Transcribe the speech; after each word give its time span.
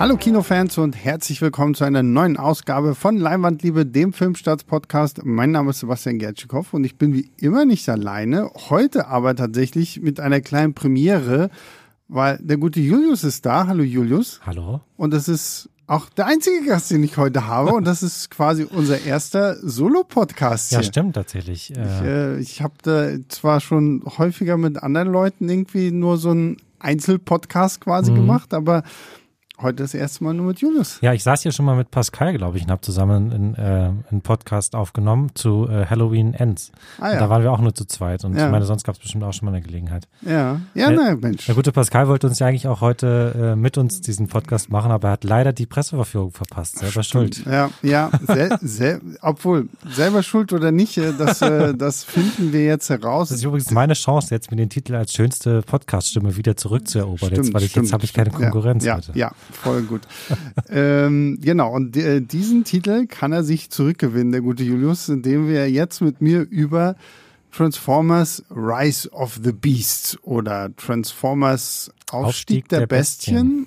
Hallo 0.00 0.16
Kinofans 0.16 0.78
und 0.78 0.96
herzlich 0.96 1.42
willkommen 1.42 1.74
zu 1.74 1.84
einer 1.84 2.02
neuen 2.02 2.38
Ausgabe 2.38 2.94
von 2.94 3.18
Leinwandliebe, 3.18 3.84
dem 3.84 4.14
Filmstarts-Podcast. 4.14 5.26
Mein 5.26 5.50
Name 5.50 5.72
ist 5.72 5.80
Sebastian 5.80 6.18
Gertschikow 6.18 6.72
und 6.72 6.84
ich 6.84 6.96
bin 6.96 7.12
wie 7.12 7.30
immer 7.36 7.66
nicht 7.66 7.86
alleine. 7.86 8.50
Heute 8.70 9.08
aber 9.08 9.36
tatsächlich 9.36 10.00
mit 10.00 10.18
einer 10.18 10.40
kleinen 10.40 10.72
Premiere, 10.72 11.50
weil 12.08 12.38
der 12.40 12.56
gute 12.56 12.80
Julius 12.80 13.24
ist 13.24 13.44
da. 13.44 13.66
Hallo 13.66 13.82
Julius. 13.82 14.40
Hallo. 14.46 14.80
Und 14.96 15.12
das 15.12 15.28
ist 15.28 15.68
auch 15.86 16.08
der 16.08 16.28
einzige 16.28 16.64
Gast, 16.64 16.90
den 16.90 17.04
ich 17.04 17.18
heute 17.18 17.46
habe. 17.46 17.72
Und 17.72 17.84
das 17.84 18.02
ist 18.02 18.30
quasi 18.30 18.64
unser 18.64 19.02
erster 19.02 19.56
Solo-Podcast. 19.56 20.72
Ja, 20.72 20.82
stimmt 20.82 21.14
tatsächlich. 21.14 21.72
Ich, 21.72 21.76
äh, 21.76 22.38
ich 22.38 22.62
habe 22.62 22.72
da 22.82 23.10
zwar 23.28 23.60
schon 23.60 24.02
häufiger 24.16 24.56
mit 24.56 24.82
anderen 24.82 25.08
Leuten 25.12 25.46
irgendwie 25.46 25.90
nur 25.90 26.16
so 26.16 26.30
einen 26.30 26.56
Einzelpodcast 26.78 27.82
quasi 27.82 28.12
mhm. 28.12 28.16
gemacht, 28.16 28.54
aber 28.54 28.82
Heute 29.62 29.82
das 29.82 29.92
erste 29.92 30.24
Mal 30.24 30.32
nur 30.32 30.46
mit 30.46 30.60
Julius. 30.60 30.98
Ja, 31.02 31.12
ich 31.12 31.22
saß 31.22 31.42
hier 31.42 31.52
schon 31.52 31.66
mal 31.66 31.76
mit 31.76 31.90
Pascal, 31.90 32.32
glaube 32.32 32.56
ich, 32.56 32.64
und 32.64 32.70
habe 32.70 32.80
zusammen 32.80 33.30
einen, 33.30 33.54
äh, 33.56 33.90
einen 34.10 34.22
Podcast 34.22 34.74
aufgenommen 34.74 35.32
zu 35.34 35.68
äh, 35.68 35.84
Halloween 35.84 36.32
Ends. 36.32 36.72
Ah, 36.98 37.12
ja. 37.12 37.20
Da 37.20 37.28
waren 37.28 37.42
wir 37.42 37.52
auch 37.52 37.60
nur 37.60 37.74
zu 37.74 37.84
zweit 37.84 38.24
und 38.24 38.34
ja. 38.36 38.46
ich 38.46 38.50
meine, 38.50 38.64
sonst 38.64 38.84
gab 38.84 38.94
es 38.94 39.02
bestimmt 39.02 39.22
auch 39.22 39.34
schon 39.34 39.44
mal 39.44 39.54
eine 39.54 39.60
Gelegenheit. 39.60 40.08
Ja, 40.22 40.62
ja, 40.74 40.90
äh, 40.90 40.94
na 40.96 41.14
Mensch. 41.14 41.44
Der 41.44 41.54
gute 41.54 41.72
Pascal 41.72 42.08
wollte 42.08 42.26
uns 42.26 42.38
ja 42.38 42.46
eigentlich 42.46 42.68
auch 42.68 42.80
heute 42.80 43.52
äh, 43.52 43.56
mit 43.56 43.76
uns 43.76 44.00
diesen 44.00 44.28
Podcast 44.28 44.70
machen, 44.70 44.90
aber 44.92 45.08
er 45.08 45.12
hat 45.12 45.24
leider 45.24 45.52
die 45.52 45.66
Presseverführung 45.66 46.30
verpasst. 46.30 46.78
Selber 46.78 47.02
Stimmt. 47.02 47.34
schuld. 47.34 47.46
Ja, 47.46 47.70
ja, 47.82 48.10
sel 48.26 48.56
sel 48.62 49.00
obwohl, 49.20 49.68
selber 49.90 50.22
schuld 50.22 50.54
oder 50.54 50.72
nicht, 50.72 50.96
äh, 50.96 51.12
das, 51.18 51.42
äh, 51.42 51.74
das 51.74 52.04
finden 52.04 52.54
wir 52.54 52.64
jetzt 52.64 52.88
heraus. 52.88 53.28
Das 53.28 53.38
ist 53.38 53.44
übrigens 53.44 53.70
meine 53.72 53.92
Chance, 53.92 54.34
jetzt 54.34 54.50
mir 54.50 54.56
den 54.56 54.70
Titel 54.70 54.94
als 54.94 55.12
schönste 55.12 55.60
Podcaststimme 55.60 56.36
wieder 56.36 56.56
zurückzuerobern. 56.56 57.18
Stimmt, 57.18 57.36
jetzt, 57.36 57.54
weil 57.54 57.62
ich, 57.62 57.74
jetzt 57.74 57.92
habe 57.92 58.04
ich 58.04 58.14
keine 58.14 58.30
Konkurrenz. 58.30 58.86
Ja, 58.86 58.98
ja, 58.98 59.14
ja 59.14 59.32
voll 59.54 59.82
gut. 59.82 60.02
ähm, 60.68 61.38
genau, 61.40 61.74
und 61.74 61.96
äh, 61.96 62.20
diesen 62.20 62.64
Titel 62.64 63.06
kann 63.06 63.32
er 63.32 63.44
sich 63.44 63.70
zurückgewinnen, 63.70 64.32
der 64.32 64.40
gute 64.40 64.64
Julius, 64.64 65.08
indem 65.08 65.48
wir 65.48 65.70
jetzt 65.70 66.00
mit 66.00 66.20
mir 66.20 66.46
über 66.48 66.96
Transformers 67.52 68.44
Rise 68.50 69.10
of 69.10 69.40
the 69.42 69.52
Beasts 69.52 70.18
oder 70.22 70.74
Transformers 70.76 71.90
Aufstieg, 72.10 72.26
Aufstieg 72.26 72.68
der, 72.68 72.78
der, 72.80 72.86
Bestien, 72.86 73.34
Bestien 73.34 73.66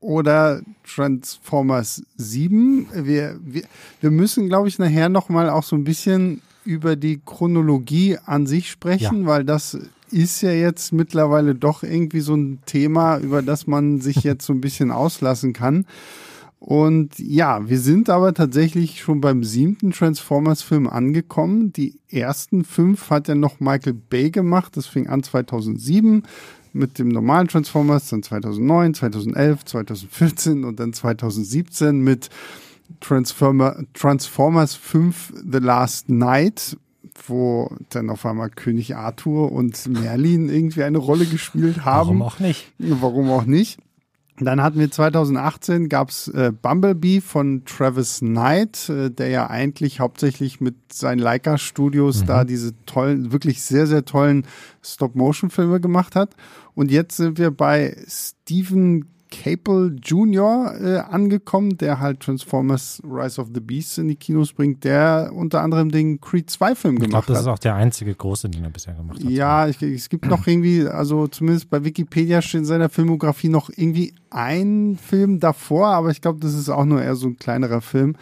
oder 0.00 0.62
Transformers 0.84 2.02
7. 2.16 2.88
Wir, 2.92 3.38
wir, 3.42 3.64
wir 4.00 4.10
müssen, 4.10 4.48
glaube 4.48 4.68
ich, 4.68 4.78
nachher 4.78 5.08
nochmal 5.08 5.50
auch 5.50 5.64
so 5.64 5.76
ein 5.76 5.84
bisschen 5.84 6.42
über 6.64 6.96
die 6.96 7.20
Chronologie 7.24 8.18
an 8.24 8.46
sich 8.46 8.70
sprechen, 8.70 9.22
ja. 9.22 9.26
weil 9.26 9.44
das 9.44 9.78
ist 10.12 10.40
ja 10.42 10.52
jetzt 10.52 10.92
mittlerweile 10.92 11.54
doch 11.54 11.82
irgendwie 11.82 12.20
so 12.20 12.34
ein 12.34 12.60
Thema, 12.66 13.18
über 13.18 13.42
das 13.42 13.66
man 13.66 14.00
sich 14.00 14.16
jetzt 14.18 14.46
so 14.46 14.52
ein 14.52 14.60
bisschen 14.60 14.90
auslassen 14.90 15.52
kann. 15.52 15.86
Und 16.60 17.18
ja, 17.18 17.68
wir 17.68 17.78
sind 17.78 18.10
aber 18.10 18.34
tatsächlich 18.34 19.00
schon 19.00 19.20
beim 19.20 19.44
siebten 19.44 19.92
Transformers-Film 19.92 20.88
angekommen. 20.88 21.72
Die 21.72 22.00
ersten 22.08 22.64
fünf 22.64 23.10
hat 23.10 23.28
ja 23.28 23.36
noch 23.36 23.60
Michael 23.60 23.94
Bay 23.94 24.30
gemacht. 24.30 24.76
Das 24.76 24.86
fing 24.86 25.06
an 25.06 25.22
2007 25.22 26.24
mit 26.72 26.98
dem 26.98 27.08
normalen 27.08 27.48
Transformers, 27.48 28.08
dann 28.08 28.22
2009, 28.22 28.94
2011, 28.94 29.64
2014 29.64 30.64
und 30.64 30.80
dann 30.80 30.92
2017 30.92 32.00
mit 32.00 32.28
Transformer, 33.00 33.76
Transformers 33.94 34.74
5 34.74 35.34
The 35.50 35.58
Last 35.58 36.08
Night 36.08 36.76
wo 37.26 37.70
dann 37.90 38.10
auf 38.10 38.24
einmal 38.26 38.50
König 38.50 38.96
Arthur 38.96 39.52
und 39.52 39.86
Merlin 39.86 40.48
irgendwie 40.48 40.84
eine 40.84 40.98
Rolle 40.98 41.26
gespielt 41.26 41.84
haben. 41.84 42.08
Warum 42.08 42.22
auch 42.22 42.38
nicht? 42.38 42.72
Warum 42.78 43.30
auch 43.30 43.44
nicht? 43.44 43.78
Dann 44.40 44.62
hatten 44.62 44.78
wir 44.78 44.90
2018 44.90 45.88
gab's 45.88 46.28
äh, 46.28 46.52
Bumblebee 46.52 47.20
von 47.20 47.64
Travis 47.64 48.20
Knight, 48.20 48.88
äh, 48.88 49.10
der 49.10 49.28
ja 49.28 49.50
eigentlich 49.50 50.00
hauptsächlich 50.00 50.60
mit 50.60 50.92
seinen 50.92 51.18
Leica 51.18 51.58
Studios 51.58 52.22
mhm. 52.22 52.26
da 52.26 52.44
diese 52.44 52.72
tollen, 52.86 53.32
wirklich 53.32 53.62
sehr, 53.62 53.86
sehr 53.86 54.04
tollen 54.04 54.46
Stop-Motion-Filme 54.82 55.80
gemacht 55.80 56.14
hat. 56.14 56.36
Und 56.74 56.90
jetzt 56.90 57.16
sind 57.16 57.38
wir 57.38 57.50
bei 57.50 57.96
Stephen 58.06 59.06
Capel 59.30 59.96
Jr. 60.02 60.74
Äh, 60.80 60.98
angekommen, 60.98 61.78
der 61.78 62.00
halt 62.00 62.20
Transformers 62.20 63.00
Rise 63.04 63.40
of 63.40 63.48
the 63.54 63.60
Beasts 63.60 63.98
in 63.98 64.08
die 64.08 64.16
Kinos 64.16 64.52
bringt, 64.52 64.84
der 64.84 65.30
unter 65.34 65.62
anderem 65.62 65.90
den 65.90 66.20
Creed 66.20 66.50
2 66.50 66.74
Film 66.74 66.96
gemacht 66.96 67.10
glaub, 67.10 67.22
hat. 67.22 67.30
Das 67.30 67.40
ist 67.40 67.46
auch 67.46 67.58
der 67.58 67.74
einzige 67.74 68.14
große, 68.14 68.48
den 68.48 68.64
er 68.64 68.70
bisher 68.70 68.94
gemacht 68.94 69.22
hat. 69.22 69.30
Ja, 69.30 69.68
ich, 69.68 69.82
es 69.82 70.08
gibt 70.08 70.26
noch 70.26 70.46
irgendwie, 70.46 70.86
also 70.86 71.26
zumindest 71.26 71.70
bei 71.70 71.84
Wikipedia 71.84 72.42
steht 72.42 72.60
in 72.60 72.64
seiner 72.64 72.88
Filmografie 72.88 73.48
noch 73.48 73.70
irgendwie 73.70 74.14
ein 74.30 74.98
Film 75.02 75.40
davor, 75.40 75.88
aber 75.88 76.10
ich 76.10 76.20
glaube, 76.20 76.40
das 76.40 76.54
ist 76.54 76.68
auch 76.68 76.84
nur 76.84 77.02
eher 77.02 77.14
so 77.14 77.28
ein 77.28 77.36
kleinerer 77.36 77.80
Film. 77.80 78.16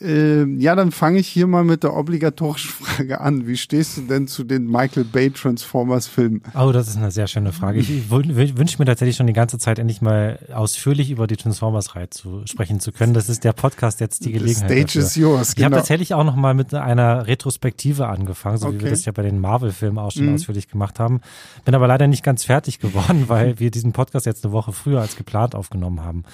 Äh, 0.00 0.44
ja, 0.58 0.74
dann 0.74 0.90
fange 0.90 1.18
ich 1.18 1.28
hier 1.28 1.46
mal 1.46 1.64
mit 1.64 1.82
der 1.82 1.94
obligatorischen 1.94 2.70
Frage 2.84 3.20
an. 3.20 3.46
Wie 3.46 3.56
stehst 3.56 3.98
du 3.98 4.02
denn 4.02 4.26
zu 4.26 4.42
den 4.42 4.66
Michael 4.66 5.04
Bay 5.04 5.30
Transformers 5.30 6.06
Filmen? 6.06 6.42
Oh, 6.54 6.72
das 6.72 6.88
ist 6.88 6.96
eine 6.96 7.10
sehr 7.10 7.26
schöne 7.26 7.52
Frage. 7.52 7.78
Ich, 7.78 7.90
ich 7.90 8.10
wünsche 8.10 8.78
mir 8.78 8.86
tatsächlich 8.86 9.16
schon 9.16 9.26
die 9.26 9.34
ganze 9.34 9.58
Zeit 9.58 9.78
endlich 9.78 10.00
mal 10.00 10.38
ausführlich 10.52 11.10
über 11.10 11.26
die 11.26 11.36
Transformers-Reihe 11.36 12.08
zu 12.08 12.42
sprechen 12.46 12.80
zu 12.80 12.90
können. 12.90 13.12
Das 13.12 13.28
ist 13.28 13.44
der 13.44 13.52
Podcast 13.52 14.00
jetzt 14.00 14.24
die 14.24 14.32
Gelegenheit. 14.32 14.70
The 14.70 14.74
stage 14.74 14.86
dafür. 14.86 15.02
is 15.02 15.16
yours. 15.16 15.48
Ich 15.50 15.54
genau. 15.56 15.66
habe 15.66 15.76
tatsächlich 15.76 16.14
auch 16.14 16.24
noch 16.24 16.36
mal 16.36 16.54
mit 16.54 16.72
einer 16.72 17.26
Retrospektive 17.26 18.08
angefangen, 18.08 18.56
so 18.56 18.68
okay. 18.68 18.78
wie 18.78 18.84
wir 18.84 18.90
das 18.90 19.04
ja 19.04 19.12
bei 19.12 19.22
den 19.22 19.40
Marvel-Filmen 19.40 19.98
auch 19.98 20.10
schon 20.10 20.26
mhm. 20.26 20.34
ausführlich 20.34 20.68
gemacht 20.68 20.98
haben. 21.00 21.20
Bin 21.66 21.74
aber 21.74 21.86
leider 21.86 22.06
nicht 22.06 22.24
ganz 22.24 22.44
fertig 22.44 22.78
geworden, 22.78 23.24
weil 23.28 23.60
wir 23.60 23.70
diesen 23.70 23.92
Podcast 23.92 24.24
jetzt 24.24 24.44
eine 24.44 24.52
Woche 24.52 24.72
früher 24.72 25.02
als 25.02 25.16
geplant 25.16 25.54
aufgenommen 25.54 26.02
haben. 26.02 26.24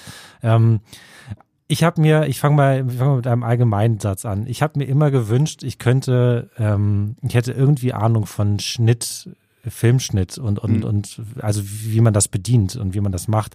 Ähm, 0.44 0.80
ich 1.68 1.84
habe 1.84 2.00
mir, 2.00 2.26
ich 2.26 2.40
fange 2.40 2.56
mal, 2.56 2.86
ich 2.88 2.96
fang 2.96 3.08
mal 3.08 3.16
mit 3.16 3.26
einem 3.26 3.42
allgemeinen 3.42 4.00
Satz 4.00 4.24
an. 4.24 4.46
Ich 4.46 4.62
habe 4.62 4.78
mir 4.78 4.86
immer 4.86 5.10
gewünscht, 5.10 5.62
ich 5.62 5.78
könnte, 5.78 6.50
ähm, 6.58 7.16
ich 7.22 7.34
hätte 7.34 7.52
irgendwie 7.52 7.92
Ahnung 7.92 8.24
von 8.24 8.58
Schnitt, 8.58 9.28
Filmschnitt 9.66 10.38
und, 10.38 10.58
und, 10.58 10.78
mhm. 10.78 10.84
und 10.84 11.20
also 11.40 11.60
wie 11.64 12.00
man 12.00 12.14
das 12.14 12.28
bedient 12.28 12.76
und 12.76 12.94
wie 12.94 13.00
man 13.00 13.12
das 13.12 13.28
macht. 13.28 13.54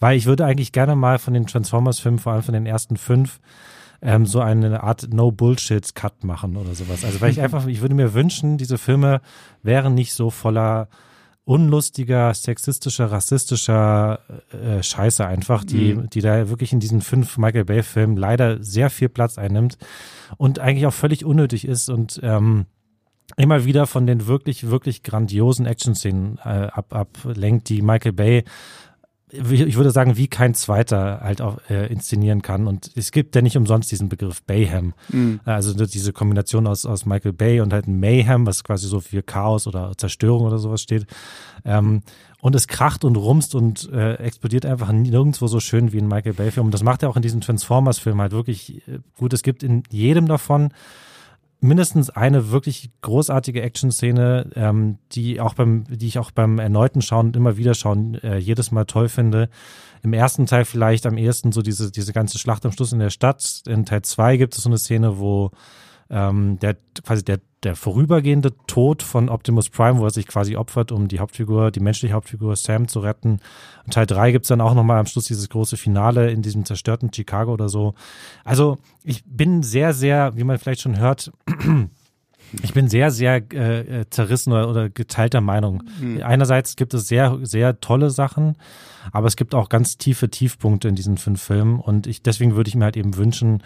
Weil 0.00 0.16
ich 0.16 0.24
würde 0.24 0.46
eigentlich 0.46 0.72
gerne 0.72 0.96
mal 0.96 1.18
von 1.18 1.34
den 1.34 1.46
Transformers-Filmen, 1.46 2.18
vor 2.18 2.32
allem 2.32 2.42
von 2.42 2.54
den 2.54 2.64
ersten 2.64 2.96
fünf, 2.96 3.38
ähm, 4.00 4.24
so 4.24 4.40
eine 4.40 4.82
Art 4.82 5.12
No-Bullshit-Cut 5.12 6.24
machen 6.24 6.56
oder 6.56 6.74
sowas. 6.74 7.04
Also 7.04 7.20
weil 7.20 7.32
ich 7.32 7.40
einfach, 7.42 7.66
ich 7.66 7.82
würde 7.82 7.94
mir 7.94 8.14
wünschen, 8.14 8.56
diese 8.56 8.78
Filme 8.78 9.20
wären 9.62 9.94
nicht 9.94 10.14
so 10.14 10.30
voller 10.30 10.88
unlustiger, 11.44 12.32
sexistischer, 12.34 13.10
rassistischer 13.10 14.20
äh, 14.52 14.82
Scheiße 14.82 15.26
einfach, 15.26 15.64
die, 15.64 15.94
mhm. 15.94 16.10
die 16.10 16.20
da 16.20 16.48
wirklich 16.48 16.72
in 16.72 16.80
diesen 16.80 17.00
fünf 17.00 17.36
Michael 17.36 17.64
Bay-Filmen 17.64 18.16
leider 18.16 18.62
sehr 18.62 18.90
viel 18.90 19.08
Platz 19.08 19.38
einnimmt 19.38 19.76
und 20.36 20.60
eigentlich 20.60 20.86
auch 20.86 20.94
völlig 20.94 21.24
unnötig 21.24 21.66
ist 21.66 21.88
und 21.88 22.20
ähm, 22.22 22.66
immer 23.36 23.64
wieder 23.64 23.86
von 23.86 24.06
den 24.06 24.26
wirklich, 24.26 24.70
wirklich 24.70 25.02
grandiosen 25.02 25.66
Action-Szenen 25.66 26.38
äh, 26.44 26.68
ab, 26.72 26.94
ablenkt, 26.94 27.68
die 27.68 27.82
Michael 27.82 28.12
Bay 28.12 28.44
ich 29.32 29.76
würde 29.76 29.90
sagen, 29.90 30.16
wie 30.16 30.28
kein 30.28 30.54
zweiter 30.54 31.20
halt 31.22 31.40
auch 31.40 31.58
äh, 31.70 31.90
inszenieren 31.90 32.42
kann. 32.42 32.66
Und 32.66 32.90
es 32.94 33.12
gibt 33.12 33.34
ja 33.34 33.42
nicht 33.42 33.56
umsonst 33.56 33.90
diesen 33.90 34.08
Begriff 34.08 34.42
Bayhem. 34.42 34.92
Mhm. 35.08 35.40
Also 35.44 35.72
diese 35.86 36.12
Kombination 36.12 36.66
aus, 36.66 36.84
aus 36.84 37.06
Michael 37.06 37.32
Bay 37.32 37.60
und 37.60 37.72
halt 37.72 37.88
Mayhem, 37.88 38.46
was 38.46 38.62
quasi 38.62 38.86
so 38.86 39.00
für 39.00 39.22
Chaos 39.22 39.66
oder 39.66 39.92
Zerstörung 39.96 40.46
oder 40.46 40.58
sowas 40.58 40.82
steht. 40.82 41.06
Ähm, 41.64 42.02
und 42.40 42.54
es 42.56 42.66
kracht 42.66 43.04
und 43.04 43.16
rumst 43.16 43.54
und 43.54 43.88
äh, 43.92 44.14
explodiert 44.14 44.66
einfach 44.66 44.90
nirgendwo 44.90 45.46
so 45.46 45.60
schön 45.60 45.92
wie 45.92 45.98
in 45.98 46.08
Michael 46.08 46.34
Bay-Film. 46.34 46.66
Und 46.66 46.74
das 46.74 46.82
macht 46.82 47.02
er 47.02 47.08
auch 47.08 47.16
in 47.16 47.22
diesem 47.22 47.40
Transformers-Film 47.40 48.20
halt 48.20 48.32
wirklich 48.32 48.86
äh, 48.88 48.98
gut. 49.16 49.32
Es 49.32 49.42
gibt 49.42 49.62
in 49.62 49.84
jedem 49.90 50.26
davon 50.26 50.72
mindestens 51.62 52.10
eine 52.10 52.50
wirklich 52.50 52.90
großartige 53.02 53.62
Action-Szene, 53.62 54.50
ähm, 54.56 54.98
die 55.12 55.40
auch 55.40 55.54
beim, 55.54 55.84
die 55.88 56.08
ich 56.08 56.18
auch 56.18 56.32
beim 56.32 56.58
erneuten 56.58 57.02
Schauen 57.02 57.34
immer 57.34 57.56
wieder 57.56 57.74
schauen 57.74 58.14
äh, 58.16 58.36
jedes 58.36 58.72
Mal 58.72 58.84
toll 58.84 59.08
finde. 59.08 59.48
Im 60.02 60.12
ersten 60.12 60.46
Teil 60.46 60.64
vielleicht 60.64 61.06
am 61.06 61.16
ehesten 61.16 61.52
so 61.52 61.62
diese 61.62 61.92
diese 61.92 62.12
ganze 62.12 62.38
Schlacht 62.38 62.66
am 62.66 62.72
Schluss 62.72 62.92
in 62.92 62.98
der 62.98 63.10
Stadt. 63.10 63.62
In 63.68 63.86
Teil 63.86 64.02
zwei 64.02 64.36
gibt 64.36 64.56
es 64.56 64.64
so 64.64 64.68
eine 64.68 64.78
Szene, 64.78 65.20
wo 65.20 65.52
ähm, 66.12 66.58
der 66.60 66.76
quasi 67.02 67.24
der 67.24 67.40
der 67.62 67.76
vorübergehende 67.76 68.52
Tod 68.66 69.02
von 69.02 69.28
Optimus 69.28 69.68
Prime, 69.68 69.98
wo 69.98 70.04
er 70.04 70.10
sich 70.10 70.26
quasi 70.26 70.56
opfert, 70.56 70.90
um 70.90 71.06
die 71.06 71.20
Hauptfigur, 71.20 71.70
die 71.70 71.80
menschliche 71.80 72.14
Hauptfigur 72.14 72.56
Sam 72.56 72.88
zu 72.88 73.00
retten. 73.00 73.38
Und 73.84 73.94
Teil 73.94 74.06
drei 74.06 74.32
gibt's 74.32 74.48
dann 74.48 74.60
auch 74.60 74.74
nochmal 74.74 74.98
am 74.98 75.06
Schluss 75.06 75.26
dieses 75.26 75.48
große 75.48 75.76
Finale 75.76 76.30
in 76.30 76.42
diesem 76.42 76.64
zerstörten 76.64 77.12
Chicago 77.12 77.52
oder 77.52 77.68
so. 77.68 77.94
Also 78.44 78.78
ich 79.04 79.22
bin 79.24 79.62
sehr, 79.62 79.92
sehr, 79.92 80.36
wie 80.36 80.44
man 80.44 80.58
vielleicht 80.58 80.80
schon 80.80 80.98
hört, 80.98 81.30
ich 82.62 82.74
bin 82.74 82.88
sehr, 82.88 83.12
sehr 83.12 83.40
äh, 83.52 84.00
äh, 84.00 84.10
zerrissen 84.10 84.52
oder, 84.52 84.68
oder 84.68 84.90
geteilter 84.90 85.40
Meinung. 85.40 85.84
Mhm. 86.00 86.20
Einerseits 86.22 86.74
gibt 86.74 86.94
es 86.94 87.06
sehr, 87.06 87.38
sehr 87.42 87.80
tolle 87.80 88.10
Sachen, 88.10 88.56
aber 89.12 89.28
es 89.28 89.36
gibt 89.36 89.54
auch 89.54 89.68
ganz 89.68 89.98
tiefe 89.98 90.28
Tiefpunkte 90.28 90.88
in 90.88 90.96
diesen 90.96 91.16
fünf 91.16 91.40
Filmen 91.40 91.78
und 91.78 92.08
ich 92.08 92.22
deswegen 92.22 92.56
würde 92.56 92.68
ich 92.68 92.74
mir 92.74 92.84
halt 92.84 92.96
eben 92.96 93.16
wünschen, 93.16 93.62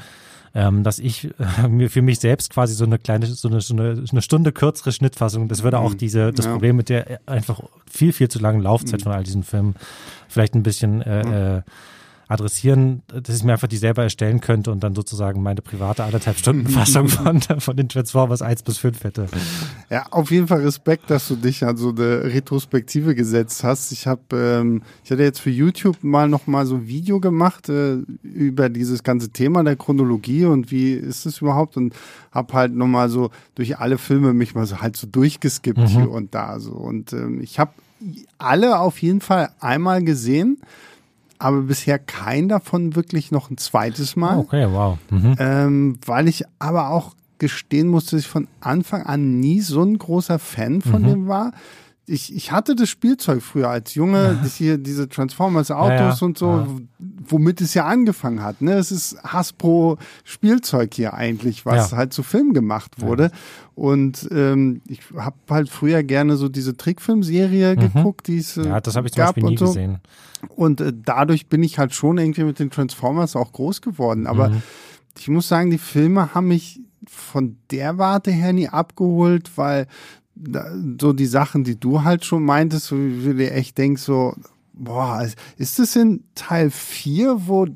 ähm, 0.56 0.82
dass 0.82 0.98
ich 0.98 1.28
äh, 1.38 1.68
mir 1.68 1.90
für 1.90 2.00
mich 2.00 2.18
selbst 2.18 2.50
quasi 2.50 2.72
so 2.72 2.86
eine 2.86 2.98
kleine, 2.98 3.26
so 3.26 3.48
eine, 3.48 3.60
so 3.60 3.74
eine, 3.74 4.02
eine 4.10 4.22
Stunde 4.22 4.52
kürzere 4.52 4.90
Schnittfassung, 4.90 5.48
das 5.48 5.62
würde 5.62 5.78
auch 5.78 5.92
mhm. 5.92 5.98
diese, 5.98 6.32
das 6.32 6.46
ja. 6.46 6.52
Problem 6.52 6.76
mit 6.76 6.88
der 6.88 7.20
einfach 7.26 7.60
viel, 7.88 8.14
viel 8.14 8.28
zu 8.28 8.38
langen 8.38 8.62
Laufzeit 8.62 9.00
mhm. 9.00 9.04
von 9.04 9.12
all 9.12 9.22
diesen 9.22 9.42
Filmen 9.42 9.76
vielleicht 10.28 10.54
ein 10.54 10.62
bisschen 10.62 11.02
äh, 11.02 11.58
äh, 11.58 11.62
adressieren, 12.28 13.02
dass 13.06 13.36
ich 13.36 13.44
mir 13.44 13.52
einfach 13.52 13.68
die 13.68 13.76
selber 13.76 14.02
erstellen 14.02 14.40
könnte 14.40 14.72
und 14.72 14.82
dann 14.82 14.94
sozusagen 14.96 15.42
meine 15.42 15.62
private 15.62 16.02
anderthalb 16.02 16.36
Stunden 16.38 16.66
Fassung 16.68 17.08
von, 17.08 17.40
von 17.40 17.76
den 17.76 17.88
Transformers 17.88 18.42
1 18.42 18.64
bis 18.64 18.78
5 18.78 19.04
hätte. 19.04 19.26
Ja, 19.90 20.06
auf 20.10 20.30
jeden 20.32 20.48
Fall 20.48 20.62
Respekt, 20.62 21.08
dass 21.10 21.28
du 21.28 21.36
dich 21.36 21.64
an 21.64 21.76
so 21.76 21.90
eine 21.90 22.24
Retrospektive 22.24 23.14
gesetzt 23.14 23.62
hast. 23.62 23.92
Ich 23.92 24.08
habe, 24.08 24.22
ähm, 24.32 24.82
ich 25.04 25.10
hatte 25.12 25.22
jetzt 25.22 25.38
für 25.38 25.50
YouTube 25.50 26.02
mal 26.02 26.28
noch 26.28 26.48
mal 26.48 26.66
so 26.66 26.76
ein 26.76 26.88
Video 26.88 27.20
gemacht 27.20 27.68
äh, 27.68 27.98
über 28.22 28.68
dieses 28.68 29.04
ganze 29.04 29.28
Thema 29.28 29.62
der 29.62 29.76
Chronologie 29.76 30.46
und 30.46 30.72
wie 30.72 30.94
ist 30.94 31.26
es 31.26 31.40
überhaupt 31.40 31.76
und 31.76 31.94
habe 32.32 32.52
halt 32.54 32.74
noch 32.74 32.88
mal 32.88 33.08
so 33.08 33.30
durch 33.54 33.78
alle 33.78 33.98
Filme 33.98 34.34
mich 34.34 34.54
mal 34.54 34.66
so 34.66 34.80
halt 34.80 34.96
so 34.96 35.06
durchgeskippt 35.06 35.78
mhm. 35.78 35.86
hier 35.86 36.10
und 36.10 36.34
da 36.34 36.58
so 36.58 36.72
und 36.72 37.12
ähm, 37.12 37.40
ich 37.40 37.58
habe 37.60 37.70
alle 38.38 38.78
auf 38.80 39.00
jeden 39.00 39.20
Fall 39.20 39.50
einmal 39.60 40.02
gesehen 40.02 40.58
aber 41.38 41.62
bisher 41.62 41.98
kein 41.98 42.48
davon 42.48 42.96
wirklich 42.96 43.30
noch 43.30 43.50
ein 43.50 43.58
zweites 43.58 44.16
Mal. 44.16 44.38
Okay, 44.38 44.66
wow. 44.70 44.98
Mhm. 45.10 45.36
Ähm, 45.38 45.98
weil 46.04 46.28
ich 46.28 46.44
aber 46.58 46.90
auch 46.90 47.14
gestehen 47.38 47.88
musste, 47.88 48.16
dass 48.16 48.24
ich 48.24 48.30
von 48.30 48.48
Anfang 48.60 49.02
an 49.02 49.40
nie 49.40 49.60
so 49.60 49.82
ein 49.82 49.98
großer 49.98 50.38
Fan 50.38 50.80
von 50.80 51.02
mhm. 51.02 51.06
dem 51.06 51.28
war. 51.28 51.52
Ich, 52.08 52.34
ich 52.34 52.52
hatte 52.52 52.76
das 52.76 52.88
Spielzeug 52.88 53.42
früher 53.42 53.68
als 53.68 53.94
Junge, 53.96 54.38
das 54.40 54.54
hier, 54.54 54.78
diese 54.78 55.08
Transformers 55.08 55.72
Autos 55.72 55.90
ja, 55.98 56.14
ja. 56.14 56.18
und 56.22 56.38
so, 56.38 56.50
ja. 56.50 56.66
womit 56.98 57.60
es 57.60 57.74
ja 57.74 57.84
angefangen 57.84 58.44
hat. 58.44 58.62
Ne? 58.62 58.74
Es 58.74 58.92
ist 58.92 59.20
Hasbro 59.24 59.98
Spielzeug 60.22 60.94
hier 60.94 61.14
eigentlich, 61.14 61.66
was 61.66 61.92
halt 61.92 62.12
zu 62.12 62.22
Film 62.22 62.52
gemacht 62.54 63.00
wurde. 63.00 63.32
Und 63.74 64.28
ähm, 64.30 64.82
ich 64.86 65.00
habe 65.16 65.36
halt 65.50 65.68
früher 65.68 66.04
gerne 66.04 66.36
so 66.36 66.48
diese 66.48 66.76
Trickfilmserie 66.76 67.74
mhm. 67.74 67.80
geguckt, 67.80 68.28
die 68.28 68.38
es 68.38 68.56
äh, 68.56 68.68
Ja, 68.68 68.80
das 68.80 68.94
habe 68.94 69.08
ich 69.08 69.12
zum 69.12 69.24
Beispiel 69.24 69.42
nie 69.42 69.56
so. 69.56 69.66
gesehen. 69.66 69.98
Und 70.54 70.80
äh, 70.80 70.92
dadurch 70.94 71.48
bin 71.48 71.62
ich 71.62 71.78
halt 71.78 71.92
schon 71.92 72.18
irgendwie 72.18 72.44
mit 72.44 72.58
den 72.58 72.70
Transformers 72.70 73.34
auch 73.34 73.52
groß 73.52 73.82
geworden. 73.82 74.26
Aber 74.26 74.50
mhm. 74.50 74.62
ich 75.18 75.28
muss 75.28 75.48
sagen, 75.48 75.70
die 75.70 75.78
Filme 75.78 76.34
haben 76.34 76.48
mich 76.48 76.80
von 77.08 77.58
der 77.70 77.98
Warte 77.98 78.30
her 78.30 78.52
nie 78.52 78.68
abgeholt, 78.68 79.50
weil 79.56 79.86
so 81.00 81.12
die 81.12 81.26
Sachen, 81.26 81.64
die 81.64 81.78
du 81.78 82.02
halt 82.02 82.24
schon 82.24 82.44
meintest, 82.44 82.92
wo 82.92 82.96
du 82.96 83.34
dir 83.34 83.52
echt 83.52 83.78
denkst, 83.78 84.02
so, 84.02 84.34
boah, 84.72 85.26
ist 85.56 85.78
das 85.78 85.96
in 85.96 86.24
Teil 86.34 86.70
4, 86.70 87.46
wo 87.46 87.66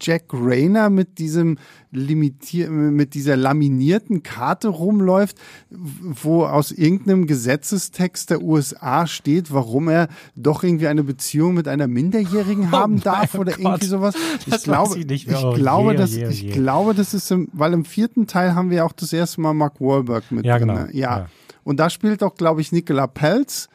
Jack 0.00 0.24
Rayner 0.32 0.90
mit 0.90 1.18
diesem 1.18 1.58
limitier 1.90 2.70
mit 2.70 3.14
dieser 3.14 3.36
laminierten 3.36 4.22
Karte 4.22 4.68
rumläuft, 4.68 5.38
wo 5.70 6.44
aus 6.44 6.70
irgendeinem 6.70 7.26
Gesetzestext 7.26 8.30
der 8.30 8.42
USA 8.42 9.06
steht, 9.06 9.52
warum 9.52 9.88
er 9.88 10.08
doch 10.36 10.62
irgendwie 10.62 10.88
eine 10.88 11.04
Beziehung 11.04 11.54
mit 11.54 11.68
einer 11.68 11.86
Minderjährigen 11.86 12.68
oh 12.70 12.72
haben 12.72 13.00
darf 13.00 13.34
oder 13.34 13.52
Gott. 13.52 13.60
irgendwie 13.60 13.86
sowas. 13.86 14.14
Ich 14.40 14.52
das 14.52 14.62
glaube, 14.64 14.98
ich, 14.98 15.10
ich 15.10 15.34
oh, 15.34 15.54
glaube, 15.54 15.92
je, 15.92 15.96
dass 15.96 16.14
je, 16.14 16.28
ich 16.28 16.42
je. 16.42 16.50
glaube, 16.50 16.94
das 16.94 17.14
ist 17.14 17.30
im, 17.30 17.48
weil 17.52 17.72
im 17.72 17.84
vierten 17.84 18.26
Teil 18.26 18.54
haben 18.54 18.70
wir 18.70 18.84
auch 18.84 18.92
das 18.92 19.12
erste 19.12 19.40
Mal 19.40 19.54
Mark 19.54 19.80
Wahlberg 19.80 20.30
mit. 20.30 20.44
Ja, 20.44 20.58
genau. 20.58 20.86
Ja. 20.92 21.18
ja. 21.18 21.26
Und 21.68 21.76
da 21.76 21.90
spielt 21.90 22.22
auch, 22.22 22.34
glaube 22.34 22.62
ich, 22.62 22.72
Nicola 22.72 23.06
Pelz 23.06 23.68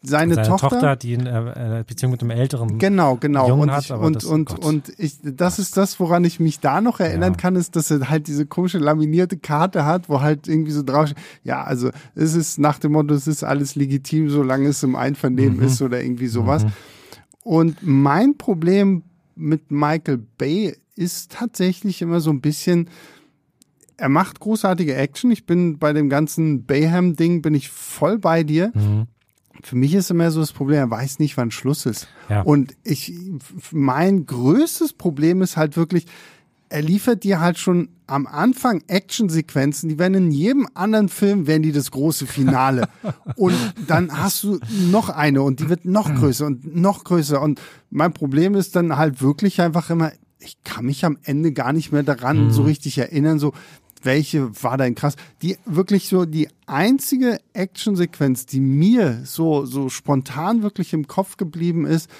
seine, 0.00 0.36
seine 0.36 0.46
Tochter, 0.46 0.68
Tochter, 0.68 0.94
die 0.94 1.18
eine 1.18 1.80
äh, 1.80 1.84
Beziehung 1.84 2.12
mit 2.12 2.20
einem 2.20 2.30
älteren 2.30 2.78
genau, 2.78 3.16
genau. 3.16 3.48
Jungen 3.48 3.62
und 3.62 3.72
hat, 3.72 3.82
ich, 3.82 3.90
und, 3.90 4.14
das, 4.14 4.24
und, 4.26 4.64
und 4.64 4.92
ich, 4.96 5.16
das 5.24 5.58
ist 5.58 5.76
das, 5.76 5.98
woran 5.98 6.22
ich 6.22 6.38
mich 6.38 6.60
da 6.60 6.80
noch 6.80 7.00
erinnern 7.00 7.32
ja. 7.32 7.36
kann, 7.36 7.56
ist, 7.56 7.74
dass 7.74 7.90
er 7.90 8.08
halt 8.08 8.28
diese 8.28 8.46
komische 8.46 8.78
laminierte 8.78 9.38
Karte 9.38 9.84
hat, 9.84 10.08
wo 10.08 10.20
halt 10.20 10.46
irgendwie 10.46 10.70
so 10.70 10.84
drauf, 10.84 11.10
ja, 11.42 11.64
also 11.64 11.90
es 12.14 12.36
ist 12.36 12.60
nach 12.60 12.78
dem 12.78 12.92
Motto, 12.92 13.12
es 13.12 13.26
ist 13.26 13.42
alles 13.42 13.74
legitim, 13.74 14.30
solange 14.30 14.68
es 14.68 14.80
im 14.84 14.94
Einvernehmen 14.94 15.56
mhm. 15.56 15.64
ist 15.64 15.82
oder 15.82 16.00
irgendwie 16.00 16.28
sowas. 16.28 16.62
Mhm. 16.62 16.72
Und 17.42 17.76
mein 17.82 18.38
Problem 18.38 19.02
mit 19.34 19.72
Michael 19.72 20.18
Bay 20.38 20.76
ist 20.94 21.32
tatsächlich 21.32 22.02
immer 22.02 22.20
so 22.20 22.30
ein 22.30 22.40
bisschen, 22.40 22.88
er 24.02 24.08
macht 24.08 24.40
großartige 24.40 24.96
Action. 24.96 25.30
Ich 25.30 25.46
bin 25.46 25.78
bei 25.78 25.92
dem 25.92 26.08
ganzen 26.08 26.66
Bayham-Ding 26.66 27.40
bin 27.40 27.54
ich 27.54 27.68
voll 27.68 28.18
bei 28.18 28.42
dir. 28.42 28.72
Mhm. 28.74 29.06
Für 29.62 29.76
mich 29.76 29.94
ist 29.94 30.10
immer 30.10 30.32
so 30.32 30.40
das 30.40 30.52
Problem, 30.52 30.78
er 30.78 30.90
weiß 30.90 31.20
nicht, 31.20 31.36
wann 31.36 31.52
Schluss 31.52 31.86
ist. 31.86 32.08
Ja. 32.28 32.42
Und 32.42 32.74
ich, 32.82 33.14
mein 33.70 34.26
größtes 34.26 34.94
Problem 34.94 35.40
ist 35.40 35.56
halt 35.56 35.76
wirklich, 35.76 36.06
er 36.68 36.82
liefert 36.82 37.22
dir 37.22 37.38
halt 37.38 37.58
schon 37.58 37.90
am 38.08 38.26
Anfang 38.26 38.82
Actionsequenzen, 38.88 39.88
die 39.88 40.00
werden 40.00 40.14
in 40.14 40.30
jedem 40.32 40.66
anderen 40.74 41.08
Film, 41.08 41.46
werden 41.46 41.62
die 41.62 41.70
das 41.70 41.92
große 41.92 42.26
Finale. 42.26 42.88
und 43.36 43.54
dann 43.86 44.10
hast 44.20 44.42
du 44.42 44.58
noch 44.90 45.10
eine 45.10 45.42
und 45.42 45.60
die 45.60 45.68
wird 45.68 45.84
noch 45.84 46.12
größer 46.12 46.46
und 46.46 46.74
noch 46.74 47.04
größer. 47.04 47.40
Und 47.40 47.60
mein 47.90 48.12
Problem 48.12 48.56
ist 48.56 48.74
dann 48.74 48.96
halt 48.96 49.22
wirklich 49.22 49.60
einfach 49.60 49.90
immer, 49.90 50.10
ich 50.44 50.62
kann 50.64 50.86
mich 50.86 51.04
am 51.04 51.18
Ende 51.22 51.52
gar 51.52 51.72
nicht 51.72 51.92
mehr 51.92 52.02
daran 52.02 52.46
mhm. 52.46 52.50
so 52.50 52.62
richtig 52.62 52.98
erinnern, 52.98 53.38
so 53.38 53.52
welche 54.02 54.62
war 54.62 54.76
denn 54.76 54.94
krass? 54.94 55.16
Die 55.42 55.56
wirklich 55.64 56.08
so 56.08 56.24
die 56.24 56.48
einzige 56.66 57.40
Actionsequenz, 57.52 58.46
die 58.46 58.60
mir 58.60 59.22
so 59.24 59.64
so 59.64 59.88
spontan 59.88 60.62
wirklich 60.62 60.92
im 60.92 61.06
Kopf 61.06 61.36
geblieben 61.36 61.86
ist, 61.86 62.10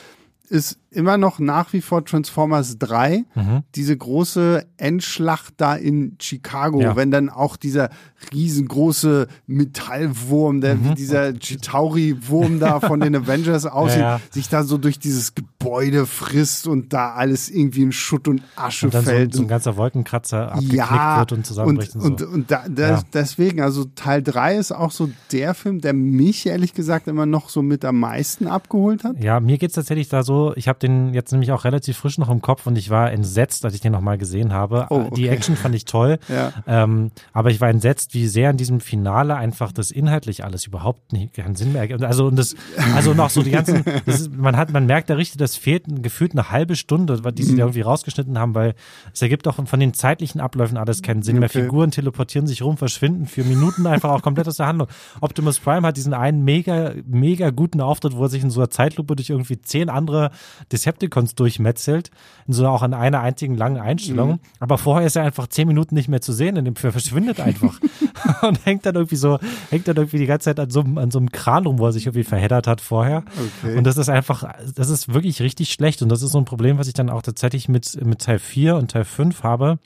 ist 0.49 0.79
immer 0.92 1.16
noch 1.16 1.38
nach 1.38 1.72
wie 1.72 1.80
vor 1.80 2.04
Transformers 2.04 2.78
3, 2.78 3.24
mhm. 3.34 3.62
diese 3.74 3.96
große 3.96 4.66
Endschlacht 4.76 5.54
da 5.56 5.74
in 5.74 6.16
Chicago, 6.20 6.80
ja. 6.80 6.96
wenn 6.96 7.10
dann 7.10 7.28
auch 7.28 7.56
dieser 7.56 7.90
riesengroße 8.32 9.26
Metallwurm, 9.46 10.60
der 10.60 10.76
mhm. 10.76 10.84
wie 10.84 10.94
dieser 10.94 11.32
Chitauri-Wurm 11.32 12.60
da 12.60 12.80
von 12.80 13.00
den 13.00 13.16
Avengers 13.22 13.66
aussieht, 13.66 14.00
ja, 14.00 14.16
ja. 14.16 14.20
sich 14.30 14.48
da 14.48 14.62
so 14.64 14.78
durch 14.78 14.98
dieses 14.98 15.34
Gebäude 15.34 16.06
frisst 16.06 16.66
und 16.66 16.92
da 16.92 17.12
alles 17.12 17.48
irgendwie 17.48 17.82
in 17.82 17.92
Schutt 17.92 18.28
und 18.28 18.42
Asche 18.56 18.86
und 18.86 18.94
dann 18.94 19.04
fällt. 19.04 19.32
So, 19.32 19.38
so 19.38 19.44
ein 19.44 19.48
ganzer 19.48 19.76
Wolkenkratzer 19.76 20.52
abgeknickt 20.52 21.18
wird 21.18 21.32
und 21.32 21.46
zusammenbricht 21.46 21.96
und, 21.96 22.02
und 22.02 22.20
so. 22.20 22.26
Und, 22.26 22.34
und 22.34 22.50
da, 22.50 22.64
das, 22.68 23.04
deswegen, 23.12 23.60
also 23.60 23.84
Teil 23.94 24.22
3 24.22 24.56
ist 24.56 24.72
auch 24.72 24.90
so 24.90 25.10
der 25.32 25.54
Film, 25.54 25.80
der 25.80 25.92
mich 25.92 26.46
ehrlich 26.46 26.74
gesagt 26.74 27.08
immer 27.08 27.26
noch 27.26 27.48
so 27.48 27.62
mit 27.62 27.84
am 27.84 27.98
meisten 27.98 28.46
abgeholt 28.46 29.04
hat. 29.04 29.22
Ja, 29.22 29.40
mir 29.40 29.58
geht 29.58 29.70
es 29.70 29.74
tatsächlich 29.74 30.08
da 30.08 30.22
so, 30.22 30.52
ich 30.56 30.68
habe 30.68 30.78
den 30.82 31.14
jetzt 31.14 31.32
nämlich 31.32 31.52
auch 31.52 31.64
relativ 31.64 31.96
frisch 31.96 32.19
noch 32.19 32.31
im 32.31 32.43
Kopf 32.43 32.67
und 32.67 32.76
ich 32.76 32.90
war 32.90 33.12
entsetzt, 33.12 33.64
als 33.64 33.75
ich 33.75 33.81
den 33.81 33.93
nochmal 33.93 34.19
gesehen 34.19 34.52
habe. 34.52 34.87
Oh, 34.90 35.00
okay. 35.00 35.14
Die 35.14 35.29
Action 35.29 35.56
fand 35.56 35.75
ich 35.75 35.84
toll, 35.84 36.19
ja. 36.29 36.52
ähm, 36.67 37.11
aber 37.32 37.50
ich 37.50 37.61
war 37.61 37.69
entsetzt, 37.69 38.14
wie 38.14 38.26
sehr 38.26 38.50
in 38.50 38.56
diesem 38.56 38.81
Finale 38.81 39.37
einfach 39.37 39.73
das 39.73 39.90
inhaltlich 39.90 40.44
alles 40.44 40.67
überhaupt 40.67 41.12
nicht 41.12 41.34
keinen 41.34 41.55
Sinn 41.55 41.73
mehr 41.73 41.82
ergibt. 41.82 42.02
Also 42.02 42.26
und 42.26 42.37
das, 42.37 42.54
also 42.95 43.14
noch 43.14 43.30
so 43.30 43.42
die 43.42 43.50
ganzen, 43.50 43.85
ist, 44.06 44.33
man 44.33 44.56
hat, 44.56 44.73
man 44.73 44.87
merkt 44.87 45.11
da 45.11 45.14
richtig, 45.14 45.38
das 45.38 45.56
fehlt 45.56 45.85
gefühlt 46.02 46.33
eine 46.33 46.50
halbe 46.50 46.76
Stunde, 46.76 47.21
die 47.33 47.42
sie 47.42 47.52
mhm. 47.52 47.56
da 47.56 47.62
irgendwie 47.64 47.83
rausgeschnitten 47.83 48.38
haben, 48.38 48.54
weil 48.54 48.75
es 49.12 49.23
ergibt 49.23 49.47
auch 49.49 49.59
von 49.64 49.80
den 49.80 49.95
zeitlichen 49.95 50.40
Abläufen 50.40 50.76
alles 50.76 51.02
keinen 51.02 51.23
Sinn 51.23 51.37
okay. 51.37 51.40
mehr. 51.40 51.49
Figuren 51.49 51.90
teleportieren 51.90 52.47
sich 52.47 52.62
rum, 52.62 52.76
verschwinden 52.76 53.26
für 53.26 53.45
Minuten 53.45 53.87
einfach 53.87 54.11
auch 54.11 54.23
komplett 54.23 54.49
aus 54.49 54.56
der 54.56 54.66
Handlung. 54.66 54.88
Optimus 55.21 55.59
Prime 55.59 55.87
hat 55.87 55.97
diesen 55.97 56.14
einen 56.14 56.42
mega, 56.42 56.92
mega 57.06 57.50
guten 57.50 57.80
Auftritt, 57.80 58.16
wo 58.16 58.25
er 58.25 58.28
sich 58.28 58.42
in 58.42 58.50
so 58.50 58.61
einer 58.61 58.71
Zeitlupe 58.71 59.16
durch 59.16 59.30
irgendwie 59.30 59.61
zehn 59.61 59.88
andere 59.88 60.30
Decepticons 60.73 61.35
durchmetzelt, 61.35 62.11
so 62.49 62.67
auch 62.67 62.83
an 62.83 62.95
einer 62.95 63.21
einzigen 63.21 63.57
langen 63.57 63.81
Einstellung. 63.81 64.33
Mhm. 64.33 64.38
Aber 64.61 64.79
vorher 64.79 65.07
ist 65.07 65.17
er 65.17 65.23
einfach 65.23 65.47
zehn 65.47 65.69
Minuten 65.69 65.95
nicht 65.95 66.09
mehr 66.09 66.21
zu 66.21 66.33
sehen, 66.33 66.57
in 66.57 66.64
dem 66.64 66.75
er 66.83 66.93
verschwindet 66.93 67.41
einfach 67.41 67.79
und 68.43 68.64
hängt 68.64 68.87
dann 68.87 68.95
irgendwie 68.95 69.17
so, 69.17 69.38
hängt 69.71 69.87
dann 69.88 69.97
irgendwie 69.97 70.19
die 70.19 70.26
ganze 70.26 70.47
Zeit 70.47 70.61
an 70.61 70.71
so, 70.71 70.81
an 70.81 71.11
so 71.11 71.19
einem 71.19 71.31
Kran 71.31 71.67
rum, 71.67 71.79
wo 71.79 71.87
er 71.87 71.93
sich 71.93 72.07
irgendwie 72.07 72.25
verheddert 72.25 72.67
hat 72.67 72.81
vorher. 72.81 73.25
Okay. 73.62 73.76
Und 73.76 73.85
das 73.85 73.97
ist 73.97 74.09
einfach, 74.09 74.45
das 74.75 74.88
ist 74.88 75.12
wirklich 75.12 75.41
richtig 75.43 75.73
schlecht 75.73 76.02
und 76.02 76.09
das 76.09 76.23
ist 76.23 76.33
so 76.33 76.38
ein 76.38 76.45
Problem, 76.45 76.79
was 76.79 76.88
ich 76.88 76.95
dann 76.95 77.11
auch 77.11 77.23
tatsächlich 77.23 77.69
mit, 77.69 78.05
mit 78.05 78.21
Teil 78.21 78.38
4 78.38 78.76
und 78.76 78.91
Teil 78.91 79.05
5 79.05 79.43
habe, 79.43 79.79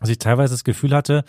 dass 0.00 0.08
ich 0.08 0.18
teilweise 0.18 0.54
das 0.54 0.64
Gefühl 0.64 0.94
hatte, 0.94 1.24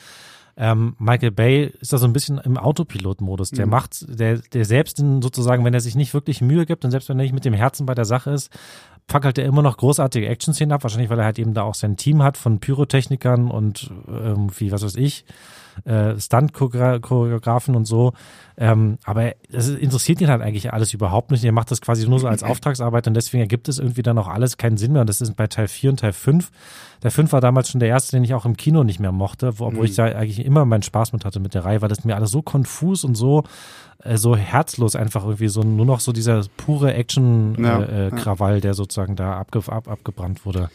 ähm, 0.57 0.95
Michael 0.99 1.31
Bay 1.31 1.73
ist 1.79 1.93
da 1.93 1.97
so 1.97 2.05
ein 2.05 2.13
bisschen 2.13 2.37
im 2.39 2.57
Autopilot-Modus. 2.57 3.51
Der 3.51 3.65
mhm. 3.65 3.71
macht, 3.71 4.05
der, 4.07 4.37
der 4.37 4.65
selbst 4.65 4.97
sozusagen, 4.97 5.63
wenn 5.65 5.73
er 5.73 5.81
sich 5.81 5.95
nicht 5.95 6.13
wirklich 6.13 6.41
Mühe 6.41 6.65
gibt 6.65 6.85
und 6.85 6.91
selbst 6.91 7.09
wenn 7.09 7.19
er 7.19 7.23
nicht 7.23 7.33
mit 7.33 7.45
dem 7.45 7.53
Herzen 7.53 7.85
bei 7.85 7.95
der 7.95 8.05
Sache 8.05 8.31
ist, 8.31 8.51
fackelt 9.07 9.37
er 9.37 9.45
immer 9.45 9.61
noch 9.61 9.77
großartige 9.77 10.27
Action-Szenen 10.27 10.71
ab. 10.71 10.83
Wahrscheinlich, 10.83 11.09
weil 11.09 11.19
er 11.19 11.25
halt 11.25 11.39
eben 11.39 11.53
da 11.53 11.63
auch 11.63 11.75
sein 11.75 11.97
Team 11.97 12.23
hat 12.23 12.37
von 12.37 12.59
Pyrotechnikern 12.59 13.49
und 13.49 13.91
irgendwie, 14.07 14.71
was 14.71 14.83
weiß 14.83 14.95
ich, 14.95 15.25
äh, 15.85 16.19
Stunt-Choreografen 16.19 17.75
und 17.75 17.85
so. 17.85 18.13
Ähm, 18.57 18.97
aber 19.05 19.33
das 19.49 19.69
interessiert 19.69 20.21
ihn 20.21 20.29
halt 20.29 20.41
eigentlich 20.41 20.71
alles 20.73 20.93
überhaupt 20.93 21.31
nicht. 21.31 21.43
Er 21.43 21.51
macht 21.51 21.71
das 21.71 21.81
quasi 21.81 22.07
nur 22.07 22.19
so 22.19 22.27
als 22.27 22.43
Auftragsarbeit 22.43 23.07
und 23.07 23.13
deswegen 23.13 23.41
ergibt 23.41 23.67
es 23.69 23.79
irgendwie 23.79 24.03
dann 24.03 24.17
auch 24.17 24.27
alles 24.27 24.57
keinen 24.57 24.77
Sinn 24.77 24.93
mehr. 24.93 25.01
Und 25.01 25.09
das 25.09 25.21
ist 25.21 25.35
bei 25.35 25.47
Teil 25.47 25.67
4 25.67 25.91
und 25.91 25.99
Teil 25.99 26.13
5. 26.13 26.51
Der 27.03 27.11
5 27.11 27.31
war 27.31 27.41
damals 27.41 27.69
schon 27.69 27.79
der 27.79 27.89
erste, 27.89 28.15
den 28.15 28.23
ich 28.23 28.33
auch 28.33 28.45
im 28.45 28.57
Kino 28.57 28.83
nicht 28.83 28.99
mehr 28.99 29.11
mochte, 29.11 29.59
wo, 29.59 29.65
obwohl 29.65 29.81
mhm. 29.81 29.85
ich 29.85 29.95
da 29.95 30.05
eigentlich 30.05 30.45
immer 30.45 30.65
meinen 30.65 30.83
Spaß 30.83 31.13
mit 31.13 31.25
hatte 31.25 31.39
mit 31.39 31.53
der 31.53 31.65
Reihe, 31.65 31.81
weil 31.81 31.89
das 31.89 32.03
mir 32.03 32.15
alles 32.15 32.31
so 32.31 32.41
konfus 32.41 33.03
und 33.03 33.15
so 33.15 33.43
äh, 34.03 34.17
so 34.17 34.35
herzlos 34.35 34.95
einfach 34.95 35.23
irgendwie 35.23 35.47
so 35.47 35.61
nur 35.61 35.85
noch 35.85 35.99
so 35.99 36.11
dieser 36.11 36.43
pure 36.57 36.93
Action-Krawall, 36.93 38.51
ja, 38.51 38.55
äh, 38.55 38.57
äh, 38.57 38.61
der 38.61 38.73
sozusagen 38.73 39.15
da 39.15 39.37
abge 39.37 39.61
ab, 39.67 39.87
abgebrannt 39.87 40.45
wurde. 40.45 40.69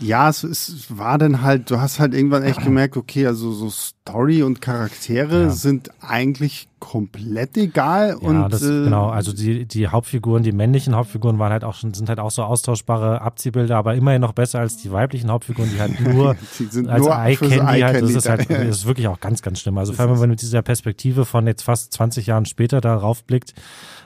Ja, 0.00 0.28
es, 0.28 0.44
es 0.44 0.96
war 0.96 1.18
dann 1.18 1.42
halt, 1.42 1.70
du 1.70 1.80
hast 1.80 1.98
halt 1.98 2.14
irgendwann 2.14 2.44
echt 2.44 2.62
gemerkt, 2.64 2.96
okay, 2.96 3.26
also 3.26 3.52
so 3.52 3.70
Story 4.08 4.42
und 4.42 4.60
Charaktere 4.60 5.44
ja. 5.44 5.50
sind 5.50 5.90
eigentlich 6.00 6.68
komplett 6.78 7.56
egal. 7.56 8.16
Ja, 8.20 8.28
und, 8.28 8.52
das, 8.52 8.62
äh, 8.62 8.84
genau. 8.84 9.08
Also 9.08 9.32
die, 9.32 9.66
die 9.66 9.88
Hauptfiguren, 9.88 10.42
die 10.42 10.52
männlichen 10.52 10.94
Hauptfiguren 10.94 11.38
waren 11.38 11.52
halt 11.52 11.64
auch 11.64 11.74
schon, 11.74 11.92
sind 11.92 12.08
halt 12.08 12.20
auch 12.20 12.30
so 12.30 12.42
austauschbare 12.42 13.20
Abziehbilder, 13.20 13.76
aber 13.76 13.94
immerhin 13.94 14.20
noch 14.20 14.32
besser 14.32 14.60
als 14.60 14.76
die 14.76 14.92
weiblichen 14.92 15.30
Hauptfiguren, 15.30 15.70
die 15.70 15.80
halt 15.80 16.00
nur 16.14 16.36
die 16.58 16.88
als 16.88 17.06
Eye-Candy 17.06 17.80
halt, 17.80 18.02
das 18.02 18.10
ist 18.10 18.28
halt, 18.28 18.50
das 18.50 18.68
ist 18.68 18.86
wirklich 18.86 19.08
auch 19.08 19.20
ganz, 19.20 19.42
ganz 19.42 19.60
schlimm. 19.60 19.76
Also 19.76 19.92
vor 19.92 20.04
allem, 20.04 20.14
wenn 20.14 20.20
man 20.20 20.30
mit 20.30 20.42
dieser 20.42 20.62
Perspektive 20.62 21.24
von 21.24 21.46
jetzt 21.46 21.62
fast 21.62 21.92
20 21.92 22.26
Jahren 22.26 22.46
später 22.46 22.80
darauf 22.80 23.24
blickt, 23.24 23.54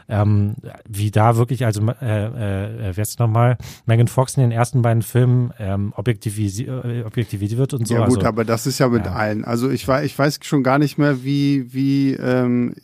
ähm, 0.08 0.56
wie 0.88 1.10
da 1.10 1.36
wirklich, 1.36 1.64
also 1.64 1.80
äh, 2.00 2.26
äh, 2.26 2.92
wer 2.94 3.02
ist 3.02 3.18
nochmal, 3.18 3.56
Megan 3.86 4.08
Fox 4.08 4.36
in 4.36 4.42
den 4.42 4.52
ersten 4.52 4.82
beiden 4.82 5.02
Filmen 5.02 5.52
ähm, 5.58 5.92
objektivisi 5.96 6.64
äh, 6.64 7.04
objektiviert 7.04 7.56
wird 7.56 7.74
und 7.74 7.86
so. 7.86 7.94
Ja 7.94 8.06
gut, 8.06 8.18
also, 8.18 8.28
aber 8.28 8.44
das 8.44 8.66
ist 8.66 8.78
ja 8.78 8.88
mit 8.88 9.06
ja. 9.06 9.12
allen. 9.12 9.44
Also 9.44 9.70
ich 9.70 9.86
weiß, 9.92 10.06
ich 10.06 10.18
weiß 10.18 10.40
schon 10.42 10.62
gar 10.62 10.78
nicht 10.78 10.98
mehr, 10.98 11.22
wie, 11.22 11.72
wie 11.72 12.14
ähm, 12.14 12.74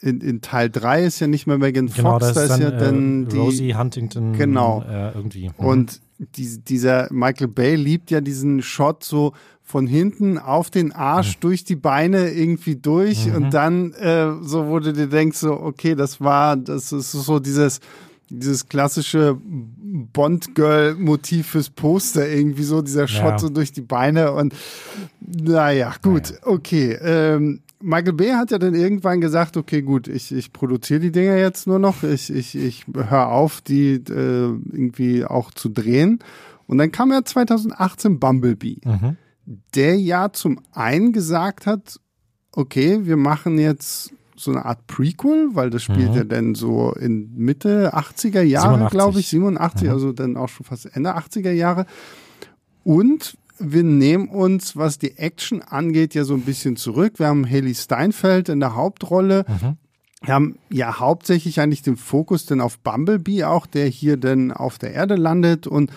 in, 0.00 0.20
in 0.20 0.40
Teil 0.40 0.70
3 0.70 1.04
ist 1.04 1.20
ja 1.20 1.26
nicht 1.26 1.46
mehr 1.46 1.58
Megan 1.58 1.86
genau, 1.86 2.18
Fox, 2.18 2.20
da 2.20 2.28
ist, 2.28 2.36
da 2.36 2.42
ist 2.42 2.50
dann, 2.50 2.60
ja 2.60 2.70
dann 2.70 3.26
äh, 3.30 3.36
Rosie 3.36 3.74
Huntington 3.74 4.32
genau. 4.32 4.84
Äh, 4.88 5.12
irgendwie. 5.12 5.48
Mhm. 5.48 5.64
Und 5.64 6.00
die, 6.18 6.58
dieser 6.58 7.08
Michael 7.12 7.48
Bay 7.48 7.76
liebt 7.76 8.10
ja 8.10 8.20
diesen 8.20 8.62
Shot 8.62 9.04
so 9.04 9.32
von 9.62 9.86
hinten 9.86 10.38
auf 10.38 10.70
den 10.70 10.92
Arsch 10.92 11.36
mhm. 11.36 11.40
durch 11.40 11.64
die 11.64 11.76
Beine 11.76 12.30
irgendwie 12.30 12.76
durch 12.76 13.26
mhm. 13.26 13.34
und 13.36 13.54
dann 13.54 13.92
äh, 13.92 14.32
so 14.42 14.66
wurde 14.66 14.92
dir 14.92 15.06
denkst 15.06 15.38
so 15.38 15.52
okay 15.52 15.94
das 15.94 16.20
war 16.20 16.56
das 16.56 16.92
ist 16.92 17.12
so 17.12 17.38
dieses 17.38 17.80
dieses 18.30 18.68
klassische 18.68 19.36
Bond 19.42 20.54
Girl 20.54 20.94
Motiv 20.94 21.48
fürs 21.48 21.70
Poster 21.70 22.28
irgendwie 22.28 22.62
so 22.62 22.82
dieser 22.82 23.08
Shot 23.08 23.24
ja. 23.24 23.38
so 23.38 23.48
durch 23.48 23.72
die 23.72 23.80
Beine 23.80 24.32
und 24.32 24.54
naja 25.20 25.94
gut 26.02 26.30
naja. 26.30 26.46
okay 26.46 26.92
ähm, 27.00 27.60
Michael 27.82 28.12
Bay 28.12 28.30
hat 28.30 28.50
ja 28.50 28.58
dann 28.58 28.74
irgendwann 28.74 29.22
gesagt, 29.22 29.56
okay, 29.56 29.80
gut, 29.80 30.06
ich, 30.06 30.32
ich 30.32 30.52
produziere 30.52 31.00
die 31.00 31.12
Dinger 31.12 31.38
jetzt 31.38 31.66
nur 31.66 31.78
noch, 31.78 32.02
ich, 32.02 32.28
ich, 32.28 32.54
ich 32.54 32.84
höre 32.92 33.28
auf, 33.28 33.62
die 33.62 33.94
äh, 33.94 34.02
irgendwie 34.10 35.24
auch 35.24 35.50
zu 35.50 35.70
drehen. 35.70 36.18
Und 36.66 36.76
dann 36.76 36.92
kam 36.92 37.10
ja 37.10 37.24
2018 37.24 38.20
Bumblebee. 38.20 38.82
Mhm 38.84 39.16
der 39.74 39.98
ja 39.98 40.32
zum 40.32 40.60
einen 40.72 41.12
gesagt 41.12 41.66
hat, 41.66 42.00
okay, 42.52 43.04
wir 43.04 43.16
machen 43.16 43.58
jetzt 43.58 44.12
so 44.40 44.50
eine 44.50 44.64
Art 44.64 44.86
Prequel, 44.86 45.50
weil 45.52 45.70
das 45.70 45.82
spielt 45.82 46.10
mhm. 46.10 46.16
ja 46.16 46.24
dann 46.24 46.54
so 46.54 46.92
in 46.92 47.34
Mitte 47.36 47.94
80er 47.94 48.42
Jahre, 48.42 48.88
glaube 48.90 49.20
ich, 49.20 49.28
87, 49.28 49.86
mhm. 49.86 49.92
also 49.92 50.12
dann 50.12 50.36
auch 50.36 50.48
schon 50.48 50.66
fast 50.66 50.94
Ende 50.94 51.16
80er 51.16 51.52
Jahre. 51.52 51.86
Und 52.84 53.36
wir 53.58 53.82
nehmen 53.82 54.28
uns, 54.28 54.76
was 54.76 54.98
die 54.98 55.18
Action 55.18 55.62
angeht, 55.62 56.14
ja 56.14 56.24
so 56.24 56.34
ein 56.34 56.42
bisschen 56.42 56.76
zurück. 56.76 57.18
Wir 57.18 57.26
haben 57.26 57.48
Haley 57.48 57.74
Steinfeld 57.74 58.48
in 58.48 58.60
der 58.60 58.74
Hauptrolle. 58.74 59.44
Mhm. 59.46 59.76
Wir 60.22 60.34
haben 60.34 60.58
ja 60.70 60.98
hauptsächlich 60.98 61.60
eigentlich 61.60 61.82
den 61.82 61.96
Fokus 61.96 62.46
dann 62.46 62.60
auf 62.60 62.78
Bumblebee 62.78 63.44
auch, 63.44 63.66
der 63.66 63.86
hier 63.86 64.16
dann 64.16 64.52
auf 64.52 64.78
der 64.78 64.92
Erde 64.92 65.14
landet 65.14 65.66
und 65.66 65.90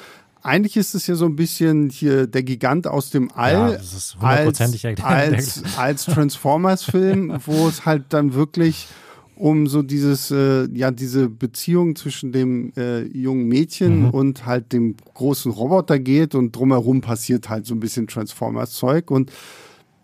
eigentlich 0.44 0.76
ist 0.76 0.94
es 0.94 1.08
ja 1.08 1.16
so 1.16 1.26
ein 1.26 1.36
bisschen 1.36 1.90
hier 1.90 2.28
der 2.28 2.44
Gigant 2.44 2.86
aus 2.86 3.10
dem 3.10 3.32
All 3.34 3.54
ja, 3.54 3.72
das 3.72 3.94
ist 3.94 4.16
hundertprozentig 4.20 4.86
als, 4.86 5.02
als, 5.02 5.78
als 5.78 6.06
Transformers-Film, 6.06 7.40
wo 7.46 7.68
es 7.68 7.86
halt 7.86 8.06
dann 8.10 8.34
wirklich 8.34 8.88
um 9.36 9.68
so 9.68 9.82
dieses, 9.82 10.32
äh, 10.32 10.68
ja, 10.74 10.92
diese 10.92 11.30
Beziehung 11.30 11.96
zwischen 11.96 12.32
dem 12.32 12.72
äh, 12.78 13.02
jungen 13.04 13.48
Mädchen 13.48 14.04
mhm. 14.04 14.10
und 14.12 14.46
halt 14.46 14.74
dem 14.74 14.96
großen 15.14 15.52
Roboter 15.52 15.98
geht 15.98 16.36
und 16.36 16.56
drumherum 16.56 17.02
passiert 17.02 17.50
halt 17.50 17.66
so 17.66 17.74
ein 17.74 17.80
bisschen 17.80 18.08
Transformers-Zeug 18.08 19.10
und 19.10 19.32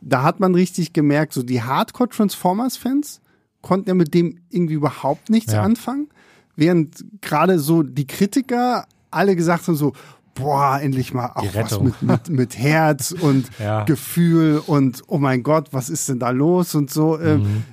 da 0.01 0.23
hat 0.23 0.39
man 0.39 0.55
richtig 0.55 0.93
gemerkt, 0.93 1.33
so 1.33 1.43
die 1.43 1.61
Hardcore-Transformers-Fans 1.61 3.21
konnten 3.61 3.89
ja 3.89 3.93
mit 3.93 4.13
dem 4.13 4.39
irgendwie 4.49 4.75
überhaupt 4.75 5.29
nichts 5.29 5.51
ja. 5.51 5.61
anfangen, 5.61 6.07
während 6.55 7.03
gerade 7.21 7.59
so 7.59 7.83
die 7.83 8.07
Kritiker 8.07 8.85
alle 9.11 9.35
gesagt 9.35 9.67
haben 9.67 9.75
so, 9.75 9.93
boah, 10.39 10.79
endlich 10.81 11.13
mal 11.13 11.31
auch 11.35 11.53
was 11.53 11.79
mit, 11.79 12.01
mit, 12.01 12.29
mit 12.29 12.57
Herz 12.57 13.11
und 13.21 13.49
ja. 13.59 13.83
Gefühl 13.83 14.61
und 14.65 15.03
oh 15.07 15.17
mein 15.17 15.43
Gott, 15.43 15.69
was 15.71 15.89
ist 15.89 16.09
denn 16.09 16.19
da 16.19 16.29
los 16.31 16.75
und 16.75 16.91
so. 16.91 17.19
Ähm, 17.19 17.41
mhm. 17.41 17.63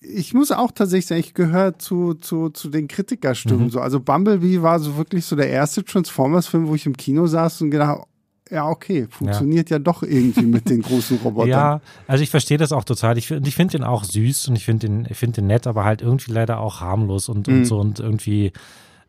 Ich 0.00 0.34
muss 0.34 0.52
auch 0.52 0.70
tatsächlich 0.70 1.06
sagen, 1.06 1.20
ich 1.20 1.34
gehöre 1.34 1.78
zu, 1.78 2.14
zu, 2.14 2.50
zu 2.50 2.68
den 2.68 2.86
Kritikerstimmen. 2.86 3.64
Mhm. 3.64 3.70
So. 3.70 3.80
Also 3.80 3.98
Bumblebee 3.98 4.62
war 4.62 4.78
so 4.78 4.96
wirklich 4.96 5.24
so 5.24 5.34
der 5.34 5.48
erste 5.48 5.84
Transformers-Film, 5.84 6.68
wo 6.68 6.74
ich 6.74 6.86
im 6.86 6.96
Kino 6.96 7.26
saß 7.26 7.62
und 7.62 7.70
gedacht, 7.70 8.06
ja, 8.50 8.68
okay, 8.68 9.08
funktioniert 9.10 9.70
ja, 9.70 9.76
ja 9.76 9.82
doch 9.82 10.02
irgendwie 10.02 10.46
mit 10.46 10.70
den 10.70 10.82
großen 10.82 11.18
Robotern. 11.18 11.48
Ja, 11.56 11.80
also 12.06 12.22
ich 12.22 12.30
verstehe 12.30 12.58
das 12.58 12.72
auch 12.72 12.84
total. 12.84 13.18
Ich, 13.18 13.30
ich 13.30 13.54
finde 13.54 13.78
den 13.78 13.84
auch 13.84 14.04
süß 14.04 14.48
und 14.48 14.56
ich 14.56 14.64
finde 14.64 14.86
den, 14.86 15.06
ich 15.10 15.16
finde 15.16 15.36
den 15.40 15.46
nett, 15.48 15.66
aber 15.66 15.84
halt 15.84 16.02
irgendwie 16.02 16.32
leider 16.32 16.60
auch 16.60 16.80
harmlos 16.80 17.28
und, 17.28 17.48
und 17.48 17.58
mhm. 17.58 17.64
so 17.64 17.78
und 17.78 17.98
irgendwie 17.98 18.52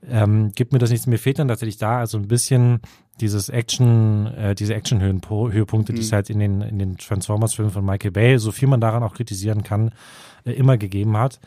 ähm, 0.09 0.51
gibt 0.55 0.73
mir 0.73 0.79
das 0.79 0.89
nichts. 0.89 1.07
Mir 1.07 1.17
fehlt 1.17 1.39
dann 1.39 1.47
tatsächlich 1.47 1.77
da 1.77 1.99
also 1.99 2.17
ein 2.17 2.27
bisschen 2.27 2.81
dieses 3.19 3.49
Action, 3.49 4.27
äh, 4.27 4.55
diese 4.55 4.75
Action-Höhepunkte, 4.75 5.91
mhm. 5.91 5.95
die 5.95 6.01
es 6.01 6.11
halt 6.11 6.29
in 6.29 6.39
den, 6.39 6.61
in 6.61 6.79
den 6.79 6.97
Transformers-Filmen 6.97 7.71
von 7.71 7.85
Michael 7.85 8.11
Bay, 8.11 8.37
so 8.37 8.51
viel 8.51 8.67
man 8.67 8.81
daran 8.81 9.03
auch 9.03 9.13
kritisieren 9.13 9.63
kann, 9.63 9.91
äh, 10.45 10.51
immer 10.51 10.77
gegeben 10.77 11.17
hat. 11.17 11.39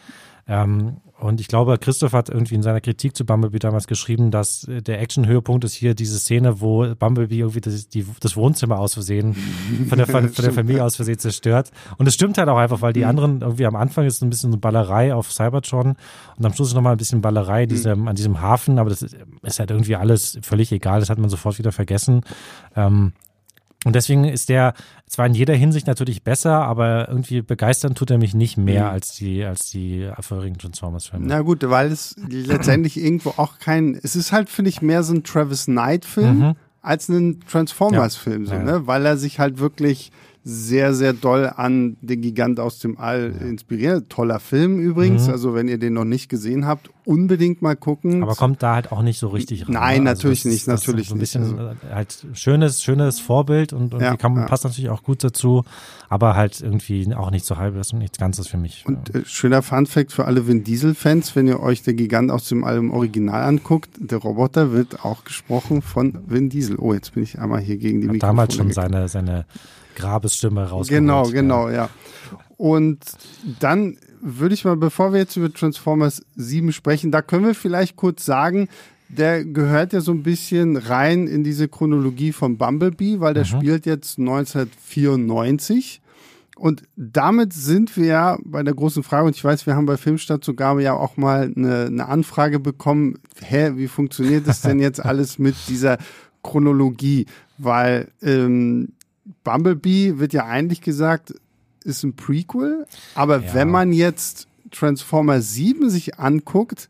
Ähm, 0.49 0.97
und 1.21 1.41
ich 1.41 1.49
glaube, 1.49 1.77
Christoph 1.79 2.15
hat 2.15 2.31
irgendwie 2.31 2.55
in 2.55 2.63
seiner 2.63 2.81
Kritik 2.81 3.15
zu 3.15 3.27
Bumblebee 3.27 3.59
damals 3.59 3.87
geschrieben, 3.87 4.31
dass 4.31 4.65
äh, 4.65 4.81
der 4.81 5.01
Action-Höhepunkt 5.01 5.65
ist 5.65 5.75
hier 5.75 5.95
diese 5.95 6.19
Szene, 6.19 6.61
wo 6.61 6.95
Bumblebee 6.95 7.39
irgendwie 7.39 7.61
das, 7.61 7.89
die, 7.89 8.07
das 8.21 8.37
Wohnzimmer 8.37 8.79
aus 8.79 8.95
Versehen 8.95 9.35
von 9.89 9.99
der, 9.99 10.07
von, 10.07 10.33
der 10.33 10.53
Familie 10.53 10.83
aus 10.83 10.97
Versehen 10.97 11.19
zerstört. 11.19 11.71
Und 11.99 12.07
es 12.07 12.15
stimmt 12.15 12.39
halt 12.39 12.49
auch 12.49 12.57
einfach, 12.57 12.81
weil 12.81 12.95
die 12.95 13.01
mhm. 13.01 13.09
anderen 13.09 13.41
irgendwie 13.43 13.67
am 13.67 13.77
Anfang 13.77 14.07
ist 14.07 14.23
ein 14.23 14.31
bisschen 14.31 14.51
so 14.51 14.59
Ballerei 14.59 15.15
auf 15.15 15.31
Cybertron 15.31 15.97
und 16.37 16.47
am 16.47 16.55
Schluss 16.55 16.69
ist 16.69 16.75
nochmal 16.75 16.93
ein 16.93 16.99
bisschen 16.99 17.21
Ballerei 17.21 17.67
diese, 17.67 17.93
an 17.93 18.15
diesem 18.15 18.41
Hafen, 18.41 18.79
aber 18.79 18.89
das 18.89 19.03
ist, 19.03 19.17
ist, 19.43 19.59
halt 19.59 19.71
irgendwie 19.71 19.97
alles 19.97 20.39
völlig 20.43 20.73
egal, 20.73 21.01
das 21.01 21.11
hat 21.11 21.19
man 21.19 21.29
sofort 21.29 21.59
wieder 21.59 21.73
vergessen. 21.73 22.23
Ähm, 22.77 23.13
und 23.85 23.97
deswegen 23.97 24.25
ist 24.25 24.51
der 24.51 24.75
zwar 25.07 25.27
in 25.27 25.35
jeder 25.35 25.55
Hinsicht 25.55 25.87
natürlich 25.87 26.23
besser, 26.23 26.63
aber 26.65 27.09
irgendwie 27.09 27.41
begeistern 27.41 27.95
tut 27.95 28.11
er 28.11 28.19
mich 28.19 28.35
nicht 28.35 28.59
mehr 28.59 28.85
mhm. 28.85 28.91
als 28.91 29.13
die, 29.13 29.43
als 29.43 29.71
die 29.71 30.11
vorherigen 30.21 30.59
Transformers-Filme. 30.59 31.27
Na 31.27 31.41
gut, 31.41 31.69
weil 31.69 31.91
es 31.91 32.15
letztendlich 32.29 32.97
irgendwo 33.01 33.31
auch 33.37 33.59
kein, 33.59 33.99
es 34.03 34.17
ist 34.17 34.33
halt, 34.33 34.51
finde 34.51 34.69
ich, 34.69 34.83
mehr 34.83 35.03
so 35.03 35.15
ein 35.15 35.25
Travis 35.25 35.65
Knight-Film 35.65 36.39
mhm. 36.39 36.57
als 36.83 37.09
ein 37.09 37.41
Transformers-Film, 37.51 38.47
so, 38.47 38.55
ja. 38.55 38.63
ne? 38.63 38.87
Weil 38.87 39.07
er 39.07 39.17
sich 39.17 39.39
halt 39.39 39.59
wirklich 39.59 40.13
sehr, 40.43 40.95
sehr 40.95 41.13
doll 41.13 41.53
an 41.55 41.99
den 42.01 42.23
Gigant 42.23 42.61
aus 42.61 42.79
dem 42.79 42.99
All 42.99 43.35
ja. 43.39 43.47
inspiriert. 43.47 44.09
Toller 44.09 44.41
Film 44.41 44.81
übrigens. 44.81 45.27
Mhm. 45.27 45.33
Also 45.33 45.55
wenn 45.55 45.69
ihr 45.69 45.79
den 45.79 45.93
noch 45.93 46.05
nicht 46.05 46.31
gesehen 46.31 46.67
habt, 46.67 46.91
unbedingt 47.05 47.61
mal 47.61 47.77
gucken. 47.77 48.23
Aber 48.23 48.35
kommt 48.35 48.63
da 48.63 48.75
halt 48.75 48.91
auch 48.91 49.03
nicht 49.03 49.19
so 49.19 49.29
richtig 49.29 49.67
rein. 49.67 49.75
Nein, 49.75 50.03
ne? 50.05 50.11
also 50.11 50.23
natürlich 50.23 50.45
nicht, 50.47 50.67
natürlich 50.67 51.09
so 51.09 51.15
ein 51.15 51.19
bisschen 51.19 51.43
nicht. 51.43 51.59
Also 51.59 51.95
halt 51.95 52.27
schönes, 52.33 52.83
schönes 52.83 53.21
Vorbild 53.21 53.75
und, 53.75 53.93
und 53.93 54.01
ja, 54.01 54.17
kann, 54.17 54.35
ja. 54.35 54.47
passt 54.47 54.65
natürlich 54.65 54.89
auch 54.89 55.03
gut 55.03 55.23
dazu, 55.23 55.65
aber 56.09 56.37
halt 56.37 56.61
irgendwie 56.63 57.15
auch 57.15 57.31
nicht 57.31 57.45
so 57.45 57.59
halbes 57.59 57.93
und 57.93 57.99
nichts 57.99 58.17
Ganzes 58.17 58.49
für 58.49 58.57
mich. 58.57 58.85
Und 58.87 59.15
äh, 59.15 59.25
schöner 59.27 59.61
Funfact 59.61 60.11
für 60.13 60.25
alle 60.25 60.47
Vin 60.47 60.65
Diesel-Fans, 60.65 61.37
wenn 61.37 61.49
ihr 61.49 61.61
euch 61.61 61.83
der 61.83 61.93
Gigant 61.93 62.31
aus 62.31 62.49
dem 62.49 62.65
All 62.65 62.79
im 62.79 62.93
Original 62.93 63.43
anguckt, 63.43 63.91
der 63.99 64.19
Roboter 64.19 64.73
wird 64.73 65.05
auch 65.05 65.25
gesprochen 65.25 65.83
von 65.83 66.19
Vin 66.27 66.49
Diesel. 66.49 66.77
Oh, 66.79 66.95
jetzt 66.95 67.13
bin 67.13 67.25
ich 67.25 67.39
einmal 67.39 67.61
hier 67.61 67.77
gegen 67.77 68.01
die 68.01 68.07
Mikrofone. 68.07 68.31
Damals 68.31 68.55
schon 68.55 68.73
seine, 68.73 69.09
seine 69.09 69.45
Grabesstimme 70.01 70.69
rausgeholt. 70.69 70.89
Genau, 70.89 71.29
genau, 71.29 71.69
ja. 71.69 71.89
Und 72.57 72.99
dann 73.61 73.97
würde 74.21 74.55
ich 74.55 74.65
mal, 74.65 74.77
bevor 74.77 75.13
wir 75.13 75.21
jetzt 75.21 75.37
über 75.37 75.53
Transformers 75.53 76.23
7 76.37 76.73
sprechen, 76.73 77.11
da 77.11 77.23
können 77.23 77.47
wir 77.47 77.55
vielleicht 77.55 77.97
kurz 77.97 78.25
sagen, 78.25 78.69
der 79.09 79.45
gehört 79.45 79.93
ja 79.93 80.01
so 80.01 80.13
ein 80.13 80.23
bisschen 80.23 80.77
rein 80.77 81.27
in 81.27 81.43
diese 81.43 81.69
Chronologie 81.69 82.33
von 82.33 82.59
Bumblebee, 82.59 83.21
weil 83.21 83.35
der 83.35 83.45
mhm. 83.45 83.49
spielt 83.49 83.87
jetzt 83.87 84.19
1994. 84.19 86.01
Und 86.57 86.83
damit 86.97 87.55
sind 87.55 87.97
wir 87.97 88.05
ja 88.05 88.39
bei 88.45 88.63
der 88.63 88.75
großen 88.75 89.03
Frage, 89.03 89.27
und 89.27 89.35
ich 89.35 89.43
weiß, 89.43 89.67
wir 89.67 89.75
haben 89.75 89.87
bei 89.87 89.97
Filmstadt 89.97 90.45
sogar 90.45 90.79
ja 90.81 90.93
auch 90.93 91.17
mal 91.17 91.51
eine, 91.57 91.87
eine 91.87 92.07
Anfrage 92.07 92.61
bekommen, 92.61 93.19
hä, 93.43 93.73
wie 93.77 93.89
funktioniert 93.89 94.47
das 94.47 94.61
denn 94.61 94.79
jetzt 94.79 95.01
alles 95.05 95.39
mit 95.39 95.57
dieser 95.69 95.97
Chronologie? 96.43 97.25
Weil 97.57 98.09
ähm, 98.23 98.91
Bumblebee 99.45 100.19
wird 100.19 100.33
ja 100.33 100.47
eigentlich 100.47 100.81
gesagt, 100.81 101.35
ist 101.85 102.03
ein 102.03 102.15
Prequel, 102.15 102.87
aber 103.15 103.41
ja. 103.41 103.55
wenn 103.55 103.71
man 103.71 103.93
jetzt 103.93 104.49
Transformer 104.71 105.41
7 105.41 105.91
sich 105.91 106.19
anguckt, 106.19 106.89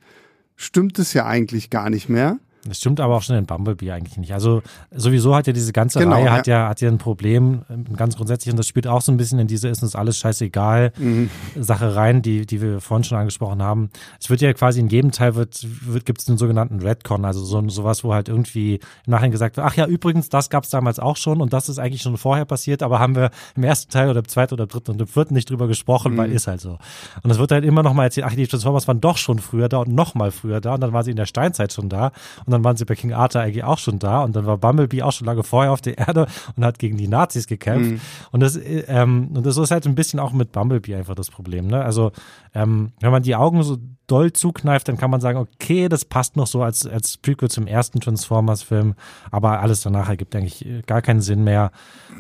stimmt 0.56 0.98
es 0.98 1.12
ja 1.12 1.26
eigentlich 1.26 1.70
gar 1.70 1.90
nicht 1.90 2.08
mehr. 2.08 2.38
Das 2.64 2.78
stimmt 2.78 3.00
aber 3.00 3.16
auch 3.16 3.22
schon 3.22 3.36
in 3.36 3.46
Bumblebee 3.46 3.90
eigentlich 3.90 4.18
nicht. 4.18 4.34
Also 4.34 4.62
sowieso 4.90 5.34
hat 5.34 5.46
ja 5.46 5.52
diese 5.52 5.72
ganze 5.72 5.98
genau, 5.98 6.16
Reihe 6.16 6.30
hat 6.30 6.46
ja 6.46 6.68
hat 6.68 6.80
ja 6.80 6.88
ein 6.88 6.98
Problem, 6.98 7.62
ganz 7.96 8.16
grundsätzlich, 8.16 8.52
und 8.52 8.58
das 8.58 8.68
spielt 8.68 8.86
auch 8.86 9.00
so 9.00 9.10
ein 9.12 9.16
bisschen 9.16 9.38
in 9.38 9.46
diese 9.46 9.68
ist 9.68 9.82
uns 9.82 9.96
alles 9.96 10.18
scheißegal 10.18 10.92
mhm. 10.98 11.30
Sache 11.58 11.96
rein, 11.96 12.20
die, 12.22 12.44
die 12.44 12.60
wir 12.60 12.80
vorhin 12.80 13.04
schon 13.04 13.18
angesprochen 13.18 13.62
haben. 13.62 13.90
Es 14.20 14.28
wird 14.28 14.42
ja 14.42 14.52
quasi 14.52 14.80
in 14.80 14.88
jedem 14.88 15.10
Teil 15.10 15.36
wird, 15.36 15.66
wird 15.86 16.04
gibt 16.04 16.20
es 16.20 16.26
den 16.26 16.36
sogenannten 16.36 16.80
Redcon, 16.80 17.24
also 17.24 17.42
so 17.44 17.66
sowas, 17.68 18.04
wo 18.04 18.12
halt 18.12 18.28
irgendwie 18.28 18.74
im 18.74 19.10
Nachhinein 19.10 19.30
gesagt 19.30 19.56
wird, 19.56 19.66
ach 19.66 19.76
ja, 19.76 19.86
übrigens, 19.86 20.28
das 20.28 20.50
gab 20.50 20.64
es 20.64 20.70
damals 20.70 20.98
auch 20.98 21.16
schon 21.16 21.40
und 21.40 21.52
das 21.52 21.68
ist 21.68 21.78
eigentlich 21.78 22.02
schon 22.02 22.16
vorher 22.18 22.44
passiert, 22.44 22.82
aber 22.82 22.98
haben 22.98 23.16
wir 23.16 23.30
im 23.56 23.64
ersten 23.64 23.90
Teil 23.90 24.10
oder 24.10 24.20
im 24.20 24.28
zweiten 24.28 24.54
oder 24.54 24.66
dritten 24.66 24.92
und 24.92 25.00
im 25.00 25.06
vierten 25.06 25.34
nicht 25.34 25.48
drüber 25.48 25.66
gesprochen, 25.66 26.12
mhm. 26.12 26.18
weil 26.18 26.32
ist 26.32 26.46
halt 26.46 26.60
so. 26.60 26.78
Und 27.22 27.30
es 27.30 27.38
wird 27.38 27.52
halt 27.52 27.64
immer 27.64 27.82
noch 27.82 27.94
mal 27.94 28.04
erzählt, 28.04 28.26
ach, 28.26 28.34
die 28.34 28.46
Transformers 28.46 28.86
waren 28.86 29.00
doch 29.00 29.16
schon 29.16 29.38
früher 29.38 29.68
da 29.68 29.78
und 29.78 29.94
noch 29.94 30.14
mal 30.14 30.30
früher 30.30 30.60
da 30.60 30.74
und 30.74 30.80
dann 30.82 30.92
waren 30.92 31.04
sie 31.04 31.10
in 31.10 31.16
der 31.16 31.26
Steinzeit 31.26 31.72
schon 31.72 31.88
da 31.88 32.12
und 32.44 32.49
dann 32.50 32.64
waren 32.64 32.76
sie 32.76 32.84
bei 32.84 32.94
King 32.94 33.12
Arthur 33.12 33.42
eigentlich 33.42 33.64
auch 33.64 33.78
schon 33.78 33.98
da 33.98 34.22
und 34.22 34.34
dann 34.36 34.46
war 34.46 34.58
Bumblebee 34.58 35.02
auch 35.02 35.12
schon 35.12 35.26
lange 35.26 35.42
vorher 35.42 35.72
auf 35.72 35.80
der 35.80 35.98
Erde 35.98 36.26
und 36.56 36.64
hat 36.64 36.78
gegen 36.78 36.96
die 36.96 37.08
Nazis 37.08 37.46
gekämpft. 37.46 37.90
Mhm. 37.90 38.00
Und 38.32 38.40
das, 38.40 38.58
ähm, 38.62 39.30
und 39.34 39.44
das 39.44 39.56
ist 39.56 39.70
halt 39.70 39.86
ein 39.86 39.94
bisschen 39.94 40.20
auch 40.20 40.32
mit 40.32 40.52
Bumblebee 40.52 40.94
einfach 40.94 41.14
das 41.14 41.30
Problem. 41.30 41.66
Ne? 41.66 41.82
Also 41.84 42.12
ähm, 42.54 42.92
wenn 43.00 43.10
man 43.10 43.22
die 43.22 43.36
Augen 43.36 43.62
so 43.62 43.78
doll 44.10 44.32
zukneift, 44.32 44.88
dann 44.88 44.96
kann 44.96 45.10
man 45.10 45.20
sagen, 45.20 45.38
okay, 45.38 45.88
das 45.88 46.04
passt 46.04 46.36
noch 46.36 46.48
so 46.48 46.62
als, 46.62 46.84
als 46.84 47.16
Prequel 47.16 47.48
zum 47.48 47.68
ersten 47.68 48.00
Transformers-Film, 48.00 48.94
aber 49.30 49.60
alles 49.60 49.82
danach 49.82 50.08
ergibt 50.08 50.34
eigentlich 50.34 50.66
gar 50.86 51.00
keinen 51.00 51.20
Sinn 51.20 51.44
mehr. 51.44 51.70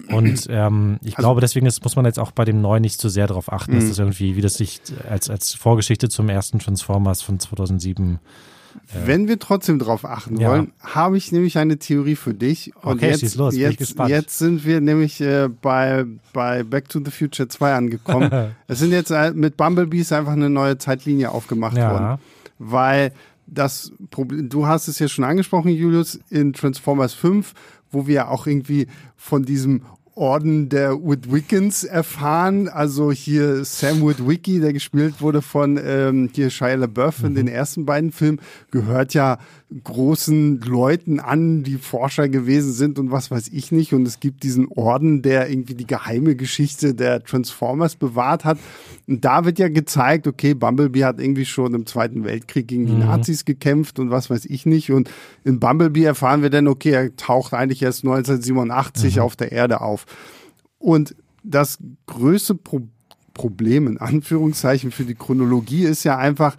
Und 0.08 0.46
ähm, 0.50 0.98
ich 1.02 1.16
also, 1.16 1.26
glaube, 1.26 1.40
deswegen 1.40 1.66
ist, 1.66 1.82
muss 1.82 1.96
man 1.96 2.04
jetzt 2.04 2.20
auch 2.20 2.30
bei 2.30 2.44
dem 2.44 2.60
neuen 2.60 2.82
nicht 2.82 3.00
zu 3.00 3.08
sehr 3.08 3.26
darauf 3.26 3.52
achten, 3.52 3.74
dass 3.74 3.84
mhm. 3.84 3.88
das 3.88 3.98
irgendwie, 3.98 4.36
wie 4.36 4.40
das 4.40 4.54
sich 4.54 4.80
als, 5.08 5.28
als 5.28 5.54
Vorgeschichte 5.54 6.08
zum 6.08 6.28
ersten 6.28 6.60
Transformers 6.60 7.22
von 7.22 7.40
2007 7.40 8.20
wenn 9.04 9.28
wir 9.28 9.38
trotzdem 9.38 9.78
drauf 9.78 10.04
achten 10.04 10.38
ja. 10.38 10.50
wollen, 10.50 10.72
habe 10.80 11.16
ich 11.16 11.32
nämlich 11.32 11.58
eine 11.58 11.78
Theorie 11.78 12.16
für 12.16 12.34
dich. 12.34 12.74
Und 12.76 12.98
okay, 12.98 13.10
jetzt, 13.10 13.34
los, 13.36 13.54
jetzt, 13.56 13.96
jetzt 14.08 14.38
sind 14.38 14.64
wir 14.64 14.80
nämlich 14.80 15.20
äh, 15.20 15.48
bei, 15.48 16.04
bei 16.32 16.62
Back 16.62 16.88
to 16.88 17.00
the 17.04 17.10
Future 17.10 17.48
2 17.48 17.74
angekommen. 17.74 18.54
es 18.66 18.78
sind 18.78 18.92
jetzt 18.92 19.10
äh, 19.10 19.32
mit 19.32 19.56
Bumblebees 19.56 20.12
einfach 20.12 20.32
eine 20.32 20.50
neue 20.50 20.78
Zeitlinie 20.78 21.30
aufgemacht 21.30 21.76
ja. 21.76 21.92
worden. 21.92 22.20
Weil 22.58 23.12
das 23.46 23.92
Problem, 24.10 24.48
du 24.48 24.66
hast 24.66 24.88
es 24.88 24.98
ja 24.98 25.08
schon 25.08 25.24
angesprochen, 25.24 25.70
Julius, 25.70 26.20
in 26.30 26.52
Transformers 26.52 27.14
5, 27.14 27.54
wo 27.90 28.06
wir 28.06 28.30
auch 28.30 28.46
irgendwie 28.46 28.86
von 29.16 29.44
diesem 29.44 29.82
Orden 30.14 30.68
der 30.68 31.00
Woodwickens 31.02 31.84
erfahren. 31.84 32.68
Also 32.68 33.12
hier 33.12 33.64
Sam 33.64 34.00
Woodwicki, 34.00 34.60
der 34.60 34.72
gespielt 34.72 35.20
wurde 35.20 35.42
von 35.42 35.78
ähm, 35.82 36.30
hier 36.32 36.50
Shia 36.50 36.74
LaBeouf 36.74 37.22
in 37.22 37.32
mhm. 37.32 37.36
den 37.36 37.48
ersten 37.48 37.86
beiden 37.86 38.12
Filmen, 38.12 38.40
gehört 38.70 39.14
ja 39.14 39.38
großen 39.84 40.60
Leuten 40.62 41.20
an, 41.20 41.62
die 41.62 41.76
Forscher 41.76 42.28
gewesen 42.28 42.72
sind 42.72 42.98
und 42.98 43.12
was 43.12 43.30
weiß 43.30 43.48
ich 43.52 43.70
nicht. 43.70 43.94
Und 43.94 44.06
es 44.06 44.18
gibt 44.18 44.42
diesen 44.42 44.66
Orden, 44.68 45.22
der 45.22 45.48
irgendwie 45.48 45.74
die 45.74 45.86
geheime 45.86 46.34
Geschichte 46.34 46.94
der 46.94 47.22
Transformers 47.22 47.94
bewahrt 47.94 48.44
hat. 48.44 48.58
Und 49.06 49.24
da 49.24 49.44
wird 49.44 49.58
ja 49.58 49.68
gezeigt, 49.68 50.26
okay, 50.26 50.54
Bumblebee 50.54 51.04
hat 51.04 51.20
irgendwie 51.20 51.44
schon 51.44 51.74
im 51.74 51.86
Zweiten 51.86 52.24
Weltkrieg 52.24 52.66
gegen 52.66 52.86
die 52.86 52.92
mhm. 52.92 53.00
Nazis 53.00 53.44
gekämpft 53.44 53.98
und 53.98 54.10
was 54.10 54.28
weiß 54.28 54.44
ich 54.46 54.66
nicht. 54.66 54.90
Und 54.90 55.10
in 55.44 55.60
Bumblebee 55.60 56.04
erfahren 56.04 56.42
wir 56.42 56.50
dann, 56.50 56.66
okay, 56.66 56.90
er 56.90 57.16
taucht 57.16 57.54
eigentlich 57.54 57.82
erst 57.82 58.04
1987 58.04 59.16
mhm. 59.16 59.22
auf 59.22 59.36
der 59.36 59.52
Erde 59.52 59.80
auf. 59.80 60.04
Und 60.78 61.14
das 61.42 61.78
größte 62.06 62.54
Pro 62.54 62.82
Problem 63.32 63.86
in 63.86 63.96
Anführungszeichen 63.96 64.90
für 64.90 65.04
die 65.04 65.14
Chronologie 65.14 65.84
ist 65.84 66.04
ja 66.04 66.18
einfach, 66.18 66.56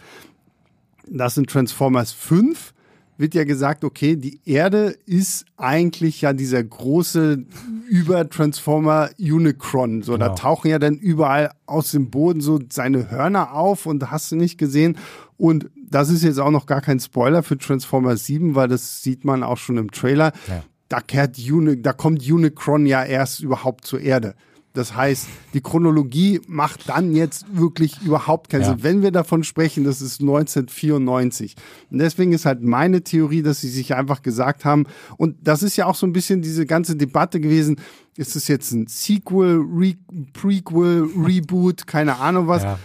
dass 1.06 1.38
in 1.38 1.46
Transformers 1.46 2.12
5 2.12 2.74
wird 3.22 3.36
ja 3.36 3.44
gesagt, 3.44 3.84
okay, 3.84 4.16
die 4.16 4.42
Erde 4.46 4.96
ist 5.06 5.46
eigentlich 5.56 6.22
ja 6.22 6.34
dieser 6.34 6.64
große 6.64 7.46
Über-Transformer 7.88 9.12
Unicron. 9.20 10.02
So, 10.02 10.14
genau. 10.14 10.30
da 10.30 10.34
tauchen 10.34 10.70
ja 10.70 10.80
dann 10.80 10.96
überall 10.96 11.52
aus 11.68 11.92
dem 11.92 12.10
Boden 12.10 12.42
so 12.42 12.60
seine 12.72 13.12
Hörner 13.12 13.54
auf 13.54 13.86
und 13.86 14.10
hast 14.10 14.32
du 14.32 14.36
nicht 14.36 14.58
gesehen. 14.58 14.98
Und 15.38 15.70
das 15.78 16.10
ist 16.10 16.24
jetzt 16.24 16.40
auch 16.40 16.50
noch 16.50 16.66
gar 16.66 16.82
kein 16.82 17.00
Spoiler 17.00 17.44
für 17.44 17.58
Transformers 17.58 18.26
7, 18.26 18.56
weil 18.56 18.68
das 18.68 19.04
sieht 19.04 19.24
man 19.24 19.44
auch 19.44 19.58
schon 19.58 19.78
im 19.78 19.92
Trailer. 19.92 20.34
Ja. 20.48 20.64
Da 20.92 21.00
kehrt 21.00 21.38
Uni, 21.40 21.82
da 21.82 21.94
kommt 21.94 22.30
Unicron 22.30 22.86
ja 22.86 23.02
erst 23.06 23.40
überhaupt 23.40 23.86
zur 23.86 24.02
Erde. 24.02 24.36
Das 24.74 24.94
heißt, 24.94 25.28
die 25.54 25.62
Chronologie 25.62 26.42
macht 26.48 26.90
dann 26.90 27.16
jetzt 27.16 27.46
wirklich 27.56 28.02
überhaupt 28.02 28.50
keinen 28.50 28.64
ja. 28.64 28.68
Sinn. 28.72 28.84
Wenn 28.84 29.02
wir 29.02 29.12
davon 29.12 29.46
sprechen, 29.46 29.86
das 29.86 30.02
ist 30.02 30.20
1994. 30.20 31.56
Und 31.92 32.00
deswegen 32.00 32.34
ist 32.34 32.46
halt 32.46 32.62
meine 32.62 33.04
Theorie, 33.04 33.42
dass 33.42 33.62
sie 33.62 33.70
sich 33.70 33.96
einfach 33.96 34.22
gesagt 34.22 34.66
haben, 34.66 34.86
und 35.16 35.38
das 35.42 35.64
ist 35.64 35.78
ja 35.78 35.86
auch 35.86 35.96
so 35.96 36.06
ein 36.06 36.12
bisschen 36.12 36.42
diese 36.42 36.66
ganze 36.66 36.98
Debatte 36.98 37.40
gewesen, 37.40 37.78
ist 38.18 38.36
es 38.36 38.50
jetzt 38.50 38.74
ein 38.74 38.88
Sequel, 38.88 39.62
Re 39.62 39.94
Prequel, 40.34 41.08
Reboot, 41.26 41.88
keine 41.88 42.18
Ahnung 42.18 42.50
was. 42.50 42.64
Ja. 42.64 42.80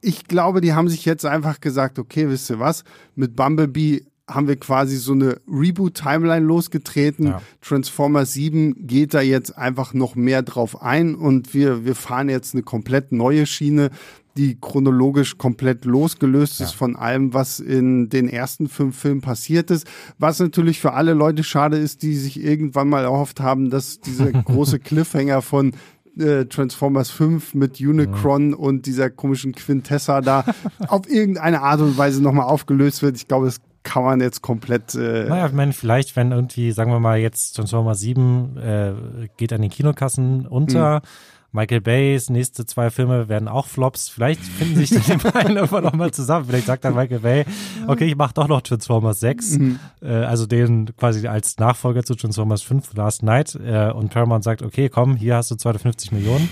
Ich 0.00 0.28
glaube, 0.28 0.60
die 0.60 0.74
haben 0.74 0.88
sich 0.88 1.04
jetzt 1.04 1.26
einfach 1.26 1.60
gesagt, 1.60 1.98
okay, 1.98 2.28
wisst 2.28 2.50
ihr 2.50 2.60
was, 2.60 2.84
mit 3.16 3.34
Bumblebee 3.34 4.06
haben 4.28 4.48
wir 4.48 4.56
quasi 4.56 4.96
so 4.96 5.12
eine 5.12 5.40
Reboot-Timeline 5.48 6.44
losgetreten. 6.44 7.26
Ja. 7.28 7.42
Transformers 7.60 8.32
7 8.32 8.86
geht 8.86 9.14
da 9.14 9.20
jetzt 9.20 9.56
einfach 9.56 9.94
noch 9.94 10.16
mehr 10.16 10.42
drauf 10.42 10.82
ein 10.82 11.14
und 11.14 11.54
wir, 11.54 11.84
wir 11.84 11.94
fahren 11.94 12.28
jetzt 12.28 12.54
eine 12.54 12.62
komplett 12.62 13.12
neue 13.12 13.46
Schiene, 13.46 13.90
die 14.36 14.58
chronologisch 14.60 15.38
komplett 15.38 15.84
losgelöst 15.84 16.60
ja. 16.60 16.66
ist 16.66 16.72
von 16.72 16.96
allem, 16.96 17.34
was 17.34 17.60
in 17.60 18.08
den 18.08 18.28
ersten 18.28 18.68
fünf 18.68 18.98
Filmen 18.98 19.20
passiert 19.20 19.70
ist. 19.70 19.86
Was 20.18 20.40
natürlich 20.40 20.80
für 20.80 20.92
alle 20.92 21.14
Leute 21.14 21.42
schade 21.42 21.78
ist, 21.78 22.02
die 22.02 22.16
sich 22.16 22.42
irgendwann 22.42 22.88
mal 22.88 23.04
erhofft 23.04 23.40
haben, 23.40 23.70
dass 23.70 24.00
dieser 24.00 24.32
große 24.32 24.80
Cliffhanger 24.80 25.40
von 25.40 25.72
äh, 26.18 26.46
Transformers 26.46 27.10
5 27.10 27.54
mit 27.54 27.80
Unicron 27.80 28.48
mhm. 28.48 28.54
und 28.54 28.86
dieser 28.86 29.08
komischen 29.10 29.52
Quintessa 29.54 30.20
da 30.20 30.44
auf 30.88 31.08
irgendeine 31.08 31.62
Art 31.62 31.80
und 31.80 31.96
Weise 31.96 32.22
nochmal 32.22 32.46
aufgelöst 32.46 33.02
wird. 33.02 33.16
Ich 33.16 33.28
glaube, 33.28 33.46
es 33.46 33.60
kann 33.86 34.04
man 34.04 34.20
jetzt 34.20 34.42
komplett. 34.42 34.94
Äh 34.94 35.26
naja, 35.28 35.46
ich 35.46 35.52
meine, 35.52 35.72
vielleicht, 35.72 36.16
wenn 36.16 36.32
irgendwie, 36.32 36.72
sagen 36.72 36.90
wir 36.90 37.00
mal, 37.00 37.18
jetzt 37.18 37.52
Transformers 37.52 38.00
7 38.00 38.56
äh, 38.56 38.92
geht 39.36 39.52
an 39.52 39.62
den 39.62 39.70
Kinokassen 39.70 40.46
unter. 40.46 40.96
Mhm. 40.96 41.08
Michael 41.52 41.80
Bays 41.80 42.28
nächste 42.28 42.66
zwei 42.66 42.90
Filme 42.90 43.30
werden 43.30 43.48
auch 43.48 43.66
Flops. 43.66 44.10
Vielleicht 44.10 44.42
finden 44.42 44.76
sich 44.76 44.90
die 44.90 45.16
beiden 45.32 45.56
irgendwann 45.56 45.84
nochmal 45.84 46.10
zusammen. 46.10 46.46
Vielleicht 46.46 46.66
sagt 46.66 46.84
dann 46.84 46.94
Michael 46.94 47.20
Bay, 47.20 47.44
okay, 47.86 48.04
ich 48.04 48.16
mache 48.16 48.34
doch 48.34 48.48
noch 48.48 48.60
Transformers 48.60 49.20
6, 49.20 49.58
mhm. 49.58 49.78
äh, 50.02 50.08
also 50.08 50.44
den 50.44 50.94
quasi 50.96 51.26
als 51.28 51.56
Nachfolger 51.58 52.02
zu 52.02 52.14
Transformers 52.14 52.62
5 52.62 52.92
Last 52.94 53.22
Night. 53.22 53.54
Äh, 53.54 53.90
und 53.92 54.10
Paramount 54.12 54.44
sagt, 54.44 54.60
okay, 54.60 54.90
komm, 54.90 55.16
hier 55.16 55.36
hast 55.36 55.50
du 55.50 55.54
250 55.54 56.12
Millionen. 56.12 56.50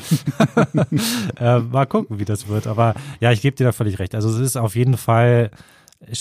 äh, 1.38 1.58
mal 1.58 1.86
gucken, 1.86 2.18
wie 2.18 2.24
das 2.24 2.48
wird. 2.48 2.66
Aber 2.66 2.94
ja, 3.20 3.32
ich 3.32 3.42
gebe 3.42 3.56
dir 3.56 3.64
da 3.64 3.72
völlig 3.72 3.98
recht. 3.98 4.14
Also 4.14 4.30
es 4.30 4.38
ist 4.38 4.56
auf 4.56 4.76
jeden 4.76 4.96
Fall 4.96 5.50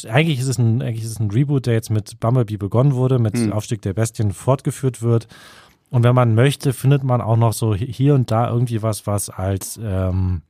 eigentlich 0.09 0.39
ist 0.39 0.47
es 0.47 0.57
ein, 0.57 0.81
eigentlich 0.81 1.03
ist 1.03 1.11
es 1.11 1.19
ein 1.19 1.31
Reboot, 1.31 1.65
der 1.65 1.73
jetzt 1.73 1.89
mit 1.89 2.19
Bumblebee 2.19 2.57
begonnen 2.57 2.93
wurde, 2.93 3.19
mit 3.19 3.35
mhm. 3.35 3.53
Aufstieg 3.53 3.81
der 3.81 3.93
Bestien 3.93 4.31
fortgeführt 4.31 5.01
wird. 5.01 5.27
Und 5.89 6.03
wenn 6.03 6.15
man 6.15 6.33
möchte, 6.35 6.73
findet 6.73 7.03
man 7.03 7.21
auch 7.21 7.37
noch 7.37 7.53
so 7.53 7.75
hier 7.75 8.15
und 8.15 8.31
da 8.31 8.49
irgendwie 8.49 8.81
was, 8.81 9.05
was 9.05 9.29
als, 9.29 9.79
ähm, 9.81 10.41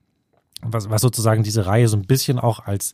was, 0.61 0.89
was 0.89 1.01
sozusagen 1.01 1.43
diese 1.43 1.65
Reihe 1.65 1.87
so 1.87 1.97
ein 1.97 2.05
bisschen 2.05 2.39
auch 2.39 2.65
als 2.65 2.93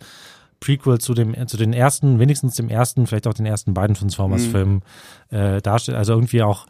Prequel 0.60 1.00
zu 1.00 1.14
dem, 1.14 1.48
zu 1.48 1.58
den 1.58 1.74
ersten, 1.74 2.20
wenigstens 2.20 2.56
dem 2.56 2.70
ersten, 2.70 3.08
vielleicht 3.08 3.28
auch 3.28 3.34
den 3.34 3.46
ersten 3.46 3.74
beiden 3.74 3.96
Transformers-Filmen 3.96 4.82
mhm. 5.30 5.38
äh, 5.38 5.62
darstellt. 5.62 5.98
Also 5.98 6.14
irgendwie 6.14 6.42
auch 6.42 6.66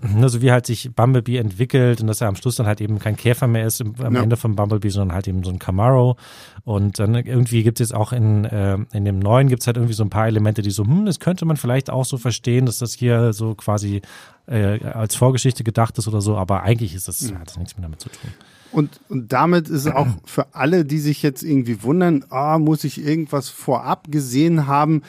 ne, 0.00 0.28
so 0.28 0.40
wie 0.42 0.52
halt 0.52 0.66
sich 0.66 0.90
Bumblebee 0.94 1.38
entwickelt 1.38 2.00
und 2.00 2.06
dass 2.06 2.20
er 2.20 2.28
am 2.28 2.36
Schluss 2.36 2.56
dann 2.56 2.66
halt 2.66 2.80
eben 2.80 2.98
kein 2.98 3.16
Käfer 3.16 3.46
mehr 3.46 3.66
ist 3.66 3.80
im, 3.80 3.94
am 4.00 4.14
ja. 4.14 4.22
Ende 4.22 4.36
von 4.36 4.54
Bumblebee, 4.54 4.90
sondern 4.90 5.14
halt 5.14 5.28
eben 5.28 5.42
so 5.42 5.50
ein 5.50 5.58
Camaro. 5.58 6.16
Und 6.64 6.98
dann 6.98 7.14
irgendwie 7.14 7.62
gibt 7.62 7.80
es 7.80 7.88
jetzt 7.88 7.96
auch 7.96 8.12
in, 8.12 8.44
äh, 8.44 8.78
in 8.92 9.04
dem 9.04 9.18
neuen 9.18 9.48
gibt 9.48 9.62
es 9.62 9.66
halt 9.66 9.76
irgendwie 9.76 9.94
so 9.94 10.04
ein 10.04 10.10
paar 10.10 10.26
Elemente, 10.26 10.62
die 10.62 10.70
so, 10.70 10.84
hm, 10.84 11.06
das 11.06 11.18
könnte 11.20 11.44
man 11.44 11.56
vielleicht 11.56 11.90
auch 11.90 12.04
so 12.04 12.18
verstehen, 12.18 12.66
dass 12.66 12.78
das 12.78 12.92
hier 12.92 13.32
so 13.32 13.54
quasi 13.54 14.02
äh, 14.46 14.84
als 14.84 15.16
Vorgeschichte 15.16 15.64
gedacht 15.64 15.98
ist 15.98 16.08
oder 16.08 16.20
so, 16.20 16.36
aber 16.36 16.62
eigentlich 16.62 16.94
ist 16.94 17.08
das, 17.08 17.32
hat 17.32 17.48
das 17.48 17.56
nichts 17.58 17.76
mehr 17.76 17.82
damit 17.82 18.00
zu 18.00 18.08
tun. 18.08 18.30
Und, 18.70 19.00
und 19.08 19.32
damit 19.32 19.68
ist 19.68 19.86
auch 19.86 20.08
für 20.24 20.54
alle, 20.54 20.84
die 20.84 20.98
sich 20.98 21.22
jetzt 21.22 21.42
irgendwie 21.42 21.82
wundern, 21.82 22.24
ah, 22.28 22.58
muss 22.58 22.84
ich 22.84 23.02
irgendwas 23.02 23.48
vorab 23.48 24.10
gesehen 24.10 24.66
haben, 24.66 25.02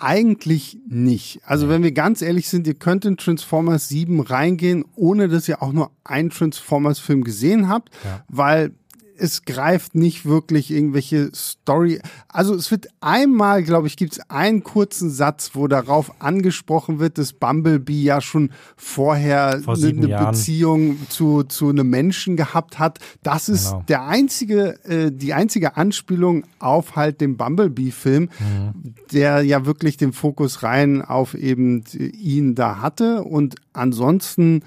eigentlich 0.00 0.78
nicht. 0.88 1.40
Also 1.44 1.68
wenn 1.68 1.82
wir 1.82 1.92
ganz 1.92 2.22
ehrlich 2.22 2.48
sind, 2.48 2.66
ihr 2.66 2.74
könnt 2.74 3.04
in 3.04 3.16
Transformers 3.16 3.88
7 3.88 4.20
reingehen, 4.20 4.84
ohne 4.96 5.28
dass 5.28 5.48
ihr 5.48 5.62
auch 5.62 5.72
nur 5.72 5.90
einen 6.04 6.30
Transformers-Film 6.30 7.24
gesehen 7.24 7.68
habt, 7.68 7.90
ja. 8.04 8.24
weil 8.28 8.72
es 9.20 9.44
greift 9.44 9.94
nicht 9.94 10.24
wirklich 10.24 10.70
irgendwelche 10.70 11.30
Story. 11.34 12.00
Also 12.28 12.54
es 12.54 12.70
wird 12.70 12.88
einmal, 13.00 13.62
glaube 13.62 13.86
ich, 13.86 13.96
gibt 13.96 14.12
es 14.14 14.20
einen 14.30 14.64
kurzen 14.64 15.10
Satz, 15.10 15.50
wo 15.54 15.68
darauf 15.68 16.20
angesprochen 16.22 16.98
wird, 16.98 17.18
dass 17.18 17.32
Bumblebee 17.32 18.02
ja 18.02 18.20
schon 18.20 18.50
vorher 18.76 19.60
Vor 19.62 19.74
eine, 19.76 19.86
eine 19.88 20.08
Jahren. 20.08 20.32
Beziehung 20.32 20.96
zu, 21.08 21.42
zu 21.44 21.68
einem 21.68 21.90
Menschen 21.90 22.36
gehabt 22.36 22.78
hat. 22.78 22.98
Das 23.22 23.48
ist 23.48 23.70
Genau. 23.70 23.84
der 23.88 24.06
einzige, 24.06 24.82
äh, 24.84 25.12
die 25.12 25.34
einzige 25.34 25.76
Anspielung 25.76 26.44
auf 26.58 26.96
halt 26.96 27.20
den 27.20 27.36
Bumblebee-Film, 27.36 28.30
Mhm. 28.40 28.94
der 29.12 29.42
ja 29.42 29.66
wirklich 29.66 29.96
den 29.96 30.12
Fokus 30.12 30.62
rein 30.62 31.02
auf 31.02 31.34
eben 31.34 31.84
ihn 31.92 32.54
da 32.54 32.80
hatte. 32.80 33.22
Und 33.24 33.56
ansonsten 33.72 34.62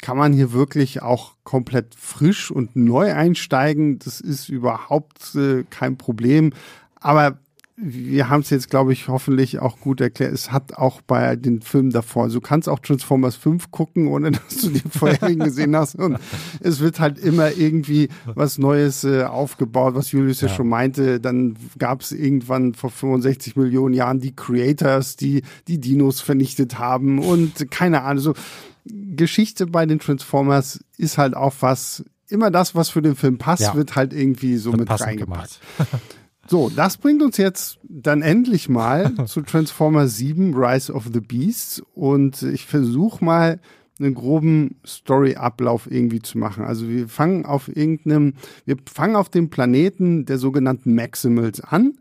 kann 0.00 0.16
man 0.16 0.32
hier 0.32 0.52
wirklich 0.52 1.02
auch 1.02 1.32
komplett 1.44 1.94
frisch 1.96 2.50
und 2.50 2.76
neu 2.76 3.12
einsteigen. 3.12 3.98
Das 3.98 4.20
ist 4.20 4.48
überhaupt 4.48 5.34
äh, 5.34 5.64
kein 5.70 5.96
Problem. 5.96 6.52
Aber 7.00 7.38
wir 7.78 8.30
haben 8.30 8.40
es 8.40 8.48
jetzt, 8.48 8.70
glaube 8.70 8.94
ich, 8.94 9.08
hoffentlich 9.08 9.58
auch 9.58 9.78
gut 9.80 10.00
erklärt. 10.00 10.32
Es 10.32 10.50
hat 10.50 10.78
auch 10.78 11.02
bei 11.02 11.36
den 11.36 11.60
Filmen 11.60 11.90
davor, 11.90 12.24
also 12.24 12.38
du 12.38 12.40
kannst 12.40 12.70
auch 12.70 12.78
Transformers 12.78 13.36
5 13.36 13.70
gucken, 13.70 14.08
ohne 14.08 14.30
dass 14.48 14.62
du 14.62 14.70
die 14.70 14.80
vorherigen 14.80 15.40
gesehen 15.44 15.76
hast. 15.76 15.94
Und 15.96 16.18
es 16.60 16.80
wird 16.80 17.00
halt 17.00 17.18
immer 17.18 17.52
irgendwie 17.52 18.08
was 18.34 18.56
Neues 18.56 19.04
äh, 19.04 19.24
aufgebaut, 19.24 19.94
was 19.94 20.10
Julius 20.10 20.40
ja, 20.40 20.48
Ja. 20.48 20.54
schon 20.54 20.68
meinte. 20.68 21.20
Dann 21.20 21.56
gab 21.78 22.00
es 22.00 22.12
irgendwann 22.12 22.72
vor 22.72 22.88
65 22.90 23.56
Millionen 23.56 23.94
Jahren 23.94 24.20
die 24.20 24.34
Creators, 24.34 25.16
die 25.16 25.42
die 25.68 25.78
Dinos 25.78 26.22
vernichtet 26.22 26.78
haben 26.78 27.18
und 27.18 27.70
keine 27.70 28.02
Ahnung. 28.02 28.22
So 28.22 28.34
Geschichte 29.16 29.66
bei 29.66 29.86
den 29.86 29.98
Transformers 29.98 30.84
ist 30.96 31.18
halt 31.18 31.34
auch 31.36 31.54
was, 31.60 32.04
immer 32.28 32.50
das, 32.50 32.74
was 32.74 32.88
für 32.90 33.02
den 33.02 33.16
Film 33.16 33.38
passt, 33.38 33.62
Ja. 33.62 33.74
wird 33.74 33.96
halt 33.96 34.12
irgendwie 34.12 34.56
so 34.56 34.72
mit 34.72 34.86
passend 34.86 35.08
reingepackt. 35.10 35.60
gemacht. 35.78 36.00
So, 36.48 36.70
das 36.70 36.96
bringt 36.96 37.22
uns 37.22 37.38
jetzt 37.38 37.80
dann 37.82 38.22
endlich 38.22 38.68
mal 38.68 39.12
zu 39.26 39.40
Transformers 39.40 40.16
7 40.16 40.54
Rise 40.54 40.92
of 40.92 41.06
the 41.12 41.18
Beasts 41.18 41.82
und 41.92 42.40
ich 42.40 42.66
versuche 42.66 43.24
mal 43.24 43.58
einen 43.98 44.14
groben 44.14 44.76
Story-Ablauf 44.86 45.90
irgendwie 45.90 46.22
zu 46.22 46.38
machen. 46.38 46.62
Also 46.64 46.88
wir 46.88 47.08
fangen 47.08 47.46
auf 47.46 47.74
irgendeinem, 47.74 48.34
wir 48.64 48.76
fangen 48.88 49.16
auf 49.16 49.28
dem 49.28 49.50
Planeten 49.50 50.24
der 50.24 50.38
sogenannten 50.38 50.94
Maximals 50.94 51.60
an. 51.62 51.94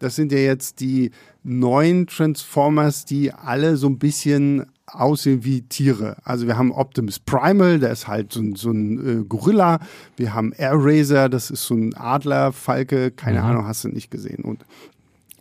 Das 0.00 0.16
sind 0.16 0.32
ja 0.32 0.38
jetzt 0.38 0.80
die 0.80 1.12
neuen 1.44 2.08
Transformers, 2.08 3.04
die 3.04 3.32
alle 3.32 3.76
so 3.76 3.86
ein 3.86 4.00
bisschen 4.00 4.66
aussehen 4.86 5.44
wie 5.44 5.62
Tiere. 5.62 6.16
Also 6.24 6.46
wir 6.46 6.56
haben 6.56 6.72
Optimus 6.72 7.18
Primal, 7.18 7.78
der 7.78 7.90
ist 7.90 8.08
halt 8.08 8.32
so 8.32 8.40
ein, 8.40 8.54
so 8.56 8.70
ein 8.70 9.22
äh, 9.22 9.24
Gorilla. 9.24 9.80
Wir 10.16 10.34
haben 10.34 10.52
Air 10.52 10.74
Razor, 10.74 11.28
das 11.28 11.50
ist 11.50 11.64
so 11.64 11.74
ein 11.74 11.94
Adler, 11.94 12.52
Falke, 12.52 13.10
keine 13.10 13.42
Ahnung, 13.42 13.66
hast 13.66 13.84
du 13.84 13.88
nicht 13.88 14.10
gesehen. 14.10 14.44
Und 14.44 14.64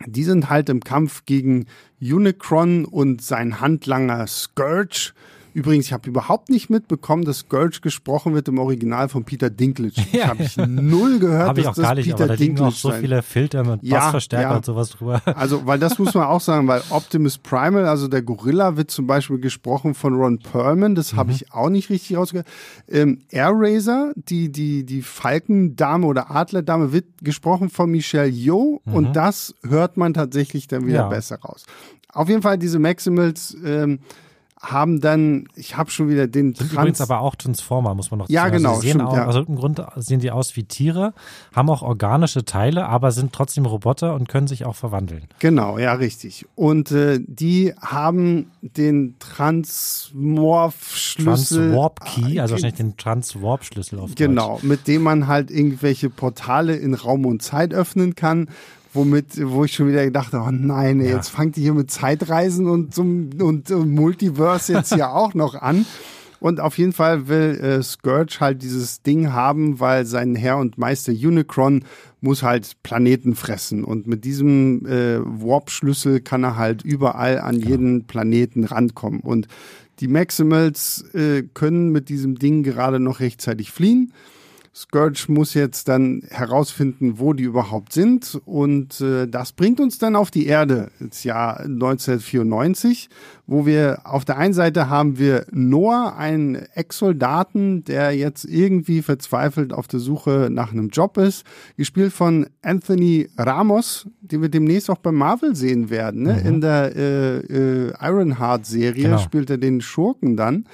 die 0.06 0.24
sind 0.24 0.50
halt 0.50 0.70
im 0.70 0.82
Kampf 0.82 1.26
gegen 1.26 1.66
Unicron 2.02 2.86
und 2.86 3.22
sein 3.22 3.60
Handlanger 3.62 4.28
Scourge. 4.28 5.14
Übrigens, 5.54 5.88
ich 5.88 5.94
habe 5.94 6.10
überhaupt 6.10 6.50
nicht 6.50 6.70
mitbekommen, 6.70 7.24
dass 7.26 7.40
Scourge 7.40 7.80
gesprochen 7.82 8.34
wird 8.34 8.48
im 8.48 8.58
Original 8.60 9.10
von 9.10 9.24
Peter 9.26 9.50
Dinklage. 9.50 9.92
Ich 10.12 10.14
Ja. 10.14 10.28
habe 10.28 10.44
ich 10.44 10.56
null 10.58 11.20
gehört, 11.20 11.48
Habe 11.50 11.60
ich 11.60 11.66
dass 11.66 11.74
auch 11.74 11.76
das 11.82 11.84
gar 11.90 11.96
nicht, 11.96 12.06
Peter 12.06 12.24
aber 12.24 12.28
da 12.28 12.34
liegen 12.36 12.54
auch 12.60 12.72
Dinklage 12.72 12.76
so 12.76 12.92
viele 13.02 13.22
Filter 13.22 13.64
mit 13.64 13.84
Ja, 13.84 14.00
Bassverstärker 14.00 14.50
ja. 14.50 14.56
und 14.56 14.66
sowas 14.66 14.90
drüber. 14.92 15.22
also, 15.36 15.66
weil 15.66 15.80
das 15.80 16.00
muss 16.00 16.14
man 16.14 16.24
auch 16.26 16.42
sagen, 16.42 16.68
weil 16.68 16.82
Optimus 16.90 17.38
Primal, 17.38 17.86
also 17.86 18.08
der 18.08 18.22
Gorilla, 18.22 18.78
wird 18.78 18.92
zum 18.92 19.08
Beispiel 19.08 19.40
gesprochen 19.40 19.94
von 19.94 20.14
Ron 20.16 20.40
Perlman, 20.40 20.96
das 20.96 21.14
Mhm. 21.14 21.18
habe 21.18 21.32
ich 21.32 21.52
auch 21.54 21.70
nicht 21.70 21.90
richtig 21.90 22.16
rausgehört. 22.18 22.48
Ähm, 22.88 23.20
Air 23.30 23.52
Razor, 23.54 24.12
die, 24.16 24.52
die, 24.52 24.86
die 24.86 25.02
Falkendame 25.02 26.06
oder 26.08 26.32
Adlerdame, 26.32 26.92
wird 26.94 27.06
gesprochen 27.22 27.70
von 27.70 27.90
Michelle 27.92 28.28
Yeoh 28.30 28.82
und 28.86 29.14
das 29.16 29.54
hört 29.68 29.98
man 29.98 30.14
tatsächlich 30.14 30.68
dann 30.68 30.86
wieder 30.86 31.06
Mhm. 31.06 31.10
Ja. 31.12 31.16
besser 31.18 31.40
raus. 31.40 31.66
Auf 32.14 32.28
jeden 32.30 32.42
Fall, 32.42 32.58
diese 32.58 32.78
Maximals 32.80 33.56
ähm, 33.66 34.00
haben 34.62 35.02
dann, 35.02 35.48
ich 35.56 35.76
habe 35.76 35.90
schon 35.90 36.08
wieder 36.08 36.28
den 36.28 36.54
Sind 36.54 36.70
Trans 36.70 36.74
übrigens 36.74 37.02
aber 37.02 37.22
auch 37.22 37.34
Transformer, 37.36 37.96
muss 37.96 38.12
man 38.12 38.20
noch 38.20 38.30
Ja, 38.30 38.44
sagen. 38.44 38.58
genau, 38.58 38.76
Also 38.76 38.88
stimmt, 38.88 39.02
auch, 39.04 39.16
ja. 39.16 39.26
Aus 39.26 39.34
irgendeinem 39.36 39.60
Grund 39.76 39.82
sehen 39.96 40.20
die 40.20 40.30
aus 40.30 40.56
wie 40.56 40.66
Tiere, 40.66 41.14
haben 41.56 41.68
auch 41.72 41.82
organische 41.82 42.46
Teile, 42.46 42.86
aber 42.88 43.12
sind 43.12 43.34
trotzdem 43.34 43.66
Roboter 43.66 44.14
und 44.14 44.30
können 44.30 44.46
sich 44.48 44.66
auch 44.66 44.76
verwandeln. 44.76 45.24
Genau, 45.40 45.80
ja, 45.80 45.94
richtig. 45.94 46.46
Und 46.56 46.92
äh, 46.92 47.20
die 47.26 47.74
haben 47.82 48.52
den 48.62 49.16
Transmorph-Schlüssel. 49.20 51.70
Transwarp 51.72 52.00
Key, 52.06 52.40
Ah, 52.40 52.44
also 52.44 52.54
wahrscheinlich 52.54 52.78
den 52.78 52.98
Transwarp 52.98 53.64
Schlüssel 53.64 54.00
auf 54.00 54.10
Deutsch. 54.12 54.18
Genau, 54.18 54.60
mit 54.62 54.88
dem 54.88 55.02
man 55.04 55.28
halt 55.28 55.52
irgendwelche 55.52 56.10
Portale 56.10 56.76
in 56.76 56.94
Raum 56.94 57.26
und 57.26 57.42
Zeit 57.42 57.74
öffnen 57.74 58.16
kann. 58.16 58.50
Womit, 58.94 59.40
wo 59.50 59.64
ich 59.64 59.74
schon 59.74 59.88
wieder 59.88 60.04
gedacht 60.04 60.34
habe, 60.34 60.46
oh 60.50 60.52
nein, 60.52 61.00
ey, 61.00 61.10
Ja. 61.10 61.16
jetzt 61.16 61.30
fangt 61.30 61.58
ihr 61.58 61.64
hier 61.64 61.74
mit 61.74 61.90
Zeitreisen 61.92 62.68
und, 62.68 62.94
zum, 62.94 63.30
und, 63.40 63.72
und 63.72 63.92
Multiverse 63.94 64.74
jetzt 64.74 64.94
hier 64.94 65.10
auch 65.14 65.34
noch 65.34 65.56
an. 65.56 65.86
Und 66.42 66.60
auf 66.60 66.78
jeden 66.80 66.92
Fall 66.92 67.28
will 67.28 67.60
äh, 67.62 67.84
Scourge 67.84 68.38
halt 68.40 68.64
dieses 68.64 69.04
Ding 69.04 69.32
haben, 69.32 69.80
weil 69.80 70.06
sein 70.08 70.36
Herr 70.36 70.58
und 70.58 70.78
Meister 70.80 71.12
Unicron 71.14 71.86
muss 72.20 72.42
halt 72.42 72.72
Planeten 72.82 73.36
fressen. 73.36 73.84
Und 73.84 74.08
mit 74.08 74.26
diesem 74.26 74.86
äh, 74.88 75.20
Warp-Schlüssel 75.20 76.20
kann 76.20 76.44
er 76.44 76.56
halt 76.58 76.82
überall 76.84 77.40
an 77.40 77.60
jeden 77.60 78.06
Planeten 78.08 78.64
rankommen. 78.64 79.20
Und 79.20 79.48
die 80.00 80.08
Maximals 80.08 81.06
äh, 81.14 81.44
können 81.54 81.92
mit 81.92 82.10
diesem 82.10 82.40
Ding 82.40 82.64
gerade 82.64 83.00
noch 83.00 83.20
rechtzeitig 83.20 83.72
fliehen. 83.72 84.12
Scourge 84.74 85.26
muss 85.28 85.54
jetzt 85.54 85.90
dann 85.90 86.24
herausfinden, 86.30 87.20
wo 87.20 87.34
die 87.34 87.44
überhaupt 87.44 87.92
sind. 87.92 88.40
Und 88.46 89.02
äh, 89.02 89.28
das 89.28 89.52
bringt 89.52 89.82
uns 89.82 89.98
dann 89.98 90.16
auf 90.16 90.32
die 90.32 90.46
Erde 90.46 90.92
ins 91.02 91.26
Jahr 91.26 91.60
1994, 91.60 93.10
wo 93.48 93.66
wir 93.66 94.00
auf 94.06 94.24
der 94.24 94.38
einen 94.38 94.54
Seite 94.54 94.90
haben 94.90 95.20
wir 95.20 95.46
Noah, 95.52 96.16
einen 96.18 96.56
Ex-Soldaten, 96.56 97.84
der 97.84 98.16
jetzt 98.16 98.46
irgendwie 98.46 99.02
verzweifelt 99.02 99.74
auf 99.74 99.88
der 99.88 100.00
Suche 100.00 100.48
nach 100.50 100.72
einem 100.72 100.88
Job 100.88 101.18
ist, 101.18 101.46
gespielt 101.76 102.14
von 102.14 102.48
Anthony 102.62 103.28
Ramos, 103.38 104.08
den 104.22 104.42
wir 104.42 104.50
demnächst 104.50 104.90
auch 104.90 105.00
bei 105.00 105.12
Marvel 105.12 105.54
sehen 105.54 105.90
werden. 105.90 106.24
Ne? 106.24 106.42
In 106.46 106.62
der 106.62 106.96
äh, 106.96 107.38
äh, 107.40 107.94
Ironheart-Serie 108.02 109.04
Genau. 109.04 109.18
spielt 109.18 109.50
er 109.50 109.58
den 109.58 109.82
Schurken 109.82 110.38
dann. 110.38 110.66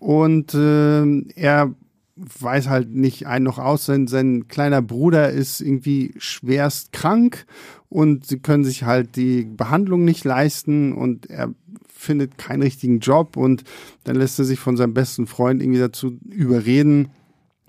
Und 0.00 0.54
äh, 0.54 1.04
er 1.36 1.74
weiß 2.40 2.68
halt 2.68 2.90
nicht 2.90 3.26
ein 3.26 3.42
noch 3.42 3.58
aus, 3.58 3.86
sein, 3.86 4.06
sein 4.06 4.48
kleiner 4.48 4.82
Bruder 4.82 5.30
ist 5.30 5.60
irgendwie 5.60 6.14
schwerst 6.18 6.92
krank 6.92 7.46
und 7.88 8.26
sie 8.26 8.38
können 8.38 8.64
sich 8.64 8.84
halt 8.84 9.16
die 9.16 9.44
Behandlung 9.44 10.04
nicht 10.04 10.24
leisten 10.24 10.92
und 10.92 11.30
er 11.30 11.54
findet 11.88 12.38
keinen 12.38 12.62
richtigen 12.62 13.00
Job 13.00 13.36
und 13.36 13.64
dann 14.04 14.16
lässt 14.16 14.38
er 14.38 14.44
sich 14.44 14.58
von 14.58 14.76
seinem 14.76 14.94
besten 14.94 15.26
Freund 15.26 15.62
irgendwie 15.62 15.80
dazu 15.80 16.18
überreden, 16.30 17.10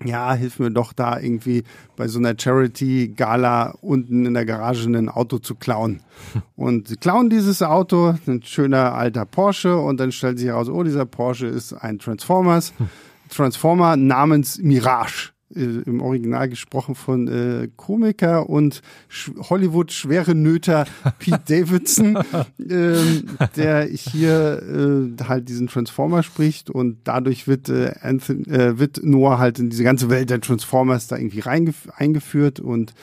ja, 0.04 0.34
hilf 0.34 0.58
mir 0.58 0.70
doch 0.70 0.92
da 0.92 1.18
irgendwie 1.18 1.64
bei 1.96 2.08
so 2.08 2.18
einer 2.18 2.34
Charity-Gala 2.36 3.76
unten 3.80 4.26
in 4.26 4.34
der 4.34 4.44
Garage 4.44 4.88
ein 4.88 5.08
Auto 5.08 5.38
zu 5.38 5.54
klauen. 5.54 6.00
Und 6.56 6.88
sie 6.88 6.96
klauen 6.96 7.30
dieses 7.30 7.62
Auto, 7.62 8.14
ein 8.26 8.42
schöner 8.42 8.94
alter 8.94 9.26
Porsche, 9.26 9.76
und 9.76 9.98
dann 9.98 10.12
stellt 10.12 10.38
sich 10.38 10.48
heraus, 10.48 10.68
oh, 10.68 10.82
dieser 10.82 11.06
Porsche 11.06 11.46
ist 11.46 11.72
ein 11.72 11.98
Transformers, 11.98 12.72
Transformer 13.32 13.96
namens 13.96 14.58
Mirage. 14.58 15.30
Äh, 15.54 15.82
Im 15.84 16.00
Original 16.00 16.48
gesprochen 16.48 16.94
von 16.94 17.28
äh, 17.28 17.68
Komiker 17.76 18.48
und 18.48 18.80
Sch 19.08 19.32
Hollywood-schwere 19.50 20.34
Nöter 20.34 20.86
Pete 21.18 21.42
Davidson, 21.46 22.18
ähm, 22.58 23.24
der 23.56 23.84
hier 23.84 24.62
äh, 24.62 25.24
halt 25.24 25.48
diesen 25.48 25.66
Transformer 25.66 26.22
spricht 26.22 26.70
und 26.70 26.98
dadurch 27.04 27.46
wird, 27.46 27.68
äh, 27.68 27.92
Anthony, 28.00 28.44
äh, 28.44 28.78
wird 28.78 29.04
Noah 29.04 29.38
halt 29.38 29.58
in 29.58 29.68
diese 29.68 29.84
ganze 29.84 30.08
Welt 30.08 30.30
der 30.30 30.40
Transformers 30.40 31.08
da 31.08 31.16
irgendwie 31.16 31.42
eingeführt 31.42 32.60
und 32.60 32.94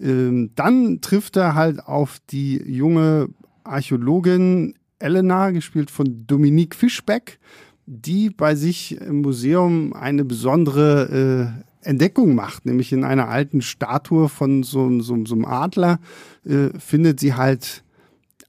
ähm, 0.00 0.50
dann 0.54 1.00
trifft 1.00 1.36
er 1.36 1.54
halt 1.54 1.84
auf 1.84 2.18
die 2.30 2.62
junge 2.64 3.28
Archäologin 3.64 4.74
Elena, 5.00 5.50
gespielt 5.50 5.90
von 5.90 6.26
Dominique 6.26 6.74
Fischbeck, 6.74 7.38
die 7.90 8.28
bei 8.28 8.54
sich 8.54 9.00
im 9.00 9.22
Museum 9.22 9.94
eine 9.94 10.24
besondere 10.24 11.62
äh, 11.82 11.88
Entdeckung 11.88 12.34
macht, 12.34 12.66
nämlich 12.66 12.92
in 12.92 13.02
einer 13.02 13.28
alten 13.28 13.62
Statue 13.62 14.28
von 14.28 14.62
so, 14.62 15.00
so, 15.00 15.24
so 15.24 15.34
einem 15.34 15.46
Adler 15.46 15.98
äh, 16.44 16.68
findet 16.78 17.18
sie 17.18 17.32
halt 17.32 17.82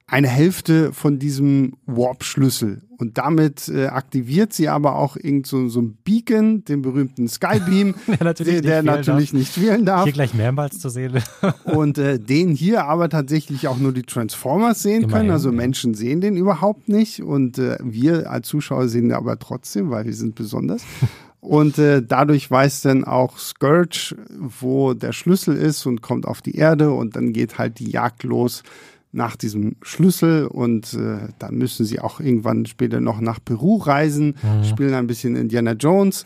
eine 0.07 0.27
Hälfte 0.27 0.91
von 0.91 1.19
diesem 1.19 1.77
Warp-Schlüssel. 1.85 2.81
Und 2.99 3.17
damit 3.17 3.69
äh, 3.69 3.87
aktiviert 3.87 4.51
sie 4.51 4.67
aber 4.67 4.95
auch 4.95 5.15
irgend 5.15 5.47
so, 5.47 5.69
so 5.69 5.81
ein 5.81 5.97
Beacon, 6.03 6.65
den 6.65 6.81
berühmten 6.81 7.29
Skybeam, 7.29 7.95
Der 8.07 8.17
natürlich 8.21 8.61
der, 8.61 8.61
der 8.61 8.83
nicht 8.83 9.07
natürlich 9.07 9.33
nicht 9.33 9.61
wählen 9.61 9.85
darf. 9.85 10.03
Hier 10.03 10.11
gleich 10.11 10.33
mehrmals 10.33 10.79
zu 10.79 10.89
sehen. 10.89 11.13
Und 11.63 11.97
äh, 11.97 12.19
den 12.19 12.51
hier 12.51 12.83
aber 12.85 13.07
tatsächlich 13.07 13.69
auch 13.69 13.77
nur 13.77 13.93
die 13.93 14.03
Transformers 14.03 14.83
sehen 14.83 15.03
können. 15.03 15.11
Immerhin, 15.11 15.31
Also 15.31 15.49
ja. 15.49 15.55
Menschen 15.55 15.93
sehen 15.93 16.19
den 16.19 16.35
überhaupt 16.35 16.89
nicht. 16.89 17.23
Und 17.23 17.57
äh, 17.57 17.77
wir 17.81 18.29
als 18.29 18.49
Zuschauer 18.49 18.89
sehen 18.89 19.05
ihn 19.05 19.13
aber 19.13 19.39
trotzdem, 19.39 19.89
weil 19.91 20.05
wir 20.05 20.13
sind 20.13 20.35
besonders. 20.35 20.83
Und 21.41 21.77
äh, 21.77 22.03
dadurch 22.05 22.51
weiß 22.51 22.81
dann 22.81 23.05
auch 23.05 23.37
Scourge, 23.37 24.13
wo 24.37 24.93
der 24.93 25.13
Schlüssel 25.13 25.55
ist 25.55 25.85
und 25.85 26.01
kommt 26.01 26.27
auf 26.27 26.41
die 26.41 26.57
Erde 26.57 26.91
und 26.91 27.15
dann 27.15 27.31
geht 27.31 27.57
halt 27.57 27.79
die 27.79 27.89
Jagd 27.89 28.23
los 28.23 28.61
nach 29.11 29.35
diesem 29.35 29.75
Schlüssel 29.81 30.45
und 30.45 30.93
äh, 30.93 31.29
dann 31.39 31.55
müssen 31.55 31.85
sie 31.85 31.99
auch 31.99 32.19
irgendwann 32.19 32.65
später 32.65 33.01
noch 33.01 33.21
nach 33.21 33.39
Peru 33.43 33.77
reisen, 33.77 34.35
mhm. 34.41 34.63
spielen 34.63 34.93
ein 34.93 35.07
bisschen 35.07 35.35
Indiana 35.35 35.73
Jones 35.73 36.25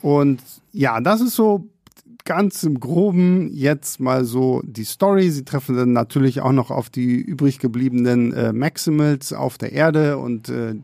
und 0.00 0.40
ja, 0.72 1.00
das 1.00 1.20
ist 1.20 1.34
so 1.34 1.68
ganz 2.24 2.62
im 2.62 2.78
Groben 2.78 3.50
jetzt 3.52 4.00
mal 4.00 4.24
so 4.24 4.62
die 4.64 4.84
Story. 4.84 5.30
Sie 5.30 5.44
treffen 5.44 5.76
dann 5.76 5.92
natürlich 5.92 6.40
auch 6.40 6.52
noch 6.52 6.70
auf 6.70 6.90
die 6.90 7.16
übrig 7.16 7.58
gebliebenen 7.58 8.32
äh, 8.32 8.52
Maximals 8.52 9.32
auf 9.32 9.58
der 9.58 9.72
Erde 9.72 10.18
und 10.18 10.48
äh, 10.48 10.74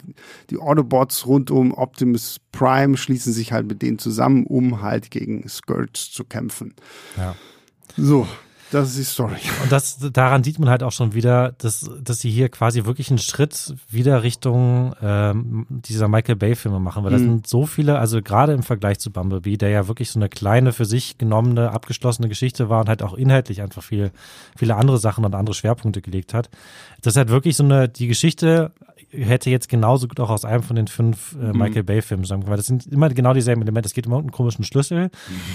die 0.50 0.58
Autobots 0.58 1.26
rund 1.26 1.50
um 1.50 1.72
Optimus 1.72 2.40
Prime 2.52 2.96
schließen 2.96 3.32
sich 3.32 3.52
halt 3.52 3.68
mit 3.68 3.82
denen 3.82 3.98
zusammen, 3.98 4.46
um 4.46 4.82
halt 4.82 5.10
gegen 5.10 5.48
Scourge 5.48 5.92
zu 5.92 6.24
kämpfen. 6.24 6.74
Ja. 7.16 7.34
So, 7.96 8.26
das 8.70 8.90
ist 8.90 8.98
die 8.98 9.04
Story. 9.04 9.36
Und 9.62 9.72
das, 9.72 9.98
daran 10.12 10.44
sieht 10.44 10.58
man 10.58 10.68
halt 10.68 10.82
auch 10.82 10.92
schon 10.92 11.14
wieder, 11.14 11.52
dass, 11.58 11.90
dass 12.00 12.20
sie 12.20 12.30
hier 12.30 12.48
quasi 12.48 12.84
wirklich 12.84 13.10
einen 13.10 13.18
Schritt 13.18 13.74
wieder 13.88 14.22
Richtung 14.22 14.94
ähm, 15.02 15.66
dieser 15.68 16.08
Michael 16.08 16.36
Bay-Filme 16.36 16.78
machen, 16.78 17.04
weil 17.04 17.10
das 17.10 17.22
mhm. 17.22 17.26
sind 17.26 17.46
so 17.46 17.66
viele, 17.66 17.98
also 17.98 18.20
gerade 18.20 18.52
im 18.52 18.62
Vergleich 18.62 18.98
zu 18.98 19.10
Bumblebee, 19.10 19.56
der 19.56 19.70
ja 19.70 19.88
wirklich 19.88 20.10
so 20.10 20.18
eine 20.18 20.28
kleine, 20.28 20.72
für 20.72 20.84
sich 20.84 21.18
genommene, 21.18 21.70
abgeschlossene 21.70 22.28
Geschichte 22.28 22.68
war 22.68 22.80
und 22.80 22.88
halt 22.88 23.02
auch 23.02 23.14
inhaltlich 23.14 23.62
einfach 23.62 23.82
viel, 23.82 24.10
viele 24.56 24.76
andere 24.76 24.98
Sachen 24.98 25.24
und 25.24 25.34
andere 25.34 25.54
Schwerpunkte 25.54 26.02
gelegt 26.02 26.34
hat. 26.34 26.50
Das 27.00 27.14
ist 27.14 27.18
halt 27.18 27.30
wirklich 27.30 27.56
so 27.56 27.64
eine, 27.64 27.88
die 27.88 28.06
Geschichte 28.06 28.72
hätte 29.10 29.50
jetzt 29.50 29.68
genauso 29.68 30.08
gut 30.08 30.20
auch 30.20 30.30
aus 30.30 30.44
einem 30.44 30.62
von 30.62 30.76
den 30.76 30.86
fünf 30.86 31.34
äh, 31.34 31.52
mhm. 31.52 31.58
Michael 31.58 31.82
Bay 31.82 32.02
Filmen 32.02 32.24
sein 32.24 32.44
können. 32.44 32.56
Das 32.56 32.66
sind 32.66 32.86
immer 32.86 33.08
genau 33.08 33.32
dieselben 33.32 33.62
Elemente. 33.62 33.86
Es 33.86 33.94
geht 33.94 34.06
um 34.06 34.14
einen 34.14 34.32
komischen 34.32 34.64
Schlüssel. 34.64 35.04
Mhm. 35.04 35.10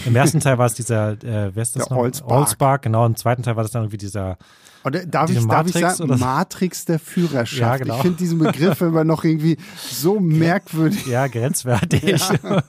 Im 0.08 0.16
ersten 0.16 0.40
Teil 0.40 0.58
war 0.58 0.66
es 0.66 0.74
dieser, 0.74 1.12
äh, 1.12 1.52
wer 1.54 1.62
ist 1.62 1.76
das 1.76 1.88
der 1.88 1.96
noch? 1.96 2.04
Allspark. 2.04 2.32
Allspark, 2.32 2.82
genau. 2.84 3.06
Im 3.06 3.16
zweiten 3.16 3.44
Teil 3.44 3.56
war 3.56 3.64
das 3.64 3.72
dann 3.72 3.84
irgendwie 3.84 3.98
dieser 3.98 4.38
oder 4.86 5.06
darf, 5.06 5.30
ich, 5.30 5.48
darf 5.48 5.68
ich 5.68 5.74
sagen, 5.74 6.04
oder? 6.04 6.18
Matrix 6.18 6.84
der 6.84 7.00
Führerschaft. 7.00 7.62
Ja, 7.62 7.78
genau. 7.78 7.96
Ich 7.96 8.02
finde 8.02 8.18
diesen 8.18 8.40
Begriff 8.40 8.82
immer 8.82 9.06
noch 9.06 9.24
irgendwie 9.24 9.58
so 9.78 10.20
merkwürdig. 10.20 11.06
Ja, 11.06 11.28
grenzwertig. 11.28 12.04
Ja. 12.04 12.64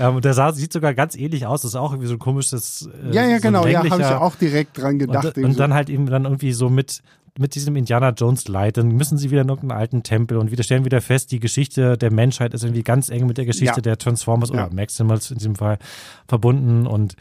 ähm, 0.00 0.20
der 0.20 0.34
sah, 0.34 0.52
sieht 0.52 0.72
sogar 0.72 0.92
ganz 0.92 1.16
ähnlich 1.16 1.46
aus. 1.46 1.62
Das 1.62 1.70
ist 1.70 1.76
auch 1.76 1.92
irgendwie 1.92 2.08
so 2.08 2.14
ein 2.14 2.18
komisches. 2.18 2.90
Äh, 3.10 3.14
ja, 3.14 3.26
ja, 3.26 3.36
so 3.36 3.42
genau. 3.42 3.66
Ja, 3.66 3.88
habe 3.88 4.02
ich 4.02 4.06
auch 4.06 4.36
direkt 4.36 4.76
dran 4.76 4.98
gedacht. 4.98 5.38
Und, 5.38 5.44
und 5.44 5.58
dann 5.58 5.72
halt 5.72 5.88
eben 5.88 6.06
dann 6.06 6.24
irgendwie 6.24 6.52
so 6.52 6.68
mit 6.68 7.02
mit 7.38 7.54
diesem 7.54 7.74
Indiana 7.76 8.10
Jones 8.10 8.46
Light, 8.48 8.76
dann 8.76 8.88
müssen 8.88 9.18
sie 9.18 9.30
wieder 9.30 9.42
in 9.42 9.48
irgendeinen 9.48 9.78
alten 9.78 10.02
Tempel 10.02 10.38
und 10.38 10.50
wieder 10.50 10.62
stellen 10.62 10.84
wieder 10.84 11.00
fest, 11.00 11.32
die 11.32 11.40
Geschichte 11.40 11.98
der 11.98 12.12
Menschheit 12.12 12.54
ist 12.54 12.62
irgendwie 12.62 12.84
ganz 12.84 13.08
eng 13.08 13.26
mit 13.26 13.38
der 13.38 13.44
Geschichte 13.44 13.76
ja. 13.76 13.82
der 13.82 13.98
Transformers 13.98 14.50
ja. 14.50 14.66
oder 14.66 14.74
Maximals 14.74 15.30
in 15.30 15.38
diesem 15.38 15.56
Fall 15.56 15.78
verbunden 16.28 16.86
und 16.86 17.16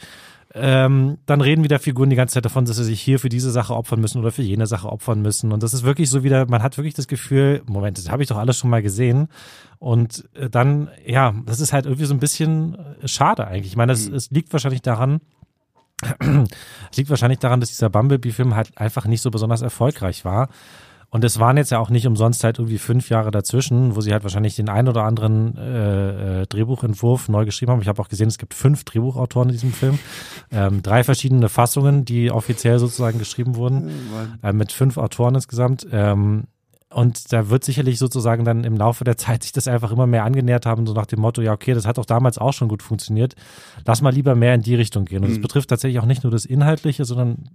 ähm, 0.55 1.17
dann 1.25 1.41
reden 1.41 1.63
wieder 1.63 1.79
Figuren 1.79 2.11
die 2.11 2.15
ganze 2.15 2.35
Zeit 2.35 2.45
davon, 2.45 2.65
dass 2.65 2.77
sie 2.77 2.83
sich 2.83 3.01
hier 3.01 3.17
für 3.17 3.29
diese 3.29 3.49
Sache 3.49 3.75
opfern 3.75 3.99
müssen 3.99 4.19
oder 4.19 4.31
für 4.31 4.43
jene 4.43 4.67
Sache 4.67 4.87
opfern 4.87 5.21
müssen. 5.21 5.51
Und 5.51 5.63
das 5.63 5.73
ist 5.73 5.81
wirklich 5.81 6.11
so 6.11 6.23
wieder, 6.23 6.45
man 6.47 6.61
hat 6.61 6.77
wirklich 6.77 6.93
das 6.93 7.07
Gefühl, 7.07 7.63
Moment, 7.65 7.97
das 7.97 8.11
habe 8.11 8.21
ich 8.21 8.29
doch 8.29 8.37
alles 8.37 8.57
schon 8.57 8.69
mal 8.69 8.83
gesehen. 8.83 9.29
Und 9.79 10.29
äh, 10.35 10.51
dann, 10.51 10.89
ja, 11.05 11.33
das 11.47 11.59
ist 11.59 11.73
halt 11.73 11.85
irgendwie 11.85 12.05
so 12.05 12.13
ein 12.13 12.19
bisschen 12.19 12.75
äh, 13.01 13.07
schade 13.07 13.47
eigentlich. 13.47 13.71
Ich 13.71 13.77
meine, 13.77 13.93
es, 13.93 14.09
mhm. 14.09 14.15
es 14.15 14.29
liegt 14.29 14.53
wahrscheinlich 14.53 14.83
daran, 14.83 15.21
es 16.91 16.97
liegt 16.97 17.09
wahrscheinlich 17.09 17.39
daran, 17.39 17.59
dass 17.59 17.69
dieser 17.69 17.89
Bumblebee-Film 17.89 18.55
halt 18.55 18.77
einfach 18.77 19.05
nicht 19.05 19.21
so 19.21 19.31
besonders 19.31 19.61
erfolgreich 19.61 20.25
war. 20.25 20.49
Und 21.13 21.23
es 21.23 21.39
waren 21.39 21.57
jetzt 21.57 21.69
ja 21.69 21.77
auch 21.77 21.91
nicht 21.91 22.07
umsonst 22.07 22.43
halt 22.43 22.57
irgendwie 22.57 22.79
fünf 22.79 23.09
Jahre 23.09 23.29
dazwischen, 23.29 23.95
wo 23.95 24.01
sie 24.01 24.11
halt 24.11 24.23
wahrscheinlich 24.23 24.55
den 24.55 24.67
ein 24.67 24.87
oder 24.87 25.03
anderen 25.03 25.55
äh, 25.57 26.41
äh, 26.41 26.47
Drehbuchentwurf 26.47 27.29
neu 27.29 27.45
geschrieben 27.45 27.71
haben. 27.71 27.83
Ich 27.83 27.87
habe 27.87 28.01
auch 28.01 28.09
gesehen, 28.09 28.29
es 28.29 28.39
gibt 28.39 28.55
fünf 28.55 28.83
Drehbuchautoren 28.83 29.49
in 29.49 29.53
diesem 29.53 29.73
Film. 29.73 29.99
Ähm, 30.51 30.81
drei 30.81 31.03
verschiedene 31.03 31.49
Fassungen, 31.49 32.03
die 32.03 32.31
offiziell 32.31 32.79
sozusagen 32.79 33.19
geschrieben 33.19 33.55
wurden. 33.57 33.91
Äh, 34.41 34.53
mit 34.53 34.71
fünf 34.71 34.97
Autoren 34.97 35.35
insgesamt. 35.35 35.85
Ähm, 35.91 36.45
und 36.93 37.31
da 37.33 37.49
wird 37.49 37.63
sicherlich 37.63 37.99
sozusagen 37.99 38.45
dann 38.45 38.63
im 38.63 38.77
Laufe 38.77 39.03
der 39.03 39.17
Zeit 39.17 39.43
sich 39.43 39.51
das 39.51 39.67
einfach 39.67 39.91
immer 39.91 40.07
mehr 40.07 40.23
angenähert 40.23 40.65
haben, 40.65 40.85
so 40.85 40.93
nach 40.93 41.05
dem 41.05 41.21
Motto, 41.21 41.41
ja, 41.41 41.51
okay, 41.51 41.73
das 41.73 41.85
hat 41.85 41.97
doch 41.97 42.05
damals 42.05 42.37
auch 42.37 42.53
schon 42.53 42.67
gut 42.67 42.83
funktioniert. 42.83 43.35
Lass 43.85 44.01
mal 44.01 44.13
lieber 44.13 44.35
mehr 44.35 44.53
in 44.53 44.61
die 44.61 44.75
Richtung 44.75 45.05
gehen. 45.05 45.23
Und 45.23 45.31
es 45.31 45.37
mhm. 45.37 45.41
betrifft 45.41 45.69
tatsächlich 45.69 45.99
auch 45.99 46.05
nicht 46.05 46.23
nur 46.23 46.31
das 46.31 46.45
Inhaltliche, 46.45 47.05
sondern 47.05 47.49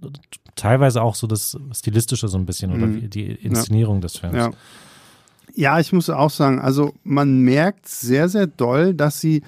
teilweise 0.55 1.01
auch 1.01 1.15
so 1.15 1.27
das 1.27 1.57
Stilistische 1.71 2.27
so 2.27 2.37
ein 2.37 2.45
bisschen 2.45 2.71
oder 2.71 2.87
mhm. 2.87 3.09
die 3.09 3.25
Inszenierung 3.27 3.97
ja. 3.97 4.01
des 4.01 4.17
Films. 4.17 4.35
Ja. 4.35 4.51
ja, 5.55 5.79
ich 5.79 5.93
muss 5.93 6.09
auch 6.09 6.31
sagen, 6.31 6.59
also 6.59 6.93
man 7.03 7.39
merkt 7.39 7.87
sehr, 7.87 8.29
sehr 8.29 8.47
doll, 8.47 8.93
dass 8.93 9.19
sie 9.19 9.43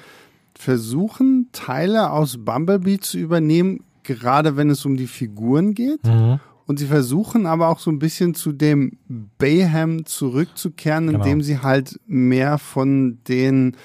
versuchen, 0.56 1.49
Teile 1.51 2.12
aus 2.12 2.38
Bumblebee 2.38 2.99
zu 2.99 3.17
übernehmen, 3.17 3.84
gerade 4.04 4.58
wenn 4.58 4.69
es 4.69 4.86
um 4.86 4.95
die 4.95 5.08
Figuren 5.08 5.73
geht. 5.73 6.06
Mhm 6.06 6.39
und 6.67 6.80
sie 6.80 6.86
versuchen 6.86 7.45
aber 7.45 7.69
auch 7.69 7.80
so 7.80 7.91
ein 7.91 8.00
bisschen 8.00 8.34
zu 8.34 8.52
dem 8.52 8.97
Bayham 9.38 10.06
zurückzukehren, 10.06 11.08
genau. 11.08 11.19
indem 11.19 11.41
sie 11.41 11.60
halt 11.60 12.00
mehr 12.08 12.58
von 12.58 13.19
den 13.28 13.76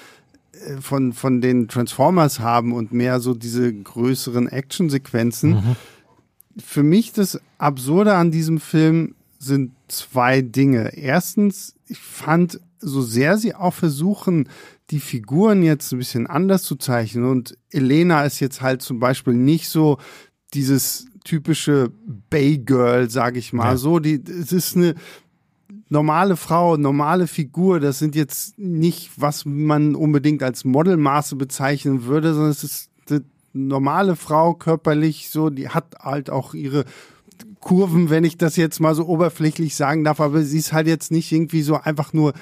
äh, 0.53 0.81
von, 0.81 1.13
von 1.13 1.41
den 1.41 1.69
Transformers 1.69 2.41
haben 2.41 2.73
und 2.73 2.93
mehr 2.93 3.21
so 3.21 3.35
diese 3.35 3.73
größeren 3.73 4.49
Actionsequenzen. 4.49 5.51
Mhm. 5.51 5.77
Für 6.59 6.83
mich 6.83 7.13
das 7.13 7.41
Absurde 7.59 8.15
an 8.15 8.31
diesem 8.31 8.61
Film 8.61 9.15
sind 9.39 9.73
zwei 9.89 10.43
Dinge. 10.43 10.97
Erstens, 10.97 11.75
ich 11.87 11.99
fand, 11.99 12.61
so 12.79 13.03
sehr 13.03 13.39
sie 13.39 13.55
auch 13.55 13.75
versuchen, 13.75 14.49
die 14.91 15.01
Figuren 15.01 15.63
jetzt 15.63 15.93
ein 15.93 15.99
bisschen 15.99 16.27
anders 16.27 16.63
zu 16.63 16.77
zeichnen 16.77 17.25
und 17.25 17.57
Elena 17.71 18.25
ist 18.25 18.41
jetzt 18.41 18.61
halt 18.61 18.83
zum 18.83 19.01
Beispiel 19.01 19.35
nicht 19.35 19.69
so 19.69 19.99
dieses 20.55 21.07
typische 21.27 21.91
Bay 22.31 22.57
Girl, 22.59 23.11
sag 23.11 23.37
ich 23.37 23.53
mal. 23.53 23.73
Ja. 23.73 23.77
So, 23.77 23.99
die, 23.99 24.23
es 24.27 24.53
ist 24.53 24.77
eine 24.77 24.95
normale 25.89 26.37
Frau, 26.37 26.77
normale 26.77 27.27
Figur. 27.27 27.81
Das 27.81 27.99
sind 27.99 28.15
jetzt 28.15 28.59
nicht, 28.59 29.11
was 29.17 29.45
man 29.45 29.95
unbedingt 29.95 30.43
als 30.43 30.65
Modelmaße 30.65 31.37
bezeichnen 31.37 32.05
würde, 32.05 32.33
sondern 32.33 32.53
es 32.53 32.65
ist 32.65 32.91
eine 33.11 33.23
normale 33.53 34.17
Frau 34.17 34.55
körperlich. 34.55 35.29
So, 35.31 35.51
die 35.51 35.69
hat 35.69 35.97
halt 36.01 36.31
auch 36.31 36.55
ihre 36.55 36.85
Kurven, 37.61 38.09
wenn 38.09 38.25
ich 38.25 38.39
das 38.39 38.57
jetzt 38.57 38.81
mal 38.81 38.95
so 38.95 39.07
oberflächlich 39.07 39.75
sagen 39.75 40.05
darf, 40.05 40.21
aber 40.21 40.43
sie 40.43 40.59
ist 40.59 40.73
halt 40.73 40.87
jetzt 40.87 41.11
nicht 41.11 41.33
irgendwie 41.33 41.63
so 41.63 41.75
einfach 41.75 42.13
nur 42.13 42.33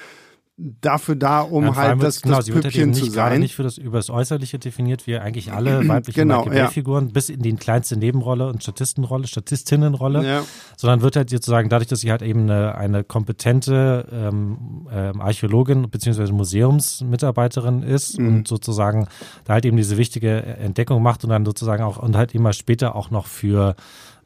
dafür 0.57 1.17
da, 1.17 1.41
um 1.41 1.65
ja, 1.65 1.75
halt 1.75 2.01
das, 2.01 2.21
genau, 2.21 2.37
das 2.37 2.49
Püppchen 2.49 2.93
zu 2.93 3.05
sein. 3.05 3.41
Nicht 3.41 3.55
für 3.55 3.63
das 3.63 3.77
über 3.77 3.97
das 3.97 4.09
Äußerliche 4.09 4.57
definiert, 4.57 5.05
wie 5.05 5.17
eigentlich 5.17 5.51
alle 5.51 5.85
weiblichen 5.87 6.29
genau, 6.29 6.49
ja. 6.49 6.69
figuren 6.69 7.11
bis 7.11 7.29
in 7.29 7.41
die 7.41 7.53
kleinste 7.55 7.97
Nebenrolle 7.97 8.47
und 8.47 8.63
Statistenrolle, 8.63 9.27
Statistinnenrolle, 9.27 10.25
ja. 10.25 10.43
sondern 10.77 11.01
wird 11.01 11.17
halt 11.17 11.29
sozusagen 11.29 11.67
dadurch, 11.67 11.89
dass 11.89 11.99
sie 11.99 12.11
halt 12.11 12.21
eben 12.21 12.43
eine, 12.43 12.75
eine 12.75 13.03
kompetente 13.03 14.07
ähm, 14.11 14.87
ähm, 14.91 15.19
Archäologin 15.19 15.89
beziehungsweise 15.89 16.31
Museumsmitarbeiterin 16.31 17.83
ist 17.83 18.17
mhm. 18.17 18.27
und 18.27 18.47
sozusagen 18.47 19.07
da 19.43 19.53
halt 19.53 19.65
eben 19.65 19.75
diese 19.75 19.97
wichtige 19.97 20.41
Entdeckung 20.41 21.03
macht 21.03 21.25
und 21.25 21.31
dann 21.31 21.45
sozusagen 21.45 21.83
auch 21.83 21.97
und 21.97 22.15
halt 22.15 22.33
immer 22.33 22.53
später 22.53 22.95
auch 22.95 23.11
noch 23.11 23.27
für 23.27 23.75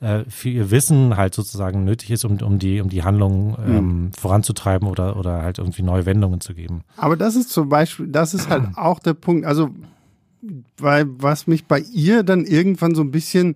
äh, 0.01 0.23
für 0.29 0.49
ihr 0.49 0.71
Wissen 0.71 1.17
halt 1.17 1.33
sozusagen 1.33 1.83
nötig 1.83 2.11
ist, 2.11 2.23
um, 2.23 2.37
um 2.41 2.59
die, 2.59 2.79
um 2.81 2.89
die 2.89 3.03
Handlung 3.03 3.57
ähm, 3.65 3.75
mhm. 3.75 4.13
voranzutreiben 4.13 4.87
oder, 4.87 5.17
oder 5.17 5.41
halt 5.41 5.57
irgendwie 5.57 5.83
neue 5.83 6.05
Wendungen 6.05 6.39
zu 6.39 6.53
geben. 6.53 6.83
Aber 6.95 7.17
das 7.17 7.35
ist 7.35 7.49
zum 7.49 7.69
Beispiel, 7.69 8.07
das 8.07 8.33
ist 8.33 8.49
halt 8.49 8.63
auch 8.77 8.99
der 8.99 9.13
Punkt, 9.13 9.45
also 9.45 9.69
weil 10.77 11.05
was 11.09 11.47
mich 11.47 11.65
bei 11.65 11.79
ihr 11.79 12.23
dann 12.23 12.45
irgendwann 12.45 12.95
so 12.95 13.01
ein 13.01 13.11
bisschen 13.11 13.55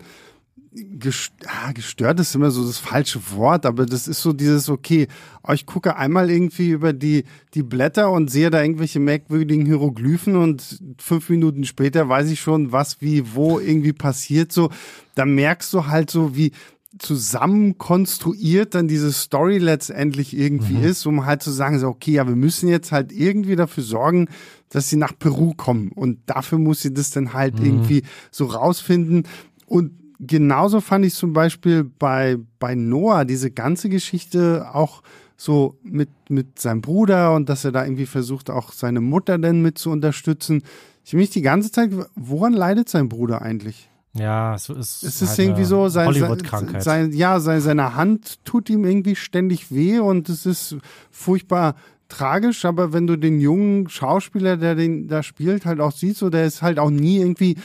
ah, 1.48 1.72
gestört 1.72 2.20
ist 2.20 2.36
immer 2.36 2.52
so 2.52 2.66
das 2.66 2.78
falsche 2.78 3.20
Wort, 3.32 3.66
aber 3.66 3.86
das 3.86 4.08
ist 4.08 4.22
so 4.22 4.34
dieses, 4.34 4.70
okay, 4.70 5.08
ich 5.54 5.66
gucke 5.66 5.96
einmal 5.96 6.30
irgendwie 6.30 6.70
über 6.70 6.94
die, 6.94 7.26
die 7.54 7.64
Blätter 7.64 8.12
und 8.12 8.32
sehe 8.32 8.50
da 8.50 8.62
irgendwelche 8.62 9.00
merkwürdigen 9.00 9.66
Hieroglyphen 9.66 10.36
und 10.36 10.80
fünf 10.98 11.30
Minuten 11.30 11.66
später 11.66 12.10
weiß 12.10 12.30
ich 12.30 12.40
schon, 12.40 12.72
was, 12.72 13.02
wie, 13.02 13.36
wo 13.36 13.60
irgendwie 13.60 13.94
passiert, 13.94 14.52
so. 14.52 14.70
Da 15.16 15.26
merkst 15.26 15.72
du 15.74 15.86
halt 15.86 16.10
so, 16.10 16.36
wie, 16.36 16.52
zusammen 17.00 17.78
konstruiert 17.78 18.76
dann 18.76 18.88
diese 18.88 19.12
Story 19.12 19.58
letztendlich 19.58 20.38
irgendwie 20.38 20.76
mhm. 20.76 20.84
ist, 20.84 21.06
um 21.06 21.26
halt 21.26 21.42
zu 21.42 21.52
sagen, 21.52 21.80
so, 21.80 21.88
okay, 21.88 22.12
ja, 22.14 22.28
wir 22.28 22.36
müssen 22.36 22.70
jetzt 22.70 22.92
halt 22.92 23.12
irgendwie 23.12 23.56
dafür 23.56 23.84
sorgen, 23.84 24.28
dass 24.70 24.90
sie 24.90 24.98
nach 24.98 25.18
Peru 25.18 25.54
kommen. 25.56 25.92
Und 25.92 26.20
dafür 26.28 26.60
muss 26.60 26.82
sie 26.82 26.94
das 26.94 27.10
dann 27.10 27.34
halt 27.34 27.60
mhm. 27.60 27.66
irgendwie 27.66 28.04
so 28.32 28.46
rausfinden. 28.46 29.24
Und 29.66 29.92
genauso 30.20 30.82
fand 30.82 31.06
ich 31.06 31.14
zum 31.14 31.34
Beispiel 31.34 31.84
bei, 31.84 32.38
bei 32.60 32.76
Noah 32.76 33.26
diese 33.26 33.52
ganze 33.52 33.90
Geschichte 33.90 34.68
auch 34.74 35.04
so 35.36 35.78
mit, 35.84 36.10
mit 36.30 36.60
seinem 36.60 36.82
Bruder 36.82 37.34
und 37.36 37.50
dass 37.50 37.66
er 37.66 37.72
da 37.72 37.84
irgendwie 37.84 38.06
versucht, 38.06 38.50
auch 38.50 38.72
seine 38.72 39.02
Mutter 39.02 39.38
denn 39.38 39.62
mit 39.62 39.78
zu 39.78 39.92
unterstützen. 39.92 40.64
Ich 41.06 41.14
mich 41.14 41.32
die 41.32 41.42
ganze 41.42 41.72
Zeit, 41.72 41.92
woran 42.16 42.54
leidet 42.54 42.88
sein 42.88 43.10
Bruder 43.10 43.42
eigentlich? 43.42 43.90
Ja, 44.16 44.54
es 44.54 44.70
ist, 44.70 45.04
es 45.04 45.22
ist 45.22 45.30
halt 45.30 45.40
irgendwie 45.40 45.64
so, 45.64 45.90
sein, 45.90 46.08
Hollywood-Krankheit. 46.08 46.84
Sein, 46.84 47.12
ja, 47.14 47.40
sein, 47.40 47.62
seine 47.62 47.96
Hand 47.96 48.46
tut 48.46 48.70
ihm 48.70 48.86
irgendwie 48.86 49.16
ständig 49.16 49.74
weh 49.74 50.00
und 50.00 50.30
es 50.30 50.46
ist 50.46 50.78
furchtbar 51.10 51.76
tragisch, 52.10 52.64
aber 52.64 52.94
wenn 52.94 53.08
du 53.08 53.16
den 53.16 53.40
jungen 53.40 53.90
Schauspieler, 53.90 54.56
der 54.58 54.76
den 54.76 55.08
da 55.08 55.24
spielt, 55.24 55.66
halt 55.66 55.80
auch 55.80 55.92
siehst, 55.92 56.20
so 56.20 56.30
der 56.30 56.46
ist 56.46 56.62
halt 56.62 56.78
auch 56.78 56.92
nie 56.92 57.18
irgendwie 57.18 57.58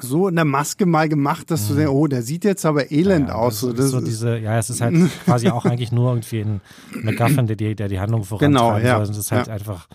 so 0.00 0.28
in 0.28 0.34
der 0.34 0.44
Maske 0.44 0.86
mal 0.86 1.08
gemacht, 1.08 1.50
dass 1.50 1.68
du 1.68 1.74
denkst, 1.74 1.90
oh, 1.90 2.06
der 2.06 2.22
sieht 2.22 2.44
jetzt 2.44 2.66
aber 2.66 2.90
elend 2.90 3.28
ja, 3.28 3.34
aus. 3.34 3.60
So, 3.60 3.72
das 3.72 3.90
so 3.90 4.00
diese, 4.00 4.38
ja, 4.38 4.58
es 4.58 4.70
ist 4.70 4.80
halt 4.80 4.94
quasi 5.24 5.48
auch 5.48 5.64
eigentlich 5.64 5.92
nur 5.92 6.10
irgendwie 6.10 6.40
ein 6.40 6.60
McGuffin, 7.02 7.46
der 7.46 7.56
die, 7.56 7.74
der 7.74 7.88
die 7.88 8.00
Handlung 8.00 8.24
vorantreiben 8.24 8.54
genau, 8.54 8.78
ja, 8.78 9.04
soll. 9.04 9.14
Es 9.14 9.18
ist 9.18 9.32
halt 9.32 9.46
ja. 9.46 9.54
einfach 9.54 9.88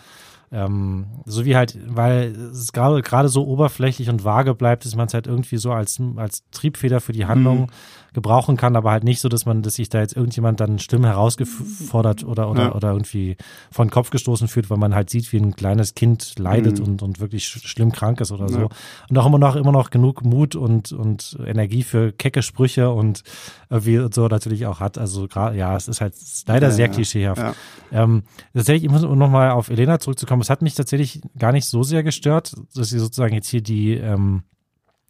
ähm, 0.52 1.06
so 1.26 1.46
wie 1.46 1.56
halt, 1.56 1.78
weil 1.88 2.36
es 2.52 2.72
gerade 2.72 3.02
gerade 3.02 3.30
so 3.30 3.46
oberflächlich 3.46 4.10
und 4.10 4.24
vage 4.24 4.56
bleibt, 4.56 4.84
dass 4.86 4.96
man 4.96 5.08
es 5.08 5.14
halt 5.14 5.28
irgendwie 5.28 5.58
so 5.58 5.72
als 5.72 6.02
als 6.16 6.44
Triebfeder 6.52 7.02
für 7.02 7.12
die 7.12 7.26
Handlung 7.26 7.62
mhm 7.62 7.68
gebrauchen 8.14 8.58
kann, 8.58 8.76
aber 8.76 8.92
halt 8.92 9.04
nicht 9.04 9.22
so, 9.22 9.30
dass 9.30 9.46
man, 9.46 9.62
dass 9.62 9.76
sich 9.76 9.90
da 9.90 10.00
jetzt 10.00 10.16
irgendjemand 10.16 10.60
dann 10.60 10.80
Stimmen 10.80 11.06
herausgefordert 11.06 12.24
oder 12.24 12.50
oder 12.50 12.64
ja. 12.64 12.76
oder 12.76 12.92
irgendwie 12.92 13.38
vor 13.72 13.86
den 13.86 13.92
Kopf 13.92 14.10
gestoßen 14.10 14.48
fühlt, 14.48 14.70
weil 14.70 14.78
man 14.78 14.96
halt 14.96 15.10
sieht, 15.10 15.32
wie 15.32 15.38
ein 15.38 15.56
kleines 15.56 15.96
Kind 15.96 16.38
leidet 16.40 16.80
mhm. 16.80 16.86
und 16.86 17.02
und 17.02 17.20
wirklich 17.20 17.48
schlimm 17.48 17.92
krank 17.92 18.22
ist 18.22 18.32
oder 18.32 18.46
ja. 18.46 18.60
so. 18.60 18.70
Und 19.10 19.18
auch 19.18 19.26
immer 19.26 19.40
noch 19.40 19.56
immer 19.56 19.72
noch 19.72 19.90
genug 19.90 20.24
Mut 20.24 20.56
und 20.56 20.92
und 20.92 21.38
Energie 21.46 21.84
für 21.84 22.12
kecke 22.12 22.42
Sprüche 22.42 22.90
und 22.92 23.24
wie 23.70 24.08
so 24.12 24.28
natürlich 24.28 24.66
auch 24.66 24.80
hat. 24.80 24.98
Also 24.98 25.28
gerade 25.28 25.58
ja, 25.58 25.76
es 25.76 25.88
ist 25.88 26.02
halt 26.02 26.14
leider 26.48 26.68
ja, 26.68 26.74
sehr 26.74 26.90
klischeehaft. 26.90 27.56
Ähm, 27.92 28.24
tatsächlich, 28.54 28.86
ich 28.86 28.92
muss 28.92 29.02
noch 29.02 29.30
mal 29.30 29.52
auf 29.52 29.70
Elena 29.70 30.00
zurückzukommen. 30.00 30.42
Es 30.42 30.50
hat 30.50 30.62
mich 30.62 30.76
tatsächlich 30.76 31.22
gar 31.38 31.52
nicht 31.52 31.66
so 31.66 31.84
sehr 31.84 32.04
gestört, 32.04 32.56
dass 32.76 32.90
sie 32.90 33.00
sozusagen 33.00 33.34
jetzt 33.34 33.50
hier 33.50 33.62
die 33.62 33.94
ähm, 33.94 34.44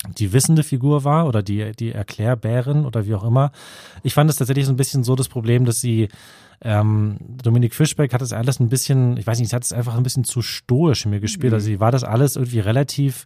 die 0.07 0.31
wissende 0.31 0.63
Figur 0.63 1.03
war 1.03 1.27
oder 1.27 1.43
die, 1.43 1.71
die 1.73 1.91
Erklärbärin 1.91 2.85
oder 2.85 3.05
wie 3.05 3.15
auch 3.15 3.23
immer. 3.23 3.51
Ich 4.03 4.13
fand 4.13 4.29
es 4.29 4.37
tatsächlich 4.37 4.65
so 4.65 4.71
ein 4.71 4.77
bisschen 4.77 5.03
so 5.03 5.15
das 5.15 5.27
Problem, 5.27 5.65
dass 5.65 5.81
sie 5.81 6.07
ähm, 6.61 7.17
Dominik 7.41 7.73
Fischbeck 7.73 8.13
hat 8.13 8.21
es 8.21 8.33
alles 8.33 8.59
ein 8.59 8.69
bisschen, 8.69 9.17
ich 9.17 9.27
weiß 9.27 9.39
nicht, 9.39 9.53
hat 9.53 9.63
es 9.63 9.73
einfach 9.73 9.95
ein 9.95 10.03
bisschen 10.03 10.23
zu 10.23 10.41
stoisch 10.41 11.05
mir 11.05 11.19
gespielt. 11.19 11.51
Mhm. 11.51 11.55
Also 11.55 11.65
sie 11.65 11.79
war 11.79 11.91
das 11.91 12.03
alles 12.03 12.35
irgendwie 12.35 12.59
relativ 12.59 13.25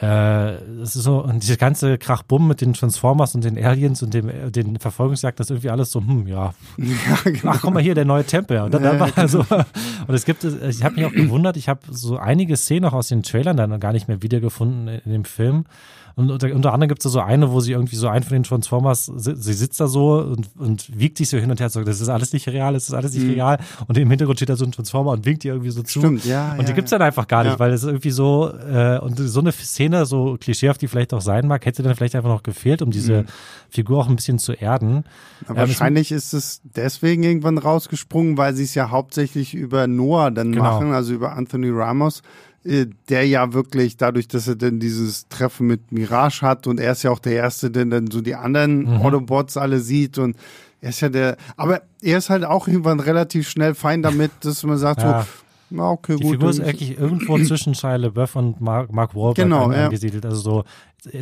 äh, 0.00 0.54
es 0.82 0.96
ist 0.96 1.04
so, 1.04 1.22
und 1.22 1.42
diese 1.42 1.58
ganze 1.58 1.98
Krachbumm 1.98 2.48
mit 2.48 2.62
den 2.62 2.72
Transformers 2.72 3.34
und 3.34 3.44
den 3.44 3.62
Aliens 3.62 4.02
und 4.02 4.14
dem, 4.14 4.30
den 4.50 4.78
Verfolgungsjagd, 4.78 5.38
das 5.38 5.46
ist 5.46 5.50
irgendwie 5.50 5.70
alles 5.70 5.92
so, 5.92 6.00
hm, 6.00 6.26
ja. 6.26 6.54
ja 6.78 7.30
genau. 7.30 7.52
Ach, 7.52 7.60
guck 7.60 7.74
mal 7.74 7.82
hier, 7.82 7.94
der 7.94 8.06
neue 8.06 8.24
Tempel. 8.24 8.60
Und 8.60 8.72
dann, 8.72 8.84
ja, 8.84 8.98
war 8.98 9.10
genau. 9.10 9.26
so, 9.28 9.40
und 9.40 10.14
es 10.14 10.24
gibt, 10.24 10.44
ich 10.44 10.82
habe 10.82 10.94
mich 10.94 11.04
auch 11.04 11.12
gewundert, 11.12 11.56
ich 11.56 11.68
habe 11.68 11.80
so 11.90 12.16
einige 12.16 12.56
Szenen 12.56 12.86
auch 12.86 12.94
aus 12.94 13.08
den 13.08 13.22
Trailern 13.22 13.56
dann 13.56 13.78
gar 13.80 13.92
nicht 13.92 14.08
mehr 14.08 14.22
wiedergefunden 14.22 14.88
in 14.88 15.12
dem 15.12 15.24
Film. 15.24 15.66
Und 16.14 16.30
unter, 16.30 16.54
unter 16.54 16.72
anderem 16.72 16.88
gibt 16.88 17.04
es 17.04 17.10
so 17.10 17.20
eine, 17.20 17.52
wo 17.52 17.60
sie 17.60 17.72
irgendwie 17.72 17.96
so 17.96 18.08
einen 18.08 18.22
von 18.22 18.34
den 18.34 18.42
Transformers, 18.42 19.10
sie 19.16 19.52
sitzt 19.52 19.80
da 19.80 19.86
so 19.86 20.20
und, 20.20 20.50
und 20.58 20.98
wiegt 20.98 21.18
sich 21.18 21.28
so 21.28 21.38
hin 21.38 21.50
und 21.50 21.60
her, 21.60 21.68
sagt, 21.68 21.88
das 21.88 22.00
ist 22.00 22.08
alles 22.08 22.32
nicht 22.32 22.48
real, 22.48 22.74
das 22.74 22.88
ist 22.88 22.94
alles 22.94 23.14
nicht 23.14 23.24
mhm. 23.24 23.32
real. 23.32 23.58
Und 23.86 23.96
im 23.98 24.10
Hintergrund 24.10 24.38
steht 24.38 24.48
da 24.48 24.56
so 24.56 24.64
ein 24.64 24.72
Transformer 24.72 25.12
und 25.12 25.24
winkt 25.24 25.44
ihr 25.44 25.52
irgendwie 25.52 25.70
so 25.70 25.82
zu. 25.82 26.00
Stimmt, 26.00 26.24
ja. 26.24 26.52
Und 26.52 26.62
die 26.62 26.70
ja, 26.70 26.74
gibt's 26.74 26.90
dann 26.90 27.02
einfach 27.02 27.26
gar 27.28 27.44
nicht, 27.44 27.54
ja. 27.54 27.58
weil 27.58 27.72
es 27.72 27.84
irgendwie 27.84 28.10
so, 28.10 28.52
äh, 28.52 28.98
und 28.98 29.16
so 29.16 29.40
eine 29.40 29.52
Szene, 29.52 30.06
so 30.06 30.36
klischeehaft 30.38 30.82
die 30.82 30.88
vielleicht 30.88 31.14
auch 31.14 31.20
sein 31.20 31.46
mag, 31.46 31.64
hätte 31.64 31.82
dann 31.82 31.94
vielleicht 31.94 32.14
einfach 32.14 32.28
noch 32.30 32.42
gefehlt, 32.42 32.82
um 32.82 32.90
diese 32.90 33.22
mhm. 33.22 33.26
Figur 33.70 33.98
auch 34.00 34.08
ein 34.08 34.16
bisschen 34.16 34.38
zu 34.38 34.52
erden. 34.52 35.04
Aber 35.46 35.62
ähm, 35.62 35.68
wahrscheinlich 35.68 36.12
ist 36.12 36.34
es 36.34 36.60
deswegen 36.64 37.22
irgendwann 37.22 37.58
rausgesprungen, 37.58 38.36
weil 38.36 38.54
sie 38.54 38.64
es 38.64 38.74
ja 38.74 38.90
hauptsächlich 38.90 39.54
über 39.54 39.86
Noah 39.86 40.30
dann 40.30 40.52
genau. 40.52 40.64
machen, 40.64 40.92
also 40.92 41.12
über 41.14 41.36
Anthony 41.36 41.70
Ramos 41.70 42.22
der 42.64 43.26
ja 43.26 43.52
wirklich 43.52 43.96
dadurch, 43.96 44.28
dass 44.28 44.46
er 44.46 44.56
dann 44.56 44.78
dieses 44.78 45.28
Treffen 45.28 45.66
mit 45.66 45.90
Mirage 45.90 46.42
hat 46.42 46.66
und 46.66 46.78
er 46.78 46.92
ist 46.92 47.02
ja 47.02 47.10
auch 47.10 47.18
der 47.18 47.34
Erste, 47.34 47.70
der 47.70 47.86
dann 47.86 48.10
so 48.10 48.20
die 48.20 48.34
anderen 48.34 48.84
mhm. 48.84 48.96
Autobots 49.02 49.56
alle 49.56 49.80
sieht 49.80 50.18
und 50.18 50.36
er 50.80 50.90
ist 50.90 51.00
ja 51.00 51.08
der, 51.08 51.36
aber 51.56 51.82
er 52.02 52.18
ist 52.18 52.30
halt 52.30 52.44
auch 52.44 52.68
irgendwann 52.68 53.00
relativ 53.00 53.48
schnell 53.48 53.74
fein 53.74 54.02
damit, 54.02 54.30
dass 54.40 54.62
man 54.64 54.78
sagt 54.78 55.02
ja. 55.02 55.22
so, 55.22 55.28
na, 55.74 55.90
okay, 55.90 56.16
die 56.16 56.22
gut. 56.22 56.32
Die 56.32 56.36
Figur 56.36 56.50
ist 56.50 56.60
eigentlich 56.60 56.98
irgendwo 56.98 57.38
zwischen 57.38 57.74
Shia 57.74 57.96
LaBeouf 57.96 58.36
und 58.36 58.60
Mark, 58.60 58.92
Mark 58.92 59.14
Wahlberg 59.14 59.36
genau, 59.36 59.70
angesiedelt. 59.70 60.24
Ja. 60.24 60.30
Also 60.30 60.42
so, 60.42 60.64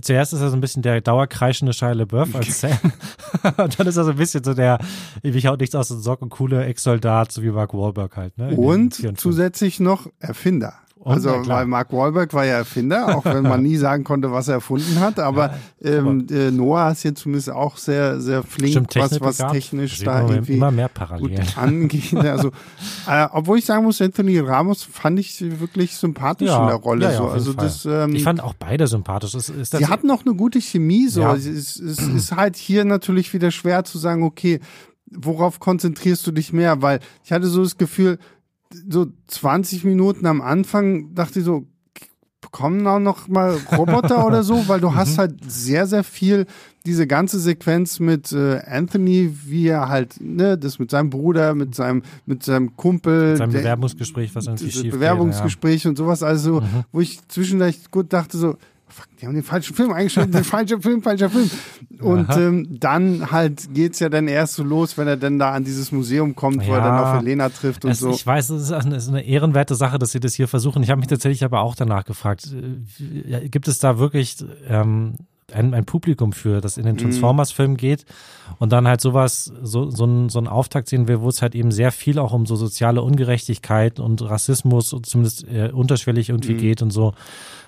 zuerst 0.03 0.33
ist 0.33 0.40
er 0.40 0.50
so 0.50 0.57
ein 0.57 0.61
bisschen 0.61 0.83
der 0.83 1.00
dauerkreischende 1.00 1.72
Shia 1.72 1.92
LaBeouf 1.92 2.35
als 2.35 2.61
Sam. 2.61 2.72
und 3.57 3.79
dann 3.79 3.87
ist 3.87 3.96
er 3.96 4.05
so 4.05 4.11
ein 4.11 4.16
bisschen 4.16 4.42
so 4.42 4.55
der, 4.55 4.79
ich 5.22 5.46
haut 5.46 5.61
nichts 5.61 5.74
aus 5.74 5.88
den 5.88 6.00
Socken, 6.00 6.31
coole 6.31 6.64
Ex-Soldat, 6.64 7.31
so 7.31 7.42
wie 7.42 7.50
Mark 7.50 7.74
Wahlberg 7.74 8.16
halt. 8.16 8.38
Ne? 8.38 8.57
Und 8.57 9.18
zusätzlich 9.18 9.79
noch 9.79 10.09
Erfinder. 10.18 10.74
Und, 11.03 11.15
also, 11.15 11.31
weil 11.47 11.65
Mark 11.65 11.95
Wahlberg 11.95 12.35
war 12.35 12.45
ja 12.45 12.59
Erfinder, 12.59 13.17
auch 13.17 13.25
wenn 13.25 13.43
man 13.43 13.63
nie 13.63 13.77
sagen 13.79 14.05
konnte, 14.05 14.33
was 14.33 14.49
er 14.49 14.55
erfunden 14.57 15.01
hat. 15.01 15.19
Aber 15.19 15.55
ja, 15.81 15.93
ähm, 15.93 16.27
äh, 16.31 16.51
Noah 16.51 16.91
ist 16.91 17.05
jetzt 17.05 17.23
zumindest 17.23 17.51
auch 17.51 17.79
sehr, 17.79 18.21
sehr 18.21 18.43
flink, 18.43 18.73
Stimmt, 18.73 18.97
was, 18.97 19.19
was 19.19 19.39
technisch 19.39 20.01
da 20.01 20.29
irgendwie 20.29 20.57
immer 20.57 20.71
mehr 20.71 20.91
gut 21.19 21.57
angeht. 21.57 22.15
Also, 22.17 22.49
äh, 23.09 23.27
obwohl 23.33 23.59
ich 23.59 23.65
sagen 23.65 23.85
muss, 23.85 24.03
Anthony 24.03 24.41
Ramos 24.41 24.83
fand 24.83 25.19
ich 25.19 25.41
wirklich 25.59 25.97
sympathisch 25.97 26.49
ja, 26.49 26.61
in 26.61 26.67
der 26.67 26.77
Rolle. 26.77 27.07
Ja, 27.07 27.17
so. 27.17 27.29
also 27.29 27.55
das, 27.55 27.87
ähm, 27.87 28.15
ich 28.15 28.23
fand 28.23 28.43
auch 28.43 28.53
beide 28.53 28.87
sympathisch. 28.87 29.35
Ist, 29.35 29.49
ist 29.49 29.75
sie 29.75 29.87
hatten 29.87 30.11
auch 30.11 30.27
eine 30.27 30.35
gute 30.35 30.61
Chemie. 30.61 31.09
So. 31.09 31.27
Es, 31.29 31.47
es, 31.47 31.81
es 31.81 31.99
ist 31.99 32.37
halt 32.37 32.57
hier 32.57 32.85
natürlich 32.85 33.33
wieder 33.33 33.51
schwer 33.51 33.85
zu 33.85 33.97
sagen, 33.97 34.23
okay, 34.23 34.61
worauf 35.11 35.61
konzentrierst 35.61 36.27
du 36.27 36.31
dich 36.31 36.53
mehr? 36.53 36.83
Weil 36.83 37.01
ich 37.25 37.33
hatte 37.33 37.47
so 37.47 37.63
das 37.63 37.79
Gefühl, 37.79 38.19
so 38.88 39.06
20 39.26 39.85
Minuten 39.85 40.26
am 40.26 40.40
Anfang 40.40 41.14
dachte 41.14 41.40
ich 41.40 41.44
so, 41.44 41.66
kommen 42.52 42.87
auch 42.87 42.98
noch 42.98 43.28
mal 43.28 43.56
Roboter 43.76 44.26
oder 44.26 44.42
so, 44.42 44.66
weil 44.68 44.80
du 44.80 44.94
hast 44.94 45.14
mhm. 45.14 45.18
halt 45.18 45.35
sehr, 45.50 45.87
sehr 45.87 46.04
viel 46.04 46.46
diese 46.87 47.06
ganze 47.06 47.38
Sequenz 47.38 48.00
mit 48.00 48.33
äh, 48.33 48.61
Anthony, 48.66 49.35
wie 49.44 49.68
er 49.68 49.88
halt, 49.88 50.20
ne, 50.20 50.56
das 50.56 50.78
mit 50.78 50.90
seinem 50.90 51.11
Bruder, 51.11 51.54
mit 51.54 51.74
seinem, 51.74 52.02
mit 52.24 52.42
seinem 52.42 52.74
Kumpel. 52.76 53.30
Mit 53.30 53.38
seinem 53.38 53.52
Bewerbungsgespräch, 53.52 54.35
was 54.35 54.46
irgendwie 54.46 54.70
schief 54.70 54.92
Bewerbungsgespräch 54.92 55.83
geht, 55.83 55.85
ja. 55.85 55.90
und 55.90 55.96
sowas, 55.96 56.22
also, 56.22 56.62
mhm. 56.62 56.85
wo 56.90 57.00
ich 57.00 57.20
zwischendurch 57.28 57.90
gut 57.90 58.12
dachte 58.12 58.38
so, 58.38 58.56
fuck, 58.90 59.07
die 59.20 59.26
haben 59.26 59.35
den 59.35 59.42
falschen 59.42 59.74
Film 59.74 59.92
eingeschaltet, 59.92 60.35
der 60.35 60.44
falsche 60.44 60.81
Film, 60.81 61.03
falscher 61.03 61.31
Film. 61.31 61.50
Und 62.00 62.29
ähm, 62.37 62.79
dann 62.81 63.31
halt 63.31 63.72
geht's 63.74 63.98
ja 64.00 64.09
dann 64.09 64.29
erst 64.29 64.55
so 64.55 64.62
los, 64.62 64.96
wenn 64.98 65.09
er 65.09 65.16
dann 65.16 65.38
da 65.38 65.53
an 65.53 65.64
dieses 65.64 65.92
Museum 65.92 66.35
kommt, 66.35 66.66
wo 66.66 66.72
ja, 66.72 66.79
er 66.79 66.85
dann 66.85 66.98
auf 66.98 67.20
Helena 67.20 67.48
trifft 67.48 67.85
und 67.85 67.92
es, 67.92 68.00
so. 68.00 68.11
Ich 68.11 68.26
weiß, 68.26 68.50
es 68.50 68.70
ist, 68.70 69.09
eine, 69.09 69.22
ehrenwerte 69.22 69.74
Sache, 69.74 69.98
dass 69.98 70.12
sie 70.12 70.20
das 70.20 70.35
hier 70.35 70.48
versuchen. 70.48 70.83
Ich 70.83 70.90
habe 70.90 70.98
mich 70.98 71.09
tatsächlich 71.09 71.44
aber 71.44 71.61
auch 71.61 71.74
danach 71.74 72.05
gefragt, 72.05 72.53
äh, 72.53 73.48
gibt 73.48 73.68
es 73.68 73.79
da 73.79 73.98
wirklich 73.98 74.37
ähm, 74.68 75.14
ein, 75.53 75.74
ein 75.74 75.85
Publikum 75.85 76.33
für, 76.33 76.61
das 76.61 76.76
in 76.76 76.85
den 76.85 76.94
mhm. 76.94 77.00
Transformers-Film 77.00 77.76
geht 77.76 78.05
und 78.59 78.72
dann 78.72 78.88
halt 78.88 79.00
sowas, 79.00 79.53
so, 79.62 79.90
so, 79.90 80.05
ein, 80.05 80.29
so 80.29 80.38
ein 80.38 80.48
Auftakt 80.48 80.88
sehen 80.88 81.09
will, 81.09 81.20
wo 81.20 81.29
es 81.29 81.42
halt 81.42 81.55
eben 81.55 81.72
sehr 81.72 81.92
viel 81.92 82.18
auch 82.18 82.33
um 82.33 82.46
so 82.46 82.57
soziale 82.57 83.03
Ungerechtigkeit 83.03 84.00
und 84.00 84.22
Rassismus 84.22 84.92
und 84.92 85.07
zumindest 85.07 85.46
äh, 85.48 85.70
unterschwellig 85.72 86.31
irgendwie 86.31 86.55
mhm. 86.55 86.59
geht 86.59 86.83
und 86.83 86.90
so. 86.90 87.14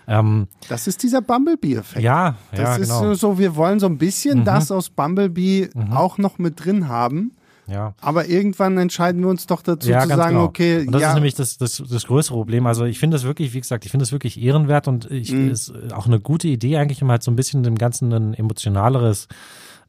Ähm, 0.06 0.48
das 0.68 0.86
ist 0.86 1.02
dieser 1.02 1.20
Bumblebee-Effekt. 1.20 2.02
Ja, 2.02 2.36
das 2.50 2.60
ja, 2.60 2.76
ist 2.76 2.88
genau. 2.88 3.14
so, 3.14 3.38
wir 3.38 3.56
wollen 3.56 3.80
so 3.80 3.86
ein 3.86 3.98
bisschen 3.98 4.40
mhm. 4.40 4.44
das 4.44 4.70
aus 4.70 4.90
Bumblebee 4.90 5.70
mhm. 5.74 5.92
auch 5.92 6.18
noch 6.18 6.38
mit 6.38 6.64
drin 6.64 6.88
haben. 6.88 7.32
Ja. 7.68 7.94
Aber 8.00 8.28
irgendwann 8.28 8.76
entscheiden 8.76 9.22
wir 9.22 9.28
uns 9.28 9.46
doch 9.46 9.62
dazu 9.62 9.88
ja, 9.88 10.00
zu 10.02 10.08
sagen, 10.08 10.34
genau. 10.34 10.44
okay. 10.44 10.84
Und 10.86 10.92
das 10.92 11.02
ja. 11.02 11.08
ist 11.08 11.14
nämlich 11.14 11.34
das, 11.34 11.58
das, 11.58 11.82
das 11.88 12.06
größere 12.06 12.36
Problem. 12.36 12.66
Also 12.66 12.84
ich 12.84 12.98
finde 12.98 13.14
das 13.14 13.24
wirklich, 13.24 13.54
wie 13.54 13.60
gesagt, 13.60 13.84
ich 13.84 13.90
finde 13.90 14.02
das 14.02 14.12
wirklich 14.12 14.40
ehrenwert 14.40 14.88
und 14.88 15.10
ich 15.10 15.32
mhm. 15.32 15.50
ist 15.50 15.72
auch 15.92 16.06
eine 16.06 16.20
gute 16.20 16.48
Idee 16.48 16.76
eigentlich, 16.76 17.02
um 17.02 17.10
halt 17.10 17.22
so 17.22 17.30
ein 17.30 17.36
bisschen 17.36 17.62
dem 17.62 17.78
Ganzen 17.78 18.12
ein 18.12 18.34
emotionaleres 18.34 19.28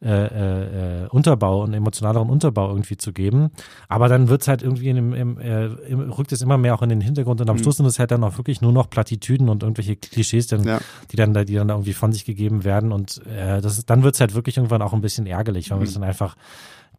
äh, 0.04 1.04
äh, 1.04 1.08
Unterbau, 1.08 1.64
einen 1.64 1.74
emotionaleren 1.74 2.30
Unterbau 2.30 2.70
irgendwie 2.70 2.98
zu 2.98 3.14
geben. 3.14 3.52
Aber 3.88 4.10
dann 4.10 4.28
wird's 4.28 4.48
halt 4.48 4.62
irgendwie 4.62 4.94
dem, 4.94 5.14
im, 5.14 5.40
äh, 5.40 5.66
im, 5.66 6.12
rückt 6.12 6.32
es 6.32 6.42
immer 6.42 6.58
mehr 6.58 6.76
auch 6.76 6.82
in 6.82 6.90
den 6.90 7.02
Hintergrund 7.02 7.42
und 7.42 7.50
am 7.50 7.58
mhm. 7.58 7.62
Schluss 7.62 7.78
sind 7.78 7.86
es 7.86 8.00
halt 8.00 8.12
dann 8.12 8.24
auch 8.24 8.38
wirklich 8.38 8.62
nur 8.62 8.72
noch 8.72 8.90
Plattitüden 8.90 9.50
und 9.50 9.64
irgendwelche 9.64 9.96
Klischees, 9.96 10.48
dann, 10.48 10.64
ja. 10.64 10.80
die 11.12 11.16
dann 11.16 11.34
da, 11.34 11.44
die 11.44 11.56
dann 11.56 11.70
irgendwie 11.70 11.94
von 11.94 12.12
sich 12.12 12.26
gegeben 12.26 12.64
werden. 12.64 12.92
Und 12.92 13.26
äh, 13.28 13.62
das 13.62 13.78
ist, 13.78 13.90
dann 13.90 14.04
wird's 14.04 14.20
halt 14.20 14.36
wirklich 14.36 14.58
irgendwann 14.58 14.82
auch 14.82 14.94
ein 14.94 15.02
bisschen 15.02 15.26
ärgerlich, 15.26 15.72
weil 15.72 15.78
mhm. 15.78 15.84
es 15.84 15.94
dann 15.94 16.04
einfach 16.04 16.36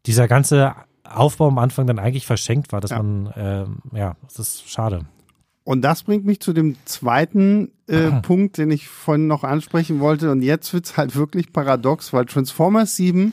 dieser 0.07 0.29
ganze 0.29 0.75
Aufbau 1.05 1.49
am 1.49 1.59
Anfang 1.59 1.87
dann 1.87 1.99
eigentlich 1.99 2.27
verschenkt 2.27 2.73
war, 2.73 2.81
dass 2.81 2.91
ja. 2.91 3.03
man, 3.03 3.27
äh, 3.27 3.67
ja, 3.97 4.17
das 4.23 4.39
ist 4.39 4.71
schade. 4.71 5.07
Und 5.65 5.81
das 5.81 6.03
bringt 6.03 6.27
mich 6.27 6.41
zu 6.41 6.53
dem 6.53 6.77
zweiten 6.85 7.71
äh, 7.87 8.11
Punkt, 8.21 8.59
den 8.59 8.71
ich 8.71 8.87
vorhin 8.87 9.27
noch 9.27 9.45
ansprechen 9.45 9.99
wollte. 9.99 10.31
Und 10.31 10.43
jetzt 10.43 10.73
wird's 10.75 10.99
halt 10.99 11.17
wirklich 11.17 11.53
paradox, 11.53 12.13
weil 12.13 12.27
Transformers 12.27 12.97
7 12.97 13.33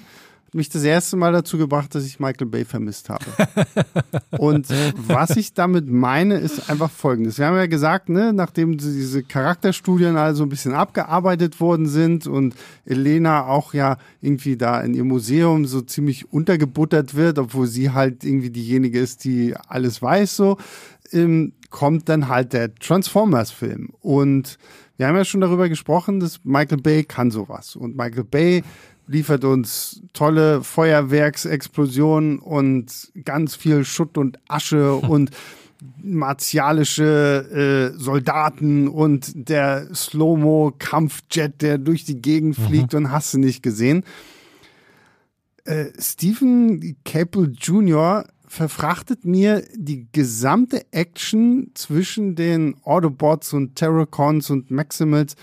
hat 0.51 0.55
mich 0.55 0.67
das 0.67 0.83
erste 0.83 1.15
Mal 1.15 1.31
dazu 1.31 1.57
gebracht, 1.57 1.95
dass 1.95 2.05
ich 2.05 2.19
Michael 2.19 2.47
Bay 2.47 2.65
vermisst 2.65 3.09
habe. 3.09 3.23
Und 4.37 4.67
was 4.95 5.37
ich 5.37 5.53
damit 5.53 5.87
meine, 5.89 6.39
ist 6.39 6.69
einfach 6.69 6.91
folgendes. 6.91 7.37
Wir 7.37 7.45
haben 7.45 7.55
ja 7.55 7.67
gesagt, 7.67 8.09
ne, 8.09 8.33
nachdem 8.33 8.77
diese 8.77 9.23
Charakterstudien 9.23 10.17
also 10.17 10.43
ein 10.43 10.49
bisschen 10.49 10.73
abgearbeitet 10.73 11.61
worden 11.61 11.87
sind 11.87 12.27
und 12.27 12.53
Elena 12.85 13.45
auch 13.45 13.73
ja 13.73 13.97
irgendwie 14.19 14.57
da 14.57 14.81
in 14.81 14.93
ihr 14.93 15.05
Museum 15.05 15.65
so 15.65 15.79
ziemlich 15.79 16.33
untergebuttert 16.33 17.15
wird, 17.15 17.39
obwohl 17.39 17.67
sie 17.67 17.91
halt 17.91 18.25
irgendwie 18.25 18.49
diejenige 18.49 18.99
ist, 18.99 19.23
die 19.23 19.55
alles 19.69 20.01
weiß 20.01 20.35
so, 20.35 20.57
ähm, 21.13 21.53
kommt 21.69 22.09
dann 22.09 22.27
halt 22.27 22.53
der 22.53 22.73
Transformers-Film. 22.75 23.89
Und 24.01 24.57
wir 24.97 25.07
haben 25.07 25.15
ja 25.15 25.25
schon 25.25 25.41
darüber 25.41 25.69
gesprochen, 25.69 26.19
dass 26.19 26.43
Michael 26.43 26.77
Bay 26.77 27.03
kann 27.03 27.31
sowas. 27.31 27.75
Und 27.75 27.97
Michael 27.97 28.25
Bay 28.25 28.63
liefert 29.07 29.43
uns 29.43 30.01
tolle 30.13 30.63
Feuerwerksexplosionen 30.63 32.39
und 32.39 33.11
ganz 33.25 33.55
viel 33.55 33.83
Schutt 33.83 34.17
und 34.17 34.39
Asche 34.47 34.95
und 34.95 35.31
martialische 36.03 37.91
äh, 37.95 37.99
Soldaten 37.99 38.87
und 38.87 39.31
der 39.49 39.93
Slow-Mo-Kampfjet, 39.93 41.61
der 41.61 41.77
durch 41.77 42.05
die 42.05 42.21
Gegend 42.21 42.59
mhm. 42.59 42.63
fliegt 42.63 42.93
und 42.93 43.11
hast 43.11 43.33
du 43.33 43.39
nicht 43.39 43.63
gesehen. 43.63 44.03
Äh, 45.65 45.85
Stephen 45.99 46.97
Capel 47.03 47.53
Jr. 47.57 48.25
verfrachtet 48.51 49.23
mir 49.23 49.63
die 49.73 50.07
gesamte 50.11 50.85
Action 50.91 51.71
zwischen 51.73 52.35
den 52.35 52.75
Autobots 52.83 53.53
und 53.53 53.77
Terracons 53.77 54.49
und 54.49 54.71
Maximals 54.71 55.37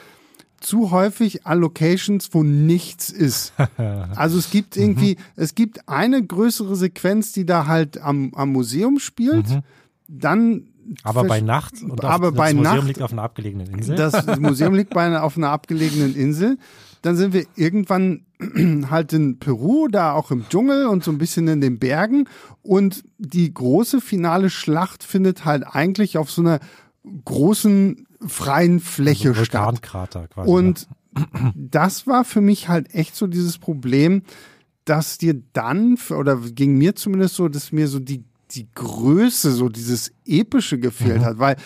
zu 0.60 0.90
häufig 0.90 1.46
an 1.46 1.60
Locations, 1.60 2.28
wo 2.32 2.42
nichts 2.42 3.08
ist. 3.08 3.54
Also 4.14 4.36
es 4.36 4.50
gibt 4.50 4.76
irgendwie, 4.76 5.14
mhm. 5.14 5.22
es 5.36 5.54
gibt 5.54 5.88
eine 5.88 6.22
größere 6.22 6.76
Sequenz, 6.76 7.32
die 7.32 7.46
da 7.46 7.66
halt 7.66 7.98
am, 7.98 8.34
am 8.34 8.52
Museum 8.52 8.98
spielt. 8.98 9.48
Mhm. 9.48 9.62
Dann 10.08 10.64
aber 11.02 11.24
bei 11.24 11.40
Nacht 11.40 11.82
und 11.82 12.04
aber 12.04 12.32
bei 12.32 12.52
das 12.52 12.56
Museum 12.56 12.76
Nacht, 12.76 12.88
liegt 12.88 13.02
auf 13.02 13.12
einer 13.12 13.22
abgelegenen 13.22 13.68
Insel. 13.68 13.96
Das 13.96 14.38
Museum 14.38 14.74
liegt 14.74 14.92
bei 14.92 15.06
einer, 15.06 15.22
auf 15.22 15.38
einer 15.38 15.48
abgelegenen 15.48 16.14
Insel. 16.14 16.58
Dann 17.02 17.16
sind 17.16 17.32
wir 17.32 17.46
irgendwann 17.56 18.26
halt 18.90 19.12
in 19.12 19.38
Peru, 19.38 19.88
da 19.88 20.12
auch 20.12 20.30
im 20.30 20.48
Dschungel 20.48 20.86
und 20.86 21.04
so 21.04 21.10
ein 21.10 21.18
bisschen 21.18 21.48
in 21.48 21.60
den 21.60 21.78
Bergen. 21.78 22.28
Und 22.62 23.04
die 23.18 23.52
große 23.52 24.00
finale 24.00 24.50
Schlacht 24.50 25.04
findet 25.04 25.44
halt 25.44 25.64
eigentlich 25.66 26.18
auf 26.18 26.30
so 26.30 26.42
einer 26.42 26.60
großen 27.24 28.06
freien 28.26 28.80
Fläche 28.80 29.30
also 29.30 29.44
statt. 29.44 29.82
quasi. 30.28 30.50
Und 30.50 30.88
das 31.54 32.06
war 32.06 32.24
für 32.24 32.40
mich 32.40 32.68
halt 32.68 32.94
echt 32.94 33.16
so 33.16 33.26
dieses 33.26 33.58
Problem, 33.58 34.22
dass 34.84 35.18
dir 35.18 35.40
dann, 35.52 35.98
oder 36.10 36.36
ging 36.36 36.76
mir 36.76 36.94
zumindest 36.94 37.34
so, 37.34 37.48
dass 37.48 37.72
mir 37.72 37.88
so 37.88 37.98
die 37.98 38.24
die 38.52 38.68
Größe, 38.74 39.52
so 39.52 39.68
dieses 39.68 40.12
Epische 40.24 40.78
gefehlt 40.78 41.20
mhm. 41.20 41.24
hat, 41.24 41.38
weil 41.38 41.56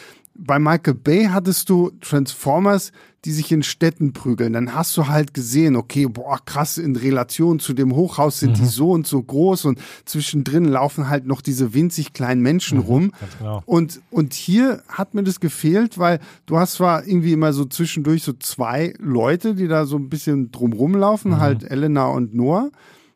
bei 0.45 0.59
Michael 0.59 0.95
Bay 0.95 1.27
hattest 1.27 1.69
du 1.71 1.91
Transformers, 2.01 2.91
die 3.25 3.31
sich 3.31 3.53
in 3.53 3.63
Städten 3.63 4.13
prügeln. 4.13 4.53
Dann 4.53 4.75
hast 4.75 4.97
du 4.97 5.07
halt 5.07 5.35
gesehen, 5.35 5.77
okay, 5.77 6.07
boah, 6.07 6.39
krass, 6.45 6.79
in 6.79 6.97
Relation 6.97 7.61
zu 7.61 7.73
dem 7.73 7.95
Hochhaus 7.95 8.41
sind 8.41 8.51
mhm. 8.51 8.55
die 8.63 8.65
so 8.65 8.91
und 8.91 9.07
so 9.07 9.23
groß 9.23 9.67
und 9.67 9.81
zwischendrin 10.05 10.65
laufen 10.65 11.09
halt 11.09 11.27
noch 11.27 11.41
diese 11.41 11.75
winzig 11.75 12.13
kleinen 12.13 12.43
Menschen 12.43 12.79
mhm, 12.79 12.85
rum. 12.85 13.13
Genau. 13.39 13.63
Und, 13.67 14.01
und 14.11 14.35
hier 14.35 14.83
hat 14.89 15.15
mir 15.15 15.23
das 15.23 15.39
gefehlt, 15.39 15.99
weil 15.99 16.19
du 16.47 16.59
hast 16.59 16.75
zwar 16.75 17.07
irgendwie 17.07 17.33
immer 17.33 17.53
so 17.53 17.65
zwischendurch 17.65 18.25
so 18.25 18.33
zwei 18.33 18.95
Leute, 18.99 19.55
die 19.55 19.69
da 19.69 19.87
so 19.87 19.97
ein 19.97 20.09
bisschen 20.09 20.51
drumrum 20.51 20.97
laufen, 20.97 21.33
mhm. 21.33 21.41
halt 21.41 21.63
Elena 21.63 22.07
und 22.07 22.35
Noah. 22.35 22.71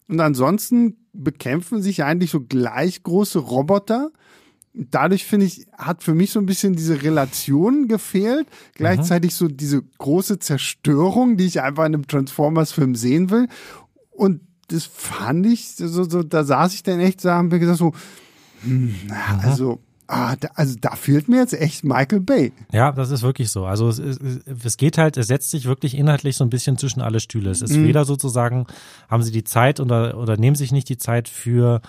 Und 0.06 0.20
ansonsten 0.20 0.96
bekämpfen 1.12 1.82
sich 1.82 2.04
eigentlich 2.04 2.30
so 2.30 2.40
gleich 2.40 3.02
große 3.02 3.40
Roboter. 3.40 4.10
Dadurch 4.78 5.24
finde 5.24 5.46
ich, 5.46 5.66
hat 5.76 6.02
für 6.02 6.14
mich 6.14 6.30
so 6.32 6.38
ein 6.38 6.46
bisschen 6.46 6.76
diese 6.76 7.02
Relation 7.02 7.88
gefehlt. 7.88 8.46
Gleichzeitig 8.74 9.34
so 9.34 9.48
diese 9.48 9.82
große 9.98 10.38
Zerstörung, 10.38 11.38
die 11.38 11.46
ich 11.46 11.62
einfach 11.62 11.86
in 11.86 11.94
einem 11.94 12.06
Transformers-Film 12.06 12.94
sehen 12.94 13.30
will. 13.30 13.48
Und 14.10 14.42
das 14.68 14.84
fand 14.84 15.46
ich, 15.46 15.76
so, 15.76 16.04
so, 16.04 16.22
da 16.22 16.44
saß 16.44 16.74
ich 16.74 16.82
dann 16.82 17.00
echt, 17.00 17.24
da 17.24 17.36
haben 17.36 17.50
wir 17.50 17.58
gesagt 17.58 17.78
so, 17.78 17.92
hm, 18.62 18.94
also 19.42 19.80
Ah, 20.08 20.36
da, 20.36 20.48
also 20.54 20.76
da 20.80 20.94
fehlt 20.94 21.28
mir 21.28 21.38
jetzt 21.38 21.52
echt 21.52 21.82
Michael 21.82 22.20
Bay. 22.20 22.52
Ja, 22.72 22.92
das 22.92 23.10
ist 23.10 23.22
wirklich 23.22 23.50
so. 23.50 23.66
Also 23.66 23.88
es, 23.88 23.98
es, 23.98 24.18
es 24.64 24.76
geht 24.76 24.98
halt, 24.98 25.16
es 25.16 25.26
setzt 25.26 25.50
sich 25.50 25.64
wirklich 25.64 25.96
inhaltlich 25.96 26.36
so 26.36 26.44
ein 26.44 26.50
bisschen 26.50 26.78
zwischen 26.78 27.00
alle 27.00 27.18
Stühle. 27.18 27.50
Es 27.50 27.60
ist 27.60 27.72
mhm. 27.72 27.86
weder 27.86 28.04
sozusagen, 28.04 28.66
haben 29.08 29.24
sie 29.24 29.32
die 29.32 29.42
Zeit 29.42 29.80
oder, 29.80 30.16
oder 30.16 30.36
nehmen 30.36 30.54
sich 30.54 30.70
nicht 30.70 30.88
die 30.88 30.96
Zeit 30.96 31.28
für 31.28 31.80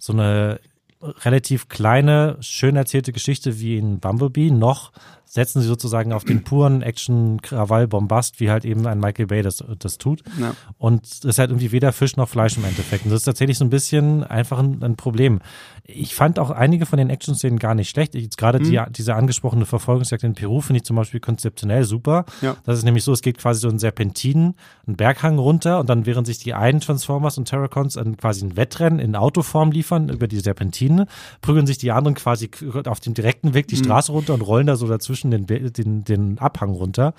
so 0.00 0.14
eine 0.14 0.58
relativ 1.00 1.68
kleine, 1.68 2.36
schön 2.40 2.76
erzählte 2.76 3.12
Geschichte 3.12 3.60
wie 3.60 3.76
in 3.76 4.00
Bumblebee, 4.00 4.50
noch 4.50 4.92
setzen 5.26 5.60
sie 5.60 5.66
sozusagen 5.66 6.12
auf 6.12 6.24
den 6.24 6.44
puren 6.44 6.82
Action, 6.82 7.42
Krawall, 7.42 7.88
Bombast, 7.88 8.40
wie 8.40 8.50
halt 8.50 8.64
eben 8.64 8.86
ein 8.86 9.00
Michael 9.00 9.26
Bay 9.26 9.42
das, 9.42 9.62
das 9.78 9.98
tut. 9.98 10.22
Ja. 10.40 10.54
Und 10.78 11.04
es 11.04 11.24
ist 11.24 11.38
halt 11.38 11.50
irgendwie 11.50 11.72
weder 11.72 11.92
Fisch 11.92 12.16
noch 12.16 12.28
Fleisch 12.28 12.56
im 12.56 12.64
Endeffekt. 12.64 13.04
Und 13.04 13.10
das 13.10 13.20
ist 13.20 13.24
tatsächlich 13.24 13.58
so 13.58 13.64
ein 13.64 13.70
bisschen 13.70 14.22
einfach 14.22 14.58
ein, 14.58 14.82
ein 14.82 14.96
Problem. 14.96 15.40
Ich 15.84 16.14
fand 16.14 16.38
auch 16.38 16.50
einige 16.50 16.86
von 16.86 16.98
den 16.98 17.10
Action-Szenen 17.10 17.58
gar 17.58 17.74
nicht 17.74 17.90
schlecht. 17.90 18.14
Jetzt 18.14 18.38
gerade 18.38 18.60
mhm. 18.60 18.64
die, 18.64 18.80
diese 18.90 19.14
angesprochene 19.14 19.66
Verfolgungsjagd 19.66 20.22
in 20.22 20.34
Peru 20.34 20.60
finde 20.60 20.78
ich 20.78 20.84
zum 20.84 20.96
Beispiel 20.96 21.20
konzeptionell 21.20 21.84
super. 21.84 22.24
Ja. 22.40 22.56
Das 22.64 22.78
ist 22.78 22.84
nämlich 22.84 23.02
so, 23.02 23.12
es 23.12 23.20
geht 23.20 23.38
quasi 23.38 23.60
so 23.60 23.68
ein 23.68 23.78
Serpentin, 23.78 24.54
einen 24.86 24.96
Berghang 24.96 25.38
runter 25.38 25.80
und 25.80 25.90
dann 25.90 26.06
während 26.06 26.26
sich 26.26 26.38
die 26.38 26.54
einen 26.54 26.80
Transformers 26.80 27.36
und 27.36 27.46
Terracons 27.46 27.98
quasi 28.16 28.44
ein 28.44 28.56
Wettrennen 28.56 29.00
in 29.00 29.16
Autoform 29.16 29.72
liefern 29.72 30.08
über 30.08 30.28
die 30.28 30.38
Serpentine, 30.38 31.06
prügeln 31.40 31.66
sich 31.66 31.78
die 31.78 31.90
anderen 31.90 32.14
quasi 32.14 32.50
auf 32.86 33.00
dem 33.00 33.14
direkten 33.14 33.54
Weg 33.54 33.68
die 33.68 33.76
mhm. 33.76 33.84
Straße 33.84 34.12
runter 34.12 34.34
und 34.34 34.42
rollen 34.42 34.66
da 34.66 34.76
so 34.76 34.86
dazwischen 34.86 35.15
den, 35.24 35.46
den, 35.46 36.04
den 36.04 36.38
Abhang 36.38 36.70
runter. 36.70 37.14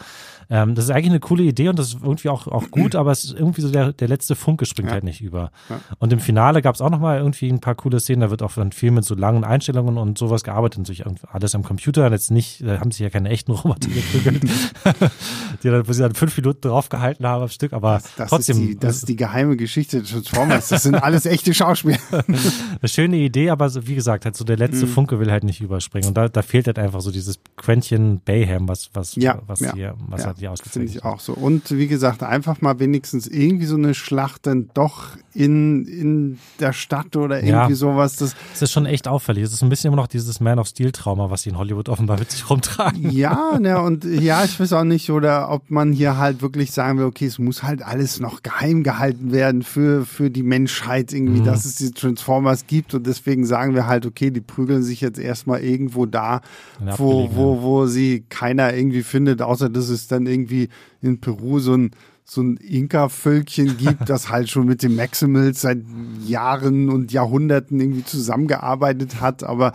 Ähm, 0.49 0.75
das 0.75 0.85
ist 0.85 0.91
eigentlich 0.91 1.09
eine 1.09 1.19
coole 1.19 1.43
Idee 1.43 1.69
und 1.69 1.77
das 1.77 1.89
ist 1.89 1.97
irgendwie 2.01 2.29
auch, 2.29 2.47
auch 2.47 2.71
gut, 2.71 2.95
aber 2.95 3.11
es 3.11 3.25
ist 3.25 3.33
irgendwie 3.33 3.61
so 3.61 3.69
der, 3.69 3.91
der 3.91 4.07
letzte 4.07 4.35
Funke 4.35 4.65
springt 4.65 4.89
ja. 4.89 4.93
halt 4.93 5.03
nicht 5.03 5.21
über. 5.21 5.51
Ja. 5.69 5.79
Und 5.99 6.13
im 6.13 6.19
Finale 6.19 6.61
gab 6.61 6.75
es 6.75 6.81
auch 6.81 6.89
nochmal 6.89 7.17
irgendwie 7.17 7.49
ein 7.49 7.59
paar 7.59 7.75
coole 7.75 7.99
Szenen, 7.99 8.21
da 8.21 8.29
wird 8.29 8.41
auch 8.41 8.53
dann 8.53 8.71
viel 8.71 8.91
mit 8.91 9.03
so 9.03 9.13
langen 9.15 9.43
Einstellungen 9.43 9.97
und 9.97 10.17
sowas 10.17 10.43
gearbeitet, 10.43 10.79
natürlich 10.79 11.05
alles 11.29 11.53
am 11.53 11.63
Computer, 11.63 12.09
jetzt 12.09 12.31
nicht, 12.31 12.65
da 12.65 12.79
haben 12.79 12.91
sich 12.91 13.01
ja 13.01 13.09
keine 13.09 13.29
echten 13.29 13.51
Roboter 13.51 13.89
geprügelt, 13.89 14.43
die 15.63 15.69
dann, 15.69 15.87
wo 15.87 15.91
sie 15.91 16.01
dann 16.01 16.15
fünf 16.15 16.37
Minuten 16.37 16.61
draufgehalten 16.61 17.25
haben 17.25 17.43
am 17.43 17.49
Stück, 17.49 17.73
aber 17.73 17.95
das, 17.95 18.15
das 18.15 18.29
trotzdem. 18.29 18.57
Ist 18.57 18.67
die, 18.67 18.79
das 18.79 18.95
ist 18.97 19.09
die 19.09 19.15
geheime 19.17 19.57
Geschichte 19.57 19.99
des 19.99 20.11
Transformers, 20.11 20.69
das 20.69 20.83
sind 20.83 20.95
alles 20.95 21.25
echte 21.25 21.53
Schauspieler. 21.53 21.97
eine 22.27 22.89
schöne 22.89 23.17
Idee, 23.17 23.49
aber 23.49 23.69
so, 23.69 23.85
wie 23.85 23.95
gesagt, 23.95 24.23
halt 24.23 24.37
so 24.37 24.45
der 24.45 24.57
letzte 24.57 24.85
mhm. 24.85 24.91
Funke 24.91 25.19
will 25.19 25.29
halt 25.29 25.43
nicht 25.43 25.59
überspringen 25.59 26.07
und 26.07 26.15
da, 26.15 26.29
da 26.29 26.41
fehlt 26.41 26.67
halt 26.67 26.79
einfach 26.79 27.01
so 27.01 27.11
dieses 27.11 27.39
Quäntchen 27.57 27.86
Bayham, 28.25 28.67
was, 28.67 28.89
was, 28.93 29.15
ja, 29.15 29.39
was 29.47 29.59
ja, 29.59 29.73
hier, 29.73 29.95
was 30.07 30.21
ja, 30.21 30.27
hat 30.27 30.41
die 30.41 30.47
ausgezeichnet. 30.47 30.91
Finde 30.91 30.99
ich 30.99 31.05
auch 31.05 31.19
so. 31.19 31.33
Und 31.33 31.71
wie 31.71 31.87
gesagt, 31.87 32.23
einfach 32.23 32.61
mal 32.61 32.79
wenigstens 32.79 33.27
irgendwie 33.27 33.65
so 33.65 33.75
eine 33.75 33.93
Schlacht 33.93 34.47
dann 34.47 34.69
doch 34.73 35.17
in, 35.33 35.85
in 35.85 36.39
der 36.59 36.73
Stadt 36.73 37.15
oder 37.15 37.43
irgendwie 37.43 37.75
sowas. 37.75 38.15
Das, 38.15 38.35
das 38.53 38.63
ist 38.63 38.71
schon 38.71 38.87
echt 38.87 39.07
auffällig. 39.07 39.43
Es 39.43 39.53
ist 39.53 39.61
ein 39.61 39.69
bisschen 39.69 39.89
immer 39.89 40.01
noch 40.01 40.07
dieses 40.07 40.39
Man 40.39 40.57
of 40.57 40.67
Steel 40.67 40.91
Trauma, 40.91 41.29
was 41.29 41.43
sie 41.43 41.51
in 41.51 41.57
Hollywood 41.57 41.89
offenbar 41.89 42.17
mit 42.17 42.31
sich 42.31 42.49
rumtragen. 42.49 43.11
Ja, 43.11 43.57
ne, 43.59 43.79
und 43.79 44.03
ja, 44.03 44.43
ich 44.43 44.59
weiß 44.59 44.73
auch 44.73 44.83
nicht, 44.83 45.11
oder 45.11 45.51
ob 45.51 45.69
man 45.69 45.93
hier 45.93 46.17
halt 46.17 46.41
wirklich 46.41 46.71
sagen 46.71 46.97
will, 46.97 47.05
okay, 47.05 47.27
es 47.27 47.37
muss 47.37 47.61
halt 47.61 47.83
alles 47.83 48.19
noch 48.19 48.41
geheim 48.41 48.81
gehalten 48.83 49.31
werden 49.31 49.61
für, 49.61 50.05
für 50.05 50.31
die 50.31 50.43
Menschheit 50.43 51.13
irgendwie, 51.13 51.41
mhm. 51.41 51.45
dass 51.45 51.65
es 51.65 51.75
diese 51.75 51.93
Transformers 51.93 52.65
gibt 52.65 52.95
und 52.95 53.05
deswegen 53.05 53.45
sagen 53.45 53.75
wir 53.75 53.85
halt, 53.85 54.07
okay, 54.07 54.31
die 54.31 54.41
prügeln 54.41 54.81
sich 54.81 55.01
jetzt 55.01 55.19
erstmal 55.19 55.61
irgendwo 55.61 56.07
da, 56.07 56.41
wo, 56.79 57.29
wo, 57.33 57.61
wo 57.61 57.76
sie 57.85 58.25
keiner 58.29 58.73
irgendwie 58.73 59.03
findet, 59.03 59.41
außer 59.41 59.69
dass 59.69 59.89
es 59.89 60.07
dann 60.07 60.25
irgendwie 60.25 60.69
in 61.01 61.19
Peru 61.19 61.59
so 61.59 61.75
ein 61.75 61.91
so 62.29 62.41
ein 62.41 62.57
Inka-Völkchen 62.57 63.77
gibt, 63.77 64.01
das 64.09 64.29
halt 64.29 64.49
schon 64.49 64.65
mit 64.65 64.83
den 64.83 64.95
Maximals 64.95 65.61
seit 65.61 65.79
Jahren 66.25 66.89
und 66.89 67.13
Jahrhunderten 67.13 67.79
irgendwie 67.79 68.03
zusammengearbeitet 68.03 69.21
hat, 69.21 69.43
aber 69.43 69.71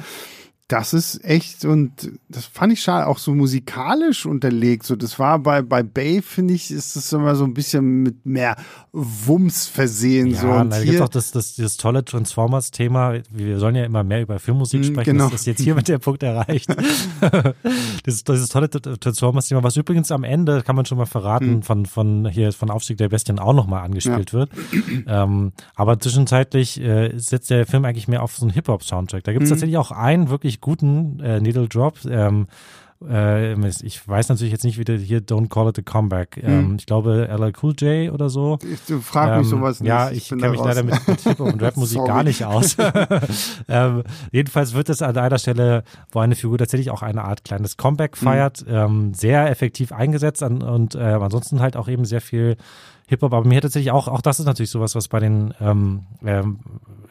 das 0.72 0.94
ist 0.94 1.22
echt 1.22 1.66
und 1.66 2.12
das 2.30 2.46
fand 2.46 2.72
ich 2.72 2.80
schade, 2.80 3.06
auch 3.06 3.18
so 3.18 3.34
musikalisch 3.34 4.24
unterlegt. 4.24 4.86
So, 4.86 4.96
das 4.96 5.18
war 5.18 5.38
bei, 5.38 5.60
bei 5.60 5.82
Bay, 5.82 6.22
finde 6.22 6.54
ich, 6.54 6.70
ist 6.70 6.96
das 6.96 7.12
immer 7.12 7.34
so 7.34 7.44
ein 7.44 7.52
bisschen 7.52 8.02
mit 8.02 8.24
mehr 8.24 8.56
Wumms 8.92 9.66
versehen. 9.66 10.28
Ja, 10.28 10.40
so. 10.40 10.48
Und 10.48 10.70
da 10.70 10.82
gibt 10.82 11.02
auch 11.02 11.10
das, 11.10 11.30
das, 11.30 11.56
das 11.56 11.76
tolle 11.76 12.06
Transformers-Thema. 12.06 13.20
Wir 13.30 13.58
sollen 13.58 13.74
ja 13.74 13.84
immer 13.84 14.02
mehr 14.02 14.22
über 14.22 14.38
Filmmusik 14.38 14.80
mhm, 14.80 14.84
sprechen. 14.84 15.18
Genau. 15.18 15.28
Das 15.28 15.40
ist 15.40 15.46
jetzt 15.46 15.60
hier 15.60 15.74
mit 15.74 15.88
der 15.88 15.98
Punkt 15.98 16.22
erreicht. 16.22 16.70
das, 18.04 18.24
das 18.24 18.40
ist 18.40 18.52
tolle 18.52 18.70
Transformers-Thema, 18.70 19.62
was 19.62 19.76
übrigens 19.76 20.10
am 20.10 20.24
Ende, 20.24 20.62
kann 20.62 20.74
man 20.74 20.86
schon 20.86 20.96
mal 20.96 21.04
verraten, 21.04 21.56
mhm. 21.56 21.62
von, 21.62 21.84
von 21.84 22.28
hier 22.30 22.50
von 22.54 22.70
Aufstieg 22.70 22.96
der 22.96 23.10
Bestien 23.10 23.38
auch 23.38 23.52
nochmal 23.52 23.84
angespielt 23.84 24.32
ja. 24.32 24.38
wird. 24.38 24.50
Ähm, 25.06 25.52
aber 25.74 26.00
zwischenzeitlich 26.00 26.80
äh, 26.80 27.12
setzt 27.18 27.50
der 27.50 27.66
Film 27.66 27.84
eigentlich 27.84 28.08
mehr 28.08 28.22
auf 28.22 28.34
so 28.34 28.46
einen 28.46 28.54
Hip-Hop-Soundtrack. 28.54 29.24
Da 29.24 29.32
gibt 29.32 29.44
es 29.44 29.50
mhm. 29.50 29.54
tatsächlich 29.54 29.76
auch 29.76 29.90
einen 29.90 30.30
wirklich 30.30 30.61
guten 30.62 31.20
äh, 31.20 31.40
Needle 31.40 31.68
Drop. 31.68 31.98
Ähm, 32.08 32.46
äh, 33.08 33.68
ich 33.68 34.06
weiß 34.06 34.28
natürlich 34.28 34.52
jetzt 34.52 34.64
nicht, 34.64 34.78
wie 34.78 34.84
der 34.84 34.96
hier 34.96 35.20
Don't 35.20 35.48
Call 35.48 35.68
It 35.68 35.78
a 35.78 35.82
Comeback. 35.82 36.36
Hm. 36.36 36.44
Ähm, 36.44 36.76
ich 36.78 36.86
glaube 36.86 37.28
LL 37.30 37.52
Cool 37.62 37.74
J 37.78 38.12
oder 38.12 38.28
so. 38.28 38.58
Ich, 38.62 38.80
du 38.86 39.00
frag 39.00 39.38
mich 39.38 39.46
ähm, 39.46 39.58
sowas 39.58 39.80
nicht. 39.80 39.88
Ja, 39.88 40.10
ich, 40.10 40.18
ich 40.18 40.28
kenne 40.28 40.50
mich 40.50 40.60
raus. 40.60 40.66
leider 40.66 40.82
mit, 40.82 41.06
mit 41.06 41.20
Hip 41.20 41.38
Hop 41.38 41.52
und 41.52 41.62
Rapmusik 41.62 42.04
gar 42.06 42.22
nicht 42.22 42.44
aus. 42.44 42.76
ähm, 43.68 44.04
jedenfalls 44.30 44.74
wird 44.74 44.88
es 44.88 45.02
an 45.02 45.16
einer 45.16 45.38
Stelle, 45.38 45.84
wo 46.10 46.20
eine 46.20 46.34
Figur 46.34 46.58
tatsächlich 46.58 46.90
auch 46.90 47.02
eine 47.02 47.24
Art 47.24 47.44
kleines 47.44 47.76
Comeback 47.76 48.16
hm. 48.16 48.24
feiert, 48.24 48.64
mhm. 48.66 49.14
sehr 49.14 49.50
effektiv 49.50 49.92
eingesetzt 49.92 50.42
an, 50.42 50.62
und 50.62 50.94
äh, 50.94 51.00
ansonsten 51.00 51.60
halt 51.60 51.76
auch 51.76 51.88
eben 51.88 52.04
sehr 52.04 52.20
viel 52.20 52.56
Hip-Hop, 53.12 53.32
aber 53.32 53.46
mir 53.46 53.60
tatsächlich 53.60 53.92
auch, 53.92 54.08
auch 54.08 54.22
das 54.22 54.40
ist 54.40 54.46
natürlich 54.46 54.70
sowas, 54.70 54.94
was 54.94 55.08
bei 55.08 55.20
den, 55.20 55.52
ähm, 55.60 56.06
ähm, 56.24 56.58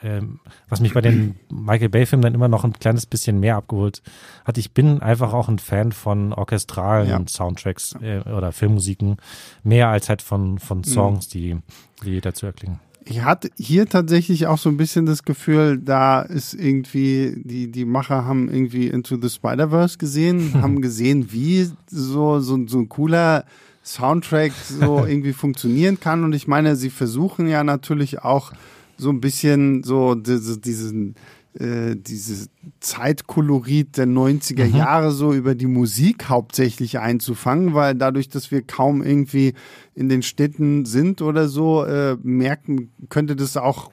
ähm, 0.01 0.39
was 0.67 0.79
mich 0.79 0.93
bei 0.93 1.01
den 1.01 1.35
Michael 1.51 1.89
Bay-Filmen 1.89 2.23
dann 2.23 2.33
immer 2.33 2.47
noch 2.47 2.63
ein 2.63 2.73
kleines 2.73 3.05
bisschen 3.05 3.39
mehr 3.39 3.57
abgeholt 3.57 4.01
hat. 4.43 4.57
Ich 4.57 4.73
bin 4.73 4.99
einfach 4.99 5.31
auch 5.33 5.47
ein 5.47 5.59
Fan 5.59 5.91
von 5.91 6.33
orchestralen 6.33 7.07
ja. 7.07 7.21
Soundtracks 7.27 7.95
äh, 8.01 8.21
oder 8.21 8.51
Filmmusiken, 8.51 9.17
mehr 9.63 9.89
als 9.89 10.09
halt 10.09 10.23
von, 10.23 10.57
von 10.57 10.79
mhm. 10.79 10.83
Songs, 10.85 11.27
die, 11.27 11.57
die 12.03 12.19
dazu 12.19 12.47
erklingen. 12.47 12.79
Ich 13.05 13.21
hatte 13.21 13.49
hier 13.57 13.87
tatsächlich 13.87 14.47
auch 14.47 14.57
so 14.57 14.69
ein 14.69 14.77
bisschen 14.77 15.05
das 15.05 15.23
Gefühl, 15.23 15.77
da 15.77 16.21
ist 16.21 16.53
irgendwie, 16.53 17.41
die, 17.43 17.71
die 17.71 17.85
Macher 17.85 18.25
haben 18.25 18.49
irgendwie 18.49 18.87
Into 18.87 19.17
the 19.21 19.29
Spider-Verse 19.29 19.97
gesehen, 19.97 20.53
haben 20.61 20.81
gesehen, 20.81 21.31
wie 21.31 21.69
so, 21.87 22.39
so, 22.39 22.67
so 22.67 22.79
ein 22.79 22.89
cooler 22.89 23.45
Soundtrack 23.83 24.51
so 24.51 25.05
irgendwie 25.07 25.33
funktionieren 25.33 25.99
kann. 25.99 26.23
Und 26.23 26.33
ich 26.33 26.47
meine, 26.47 26.75
sie 26.75 26.89
versuchen 26.89 27.47
ja 27.47 27.63
natürlich 27.63 28.19
auch 28.19 28.51
so 28.97 29.09
ein 29.09 29.21
bisschen 29.21 29.83
so 29.83 30.15
diese, 30.15 30.59
diesen 30.59 31.15
äh, 31.53 31.97
dieses 31.97 32.49
Zeitkolorit 32.79 33.97
der 33.97 34.07
90er 34.07 34.69
mhm. 34.69 34.75
Jahre 34.75 35.11
so 35.11 35.33
über 35.33 35.53
die 35.53 35.67
Musik 35.67 36.29
hauptsächlich 36.29 36.99
einzufangen, 36.99 37.73
weil 37.73 37.93
dadurch, 37.95 38.29
dass 38.29 38.51
wir 38.51 38.61
kaum 38.61 39.03
irgendwie 39.03 39.53
in 39.93 40.07
den 40.07 40.23
Städten 40.23 40.85
sind 40.85 41.21
oder 41.21 41.49
so, 41.49 41.83
äh, 41.83 42.15
merken, 42.23 42.93
könnte 43.09 43.35
das 43.35 43.57
auch 43.57 43.91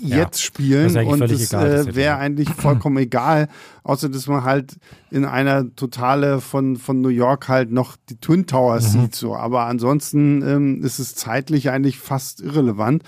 ja, 0.00 0.18
jetzt 0.18 0.42
spielen 0.42 0.96
und 1.06 1.22
es 1.22 1.52
äh, 1.52 1.94
wäre 1.94 2.16
eigentlich 2.16 2.50
vollkommen 2.50 2.98
egal, 2.98 3.48
außer 3.82 4.08
dass 4.08 4.26
man 4.26 4.44
halt 4.44 4.76
in 5.10 5.24
einer 5.24 5.74
Totale 5.74 6.40
von, 6.40 6.76
von 6.76 7.00
New 7.00 7.08
York 7.08 7.48
halt 7.48 7.70
noch 7.70 7.96
die 8.08 8.16
Twin 8.16 8.46
Towers 8.46 8.94
mhm. 8.94 9.02
sieht 9.02 9.14
so, 9.14 9.36
aber 9.36 9.66
ansonsten 9.66 10.42
ähm, 10.42 10.82
ist 10.82 10.98
es 10.98 11.14
zeitlich 11.14 11.70
eigentlich 11.70 11.98
fast 11.98 12.40
irrelevant. 12.40 13.02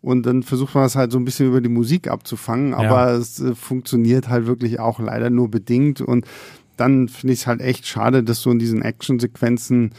Und 0.00 0.26
dann 0.26 0.44
versucht 0.44 0.76
man 0.76 0.84
das 0.84 0.94
halt 0.94 1.10
so 1.10 1.18
ein 1.18 1.24
bisschen 1.24 1.48
über 1.48 1.60
die 1.60 1.68
Musik 1.68 2.08
abzufangen, 2.08 2.72
aber 2.72 3.10
ja. 3.10 3.16
es 3.16 3.40
äh, 3.40 3.54
funktioniert 3.54 4.28
halt 4.28 4.46
wirklich 4.46 4.78
auch 4.78 5.00
leider 5.00 5.28
nur 5.28 5.50
bedingt. 5.50 6.00
Und 6.00 6.24
dann 6.76 7.08
finde 7.08 7.34
ich 7.34 7.40
es 7.40 7.46
halt 7.46 7.60
echt 7.60 7.86
schade, 7.86 8.22
dass 8.22 8.40
so 8.40 8.50
in 8.50 8.60
diesen 8.60 8.82
Actionsequenzen 8.82 9.92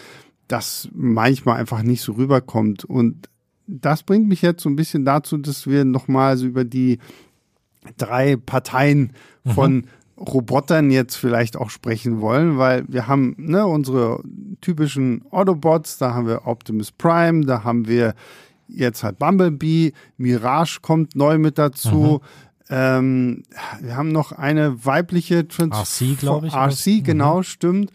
das 0.48 0.90
manchmal 0.94 1.60
einfach 1.60 1.84
nicht 1.84 2.02
so 2.02 2.14
rüberkommt. 2.14 2.86
Und 2.86 3.30
das 3.70 4.04
bringt 4.04 4.28
mich 4.28 4.42
jetzt 4.42 4.64
so 4.64 4.70
ein 4.70 4.76
bisschen 4.76 5.06
dazu, 5.06 5.38
dass 5.38 5.68
wir 5.68 5.86
nochmal 5.86 6.38
so 6.38 6.46
über 6.46 6.66
die 6.66 7.00
drei 7.98 8.36
Parteien 8.36 9.14
mhm. 9.44 9.52
von 9.52 9.74
mhm. 9.76 9.84
Robotern 10.18 10.92
jetzt 10.92 11.16
vielleicht 11.16 11.56
auch 11.56 11.70
sprechen 11.70 12.20
wollen, 12.20 12.58
weil 12.58 12.84
wir 12.90 13.08
haben 13.08 13.36
ne, 13.38 13.66
unsere 13.66 14.22
typischen 14.60 15.24
Autobots, 15.32 15.98
da 15.98 16.14
haben 16.14 16.28
wir 16.28 16.46
Optimus 16.46 16.92
Prime, 16.92 17.46
da 17.46 17.64
haben 17.64 17.88
wir 17.88 18.16
jetzt 18.68 19.04
halt 19.04 19.18
Bumblebee, 19.18 19.94
Mirage 20.18 20.80
kommt 20.82 21.16
neu 21.16 21.38
mit 21.38 21.58
dazu. 21.58 22.22
Mhm. 22.22 22.66
Ähm, 22.72 23.44
wir 23.82 23.96
haben 23.96 24.12
noch 24.12 24.32
eine 24.32 24.86
weibliche 24.86 25.48
Trans 25.48 26.02
RC, 26.02 26.20
glaube 26.20 26.48
ich. 26.48 26.54
RC, 26.54 27.04
genau, 27.04 27.38
mhm. 27.38 27.44
stimmt. 27.44 27.92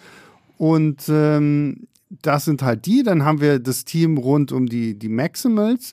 Und 0.56 1.04
ähm, 1.08 1.86
das 2.22 2.44
sind 2.44 2.62
halt 2.62 2.86
die. 2.86 3.02
Dann 3.02 3.24
haben 3.24 3.40
wir 3.40 3.58
das 3.58 3.84
Team 3.84 4.18
rund 4.18 4.52
um 4.52 4.66
die, 4.66 4.98
die 4.98 5.08
Maximals. 5.08 5.92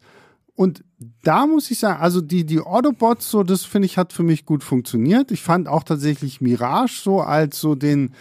Und 0.56 0.84
da 1.24 1.48
muss 1.48 1.72
ich 1.72 1.80
sagen, 1.80 2.02
also 2.02 2.22
die, 2.22 2.46
die 2.46 2.60
Autobots, 2.60 3.32
so, 3.32 3.44
das 3.44 3.64
finde 3.64 3.88
ich, 3.88 3.98
hat 3.98 4.14
für 4.14 4.24
mich 4.24 4.46
gut 4.46 4.64
funktioniert. 4.64 5.32
Ich 5.32 5.42
fand 5.42 5.68
auch 5.68 5.84
tatsächlich 5.84 6.42
Mirage 6.42 7.02
so 7.02 7.22
als 7.22 7.60
so 7.60 7.76
den, 7.76 8.14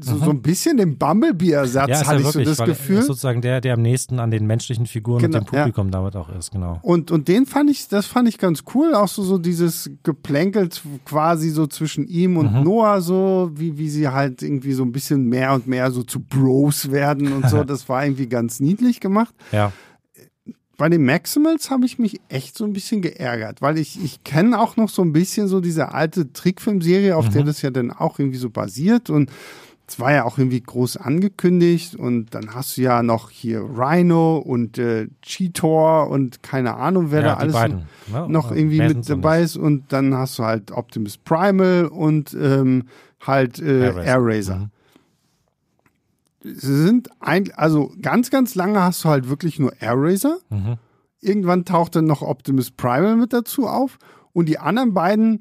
so, 0.00 0.16
so 0.16 0.30
ein 0.30 0.42
bisschen 0.42 0.78
den 0.78 0.98
Bumblebee-Ersatz 0.98 1.88
ja, 1.88 2.06
hatte 2.06 2.20
ich 2.20 2.24
wirklich, 2.24 2.48
so 2.48 2.64
das 2.64 2.68
Gefühl. 2.68 2.98
Ist 2.98 3.06
sozusagen 3.06 3.40
der, 3.40 3.60
der 3.60 3.74
am 3.74 3.82
nächsten 3.82 4.18
an 4.18 4.32
den 4.32 4.46
menschlichen 4.46 4.86
Figuren 4.86 5.20
genau, 5.20 5.38
und 5.38 5.46
dem 5.46 5.50
Publikum 5.50 5.86
ja. 5.86 5.92
damit 5.92 6.16
auch 6.16 6.28
ist, 6.28 6.50
genau. 6.50 6.80
Und, 6.82 7.12
und 7.12 7.28
den 7.28 7.46
fand 7.46 7.70
ich, 7.70 7.86
das 7.86 8.06
fand 8.06 8.28
ich 8.28 8.38
ganz 8.38 8.64
cool, 8.74 8.94
auch 8.94 9.06
so, 9.06 9.22
so 9.22 9.38
dieses 9.38 9.90
Geplänkelt 10.02 10.82
quasi 11.04 11.50
so 11.50 11.68
zwischen 11.68 12.08
ihm 12.08 12.36
und 12.36 12.52
mhm. 12.52 12.64
Noah, 12.64 13.00
so 13.00 13.50
wie, 13.54 13.78
wie 13.78 13.88
sie 13.88 14.08
halt 14.08 14.42
irgendwie 14.42 14.72
so 14.72 14.82
ein 14.82 14.90
bisschen 14.90 15.28
mehr 15.28 15.52
und 15.52 15.68
mehr 15.68 15.92
so 15.92 16.02
zu 16.02 16.20
Bros 16.20 16.90
werden 16.90 17.32
und 17.32 17.48
so. 17.48 17.56
Das 17.66 17.88
war 17.88 18.04
irgendwie 18.04 18.28
ganz 18.28 18.60
niedlich 18.60 19.00
gemacht. 19.00 19.34
Ja 19.50 19.72
bei 20.76 20.88
den 20.88 21.04
Maximals 21.04 21.70
habe 21.70 21.86
ich 21.86 21.98
mich 21.98 22.20
echt 22.28 22.56
so 22.56 22.64
ein 22.64 22.72
bisschen 22.72 23.00
geärgert, 23.00 23.62
weil 23.62 23.78
ich, 23.78 24.02
ich 24.02 24.24
kenne 24.24 24.60
auch 24.60 24.76
noch 24.76 24.88
so 24.88 25.02
ein 25.02 25.12
bisschen 25.12 25.48
so 25.48 25.60
diese 25.60 25.92
alte 25.92 26.32
Trickfilmserie, 26.32 27.16
auf 27.16 27.28
mhm. 27.28 27.32
der 27.32 27.42
das 27.44 27.62
ja 27.62 27.70
dann 27.70 27.90
auch 27.90 28.18
irgendwie 28.18 28.38
so 28.38 28.50
basiert 28.50 29.08
und 29.10 29.30
es 29.88 30.00
war 30.00 30.12
ja 30.12 30.24
auch 30.24 30.36
irgendwie 30.36 30.60
groß 30.60 30.96
angekündigt 30.96 31.94
und 31.94 32.34
dann 32.34 32.54
hast 32.54 32.76
du 32.76 32.82
ja 32.82 33.04
noch 33.04 33.30
hier 33.30 33.60
Rhino 33.60 34.38
und 34.38 34.78
äh, 34.78 35.06
Cheetor 35.22 36.10
und 36.10 36.42
keine 36.42 36.74
Ahnung, 36.74 37.12
wer 37.12 37.20
ja, 37.20 37.26
da 37.28 37.34
alles 37.34 37.54
beiden, 37.54 37.82
noch 38.28 38.50
irgendwie 38.50 38.80
mit 38.80 39.08
dabei 39.08 39.42
ist 39.42 39.56
und 39.56 39.92
dann 39.92 40.14
hast 40.14 40.38
du 40.38 40.44
halt 40.44 40.72
Optimus 40.72 41.18
Primal 41.18 41.86
und 41.86 42.34
ähm, 42.34 42.88
halt 43.24 43.60
äh, 43.60 43.92
Air 44.04 44.18
Racer. 44.20 44.56
Mhm. 44.56 44.70
Sie 46.42 46.82
sind 46.82 47.08
ein, 47.20 47.52
also 47.54 47.92
ganz, 48.02 48.30
ganz 48.30 48.54
lange 48.54 48.82
hast 48.82 49.04
du 49.04 49.08
halt 49.08 49.28
wirklich 49.28 49.58
nur 49.58 49.72
Air 49.80 49.94
Racer. 49.96 50.38
Mhm. 50.50 50.76
Irgendwann 51.20 51.64
taucht 51.64 51.96
dann 51.96 52.06
noch 52.06 52.22
Optimus 52.22 52.70
Primal 52.72 53.16
mit 53.16 53.32
dazu 53.32 53.66
auf 53.66 53.98
und 54.32 54.48
die 54.48 54.58
anderen 54.58 54.94
beiden 54.94 55.40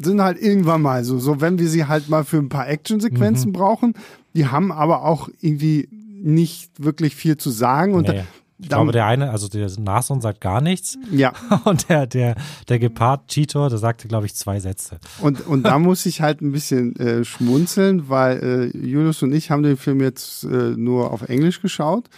sind 0.00 0.22
halt 0.22 0.40
irgendwann 0.40 0.82
mal 0.82 1.04
so, 1.04 1.18
so 1.18 1.40
wenn 1.40 1.58
wir 1.58 1.68
sie 1.68 1.86
halt 1.86 2.08
mal 2.08 2.24
für 2.24 2.38
ein 2.38 2.48
paar 2.48 2.68
Actionsequenzen 2.68 3.50
mhm. 3.50 3.54
brauchen. 3.54 3.94
Die 4.34 4.46
haben 4.46 4.70
aber 4.70 5.04
auch 5.04 5.28
irgendwie 5.40 5.88
nicht 5.90 6.82
wirklich 6.82 7.16
viel 7.16 7.36
zu 7.36 7.50
sagen 7.50 7.94
und 7.94 8.08
nee. 8.08 8.24
Ich 8.58 8.70
glaube, 8.70 8.90
der 8.90 9.04
eine, 9.04 9.30
also 9.30 9.48
der 9.48 9.70
Nashorn 9.78 10.22
sagt 10.22 10.40
gar 10.40 10.62
nichts. 10.62 10.96
Ja. 11.10 11.34
Und 11.64 11.90
der, 11.90 12.06
der, 12.06 12.36
der 12.68 12.78
Gepard 12.78 13.28
Cheetor, 13.28 13.68
der 13.68 13.76
sagte, 13.76 14.08
glaube 14.08 14.24
ich, 14.24 14.34
zwei 14.34 14.60
Sätze. 14.60 14.98
Und, 15.20 15.46
und 15.46 15.64
da 15.64 15.78
muss 15.78 16.06
ich 16.06 16.22
halt 16.22 16.40
ein 16.40 16.52
bisschen 16.52 16.96
äh, 16.96 17.22
schmunzeln, 17.24 18.08
weil 18.08 18.72
äh, 18.74 18.78
Julius 18.78 19.22
und 19.22 19.34
ich 19.34 19.50
haben 19.50 19.62
den 19.62 19.76
Film 19.76 20.00
jetzt 20.00 20.44
äh, 20.44 20.70
nur 20.74 21.12
auf 21.12 21.28
Englisch 21.28 21.60
geschaut. 21.60 22.08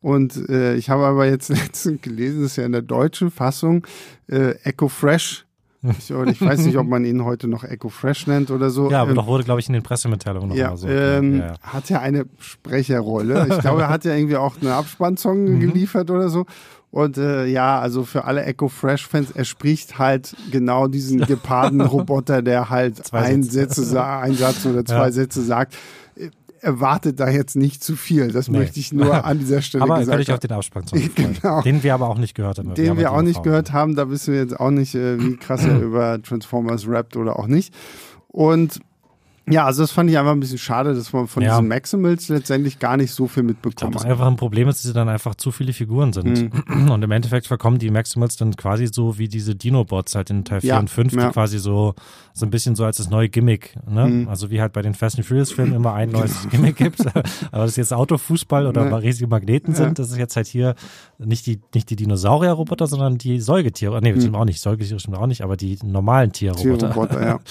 Und 0.00 0.48
äh, 0.48 0.76
ich 0.76 0.88
habe 0.88 1.04
aber 1.04 1.26
jetzt 1.26 1.48
letztens 1.48 2.00
gelesen, 2.00 2.42
das 2.42 2.52
ist 2.52 2.56
ja 2.56 2.64
in 2.64 2.72
der 2.72 2.82
deutschen 2.82 3.32
Fassung, 3.32 3.84
äh, 4.28 4.52
Echo 4.62 4.86
Fresh 4.88 5.47
ich, 5.82 6.10
ich, 6.10 6.40
weiß 6.40 6.60
nicht, 6.60 6.76
ob 6.76 6.86
man 6.88 7.04
ihn 7.04 7.24
heute 7.24 7.46
noch 7.46 7.64
Echo 7.64 7.88
Fresh 7.88 8.26
nennt 8.26 8.50
oder 8.50 8.70
so. 8.70 8.90
Ja, 8.90 9.02
aber 9.02 9.10
ähm, 9.10 9.16
doch 9.16 9.26
wurde, 9.26 9.44
glaube 9.44 9.60
ich, 9.60 9.68
in 9.68 9.74
den 9.74 9.82
Pressemitteilungen 9.82 10.48
noch 10.48 10.56
ja, 10.56 10.70
mal 10.70 10.76
so. 10.76 10.88
Ähm, 10.88 11.38
ja, 11.38 11.46
ja. 11.46 11.54
Hat 11.60 11.88
ja 11.88 12.00
eine 12.00 12.26
Sprecherrolle. 12.38 13.46
Ich 13.50 13.58
glaube, 13.60 13.82
er 13.82 13.88
hat 13.88 14.04
ja 14.04 14.14
irgendwie 14.14 14.36
auch 14.36 14.56
einen 14.60 14.72
Abspannsong 14.72 15.44
mhm. 15.44 15.60
geliefert 15.60 16.10
oder 16.10 16.28
so. 16.28 16.46
Und 16.90 17.18
äh, 17.18 17.46
ja, 17.46 17.78
also 17.78 18.02
für 18.04 18.24
alle 18.24 18.44
Echo 18.44 18.68
Fresh-Fans, 18.68 19.32
er 19.32 19.44
spricht 19.44 19.98
halt 19.98 20.34
genau 20.50 20.88
diesen 20.88 21.20
geparden 21.26 21.80
Roboter, 21.82 22.42
der 22.42 22.70
halt 22.70 23.04
zwei 23.04 23.20
ein, 23.20 23.42
Sätze, 23.42 24.02
ein 24.02 24.34
Satz 24.34 24.64
oder 24.64 24.84
zwei. 24.84 25.10
Sätze 25.10 25.42
sagt 25.42 25.74
erwartet 26.60 27.20
da 27.20 27.28
jetzt 27.28 27.56
nicht 27.56 27.82
zu 27.82 27.96
viel. 27.96 28.32
Das 28.32 28.48
nee. 28.48 28.58
möchte 28.58 28.80
ich 28.80 28.92
nur 28.92 29.24
an 29.24 29.38
dieser 29.38 29.62
Stelle 29.62 29.84
aber 29.84 29.98
gesagt. 29.98 30.28
Aber 30.28 30.34
auch 30.34 30.38
den 30.40 30.52
Abspannsong 30.52 31.10
genau. 31.14 31.62
Den 31.62 31.82
wir 31.82 31.94
aber 31.94 32.08
auch 32.08 32.18
nicht 32.18 32.34
gehört 32.34 32.58
haben. 32.58 32.74
Den 32.74 32.96
wir, 32.96 32.96
wir 32.98 33.12
auch 33.12 33.22
nicht 33.22 33.42
gehört 33.42 33.72
haben. 33.72 33.94
Da 33.94 34.10
wissen 34.10 34.34
wir 34.34 34.40
jetzt 34.40 34.58
auch 34.58 34.70
nicht, 34.70 34.94
äh, 34.94 35.20
wie 35.20 35.36
krass 35.36 35.64
er 35.64 35.78
über 35.80 36.20
Transformers 36.22 36.88
rappt 36.88 37.16
oder 37.16 37.38
auch 37.38 37.46
nicht. 37.46 37.74
Und 38.28 38.80
ja, 39.50 39.64
also 39.64 39.82
das 39.82 39.92
fand 39.92 40.10
ich 40.10 40.18
einfach 40.18 40.32
ein 40.32 40.40
bisschen 40.40 40.58
schade, 40.58 40.94
dass 40.94 41.12
man 41.12 41.26
von 41.26 41.42
ja. 41.42 41.50
diesen 41.50 41.68
Maximals 41.68 42.28
letztendlich 42.28 42.78
gar 42.78 42.96
nicht 42.96 43.12
so 43.12 43.26
viel 43.26 43.42
mitbekommt. 43.42 43.96
Ich 43.96 44.04
einfach 44.04 44.26
ein 44.26 44.36
Problem 44.36 44.68
ist, 44.68 44.78
dass 44.78 44.84
sie 44.84 44.92
dann 44.92 45.08
einfach 45.08 45.34
zu 45.34 45.50
viele 45.50 45.72
Figuren 45.72 46.12
sind. 46.12 46.52
Mhm. 46.68 46.90
Und 46.90 47.02
im 47.02 47.10
Endeffekt 47.10 47.46
verkommen 47.46 47.78
die 47.78 47.90
Maximals 47.90 48.36
dann 48.36 48.56
quasi 48.56 48.88
so 48.88 49.18
wie 49.18 49.28
diese 49.28 49.54
Dino-Bots 49.54 50.14
halt 50.14 50.30
in 50.30 50.44
Teil 50.44 50.60
4 50.60 50.68
ja, 50.68 50.78
und 50.78 50.90
5, 50.90 51.12
ja. 51.12 51.26
die 51.26 51.32
quasi 51.32 51.58
so, 51.58 51.94
so 52.32 52.46
ein 52.46 52.50
bisschen 52.50 52.74
so 52.76 52.84
als 52.84 52.98
das 52.98 53.10
neue 53.10 53.28
Gimmick, 53.28 53.76
ne? 53.88 54.06
Mhm. 54.06 54.28
Also 54.28 54.50
wie 54.50 54.60
halt 54.60 54.72
bei 54.72 54.82
den 54.82 54.94
Fast 54.94 55.16
and 55.16 55.26
Furious 55.26 55.52
Filmen 55.52 55.74
immer 55.74 55.94
ein 55.94 56.10
neues. 56.10 56.48
Gimmick 56.50 56.76
gibt. 56.76 57.04
Aber 57.06 57.64
das 57.64 57.76
jetzt 57.76 57.92
Autofußball 57.92 58.66
oder 58.66 58.88
ja. 58.88 58.96
riesige 58.96 59.26
Magneten 59.28 59.74
sind, 59.74 59.98
das 59.98 60.10
ist 60.10 60.18
jetzt 60.18 60.36
halt 60.36 60.46
hier 60.46 60.74
nicht 61.18 61.46
die, 61.46 61.60
nicht 61.74 61.90
die 61.90 61.96
Dinosaurier-Roboter, 61.96 62.86
sondern 62.86 63.18
die 63.18 63.40
Säugetiere. 63.40 64.00
Nee, 64.00 64.12
mhm. 64.12 64.20
stimmt 64.20 64.36
auch 64.36 64.44
nicht. 64.44 64.60
Säugetiere 64.60 65.00
stimmt 65.00 65.16
auch 65.16 65.26
nicht, 65.26 65.42
aber 65.42 65.56
die 65.56 65.78
normalen 65.82 66.32
Tierroboter. 66.32 66.92
Tierroboter, 66.92 67.26
ja. 67.26 67.40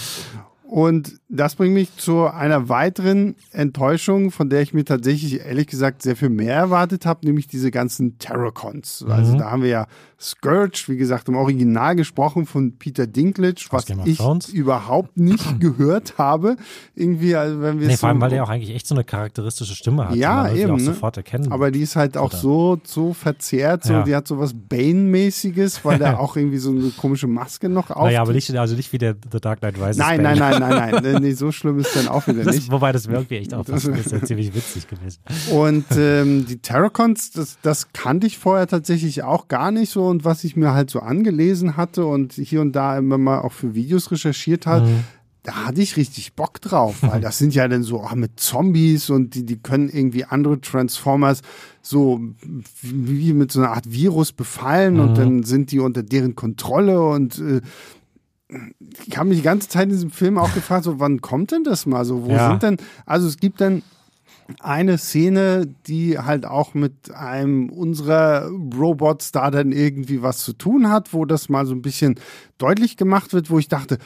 Und 0.68 1.22
das 1.30 1.56
bringt 1.56 1.74
mich 1.74 1.96
zu 1.98 2.26
einer 2.26 2.70
weiteren 2.70 3.36
Enttäuschung, 3.52 4.32
von 4.32 4.50
der 4.50 4.62
ich 4.62 4.74
mir 4.74 4.86
tatsächlich 4.86 5.42
ehrlich 5.42 5.68
gesagt 5.68 6.02
sehr 6.02 6.16
viel 6.16 6.30
mehr 6.30 6.56
erwartet 6.56 7.06
habe, 7.06 7.26
nämlich 7.26 7.48
diese 7.48 7.70
ganzen 7.70 8.18
Terracons. 8.18 9.02
Mhm. 9.02 9.12
Also 9.12 9.38
da 9.38 9.52
haben 9.52 9.62
wir 9.62 9.70
ja 9.70 9.88
Scourge, 10.20 10.86
wie 10.88 10.98
gesagt, 10.98 11.28
im 11.28 11.36
Original 11.36 11.96
gesprochen 11.96 12.46
von 12.46 12.78
Peter 12.78 13.06
Dinklage, 13.06 13.66
was 13.70 13.86
ich 14.06 14.20
überhaupt 14.54 15.18
nicht 15.18 15.46
gehört 15.60 16.18
habe. 16.18 16.56
Irgendwie, 16.96 17.36
also 17.36 17.62
wenn 17.62 17.80
wir 17.80 17.88
nee, 17.88 17.98
vor 17.98 18.10
allem, 18.10 18.22
weil 18.22 18.32
der 18.32 18.44
auch 18.44 18.50
eigentlich 18.50 18.74
echt 18.74 18.88
so 18.88 18.96
eine 18.96 19.04
charakteristische 19.04 19.76
Stimme 19.76 20.08
hat. 20.08 20.16
Ja, 20.16 20.50
eben. 20.52 20.72
Auch 20.72 20.78
ne? 20.78 20.84
sofort 20.84 21.18
erkennen. 21.18 21.52
Aber 21.52 21.72
die 21.72 21.82
ist 21.82 21.96
halt 21.96 22.18
auch 22.18 22.32
so, 22.32 22.80
so 22.84 23.14
verzerrt, 23.14 23.84
so, 23.84 23.94
ja. 23.94 24.04
die 24.04 24.16
hat 24.16 24.28
so 24.28 24.40
was 24.40 24.54
Bane-mäßiges, 24.56 25.86
weil 25.86 26.00
der 26.00 26.20
auch 26.22 26.36
irgendwie 26.36 26.58
so 26.58 26.72
eine 26.72 26.90
komische 26.98 27.28
Maske 27.28 27.70
noch 27.70 27.92
auf. 27.92 28.06
Naja, 28.06 28.22
aber 28.22 28.34
nicht, 28.34 28.56
also 28.56 28.76
nicht 28.76 28.92
wie 28.94 28.98
der 28.98 29.16
The 29.32 29.40
Dark 29.40 29.60
Knight 29.60 29.76
Rises. 29.78 29.98
Nein, 29.98 30.24
nein, 30.24 30.40
nein, 30.40 30.60
nein, 30.60 31.00
nein, 31.04 31.17
nein, 31.20 31.30
nee, 31.30 31.34
so 31.34 31.52
schlimm 31.52 31.80
ist 31.80 31.96
dann 31.96 32.08
auch 32.08 32.28
wieder 32.28 32.44
das, 32.44 32.56
nicht. 32.56 32.72
Wobei 32.72 32.92
das 32.92 33.08
wirklich 33.08 33.42
echt 33.42 33.54
auch 33.54 33.66
fast 33.66 33.88
ist 33.88 34.12
ja 34.12 34.22
ziemlich 34.24 34.54
witzig 34.54 34.88
gewesen. 34.88 35.20
Und 35.52 35.86
ähm, 35.98 36.46
die 36.46 36.58
Terracons, 36.60 37.32
das, 37.32 37.58
das 37.62 37.94
kannte 37.94 38.28
ich 38.28 38.38
vorher 38.38 38.68
tatsächlich 38.68 39.24
auch 39.24 39.48
gar 39.48 39.72
nicht 39.72 39.92
so 39.92 40.08
und 40.08 40.26
was 40.26 40.44
ich 40.44 40.56
mir 40.56 40.74
halt 40.74 40.90
so 40.90 41.00
angelesen 41.00 41.78
hatte 41.78 42.06
und 42.06 42.34
hier 42.34 42.62
und 42.62 42.74
da 42.74 42.98
immer 42.98 43.18
mal 43.18 43.42
auch 43.42 43.52
für 43.52 43.76
Videos 43.76 44.12
recherchiert 44.12 44.66
hat, 44.66 44.84
mhm 44.84 45.04
da 45.48 45.68
hatte 45.68 45.82
ich 45.82 45.96
richtig 45.96 46.34
Bock 46.34 46.60
drauf, 46.60 46.98
weil 47.04 47.22
das 47.22 47.38
sind 47.38 47.56
ja 47.56 47.70
dann 47.70 47.82
so 47.82 48.04
oh, 48.04 48.16
mit 48.16 48.38
Zombies 48.38 49.10
und 49.10 49.34
die, 49.34 49.46
die 49.46 49.56
können 49.56 49.88
irgendwie 49.88 50.26
andere 50.26 50.60
Transformers 50.60 51.42
so 51.82 52.20
wie 52.82 53.32
mit 53.32 53.54
so 53.54 53.62
einer 53.62 53.72
Art 53.72 53.90
Virus 53.90 54.34
befallen 54.34 54.96
mhm. 54.96 55.00
und 55.00 55.18
dann 55.18 55.44
sind 55.44 55.72
die 55.72 55.80
unter 55.80 56.04
deren 56.04 56.36
Kontrolle 56.36 57.02
und 57.02 57.40
äh, 57.40 57.62
ich 59.06 59.18
habe 59.18 59.30
mich 59.30 59.40
die 59.40 59.44
ganze 59.44 59.68
Zeit 59.68 59.84
in 59.84 59.90
diesem 59.90 60.12
Film 60.12 60.38
auch 60.38 60.54
gefragt, 60.54 60.86
so 60.86 61.00
wann 61.00 61.22
kommt 61.22 61.52
denn 61.52 61.64
das 61.64 61.86
mal 61.86 62.06
so? 62.06 62.26
Wo 62.26 62.32
ja. 62.32 62.50
sind 62.50 62.64
denn, 62.64 62.78
also 63.06 63.28
es 63.28 63.38
gibt 63.38 63.60
dann 63.60 63.84
eine 64.62 64.98
Szene, 64.98 65.68
die 65.88 66.18
halt 66.18 66.46
auch 66.46 66.74
mit 66.74 67.12
einem 67.12 67.70
unserer 67.70 68.48
Robots 68.48 69.34
da 69.34 69.52
dann 69.52 69.74
irgendwie 69.74 70.22
was 70.22 70.38
zu 70.40 70.54
tun 70.54 70.90
hat, 70.90 71.14
wo 71.14 71.26
das 71.26 71.50
mal 71.50 71.66
so 71.66 71.74
ein 71.74 71.82
bisschen 71.82 72.16
deutlich 72.58 72.96
gemacht 72.96 73.34
wird, 73.34 73.50
wo 73.50 73.60
ich 73.60 73.68
dachte, 73.68 73.98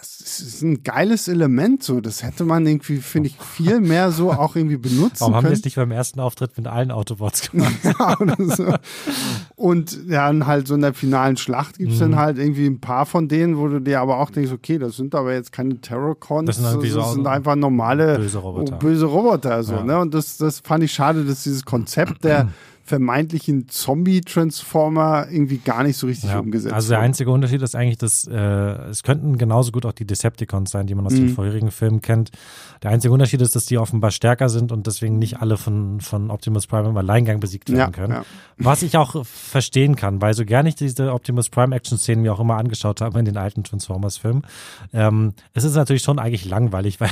es 0.00 0.40
ist 0.40 0.62
ein 0.62 0.82
geiles 0.82 1.28
Element 1.28 1.82
so. 1.82 2.00
Das 2.00 2.22
hätte 2.22 2.44
man 2.44 2.66
irgendwie, 2.66 2.98
finde 2.98 3.28
ich, 3.28 3.36
viel 3.36 3.80
mehr 3.80 4.10
so 4.10 4.32
auch 4.32 4.56
irgendwie 4.56 4.76
benutzen 4.76 5.20
Warum 5.20 5.34
haben 5.34 5.44
wir 5.44 5.52
es 5.52 5.64
nicht 5.64 5.76
beim 5.76 5.90
ersten 5.90 6.20
Auftritt 6.20 6.56
mit 6.56 6.66
allen 6.66 6.90
Autobots 6.90 7.50
gemacht? 7.50 7.74
ja, 7.84 8.16
so. 8.38 8.74
Und 9.56 10.10
dann 10.10 10.46
halt 10.46 10.68
so 10.68 10.74
in 10.74 10.80
der 10.80 10.94
finalen 10.94 11.36
Schlacht 11.36 11.78
gibt 11.78 11.92
es 11.92 11.96
mhm. 11.96 12.12
dann 12.12 12.16
halt 12.16 12.38
irgendwie 12.38 12.66
ein 12.66 12.80
paar 12.80 13.06
von 13.06 13.28
denen, 13.28 13.58
wo 13.58 13.68
du 13.68 13.80
dir 13.80 14.00
aber 14.00 14.18
auch 14.18 14.30
denkst, 14.30 14.52
okay, 14.52 14.78
das 14.78 14.96
sind 14.96 15.14
aber 15.14 15.34
jetzt 15.34 15.52
keine 15.52 15.80
Terrorcons, 15.80 16.46
das 16.46 16.56
sind, 16.56 16.66
halt 16.66 16.82
das 16.82 16.90
so 16.90 17.02
sind 17.02 17.26
einfach 17.26 17.56
normale 17.56 18.18
böse 18.18 18.38
Roboter. 18.38 18.76
Böse 18.76 19.06
Roboter 19.06 19.62
so, 19.62 19.74
ja. 19.74 19.84
ne? 19.84 19.98
Und 19.98 20.14
das, 20.14 20.36
das 20.36 20.60
fand 20.60 20.84
ich 20.84 20.92
schade, 20.92 21.24
dass 21.24 21.42
dieses 21.42 21.64
Konzept 21.64 22.24
der 22.24 22.48
vermeintlichen 22.92 23.68
Zombie-Transformer 23.68 25.28
irgendwie 25.30 25.56
gar 25.56 25.82
nicht 25.82 25.96
so 25.96 26.06
richtig 26.06 26.28
ja, 26.28 26.40
umgesetzt 26.40 26.74
Also 26.74 26.90
der 26.90 26.98
einzige 26.98 27.30
Unterschied 27.30 27.62
ist 27.62 27.74
eigentlich, 27.74 27.96
dass 27.96 28.26
äh, 28.26 28.36
es 28.36 29.02
könnten 29.02 29.38
genauso 29.38 29.72
gut 29.72 29.86
auch 29.86 29.92
die 29.92 30.04
Decepticons 30.04 30.70
sein, 30.70 30.86
die 30.86 30.94
man 30.94 31.06
aus 31.06 31.14
mhm. 31.14 31.20
den 31.20 31.28
vorherigen 31.30 31.70
Filmen 31.70 32.02
kennt. 32.02 32.32
Der 32.82 32.90
einzige 32.90 33.14
Unterschied 33.14 33.40
ist, 33.40 33.56
dass 33.56 33.64
die 33.64 33.78
offenbar 33.78 34.10
stärker 34.10 34.50
sind 34.50 34.72
und 34.72 34.86
deswegen 34.86 35.18
nicht 35.18 35.40
alle 35.40 35.56
von, 35.56 36.02
von 36.02 36.30
Optimus 36.30 36.66
Prime 36.66 36.90
im 36.90 36.96
Alleingang 36.98 37.40
besiegt 37.40 37.70
werden 37.70 37.78
ja, 37.78 37.90
können. 37.90 38.12
Ja. 38.12 38.24
Was 38.58 38.82
ich 38.82 38.98
auch 38.98 39.24
verstehen 39.24 39.96
kann, 39.96 40.20
weil 40.20 40.34
so 40.34 40.44
gerne 40.44 40.68
ich 40.68 40.74
diese 40.74 41.14
Optimus 41.14 41.48
Prime 41.48 41.74
Action-Szenen 41.74 42.20
mir 42.20 42.34
auch 42.34 42.40
immer 42.40 42.56
angeschaut 42.58 43.00
habe 43.00 43.18
in 43.20 43.24
den 43.24 43.38
alten 43.38 43.64
Transformers-Filmen. 43.64 44.42
Ähm, 44.92 45.32
es 45.54 45.64
ist 45.64 45.76
natürlich 45.76 46.02
schon 46.02 46.18
eigentlich 46.18 46.44
langweilig, 46.44 47.00
weil 47.00 47.08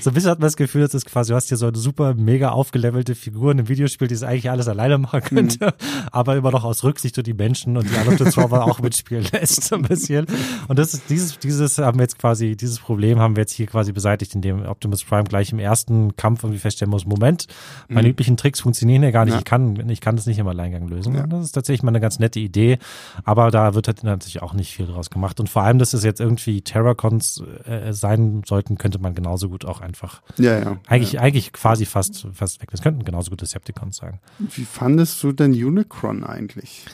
so 0.00 0.10
ein 0.10 0.14
bisschen 0.14 0.30
hat 0.30 0.40
man 0.40 0.46
das 0.48 0.56
Gefühl, 0.56 0.82
dass 0.82 0.92
es 0.92 1.06
quasi, 1.06 1.32
du 1.32 1.36
hast 1.36 1.48
hier 1.48 1.56
so 1.56 1.68
eine 1.68 1.78
super 1.78 2.12
mega 2.12 2.50
aufgelevelte 2.50 3.14
Figur 3.14 3.52
in 3.52 3.60
einem 3.60 3.68
Videospiel, 3.68 4.08
die 4.08 4.14
ist 4.14 4.22
eigentlich 4.22 4.50
alles 4.50 4.68
alleine 4.68 4.86
alleine 4.86 5.05
machen 5.06 5.22
könnte, 5.22 5.66
mhm. 5.66 6.08
aber 6.12 6.36
immer 6.36 6.50
noch 6.50 6.64
aus 6.64 6.84
Rücksicht 6.84 7.14
zu 7.14 7.22
die 7.22 7.34
Menschen 7.34 7.76
und 7.76 7.90
die 7.90 7.96
anderen 7.96 8.18
Transformer 8.18 8.64
auch 8.64 8.80
mitspielen 8.80 9.26
lässt, 9.32 9.64
so 9.64 9.76
ein 9.76 9.82
bisschen. 9.82 10.26
Und 10.68 10.78
das 10.78 10.94
ist, 10.94 11.10
dieses, 11.10 11.38
dieses 11.38 11.78
haben 11.78 11.98
wir 11.98 12.04
jetzt 12.04 12.18
quasi, 12.18 12.56
dieses 12.56 12.78
Problem 12.78 13.18
haben 13.18 13.36
wir 13.36 13.42
jetzt 13.42 13.52
hier 13.52 13.66
quasi 13.66 13.92
beseitigt, 13.92 14.34
indem 14.34 14.64
Optimus 14.66 15.04
Prime 15.04 15.24
gleich 15.24 15.52
im 15.52 15.58
ersten 15.58 16.16
Kampf 16.16 16.42
irgendwie 16.42 16.60
feststellen 16.60 16.90
muss, 16.90 17.06
Moment, 17.06 17.46
meine 17.88 18.08
mhm. 18.08 18.12
üblichen 18.12 18.36
Tricks 18.36 18.60
funktionieren 18.60 19.02
ja 19.02 19.10
gar 19.10 19.24
nicht, 19.24 19.34
ja. 19.34 19.38
ich 19.38 19.44
kann, 19.44 19.88
ich 19.88 20.00
kann 20.00 20.16
das 20.16 20.26
nicht 20.26 20.38
im 20.38 20.48
Alleingang 20.48 20.88
lösen. 20.88 21.14
Ja. 21.14 21.26
Das 21.26 21.44
ist 21.44 21.52
tatsächlich 21.52 21.82
mal 21.82 21.90
eine 21.90 22.00
ganz 22.00 22.18
nette 22.18 22.40
Idee, 22.40 22.78
aber 23.24 23.50
da 23.50 23.74
wird 23.74 23.86
halt 23.88 24.04
natürlich 24.04 24.42
auch 24.42 24.54
nicht 24.54 24.74
viel 24.74 24.86
draus 24.86 25.10
gemacht. 25.10 25.40
Und 25.40 25.48
vor 25.48 25.62
allem, 25.62 25.78
dass 25.78 25.92
es 25.92 26.04
jetzt 26.04 26.20
irgendwie 26.20 26.62
Terracons 26.62 27.42
äh, 27.64 27.92
sein 27.92 28.42
sollten, 28.44 28.78
könnte 28.78 28.98
man 28.98 29.14
genauso 29.14 29.48
gut 29.48 29.64
auch 29.64 29.80
einfach 29.80 30.22
ja, 30.38 30.58
ja, 30.58 30.76
eigentlich, 30.86 31.20
eigentlich 31.20 31.52
quasi 31.52 31.86
fast, 31.86 32.26
fast 32.32 32.60
weg. 32.60 32.70
Das 32.70 32.82
könnten 32.82 33.04
genauso 33.04 33.30
gut 33.30 33.42
Decepticons 33.42 33.96
sagen. 33.96 34.20
Wie 34.38 34.64
fandest 34.86 35.20
du 35.24 35.32
denn 35.32 35.52
Unicron 35.52 36.22
eigentlich? 36.22 36.84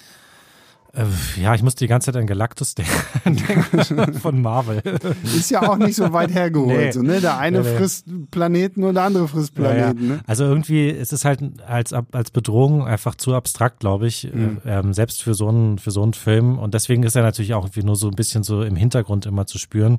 Äh, 0.95 1.05
ja, 1.39 1.55
ich 1.55 1.63
muss 1.63 1.75
die 1.75 1.89
ganze 1.89 2.07
Zeit 2.07 2.17
an 2.19 2.27
Galactus 2.27 2.75
denken 3.27 4.15
von 4.15 4.41
Marvel. 4.41 4.83
Ist 5.23 5.51
ja 5.51 5.69
auch 5.69 5.77
nicht 5.77 5.97
so 5.97 6.11
weit 6.15 6.31
hergeholt. 6.35 6.75
Nee. 6.75 6.93
So, 6.93 7.03
ne? 7.03 7.21
Der 7.21 7.37
eine 7.37 7.61
nee, 7.61 7.69
nee. 7.69 7.77
frisst 7.77 8.07
Planeten 8.31 8.85
und 8.85 8.95
der 8.95 9.05
andere 9.05 9.29
frisst 9.29 9.55
Planeten. 9.55 10.05
Ja, 10.05 10.09
ja. 10.09 10.15
Ne? 10.15 10.21
Also 10.27 10.45
irgendwie 10.45 10.89
ist 10.89 11.13
es 11.13 11.27
halt 11.27 11.43
als, 11.67 11.93
als 11.93 12.31
Bedrohung 12.31 12.87
einfach 12.87 13.15
zu 13.15 13.35
abstrakt, 13.35 13.81
glaube 13.81 14.07
ich, 14.07 14.25
mhm. 14.33 14.63
ähm, 14.65 14.95
selbst 14.95 15.23
für 15.23 15.35
so, 15.35 15.49
einen, 15.49 15.77
für 15.77 15.91
so 15.91 16.03
einen 16.03 16.15
Film. 16.15 16.59
Und 16.59 16.73
deswegen 16.73 17.03
ist 17.03 17.15
er 17.15 17.23
natürlich 17.23 17.53
auch 17.53 17.65
irgendwie 17.65 17.85
nur 17.85 17.97
so 17.97 18.09
ein 18.09 18.17
bisschen 18.17 18.43
so 18.43 18.63
im 18.63 18.77
Hintergrund 18.77 19.27
immer 19.27 19.47
zu 19.47 19.59
spüren. 19.59 19.99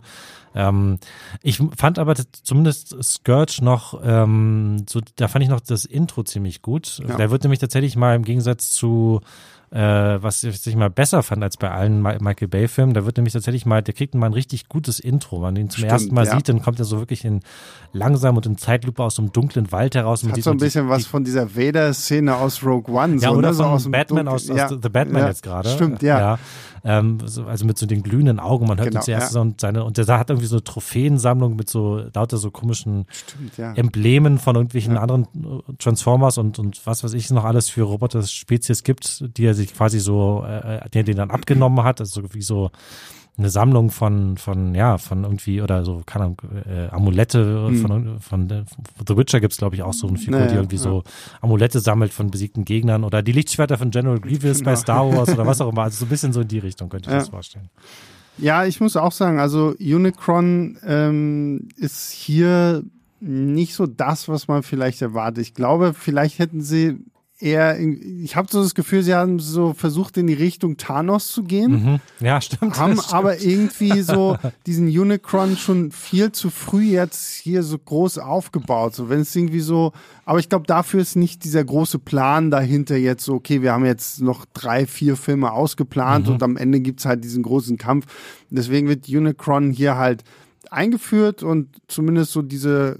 Ähm, 0.56 1.00
ich 1.42 1.62
fand 1.78 2.00
aber 2.00 2.16
zumindest 2.44 2.96
Scourge 3.04 3.60
noch, 3.62 4.00
ähm, 4.04 4.86
so, 4.90 5.02
da 5.16 5.28
fand 5.28 5.44
ich 5.44 5.50
noch 5.50 5.62
das 5.62 5.86
Intro 5.86 6.24
ziemlich 6.24 6.62
gut. 6.62 7.02
Ja. 7.08 7.18
Der 7.18 7.32
wird 7.32 7.44
nämlich 7.44 7.60
tatsächlich 7.60 7.96
mal 7.96 8.16
im 8.16 8.24
Gegensatz 8.24 8.72
zu 8.72 9.22
äh, 9.74 10.22
was 10.22 10.44
ich 10.44 10.76
mal 10.76 10.92
besser 10.92 11.24
fand 11.24 11.42
als 11.42 11.58
bei 11.58 11.72
allen 11.72 12.04
Michael 12.04 12.48
Bay 12.48 12.68
Filmen. 12.68 12.94
Da 12.94 13.06
wird 13.06 13.18
nämlich 13.18 13.34
tatsächlich 13.34 13.66
mal, 13.66 13.82
der 13.82 13.96
kriegt 13.96 14.14
mal 14.14 14.28
ein 14.28 14.34
richtig 14.34 14.70
gutes 14.70 15.00
Intro. 15.00 15.38
Wenn 15.38 15.42
man 15.42 15.56
ihn 15.56 15.70
zum 15.72 15.80
Stimmt, 15.80 15.92
ersten 15.92 16.14
Mal 16.14 16.26
ja. 16.26 16.36
sieht, 16.36 16.48
dann 16.48 16.62
kommt 16.62 16.78
er 16.78 16.86
so 16.86 17.00
wirklich 17.00 17.26
in 17.26 17.40
langsam 17.92 18.38
und 18.38 18.46
in 18.46 18.58
Zeitlupe 18.58 19.02
aus 19.02 19.16
so 19.16 19.24
einem 19.24 19.32
dunklen 19.32 19.72
Wald 19.72 19.96
heraus. 19.96 20.22
Das 20.22 20.32
hat 20.32 20.44
so 20.44 20.52
ein 20.52 20.58
bisschen 20.58 20.86
die, 20.86 20.92
was 20.92 21.08
von 21.08 21.24
dieser 21.24 21.56
Vader-Szene 21.56 22.36
aus 22.36 22.64
Rogue 22.64 22.94
One. 22.94 23.16
Ja, 23.16 23.30
so, 23.30 23.36
oder 23.36 23.48
ne? 23.48 23.54
so 23.56 23.64
aus 23.64 23.90
Batman, 23.90 24.28
aus, 24.28 24.48
aus 24.48 24.58
ja. 24.58 24.70
The 24.70 24.90
Batman 24.90 25.24
ja. 25.24 25.28
jetzt 25.30 25.42
gerade. 25.42 25.70
Stimmt, 25.70 26.04
ja. 26.04 26.38
Ähm, 26.86 27.20
so, 27.26 27.46
also 27.46 27.66
mit 27.66 27.78
so 27.78 27.86
den 27.86 28.04
glühenden 28.04 28.40
Augen. 28.40 28.68
Man 28.68 28.78
hört 28.78 28.90
genau, 28.90 29.02
zuerst 29.02 29.28
ja. 29.28 29.32
so 29.34 29.42
und 29.42 29.62
seine, 29.62 29.86
und 29.86 29.98
der 29.98 30.06
hat 30.20 30.30
irgendwie 30.30 30.48
so 30.48 30.58
eine 30.58 30.64
Trophäensammlung 30.64 31.56
mit 31.56 31.70
so 31.70 32.04
lauter 32.14 32.38
so 32.38 32.52
komischen 32.52 33.06
Stimmt, 33.10 33.58
ja. 33.58 33.74
Emblemen 33.74 34.38
von 34.38 34.56
irgendwelchen 34.56 34.96
ja. 34.96 35.02
anderen 35.02 35.24
äh, 35.24 35.74
Transformers 35.80 36.38
und, 36.38 36.60
und 36.60 36.86
was 36.86 37.04
weiß 37.04 37.14
ich 37.14 37.30
noch 37.32 37.46
alles 37.46 37.70
für 37.70 37.84
Roboter-Spezies 37.84 38.84
gibt, 38.84 39.38
die 39.38 39.46
er 39.46 39.54
sich 39.54 39.74
quasi 39.74 40.00
so, 40.00 40.44
äh, 40.46 40.90
die 40.90 41.00
er 41.00 41.04
den 41.04 41.18
dann 41.18 41.32
abgenommen 41.32 41.84
hat. 41.86 42.02
Also 42.02 42.22
wie 42.34 42.42
so 42.42 42.72
eine 43.36 43.50
Sammlung 43.50 43.90
von, 43.90 44.38
von, 44.38 44.76
ja, 44.76 45.00
von 45.00 45.24
irgendwie, 45.24 45.62
oder 45.62 45.84
so, 45.84 46.04
keine 46.06 46.26
Ahnung, 46.26 46.42
äh, 46.66 46.88
Amulette 46.90 47.68
hm. 47.68 47.82
von, 47.82 48.20
von, 48.20 48.48
von 48.48 49.06
The 49.08 49.18
Witcher 49.18 49.40
gibt's 49.40 49.58
glaube 49.58 49.76
ich, 49.76 49.82
auch 49.82 49.94
so 49.94 50.08
eine 50.08 50.18
Figur, 50.18 50.40
naja, 50.40 50.52
die 50.52 50.56
irgendwie 50.56 50.76
ja. 50.76 50.82
so 50.84 51.04
Amulette 51.42 51.80
sammelt 51.80 52.14
von 52.14 52.30
besiegten 52.30 52.64
Gegnern 52.64 53.04
oder 53.04 53.24
die 53.24 53.32
Lichtschwerter 53.32 53.78
von 53.78 53.90
General 53.90 54.20
Grievous 54.20 54.60
genau. 54.60 54.72
bei 54.72 54.76
Star 54.76 55.12
Wars 55.12 55.30
oder 55.30 55.48
was 55.48 55.62
auch 55.62 55.70
immer. 55.70 55.84
Also 55.94 55.98
so 55.98 56.06
ein 56.06 56.10
bisschen 56.10 56.32
so 56.32 56.42
in 56.42 56.48
die 56.48 56.60
Richtung 56.60 56.88
könnte 56.88 57.10
ich 57.10 57.14
ja. 57.14 57.20
das 57.20 57.30
vorstellen. 57.30 57.70
Ja, 58.38 58.66
ich 58.66 58.80
muss 58.80 58.96
auch 58.96 59.12
sagen, 59.12 59.40
also 59.40 59.76
Unicron 59.80 60.78
ähm, 60.86 61.68
ist 61.76 62.12
hier 62.12 62.84
nicht 63.20 63.74
so 63.74 63.86
das, 63.86 64.30
was 64.30 64.48
man 64.48 64.64
vielleicht 64.64 65.02
erwartet. 65.02 65.42
Ich 65.42 65.54
glaube, 65.54 65.94
vielleicht 65.94 66.40
hätten 66.40 66.62
sie 66.62 67.00
eher, 67.44 67.78
ich 67.80 68.36
habe 68.36 68.48
so 68.50 68.64
das 68.64 68.74
Gefühl, 68.74 69.04
sie 69.04 69.14
haben 69.14 69.40
so 69.40 69.74
versucht, 69.74 70.18
in 70.18 70.28
die 70.28 70.34
Richtung 70.34 70.78
Thanos 70.78 71.32
zu 71.32 71.44
gehen. 71.44 71.72
Mhm. 71.72 72.00
Ja, 72.26 72.40
stimmt. 72.40 72.80
Haben 72.80 72.94
stimmt. 72.98 73.14
aber 73.14 73.42
irgendwie 73.42 74.02
so 74.02 74.38
diesen 74.66 74.88
Unicron 74.88 75.58
schon 75.58 75.92
viel 75.92 76.32
zu 76.32 76.50
früh 76.50 76.84
jetzt 76.84 77.36
hier 77.36 77.64
so 77.64 77.78
groß 77.78 78.20
aufgebaut. 78.20 78.96
So, 78.96 79.10
wenn 79.10 79.20
es 79.20 79.36
irgendwie 79.36 79.60
so, 79.60 79.92
aber 80.26 80.40
ich 80.40 80.50
glaube, 80.50 80.66
dafür 80.66 81.02
ist 81.02 81.16
nicht 81.16 81.44
dieser 81.44 81.64
große 81.64 82.00
Plan 82.00 82.50
dahinter 82.50 82.96
jetzt 82.96 83.26
so, 83.26 83.34
okay, 83.36 83.62
wir 83.62 83.74
haben 83.74 83.86
jetzt 83.86 84.22
noch 84.22 84.46
drei, 84.54 84.88
vier 84.88 85.18
Filme 85.18 85.52
ausgeplant 85.52 86.28
mhm. 86.28 86.34
und 86.34 86.44
am 86.44 86.58
Ende 86.58 86.80
gibt's 86.80 87.06
halt 87.06 87.24
diesen 87.24 87.44
großen 87.44 87.78
Kampf. 87.78 88.06
Deswegen 88.50 88.88
wird 88.88 89.10
Unicron 89.10 89.72
hier 89.72 89.98
halt 89.98 90.24
eingeführt 90.70 91.44
und 91.44 91.68
zumindest 91.88 92.32
so 92.32 92.42
diese 92.42 93.00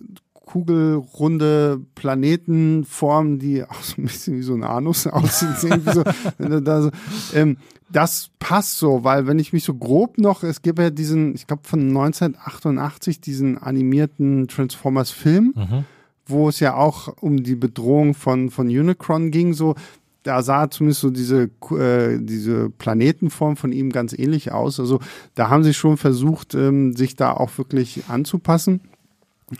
kugelrunde 0.54 1.82
Planetenform, 1.96 3.40
die 3.40 3.64
auch 3.68 3.82
so 3.82 4.02
ein 4.02 4.06
bisschen 4.06 4.38
wie 4.38 4.44
so 4.44 4.54
ein 4.54 4.64
Anus 4.64 5.08
aussehen. 5.08 5.82
so, 5.92 6.04
da 6.38 6.92
ähm, 7.34 7.58
das 7.92 8.30
passt 8.40 8.78
so, 8.78 9.04
weil 9.04 9.28
wenn 9.28 9.40
ich 9.40 9.54
mich 9.54 9.64
so 9.64 9.74
grob 9.74 10.18
noch, 10.18 10.44
es 10.44 10.62
gibt 10.62 10.80
ja 10.80 10.90
diesen, 10.90 11.36
ich 11.36 11.48
glaube 11.48 11.64
von 11.66 11.80
1988, 11.80 13.20
diesen 13.20 13.58
animierten 13.58 14.48
Transformers-Film, 14.48 15.54
mhm. 15.56 15.86
wo 16.26 16.50
es 16.50 16.60
ja 16.60 16.76
auch 16.76 17.16
um 17.22 17.44
die 17.44 17.56
Bedrohung 17.56 18.14
von, 18.14 18.50
von 18.50 18.68
Unicron 18.68 19.32
ging, 19.32 19.54
so, 19.54 19.76
da 20.24 20.42
sah 20.42 20.70
zumindest 20.70 21.02
so 21.02 21.10
diese, 21.10 21.50
äh, 21.72 22.18
diese 22.20 22.70
Planetenform 22.70 23.58
von 23.58 23.72
ihm 23.72 23.92
ganz 23.92 24.14
ähnlich 24.14 24.52
aus. 24.52 24.80
Also 24.80 25.00
da 25.36 25.50
haben 25.50 25.64
sie 25.64 25.74
schon 25.74 25.98
versucht, 25.98 26.56
ähm, 26.56 26.96
sich 26.96 27.16
da 27.16 27.34
auch 27.34 27.58
wirklich 27.58 28.04
anzupassen. 28.08 28.82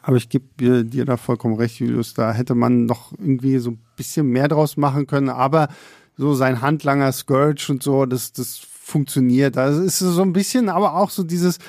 Aber 0.02 0.18
ich 0.18 0.30
gebe 0.30 0.84
dir 0.84 1.06
da 1.06 1.18
vollkommen 1.18 1.56
recht, 1.56 1.80
Julius. 1.80 2.14
Da 2.14 2.34
hätte 2.34 2.56
man 2.56 2.86
noch 2.86 3.12
irgendwie 3.14 3.58
so 3.58 3.72
ein 3.72 3.80
bisschen 3.96 4.28
mehr 4.28 4.48
draus 4.48 4.78
machen 4.78 5.08
können. 5.08 5.30
Aber 5.30 5.70
so 6.18 6.34
sein 6.34 6.62
Handlanger 6.62 7.12
Scourge 7.12 7.68
und 7.70 7.84
so, 7.84 8.06
das, 8.06 8.34
das 8.34 8.58
funktioniert. 8.58 9.56
Das 9.56 9.78
ist 9.78 10.00
so 10.00 10.22
ein 10.22 10.34
bisschen, 10.34 10.70
aber 10.70 10.96
auch 10.96 11.10
so 11.10 11.24
dieses 11.24 11.60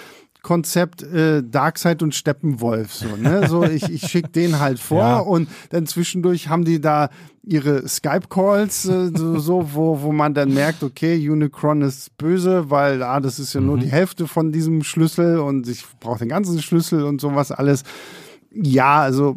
Konzept 0.44 1.02
äh, 1.02 1.42
Darkseid 1.42 2.04
und 2.04 2.14
Steppenwolf. 2.14 2.94
So, 2.94 3.16
ne? 3.16 3.48
so 3.48 3.64
ich, 3.64 3.90
ich 3.90 4.02
schicke 4.02 4.28
den 4.28 4.60
halt 4.60 4.78
vor 4.78 4.98
ja. 5.02 5.18
und 5.18 5.48
dann 5.70 5.86
zwischendurch 5.86 6.48
haben 6.48 6.64
die 6.64 6.80
da 6.80 7.10
ihre 7.42 7.88
Skype-Calls, 7.88 8.84
äh, 8.84 9.10
so, 9.14 9.38
so, 9.40 9.74
wo, 9.74 10.02
wo 10.02 10.12
man 10.12 10.34
dann 10.34 10.54
merkt, 10.54 10.84
okay, 10.84 11.28
Unicron 11.28 11.82
ist 11.82 12.16
böse, 12.16 12.70
weil 12.70 13.02
ah, 13.02 13.18
das 13.18 13.40
ist 13.40 13.54
ja 13.54 13.60
nur 13.60 13.76
mhm. 13.76 13.80
die 13.80 13.90
Hälfte 13.90 14.28
von 14.28 14.52
diesem 14.52 14.84
Schlüssel 14.84 15.38
und 15.40 15.66
ich 15.66 15.84
brauche 15.98 16.20
den 16.20 16.28
ganzen 16.28 16.62
Schlüssel 16.62 17.02
und 17.02 17.20
sowas 17.20 17.50
alles. 17.50 17.82
Ja, 18.52 19.00
also 19.00 19.36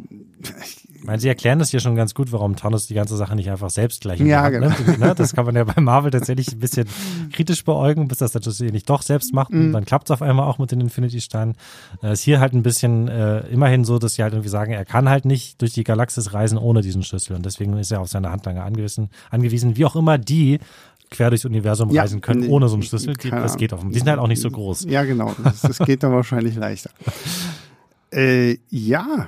ich 0.64 0.76
meine, 1.08 1.20
sie 1.20 1.28
erklären 1.28 1.58
das 1.58 1.72
hier 1.72 1.80
schon 1.80 1.95
ganz 1.95 2.14
gut, 2.14 2.32
warum 2.32 2.55
Thanos 2.55 2.86
die 2.86 2.93
ganze 2.93 3.18
Sache 3.18 3.36
nicht 3.36 3.49
einfach 3.49 3.70
selbst 3.70 4.01
gleich 4.01 4.20
ja, 4.20 4.43
hat, 4.43 4.51
genau. 4.51 4.68
ne? 4.99 5.16
Das 5.16 5.34
kann 5.34 5.45
man 5.45 5.55
ja 5.55 5.64
bei 5.64 5.82
Marvel 5.82 6.12
tatsächlich 6.12 6.51
ein 6.51 6.60
bisschen 6.60 6.88
kritisch 7.34 7.64
beäugen, 7.64 8.08
bis 8.08 8.20
das 8.20 8.34
natürlich 8.34 8.74
nicht 8.74 8.89
doch 8.89 9.01
selbst 9.01 9.34
macht. 9.34 9.51
Und 9.51 9.70
mhm. 9.70 9.72
dann 9.74 9.86
klappt 9.86 10.10
es 10.10 10.12
auf 10.12 10.22
einmal 10.22 10.45
auch 10.45 10.60
mit 10.60 10.72
den 10.72 10.82
Infinity-Steinen. 10.82 11.55
Äh, 12.03 12.14
ist 12.14 12.22
hier 12.22 12.39
halt 12.39 12.53
ein 12.53 12.62
bisschen 12.62 13.08
äh, 13.08 13.39
immerhin 13.47 13.86
so, 13.86 13.97
dass 13.97 14.16
sie 14.16 14.24
halt 14.24 14.34
irgendwie 14.34 14.49
sagen, 14.49 14.74
er 14.74 14.86
kann 14.86 15.10
halt 15.10 15.26
nicht 15.26 15.62
durch 15.62 15.74
die 15.74 15.84
Galaxis 15.84 16.34
reisen 16.34 16.58
ohne 16.58 16.82
diesen 16.82 17.03
Schlüssel. 17.03 17.36
Und 17.36 17.45
deswegen 17.45 17.78
ist 17.78 17.91
er 17.91 18.01
auf 18.01 18.10
seine 18.10 18.30
Handlanger 18.30 18.66
angewiesen, 18.66 19.10
angewiesen, 19.32 19.78
wie 19.78 19.86
auch 19.86 19.95
immer 19.95 20.18
die 20.18 20.60
quer 21.10 21.30
durchs 21.30 21.45
Universum 21.45 21.89
ja, 21.91 22.01
reisen 22.01 22.20
können, 22.20 22.49
ohne 22.49 22.68
so 22.68 22.76
einen 22.76 22.84
Schlüssel. 22.84 23.14
Die, 23.14 23.30
das 23.30 23.55
geht 23.55 23.72
auf. 23.74 23.82
Die 23.88 23.97
sind 23.97 24.10
halt 24.10 24.20
auch 24.20 24.28
nicht 24.28 24.41
so 24.41 24.51
groß. 24.51 24.86
Ja, 24.89 25.05
genau. 25.05 25.34
Das, 25.41 25.62
das 25.62 25.80
geht 25.80 26.03
dann 26.03 26.12
wahrscheinlich 26.12 26.55
leichter. 26.55 26.89
Äh, 28.10 28.60
ja, 28.70 29.28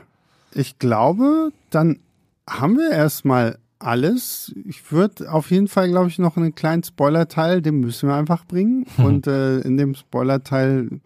ich 0.54 0.80
glaube, 0.80 1.52
dann 1.70 2.00
haben 2.48 2.78
wir 2.78 2.92
erstmal 2.92 3.58
alles. 3.80 4.54
Ich 4.66 4.92
würde 4.92 5.32
auf 5.32 5.52
jeden 5.52 5.68
Fall, 5.68 5.90
glaube 5.90 6.10
ich, 6.10 6.20
noch 6.20 6.38
einen 6.38 6.54
kleinen 6.54 6.84
Spoiler-Teil, 6.84 7.62
den 7.62 7.80
müssen 7.80 8.10
wir 8.10 8.16
einfach 8.16 8.46
bringen. 8.46 8.86
Mhm. 8.98 9.06
Und 9.06 9.28
äh, 9.28 9.60
in 9.60 9.78
dem 9.78 9.96
Spoiler-Teil 9.96 11.00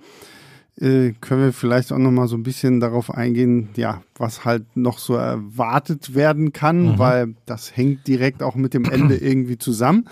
äh, 0.79 1.11
können 1.21 1.41
wir 1.41 1.53
vielleicht 1.53 1.91
auch 1.91 1.99
noch 1.99 2.11
mal 2.11 2.27
so 2.27 2.35
ein 2.35 2.43
bisschen 2.43 2.79
darauf 2.79 3.13
eingehen, 3.13 3.69
ja, 3.75 4.01
was 4.15 4.43
halt 4.43 4.75
noch 4.75 4.97
so 4.97 5.15
erwartet 5.15 6.15
werden 6.15 6.51
kann, 6.51 6.93
mhm. 6.93 6.99
weil 6.99 7.35
das 7.45 7.75
hängt 7.77 8.07
direkt 8.07 8.41
auch 8.41 8.55
mit 8.55 8.73
dem 8.73 8.85
Ende 8.85 9.15
irgendwie 9.21 9.59
zusammen. 9.59 10.07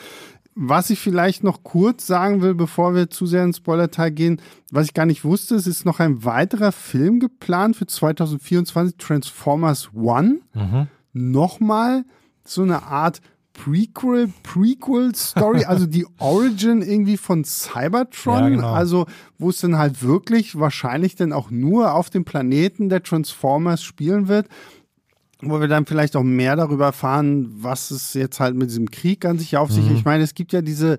Was 0.54 0.90
ich 0.90 1.00
vielleicht 1.00 1.44
noch 1.44 1.64
kurz 1.64 2.06
sagen 2.06 2.42
will, 2.42 2.54
bevor 2.54 2.94
wir 2.94 3.10
zu 3.10 3.26
sehr 3.26 3.44
ins 3.44 3.58
Spoiler-Teil 3.58 4.12
gehen, 4.12 4.42
was 4.70 4.86
ich 4.86 4.94
gar 4.94 5.06
nicht 5.06 5.24
wusste, 5.24 5.56
es 5.56 5.66
ist 5.66 5.86
noch 5.86 6.00
ein 6.00 6.26
weiterer 6.26 6.72
Film 6.72 7.20
geplant 7.20 7.78
für 7.78 7.88
2024, 7.88 8.98
Transformers 8.98 9.92
One. 9.94 10.40
Mhm. 10.54 10.88
Nochmal 11.14 12.04
so 12.44 12.64
eine 12.64 12.84
Art 12.84 13.22
Prequel, 13.54 14.32
Prequel-Story, 14.44 15.66
also 15.68 15.86
die 15.86 16.06
Origin 16.20 16.82
irgendwie 16.82 17.18
von 17.18 17.44
Cybertron, 17.44 18.44
ja, 18.44 18.50
genau. 18.50 18.74
also 18.74 19.06
wo 19.38 19.50
es 19.50 19.62
dann 19.62 19.78
halt 19.78 20.04
wirklich 20.04 20.60
wahrscheinlich 20.60 21.16
dann 21.16 21.34
auch 21.34 21.52
nur 21.52 21.94
auf 21.94 22.10
dem 22.10 22.26
Planeten 22.26 22.90
der 22.90 23.04
Transformers 23.04 23.84
spielen 23.84 24.28
wird 24.28 24.48
wo 25.42 25.60
wir 25.60 25.68
dann 25.68 25.86
vielleicht 25.86 26.16
auch 26.16 26.24
mehr 26.24 26.56
darüber 26.56 26.86
erfahren, 26.86 27.50
was 27.58 27.92
es 27.92 28.14
jetzt 28.14 28.40
halt 28.40 28.56
mit 28.56 28.70
diesem 28.70 28.92
Krieg 28.92 29.26
an 29.26 29.38
sich 29.38 29.58
auf 29.58 29.72
sich. 29.72 29.90
Mhm. 29.90 29.96
Ich 29.96 30.06
meine, 30.06 30.24
es 30.24 30.34
gibt 30.34 30.54
ja 30.54 30.62
diese 30.62 30.98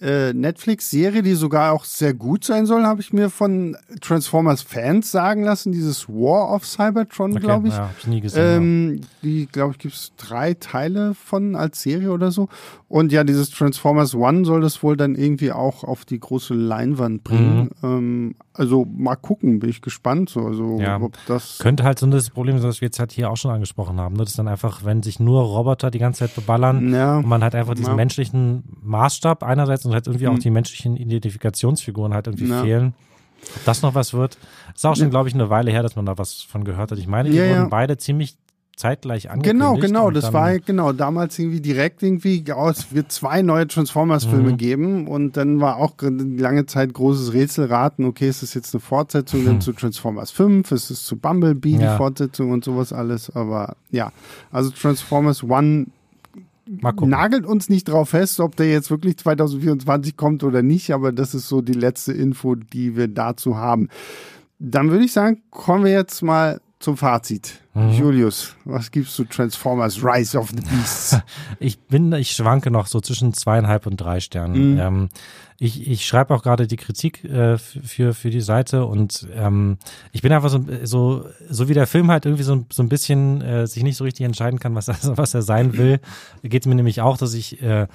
äh, 0.00 0.32
Netflix-Serie, 0.32 1.22
die 1.22 1.34
sogar 1.34 1.72
auch 1.72 1.84
sehr 1.84 2.12
gut 2.12 2.44
sein 2.44 2.66
soll, 2.66 2.84
habe 2.84 3.00
ich 3.00 3.12
mir 3.12 3.30
von 3.30 3.76
Transformers-Fans 4.00 5.10
sagen 5.10 5.44
lassen. 5.44 5.70
Dieses 5.70 6.08
War 6.08 6.52
of 6.52 6.66
Cybertron, 6.66 7.32
okay, 7.32 7.40
glaube 7.40 7.68
ich. 7.68 7.74
Ja, 7.74 7.84
hab 7.84 7.98
ich 7.98 8.06
nie 8.06 8.20
gesehen. 8.20 8.62
Ähm, 8.62 9.00
die, 9.22 9.46
glaube 9.46 9.72
ich, 9.72 9.78
gibt 9.78 9.94
es 9.94 10.12
drei 10.16 10.54
Teile 10.54 11.14
von 11.14 11.54
als 11.54 11.82
Serie 11.82 12.10
oder 12.10 12.32
so. 12.32 12.48
Und 12.88 13.12
ja, 13.12 13.22
dieses 13.22 13.50
Transformers 13.50 14.14
One 14.14 14.44
soll 14.44 14.60
das 14.60 14.82
wohl 14.82 14.96
dann 14.96 15.14
irgendwie 15.14 15.52
auch 15.52 15.84
auf 15.84 16.04
die 16.04 16.18
große 16.18 16.54
Leinwand 16.54 17.22
bringen. 17.22 17.70
Mhm. 17.80 17.88
Ähm, 17.88 18.34
also 18.54 18.84
mal 18.84 19.16
gucken, 19.16 19.60
bin 19.60 19.70
ich 19.70 19.82
gespannt. 19.82 20.30
So, 20.30 20.40
also, 20.40 20.78
ja, 20.78 21.00
ob 21.00 21.16
das 21.26 21.58
könnte 21.58 21.84
halt 21.84 21.98
so 21.98 22.06
das 22.06 22.30
Problem 22.30 22.58
sein, 22.58 22.68
was 22.68 22.80
wir 22.80 22.86
jetzt 22.86 22.98
halt 22.98 23.12
hier 23.12 23.30
auch 23.30 23.36
schon 23.36 23.50
angesprochen 23.50 23.98
haben. 24.00 24.14
Ne? 24.14 24.20
Das 24.20 24.30
ist 24.30 24.38
dann 24.38 24.48
einfach, 24.48 24.84
wenn 24.84 25.02
sich 25.02 25.20
nur 25.20 25.42
Roboter 25.42 25.90
die 25.90 25.98
ganze 25.98 26.20
Zeit 26.20 26.34
beballern 26.34 26.92
ja, 26.92 27.18
und 27.18 27.26
man 27.26 27.42
halt 27.42 27.54
einfach 27.54 27.74
diesen 27.74 27.90
ja. 27.90 27.96
menschlichen 27.96 28.64
Maßstab 28.82 29.42
einerseits 29.42 29.86
und 29.86 29.92
halt 29.92 30.06
irgendwie 30.06 30.26
mhm. 30.26 30.34
auch 30.34 30.38
die 30.38 30.50
menschlichen 30.50 30.96
Identifikationsfiguren 30.96 32.14
halt 32.14 32.26
irgendwie 32.26 32.48
fehlen. 32.48 32.94
Ob 33.56 33.64
das 33.64 33.82
noch 33.82 33.94
was 33.94 34.14
wird, 34.14 34.38
ist 34.72 34.86
auch 34.86 34.94
schon, 34.94 35.10
glaube 35.10 35.28
ich, 35.28 35.34
eine 35.34 35.50
Weile 35.50 35.72
her, 35.72 35.82
dass 35.82 35.96
man 35.96 36.06
da 36.06 36.16
was 36.16 36.42
von 36.42 36.64
gehört 36.64 36.92
hat. 36.92 36.98
Ich 36.98 37.08
meine, 37.08 37.28
die 37.28 37.38
wurden 37.38 37.70
beide 37.70 37.96
ziemlich 37.96 38.36
zeitgleich 38.76 39.30
angekündigt. 39.30 39.64
Genau, 39.64 39.74
genau, 39.76 40.10
das 40.10 40.32
war 40.32 40.58
genau 40.58 40.92
damals 40.92 41.38
irgendwie 41.38 41.60
direkt 41.60 42.02
irgendwie 42.02 42.44
aus, 42.52 42.78
es 42.78 42.94
wird 42.94 43.12
zwei 43.12 43.42
neue 43.42 43.66
Transformers-Filme 43.66 44.52
mhm. 44.52 44.56
geben 44.56 45.06
und 45.08 45.36
dann 45.36 45.60
war 45.60 45.76
auch 45.76 45.94
lange 46.00 46.66
Zeit 46.66 46.92
großes 46.94 47.32
Rätselraten, 47.32 48.04
okay, 48.04 48.28
ist 48.28 48.42
das 48.42 48.54
jetzt 48.54 48.74
eine 48.74 48.80
Fortsetzung 48.80 49.44
mhm. 49.44 49.60
zu 49.60 49.72
Transformers 49.72 50.30
5, 50.30 50.70
ist 50.72 50.90
es 50.90 51.04
zu 51.04 51.16
Bumblebee 51.16 51.76
ja. 51.76 51.92
die 51.92 51.96
Fortsetzung 51.96 52.50
und 52.50 52.64
sowas 52.64 52.92
alles, 52.92 53.30
aber 53.34 53.76
ja, 53.90 54.12
also 54.50 54.70
Transformers 54.70 55.42
One 55.44 55.86
nagelt 56.66 57.44
uns 57.44 57.68
nicht 57.68 57.88
drauf 57.88 58.10
fest, 58.10 58.40
ob 58.40 58.56
der 58.56 58.70
jetzt 58.70 58.90
wirklich 58.90 59.16
2024 59.18 60.16
kommt 60.16 60.44
oder 60.44 60.62
nicht, 60.62 60.92
aber 60.92 61.12
das 61.12 61.34
ist 61.34 61.48
so 61.48 61.60
die 61.60 61.72
letzte 61.72 62.12
Info, 62.12 62.54
die 62.54 62.96
wir 62.96 63.08
dazu 63.08 63.56
haben. 63.56 63.88
Dann 64.58 64.90
würde 64.90 65.04
ich 65.04 65.12
sagen, 65.12 65.42
kommen 65.50 65.84
wir 65.84 65.92
jetzt 65.92 66.22
mal 66.22 66.60
zum 66.82 66.96
Fazit. 66.96 67.60
Mhm. 67.74 67.92
Julius, 67.92 68.54
was 68.64 68.90
gibst 68.90 69.18
du 69.18 69.24
Transformers 69.24 70.02
Rise 70.04 70.38
of 70.38 70.50
the 70.50 70.60
Beasts? 70.60 71.18
Ich 71.58 71.78
bin, 71.78 72.12
ich 72.12 72.32
schwanke 72.32 72.70
noch 72.70 72.86
so 72.86 73.00
zwischen 73.00 73.32
zweieinhalb 73.34 73.86
und 73.86 73.96
drei 73.96 74.20
Sternen. 74.20 74.74
Mhm. 74.74 74.80
Ähm, 74.80 75.08
ich, 75.58 75.88
ich 75.88 76.06
schreibe 76.06 76.34
auch 76.34 76.42
gerade 76.42 76.66
die 76.66 76.76
Kritik 76.76 77.24
äh, 77.24 77.56
für, 77.56 78.14
für 78.14 78.30
die 78.30 78.40
Seite 78.40 78.84
und 78.84 79.28
ähm, 79.34 79.78
ich 80.10 80.22
bin 80.22 80.32
einfach 80.32 80.50
so, 80.50 80.64
so, 80.82 81.26
so 81.48 81.68
wie 81.68 81.74
der 81.74 81.86
Film 81.86 82.10
halt 82.10 82.26
irgendwie 82.26 82.42
so, 82.42 82.64
so 82.70 82.82
ein 82.82 82.88
bisschen 82.88 83.40
äh, 83.42 83.66
sich 83.66 83.84
nicht 83.84 83.96
so 83.96 84.04
richtig 84.04 84.26
entscheiden 84.26 84.58
kann, 84.58 84.74
was, 84.74 84.88
was 85.16 85.34
er 85.34 85.42
sein 85.42 85.76
will, 85.76 86.00
geht 86.42 86.64
es 86.64 86.66
mir 86.66 86.74
nämlich 86.74 87.00
auch, 87.00 87.16
dass 87.16 87.32
ich 87.34 87.62
äh, 87.62 87.86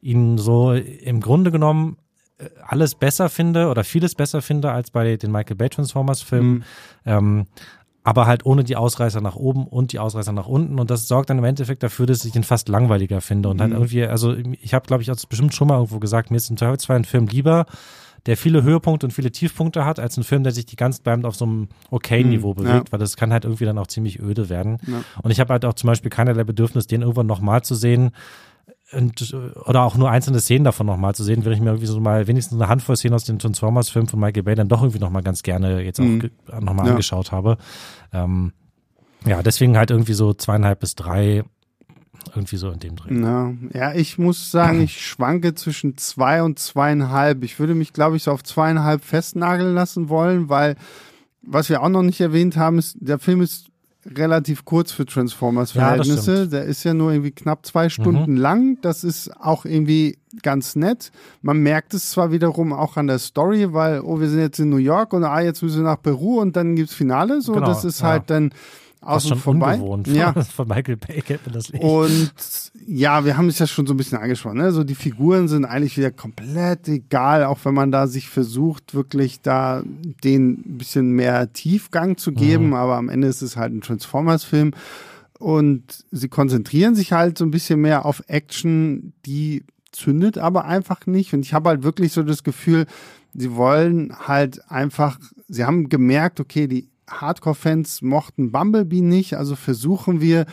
ihn 0.00 0.38
so 0.38 0.72
im 0.72 1.20
Grunde 1.20 1.50
genommen 1.50 1.96
äh, 2.38 2.48
alles 2.66 2.94
besser 2.94 3.28
finde 3.28 3.68
oder 3.70 3.82
vieles 3.82 4.14
besser 4.14 4.42
finde 4.42 4.70
als 4.70 4.90
bei 4.90 5.16
den 5.16 5.32
Michael 5.32 5.56
Bay 5.56 5.68
Transformers 5.68 6.22
Filmen. 6.22 6.54
Mhm. 6.54 6.64
Ähm, 7.06 7.46
aber 8.06 8.28
halt 8.28 8.46
ohne 8.46 8.62
die 8.62 8.76
Ausreißer 8.76 9.20
nach 9.20 9.34
oben 9.34 9.66
und 9.66 9.92
die 9.92 9.98
Ausreißer 9.98 10.30
nach 10.30 10.46
unten. 10.46 10.78
Und 10.78 10.92
das 10.92 11.08
sorgt 11.08 11.28
dann 11.28 11.38
im 11.38 11.44
Endeffekt 11.44 11.82
dafür, 11.82 12.06
dass 12.06 12.24
ich 12.24 12.30
den 12.30 12.44
fast 12.44 12.68
langweiliger 12.68 13.20
finde. 13.20 13.48
Und 13.48 13.60
halt 13.60 13.70
mhm. 13.70 13.78
irgendwie, 13.78 14.04
also 14.04 14.32
ich 14.36 14.74
habe, 14.74 14.86
glaube 14.86 15.02
ich, 15.02 15.10
auch 15.10 15.16
bestimmt 15.28 15.56
schon 15.56 15.66
mal 15.66 15.74
irgendwo 15.74 15.98
gesagt, 15.98 16.30
mir 16.30 16.36
ist 16.36 16.48
im 16.48 16.56
Zweifelsfall 16.56 16.98
ein 16.98 17.04
Film 17.04 17.26
lieber, 17.26 17.66
der 18.26 18.36
viele 18.36 18.62
Höhepunkte 18.62 19.06
und 19.06 19.10
viele 19.10 19.32
Tiefpunkte 19.32 19.84
hat, 19.84 19.98
als 19.98 20.16
ein 20.16 20.22
Film, 20.22 20.44
der 20.44 20.52
sich 20.52 20.66
die 20.66 20.76
ganze 20.76 21.02
Zeit 21.02 21.24
auf 21.24 21.34
so 21.34 21.46
einem 21.46 21.68
Okay-Niveau 21.90 22.50
mhm, 22.50 22.54
bewegt, 22.54 22.88
ja. 22.88 22.92
weil 22.92 23.00
das 23.00 23.16
kann 23.16 23.32
halt 23.32 23.44
irgendwie 23.44 23.64
dann 23.64 23.76
auch 23.76 23.88
ziemlich 23.88 24.20
öde 24.20 24.48
werden. 24.48 24.78
Ja. 24.86 25.02
Und 25.22 25.32
ich 25.32 25.40
habe 25.40 25.52
halt 25.52 25.64
auch 25.64 25.74
zum 25.74 25.88
Beispiel 25.88 26.10
keinerlei 26.10 26.44
Bedürfnis, 26.44 26.86
den 26.86 27.02
irgendwann 27.02 27.26
nochmal 27.26 27.62
zu 27.62 27.74
sehen, 27.74 28.12
und, 28.92 29.34
oder 29.64 29.82
auch 29.82 29.96
nur 29.96 30.10
einzelne 30.10 30.40
Szenen 30.40 30.64
davon 30.64 30.86
nochmal 30.86 31.14
zu 31.14 31.24
sehen, 31.24 31.44
wäre 31.44 31.54
ich 31.54 31.60
mir 31.60 31.70
irgendwie 31.70 31.86
so 31.86 31.98
mal 32.00 32.26
wenigstens 32.26 32.60
eine 32.60 32.68
Handvoll 32.68 32.96
Szenen 32.96 33.14
aus 33.14 33.24
dem 33.24 33.38
Transformers-Film 33.38 34.06
von 34.06 34.20
Michael 34.20 34.44
Bay 34.44 34.54
dann 34.54 34.68
doch 34.68 34.82
irgendwie 34.82 35.00
nochmal 35.00 35.22
ganz 35.22 35.42
gerne 35.42 35.82
jetzt 35.82 36.00
auch 36.00 36.04
mhm. 36.04 36.30
nochmal 36.60 36.86
ja. 36.86 36.92
angeschaut 36.92 37.32
habe. 37.32 37.58
Ähm, 38.12 38.52
ja, 39.24 39.42
deswegen 39.42 39.76
halt 39.76 39.90
irgendwie 39.90 40.12
so 40.12 40.34
zweieinhalb 40.34 40.78
bis 40.78 40.94
drei, 40.94 41.42
irgendwie 42.34 42.56
so 42.56 42.70
in 42.70 42.78
dem 42.78 42.94
Dreh. 42.94 43.12
Ja, 43.12 43.52
ja 43.72 43.94
ich 43.94 44.18
muss 44.18 44.52
sagen, 44.52 44.80
ich 44.80 45.04
schwanke 45.04 45.54
zwischen 45.54 45.96
zwei 45.96 46.42
und 46.44 46.60
zweieinhalb. 46.60 47.42
Ich 47.42 47.58
würde 47.58 47.74
mich, 47.74 47.92
glaube 47.92 48.16
ich, 48.16 48.22
so 48.22 48.30
auf 48.30 48.44
zweieinhalb 48.44 49.04
festnageln 49.04 49.74
lassen 49.74 50.08
wollen, 50.08 50.48
weil 50.48 50.76
was 51.42 51.68
wir 51.68 51.82
auch 51.82 51.88
noch 51.88 52.02
nicht 52.02 52.20
erwähnt 52.20 52.56
haben, 52.56 52.78
ist, 52.78 52.96
der 53.00 53.18
Film 53.18 53.40
ist 53.40 53.68
relativ 54.14 54.64
kurz 54.64 54.92
für 54.92 55.06
Transformers-Verhältnisse. 55.06 56.34
Ja, 56.34 56.46
der 56.46 56.64
ist 56.64 56.84
ja 56.84 56.94
nur 56.94 57.12
irgendwie 57.12 57.32
knapp 57.32 57.66
zwei 57.66 57.88
Stunden 57.88 58.32
mhm. 58.32 58.38
lang. 58.38 58.78
Das 58.82 59.04
ist 59.04 59.30
auch 59.40 59.64
irgendwie 59.64 60.18
ganz 60.42 60.76
nett. 60.76 61.10
Man 61.42 61.58
merkt 61.58 61.94
es 61.94 62.10
zwar 62.10 62.30
wiederum 62.30 62.72
auch 62.72 62.96
an 62.96 63.06
der 63.06 63.18
Story, 63.18 63.72
weil, 63.72 64.00
oh, 64.00 64.20
wir 64.20 64.28
sind 64.28 64.40
jetzt 64.40 64.58
in 64.58 64.68
New 64.68 64.76
York 64.76 65.12
und 65.12 65.24
ah, 65.24 65.40
jetzt 65.40 65.62
müssen 65.62 65.82
wir 65.82 65.90
nach 65.90 66.02
Peru 66.02 66.40
und 66.40 66.56
dann 66.56 66.76
gibt's 66.76 66.94
Finale. 66.94 67.40
So, 67.40 67.52
genau, 67.52 67.66
das 67.66 67.84
ist 67.84 68.00
ja. 68.00 68.08
halt 68.08 68.30
dann 68.30 68.52
außen 69.00 69.30
schon 69.30 69.38
vorbei. 69.38 69.74
Unbewohnt. 69.74 70.08
Ja. 70.08 70.32
Von 70.42 70.68
Michael 70.68 70.96
Bay 70.96 71.22
kennt 71.22 71.46
man 71.46 71.54
das 71.54 71.72
nicht. 71.72 71.82
Und 71.82 72.32
ja, 72.86 73.24
wir 73.24 73.36
haben 73.36 73.48
es 73.48 73.58
ja 73.58 73.66
schon 73.66 73.86
so 73.86 73.94
ein 73.94 73.96
bisschen 73.96 74.18
angesprochen. 74.18 74.58
Ne? 74.58 74.72
So 74.72 74.84
die 74.84 74.94
Figuren 74.94 75.48
sind 75.48 75.64
eigentlich 75.64 75.96
wieder 75.96 76.10
komplett 76.10 76.88
egal, 76.88 77.44
auch 77.44 77.58
wenn 77.64 77.74
man 77.74 77.90
da 77.90 78.06
sich 78.06 78.28
versucht, 78.28 78.94
wirklich 78.94 79.40
da 79.42 79.82
den 80.24 80.62
ein 80.66 80.78
bisschen 80.78 81.12
mehr 81.12 81.52
Tiefgang 81.52 82.16
zu 82.16 82.32
geben. 82.32 82.68
Mhm. 82.68 82.74
Aber 82.74 82.96
am 82.96 83.08
Ende 83.08 83.28
ist 83.28 83.42
es 83.42 83.56
halt 83.56 83.72
ein 83.72 83.80
Transformers-Film. 83.80 84.72
Und 85.38 86.04
sie 86.10 86.28
konzentrieren 86.28 86.94
sich 86.94 87.12
halt 87.12 87.36
so 87.36 87.44
ein 87.44 87.50
bisschen 87.50 87.80
mehr 87.80 88.06
auf 88.06 88.22
Action, 88.26 89.12
die 89.26 89.64
zündet 89.92 90.38
aber 90.38 90.64
einfach 90.64 91.06
nicht. 91.06 91.34
Und 91.34 91.44
ich 91.44 91.52
habe 91.52 91.68
halt 91.68 91.82
wirklich 91.82 92.12
so 92.12 92.22
das 92.22 92.42
Gefühl, 92.42 92.86
sie 93.34 93.54
wollen 93.54 94.14
halt 94.26 94.70
einfach, 94.70 95.18
sie 95.48 95.64
haben 95.64 95.88
gemerkt, 95.88 96.40
okay, 96.40 96.66
die 96.66 96.88
Hardcore-Fans 97.08 98.02
mochten 98.02 98.52
Bumblebee 98.52 99.00
nicht, 99.00 99.34
also 99.34 99.56
versuchen 99.56 100.20
wir 100.20 100.46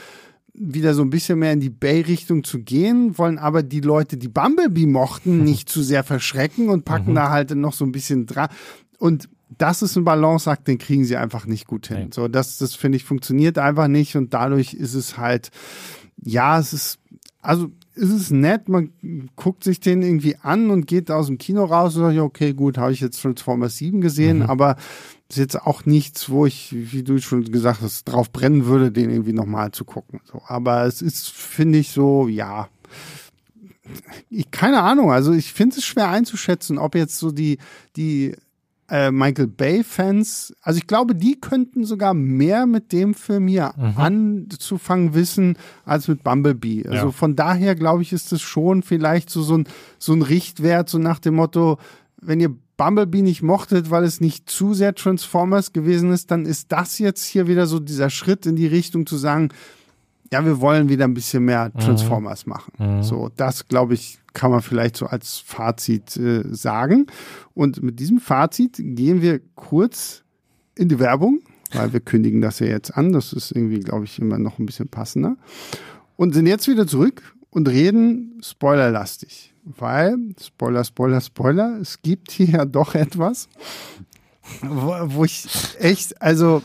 wieder 0.53 0.93
so 0.93 1.01
ein 1.01 1.09
bisschen 1.09 1.39
mehr 1.39 1.51
in 1.51 1.59
die 1.59 1.71
Bay-Richtung 1.71 2.43
zu 2.43 2.59
gehen, 2.59 3.17
wollen 3.17 3.39
aber 3.39 3.63
die 3.63 3.81
Leute, 3.81 4.17
die 4.17 4.27
Bumblebee 4.27 4.85
mochten, 4.85 5.43
nicht 5.43 5.67
zu 5.69 5.81
sehr 5.81 6.03
verschrecken 6.03 6.69
und 6.69 6.85
packen 6.85 7.11
mhm. 7.11 7.15
da 7.15 7.29
halt 7.29 7.55
noch 7.55 7.73
so 7.73 7.85
ein 7.85 7.91
bisschen 7.91 8.25
dran. 8.25 8.49
Und 8.99 9.29
das 9.57 9.81
ist 9.81 9.95
ein 9.95 10.03
Balanceakt, 10.03 10.67
den 10.67 10.77
kriegen 10.77 11.05
sie 11.05 11.17
einfach 11.17 11.45
nicht 11.45 11.67
gut 11.67 11.87
hin. 11.87 12.05
Nee. 12.05 12.09
So, 12.13 12.27
das, 12.27 12.57
das 12.57 12.75
finde 12.75 12.97
ich 12.97 13.03
funktioniert 13.03 13.57
einfach 13.57 13.87
nicht 13.87 14.15
und 14.15 14.33
dadurch 14.33 14.73
ist 14.73 14.93
es 14.93 15.17
halt, 15.17 15.49
ja, 16.23 16.59
es 16.59 16.73
ist, 16.73 16.99
also 17.41 17.71
es 17.95 18.09
ist 18.09 18.31
nett, 18.31 18.69
man 18.69 18.91
guckt 19.35 19.63
sich 19.63 19.79
den 19.79 20.01
irgendwie 20.01 20.35
an 20.37 20.69
und 20.69 20.87
geht 20.87 21.11
aus 21.11 21.27
dem 21.27 21.37
Kino 21.37 21.65
raus 21.65 21.95
und 21.95 22.03
sagt, 22.03 22.17
okay, 22.17 22.53
gut, 22.53 22.77
habe 22.77 22.91
ich 22.91 23.01
jetzt 23.01 23.21
Transformers 23.21 23.77
7 23.77 24.01
gesehen, 24.01 24.37
mhm. 24.39 24.43
aber 24.43 24.77
ist 25.29 25.37
jetzt 25.37 25.61
auch 25.61 25.85
nichts, 25.85 26.29
wo 26.29 26.45
ich, 26.45 26.69
wie 26.71 27.03
du 27.03 27.19
schon 27.19 27.43
gesagt 27.51 27.81
hast, 27.81 28.05
drauf 28.05 28.31
brennen 28.31 28.65
würde, 28.65 28.91
den 28.91 29.09
irgendwie 29.09 29.33
nochmal 29.33 29.71
zu 29.71 29.83
gucken. 29.83 30.21
So, 30.25 30.41
aber 30.47 30.85
es 30.85 31.01
ist, 31.01 31.29
finde 31.29 31.79
ich, 31.79 31.89
so, 31.89 32.27
ja, 32.27 32.69
ich, 34.29 34.51
keine 34.51 34.81
Ahnung, 34.81 35.11
also 35.11 35.33
ich 35.33 35.53
finde 35.53 35.77
es 35.77 35.85
schwer 35.85 36.09
einzuschätzen, 36.09 36.77
ob 36.77 36.95
jetzt 36.95 37.17
so 37.17 37.31
die, 37.31 37.57
die 37.95 38.35
äh, 38.89 39.11
Michael 39.11 39.47
Bay-Fans, 39.47 40.53
also 40.61 40.77
ich 40.77 40.87
glaube, 40.87 41.15
die 41.15 41.39
könnten 41.39 41.85
sogar 41.85 42.13
mehr 42.13 42.65
mit 42.65 42.91
dem 42.91 43.13
Film 43.13 43.47
hier 43.47 43.73
mhm. 43.77 43.97
anzufangen 43.97 45.13
wissen 45.13 45.57
als 45.85 46.07
mit 46.07 46.23
Bumblebee. 46.23 46.85
Also 46.87 47.07
ja. 47.07 47.11
von 47.11 47.35
daher 47.35 47.75
glaube 47.75 48.01
ich, 48.01 48.13
ist 48.13 48.33
es 48.33 48.41
schon 48.41 48.83
vielleicht 48.83 49.29
so, 49.29 49.41
so, 49.41 49.57
ein, 49.57 49.67
so 49.99 50.13
ein 50.13 50.21
Richtwert, 50.21 50.89
so 50.89 50.97
nach 50.97 51.19
dem 51.19 51.35
Motto, 51.35 51.77
wenn 52.21 52.39
ihr 52.39 52.53
Bumblebee 52.77 53.21
nicht 53.21 53.41
mochtet, 53.41 53.89
weil 53.89 54.03
es 54.03 54.19
nicht 54.19 54.49
zu 54.49 54.73
sehr 54.73 54.95
Transformers 54.95 55.73
gewesen 55.73 56.11
ist, 56.11 56.31
dann 56.31 56.45
ist 56.45 56.71
das 56.71 56.99
jetzt 56.99 57.25
hier 57.25 57.47
wieder 57.47 57.67
so 57.67 57.79
dieser 57.79 58.09
Schritt 58.09 58.45
in 58.45 58.55
die 58.55 58.67
Richtung 58.67 59.05
zu 59.05 59.15
sagen, 59.17 59.49
ja, 60.31 60.43
wir 60.43 60.59
wollen 60.59 60.89
wieder 60.89 61.05
ein 61.05 61.13
bisschen 61.13 61.45
mehr 61.45 61.71
mhm. 61.73 61.79
Transformers 61.79 62.45
mhm. 62.45 62.49
machen. 62.49 62.73
Mhm. 62.79 63.03
So, 63.03 63.29
das 63.35 63.67
glaube 63.67 63.93
ich, 63.93 64.19
kann 64.33 64.51
man 64.51 64.61
vielleicht 64.61 64.97
so 64.97 65.05
als 65.05 65.37
Fazit 65.37 66.17
äh, 66.17 66.43
sagen. 66.53 67.07
Und 67.53 67.81
mit 67.81 67.99
diesem 67.99 68.19
Fazit 68.19 68.77
gehen 68.77 69.21
wir 69.21 69.39
kurz 69.55 70.23
in 70.75 70.89
die 70.89 70.99
Werbung, 70.99 71.41
weil 71.71 71.93
wir 71.93 71.99
kündigen 71.99 72.41
das 72.41 72.59
ja 72.59 72.67
jetzt 72.67 72.97
an. 72.97 73.13
Das 73.13 73.33
ist 73.33 73.51
irgendwie, 73.51 73.79
glaube 73.79 74.05
ich, 74.05 74.19
immer 74.19 74.39
noch 74.39 74.59
ein 74.59 74.65
bisschen 74.65 74.87
passender. 74.87 75.37
Und 76.15 76.33
sind 76.33 76.47
jetzt 76.47 76.67
wieder 76.67 76.87
zurück 76.87 77.35
und 77.49 77.69
reden 77.69 78.39
spoilerlastig. 78.41 79.53
Weil, 79.63 80.17
Spoiler, 80.41 80.83
Spoiler, 80.83 81.21
Spoiler, 81.21 81.77
es 81.79 82.01
gibt 82.01 82.31
hier 82.31 82.47
ja 82.47 82.65
doch 82.65 82.95
etwas, 82.95 83.47
wo, 84.61 84.93
wo 85.05 85.23
ich 85.23 85.47
echt, 85.79 86.21
also 86.21 86.61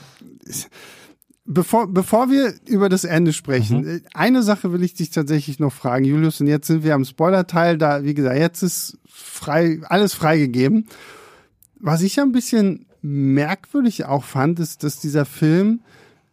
bevor, 1.48 1.88
bevor 1.88 2.30
wir 2.30 2.54
über 2.66 2.88
das 2.88 3.04
Ende 3.04 3.32
sprechen, 3.32 3.80
mhm. 3.80 4.02
eine 4.14 4.42
Sache 4.42 4.72
will 4.72 4.82
ich 4.82 4.94
dich 4.94 5.10
tatsächlich 5.10 5.58
noch 5.58 5.72
fragen, 5.72 6.04
Julius, 6.04 6.40
und 6.40 6.46
jetzt 6.46 6.68
sind 6.68 6.84
wir 6.84 6.94
am 6.94 7.04
Spoiler-Teil, 7.04 7.78
da, 7.78 8.04
wie 8.04 8.14
gesagt, 8.14 8.38
jetzt 8.38 8.62
ist 8.62 8.98
frei, 9.06 9.80
alles 9.84 10.14
freigegeben. 10.14 10.86
Was 11.80 12.02
ich 12.02 12.20
ein 12.20 12.32
bisschen 12.32 12.86
merkwürdig 13.00 14.04
auch 14.04 14.24
fand, 14.24 14.60
ist, 14.60 14.84
dass 14.84 15.00
dieser 15.00 15.24
Film 15.24 15.80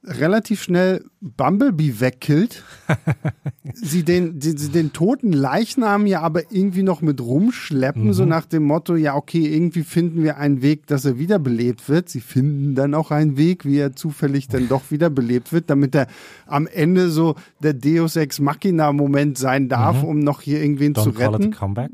relativ 0.07 0.63
schnell 0.63 1.03
Bumblebee 1.21 1.99
wegkillt. 1.99 2.63
sie 3.73 4.03
den, 4.03 4.39
die, 4.39 4.57
sie 4.57 4.69
den 4.69 4.93
toten 4.93 5.33
Leichnam 5.33 6.05
ja 6.05 6.21
aber 6.21 6.51
irgendwie 6.51 6.83
noch 6.83 7.01
mit 7.01 7.21
rumschleppen, 7.21 8.05
mhm. 8.05 8.13
so 8.13 8.25
nach 8.25 8.45
dem 8.45 8.63
Motto, 8.63 8.95
ja, 8.95 9.15
okay, 9.15 9.45
irgendwie 9.45 9.83
finden 9.83 10.23
wir 10.23 10.37
einen 10.37 10.61
Weg, 10.61 10.87
dass 10.87 11.05
er 11.05 11.17
wiederbelebt 11.17 11.89
wird. 11.89 12.09
Sie 12.09 12.21
finden 12.21 12.75
dann 12.75 12.93
auch 12.93 13.11
einen 13.11 13.37
Weg, 13.37 13.65
wie 13.65 13.77
er 13.77 13.95
zufällig 13.95 14.47
dann 14.47 14.67
doch 14.67 14.91
wiederbelebt 14.91 15.51
wird, 15.51 15.69
damit 15.69 15.95
er 15.95 16.07
am 16.45 16.67
Ende 16.67 17.09
so 17.09 17.35
der 17.61 17.73
Deus 17.73 18.15
Ex 18.15 18.39
Machina 18.39 18.91
Moment 18.93 19.37
sein 19.37 19.69
darf, 19.69 20.03
mhm. 20.03 20.09
um 20.09 20.19
noch 20.19 20.41
hier 20.41 20.61
irgendwen 20.61 20.93
Don't 20.93 21.03
zu 21.03 21.09
retten. 21.09 21.51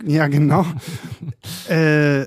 Ja, 0.07 0.27
genau. 0.27 0.65
äh, 1.69 2.25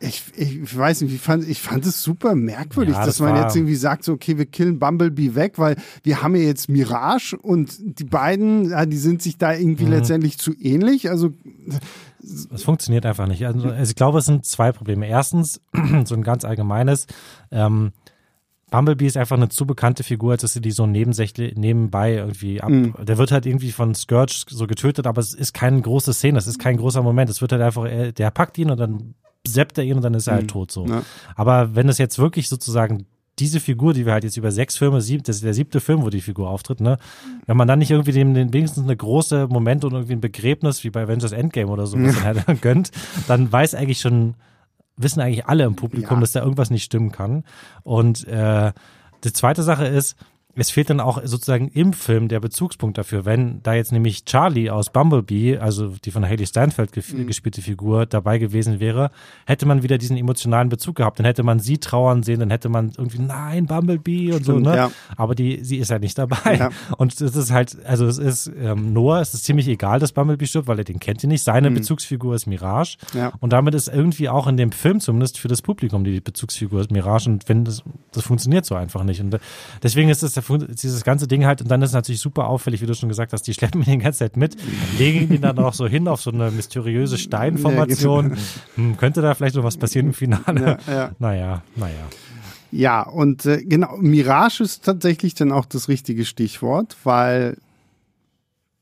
ich, 0.00 0.24
ich 0.36 0.76
weiß 0.76 1.02
nicht, 1.02 1.14
ich 1.14 1.20
fand, 1.20 1.48
ich 1.48 1.60
fand 1.60 1.84
es 1.84 2.02
super 2.02 2.34
merkwürdig, 2.34 2.94
ja, 2.94 3.04
das 3.04 3.18
dass 3.18 3.20
man 3.20 3.40
jetzt 3.42 3.56
irgendwie 3.56 3.74
sagt, 3.74 4.04
so, 4.04 4.12
okay, 4.12 4.38
wir 4.38 4.46
killen 4.46 4.78
Bumblebee 4.78 5.34
weg, 5.34 5.54
weil 5.58 5.76
wir 6.04 6.22
haben 6.22 6.36
ja 6.36 6.42
jetzt 6.42 6.68
Mirage 6.68 7.36
und 7.36 7.76
die 7.80 8.04
beiden, 8.04 8.70
ja, 8.70 8.86
die 8.86 8.96
sind 8.96 9.22
sich 9.22 9.38
da 9.38 9.52
irgendwie 9.52 9.86
mhm. 9.86 9.92
letztendlich 9.92 10.38
zu 10.38 10.52
ähnlich. 10.58 11.10
Also 11.10 11.32
es 12.52 12.62
funktioniert 12.62 13.06
einfach 13.06 13.26
nicht. 13.26 13.44
Also, 13.46 13.68
also 13.70 13.90
ich 13.90 13.96
glaube, 13.96 14.18
es 14.18 14.26
sind 14.26 14.44
zwei 14.44 14.72
Probleme. 14.72 15.06
Erstens, 15.08 15.60
so 16.04 16.14
ein 16.14 16.22
ganz 16.22 16.44
allgemeines, 16.44 17.06
ähm, 17.50 17.92
Bumblebee 18.70 19.06
ist 19.06 19.16
einfach 19.16 19.36
eine 19.36 19.48
zu 19.48 19.66
bekannte 19.66 20.04
Figur, 20.04 20.32
als 20.32 20.42
dass 20.42 20.52
sie 20.52 20.60
die 20.60 20.72
so 20.72 20.86
nebensächlich 20.86 21.56
nebenbei 21.56 22.16
irgendwie 22.16 22.60
ab. 22.60 22.68
Mhm. 22.68 22.94
Der 23.00 23.16
wird 23.16 23.32
halt 23.32 23.46
irgendwie 23.46 23.72
von 23.72 23.94
Scourge 23.94 24.44
so 24.46 24.66
getötet, 24.66 25.06
aber 25.06 25.20
es 25.20 25.32
ist 25.32 25.54
keine 25.54 25.80
große 25.80 26.12
Szene, 26.12 26.38
es 26.38 26.46
ist 26.46 26.58
kein 26.58 26.76
großer 26.76 27.02
Moment. 27.02 27.30
Es 27.30 27.40
wird 27.40 27.52
halt 27.52 27.62
einfach, 27.62 27.86
der 28.12 28.30
packt 28.30 28.58
ihn 28.58 28.70
und 28.70 28.78
dann 28.78 29.14
seppt 29.46 29.78
er 29.78 29.84
ihn 29.84 29.96
und 29.96 30.02
dann 30.02 30.14
ist 30.14 30.26
er 30.26 30.34
halt 30.34 30.44
mhm. 30.44 30.48
tot 30.48 30.70
so. 30.72 30.86
Ja. 30.86 31.02
Aber 31.34 31.74
wenn 31.74 31.88
es 31.88 31.98
jetzt 31.98 32.18
wirklich 32.18 32.48
sozusagen 32.48 33.06
diese 33.38 33.60
Figur, 33.60 33.94
die 33.94 34.04
wir 34.04 34.12
halt 34.12 34.24
jetzt 34.24 34.36
über 34.36 34.50
sechs 34.50 34.76
Filme, 34.76 35.00
sieben, 35.00 35.22
das 35.22 35.36
ist 35.36 35.44
der 35.44 35.54
siebte 35.54 35.80
Film, 35.80 36.02
wo 36.02 36.10
die 36.10 36.20
Figur 36.20 36.50
auftritt, 36.50 36.80
ne? 36.80 36.98
Wenn 37.46 37.56
man 37.56 37.68
dann 37.68 37.78
nicht 37.78 37.90
irgendwie 37.90 38.12
dem, 38.12 38.34
dem 38.34 38.52
wenigstens 38.52 38.84
eine 38.84 38.96
große 38.96 39.46
Moment 39.48 39.84
und 39.84 39.92
irgendwie 39.92 40.14
ein 40.14 40.20
Begräbnis 40.20 40.82
wie 40.82 40.90
bei 40.90 41.02
Avengers 41.02 41.32
Endgame 41.32 41.70
oder 41.70 41.86
so 41.86 41.96
ja. 41.98 42.22
halt 42.22 42.44
gönnt, 42.62 42.90
dann 43.28 43.50
weiß 43.50 43.74
eigentlich 43.74 44.00
schon, 44.00 44.34
wissen 44.96 45.20
eigentlich 45.20 45.46
alle 45.46 45.64
im 45.64 45.76
Publikum, 45.76 46.16
ja. 46.16 46.20
dass 46.20 46.32
da 46.32 46.42
irgendwas 46.42 46.70
nicht 46.70 46.84
stimmen 46.84 47.12
kann. 47.12 47.44
Und 47.84 48.26
äh, 48.26 48.72
die 49.24 49.32
zweite 49.32 49.62
Sache 49.62 49.86
ist, 49.86 50.16
es 50.60 50.70
fehlt 50.70 50.90
dann 50.90 51.00
auch 51.00 51.20
sozusagen 51.24 51.68
im 51.68 51.92
Film 51.92 52.28
der 52.28 52.40
Bezugspunkt 52.40 52.98
dafür. 52.98 53.24
Wenn 53.24 53.62
da 53.62 53.74
jetzt 53.74 53.92
nämlich 53.92 54.24
Charlie 54.24 54.70
aus 54.70 54.90
Bumblebee, 54.90 55.58
also 55.58 55.94
die 56.04 56.10
von 56.10 56.24
Haley 56.24 56.46
Steinfeld 56.46 56.90
mhm. 56.96 57.26
gespielte 57.26 57.62
Figur, 57.62 58.06
dabei 58.06 58.38
gewesen 58.38 58.80
wäre, 58.80 59.10
hätte 59.46 59.66
man 59.66 59.82
wieder 59.82 59.98
diesen 59.98 60.16
emotionalen 60.16 60.68
Bezug 60.68 60.96
gehabt. 60.96 61.18
Dann 61.18 61.26
hätte 61.26 61.42
man 61.42 61.60
sie 61.60 61.78
trauern 61.78 62.22
sehen, 62.22 62.40
dann 62.40 62.50
hätte 62.50 62.68
man 62.68 62.92
irgendwie, 62.96 63.20
nein, 63.20 63.66
Bumblebee 63.66 64.32
und 64.32 64.42
Stimmt, 64.42 64.64
so, 64.64 64.70
ne? 64.70 64.76
Ja. 64.76 64.90
Aber 65.16 65.34
die, 65.34 65.62
sie 65.62 65.76
ist 65.76 65.90
halt 65.90 66.02
nicht 66.02 66.18
dabei. 66.18 66.56
Ja. 66.58 66.70
Und 66.96 67.20
es 67.20 67.36
ist 67.36 67.52
halt, 67.52 67.76
also 67.84 68.06
es 68.06 68.18
ist 68.18 68.50
ähm, 68.58 68.92
Noah, 68.92 69.20
es 69.20 69.34
ist 69.34 69.44
ziemlich 69.44 69.68
egal, 69.68 70.00
dass 70.00 70.12
Bumblebee 70.12 70.46
stirbt, 70.46 70.66
weil 70.66 70.78
er 70.78 70.84
den 70.84 70.98
kennt 70.98 71.22
ihn 71.22 71.28
nicht. 71.28 71.44
Seine 71.44 71.70
mhm. 71.70 71.74
Bezugsfigur 71.74 72.34
ist 72.34 72.46
Mirage. 72.46 72.96
Ja. 73.14 73.32
Und 73.40 73.52
damit 73.52 73.74
ist 73.74 73.88
irgendwie 73.88 74.28
auch 74.28 74.46
in 74.46 74.56
dem 74.56 74.72
Film 74.72 74.98
zumindest 75.00 75.38
für 75.38 75.48
das 75.48 75.62
Publikum 75.62 76.04
die 76.04 76.20
Bezugsfigur 76.20 76.80
ist 76.80 76.90
Mirage. 76.90 77.30
Und 77.30 77.48
wenn 77.48 77.64
das, 77.64 77.82
das 78.12 78.24
funktioniert 78.24 78.64
so 78.64 78.74
einfach 78.74 79.04
nicht. 79.04 79.20
Und 79.20 79.38
deswegen 79.82 80.08
ist 80.08 80.22
es 80.22 80.32
der 80.32 80.42
dieses 80.56 81.04
ganze 81.04 81.28
Ding 81.28 81.44
halt, 81.44 81.60
und 81.60 81.70
dann 81.70 81.82
ist 81.82 81.90
es 81.90 81.94
natürlich 81.94 82.20
super 82.20 82.48
auffällig, 82.48 82.80
wie 82.80 82.86
du 82.86 82.94
schon 82.94 83.08
gesagt 83.08 83.32
hast, 83.32 83.42
die 83.42 83.54
schleppen 83.54 83.82
ihn 83.82 83.90
die 83.90 83.98
ganze 83.98 84.20
Zeit 84.20 84.36
mit, 84.36 84.56
legen 84.98 85.32
ihn 85.32 85.42
dann 85.42 85.58
auch 85.58 85.74
so 85.74 85.86
hin 85.86 86.08
auf 86.08 86.22
so 86.22 86.30
eine 86.30 86.50
mysteriöse 86.50 87.18
Steinformation. 87.18 88.36
Hm, 88.76 88.96
könnte 88.96 89.20
da 89.20 89.34
vielleicht 89.34 89.56
noch 89.56 89.64
was 89.64 89.76
passieren 89.76 90.08
im 90.08 90.14
Finale? 90.14 90.78
Ja, 90.86 90.92
ja. 90.92 91.10
Naja, 91.18 91.62
naja. 91.76 92.08
Ja, 92.70 93.02
und 93.02 93.46
äh, 93.46 93.62
genau, 93.64 93.96
Mirage 93.96 94.62
ist 94.62 94.84
tatsächlich 94.84 95.34
dann 95.34 95.52
auch 95.52 95.64
das 95.64 95.88
richtige 95.88 96.24
Stichwort, 96.24 96.96
weil 97.04 97.56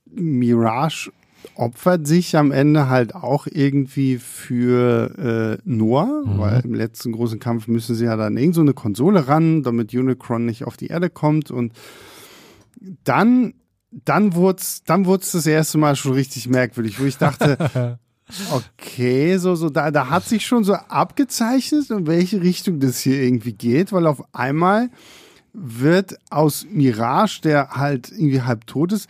Mirage 0.07 1.11
opfert 1.55 2.07
sich 2.07 2.37
am 2.37 2.53
Ende 2.53 2.89
halt 2.89 3.15
auch 3.15 3.47
irgendwie 3.51 4.19
für 4.19 5.59
äh, 5.59 5.63
Noah, 5.65 6.25
mhm. 6.25 6.39
weil 6.39 6.61
im 6.65 6.75
letzten 6.75 7.13
großen 7.13 7.39
Kampf 7.39 7.69
müssen 7.69 7.95
sie 7.95 8.05
ja 8.05 8.17
dann 8.17 8.37
irgend 8.37 8.55
so 8.55 8.61
eine 8.61 8.75
Konsole 8.75 9.29
ran, 9.29 9.63
damit 9.63 9.95
Unicron 9.95 10.45
nicht 10.45 10.65
auf 10.65 10.77
die 10.77 10.89
Erde 10.89 11.11
kommt 11.11 11.51
und 11.51 11.73
dann 13.05 13.55
dann 14.05 14.35
wurde 14.35 14.61
es 14.61 14.83
dann 14.85 15.07
wurd's 15.07 15.33
das 15.33 15.47
erste 15.47 15.79
Mal 15.79 15.97
schon 15.97 16.13
richtig 16.13 16.49
merkwürdig, 16.49 17.01
wo 17.01 17.05
ich 17.05 17.17
dachte, 17.17 17.99
okay, 18.51 19.37
so, 19.39 19.55
so, 19.55 19.71
da, 19.71 19.91
da 19.91 20.11
hat 20.11 20.25
sich 20.25 20.47
schon 20.47 20.65
so 20.65 20.75
abgezeichnet, 20.75 21.91
in 21.91 22.07
welche 22.07 22.43
Richtung 22.43 22.81
das 22.81 22.99
hier 22.99 23.23
irgendwie 23.23 23.53
geht, 23.53 23.93
weil 23.93 24.07
auf 24.07 24.23
einmal 24.35 24.91
wird 25.53 26.19
aus 26.29 26.67
Mirage, 26.71 27.41
der 27.43 27.71
halt 27.71 28.11
irgendwie 28.11 28.43
halb 28.43 28.67
tot 28.67 28.93
ist, 28.93 29.09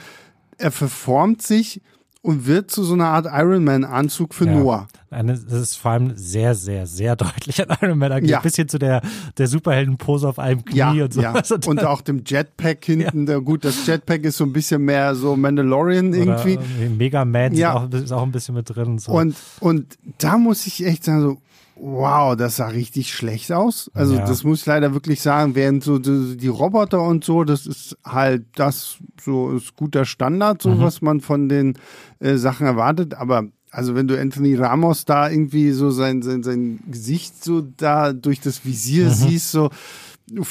er 0.59 0.70
verformt 0.70 1.43
sich 1.43 1.82
und 2.26 2.44
wird 2.44 2.72
zu 2.72 2.82
so 2.82 2.94
einer 2.94 3.06
Art 3.06 3.26
Iron 3.30 3.62
Man 3.62 3.84
Anzug 3.84 4.34
für 4.34 4.46
ja. 4.46 4.54
Noah. 4.54 4.88
Das 5.10 5.44
ist 5.52 5.76
vor 5.76 5.92
allem 5.92 6.16
sehr, 6.16 6.56
sehr, 6.56 6.84
sehr 6.88 7.14
deutlich 7.14 7.62
an 7.62 7.76
Iron 7.80 7.98
Man. 7.98 8.24
Ja. 8.24 8.40
Bis 8.40 8.56
hin 8.56 8.68
zu 8.68 8.80
der, 8.80 9.00
der 9.38 9.46
Superhelden-Pose 9.46 10.28
auf 10.28 10.40
einem 10.40 10.64
Knie 10.64 10.76
ja, 10.76 11.04
und 11.04 11.14
so. 11.14 11.22
Ja. 11.22 11.40
Und 11.66 11.84
auch 11.84 12.00
dem 12.00 12.24
Jetpack 12.26 12.84
hinten. 12.84 13.28
Ja. 13.28 13.38
Gut, 13.38 13.64
das 13.64 13.86
Jetpack 13.86 14.24
ist 14.24 14.38
so 14.38 14.44
ein 14.44 14.52
bisschen 14.52 14.82
mehr 14.84 15.14
so 15.14 15.36
Mandalorian 15.36 16.12
irgendwie. 16.12 16.58
Oder 16.58 16.90
Mega 16.96 17.24
Man 17.24 17.54
ja. 17.54 17.84
ist, 17.84 17.94
auch, 17.94 18.00
ist 18.00 18.12
auch 18.12 18.22
ein 18.24 18.32
bisschen 18.32 18.56
mit 18.56 18.74
drin. 18.74 18.98
So. 18.98 19.12
Und, 19.12 19.36
und 19.60 19.96
da 20.18 20.36
muss 20.36 20.66
ich 20.66 20.84
echt 20.84 21.04
sagen, 21.04 21.20
so, 21.20 21.36
wow, 21.78 22.34
das 22.36 22.56
sah 22.56 22.68
richtig 22.68 23.12
schlecht 23.12 23.52
aus. 23.52 23.90
Also 23.94 24.14
ja. 24.14 24.26
das 24.26 24.44
muss 24.44 24.60
ich 24.60 24.66
leider 24.66 24.94
wirklich 24.94 25.20
sagen, 25.20 25.54
während 25.54 25.84
so 25.84 25.98
die, 25.98 26.36
die, 26.36 26.48
Roboter 26.48 27.02
und 27.02 27.22
so, 27.24 27.44
das 27.44 27.66
ist 27.66 27.96
halt 28.04 28.46
das 28.54 28.96
so 29.22 29.52
ist 29.52 29.76
guter 29.76 30.04
Standard, 30.04 30.62
so 30.62 30.70
mhm. 30.70 30.80
was 30.80 31.02
man 31.02 31.20
von 31.20 31.48
den 31.48 31.78
äh, 32.18 32.36
Sachen 32.36 32.66
erwartet. 32.66 33.14
Aber 33.14 33.44
also 33.70 33.94
wenn 33.94 34.08
du 34.08 34.18
Anthony 34.18 34.54
Ramos 34.54 35.04
da 35.04 35.28
irgendwie 35.28 35.70
so 35.72 35.90
sein 35.90 36.22
sein, 36.22 36.42
sein 36.42 36.80
Gesicht 36.90 37.44
so 37.44 37.60
da 37.60 38.14
durch 38.14 38.40
das 38.40 38.64
Visier 38.64 39.06
mhm. 39.06 39.12
siehst, 39.12 39.50
so 39.50 39.70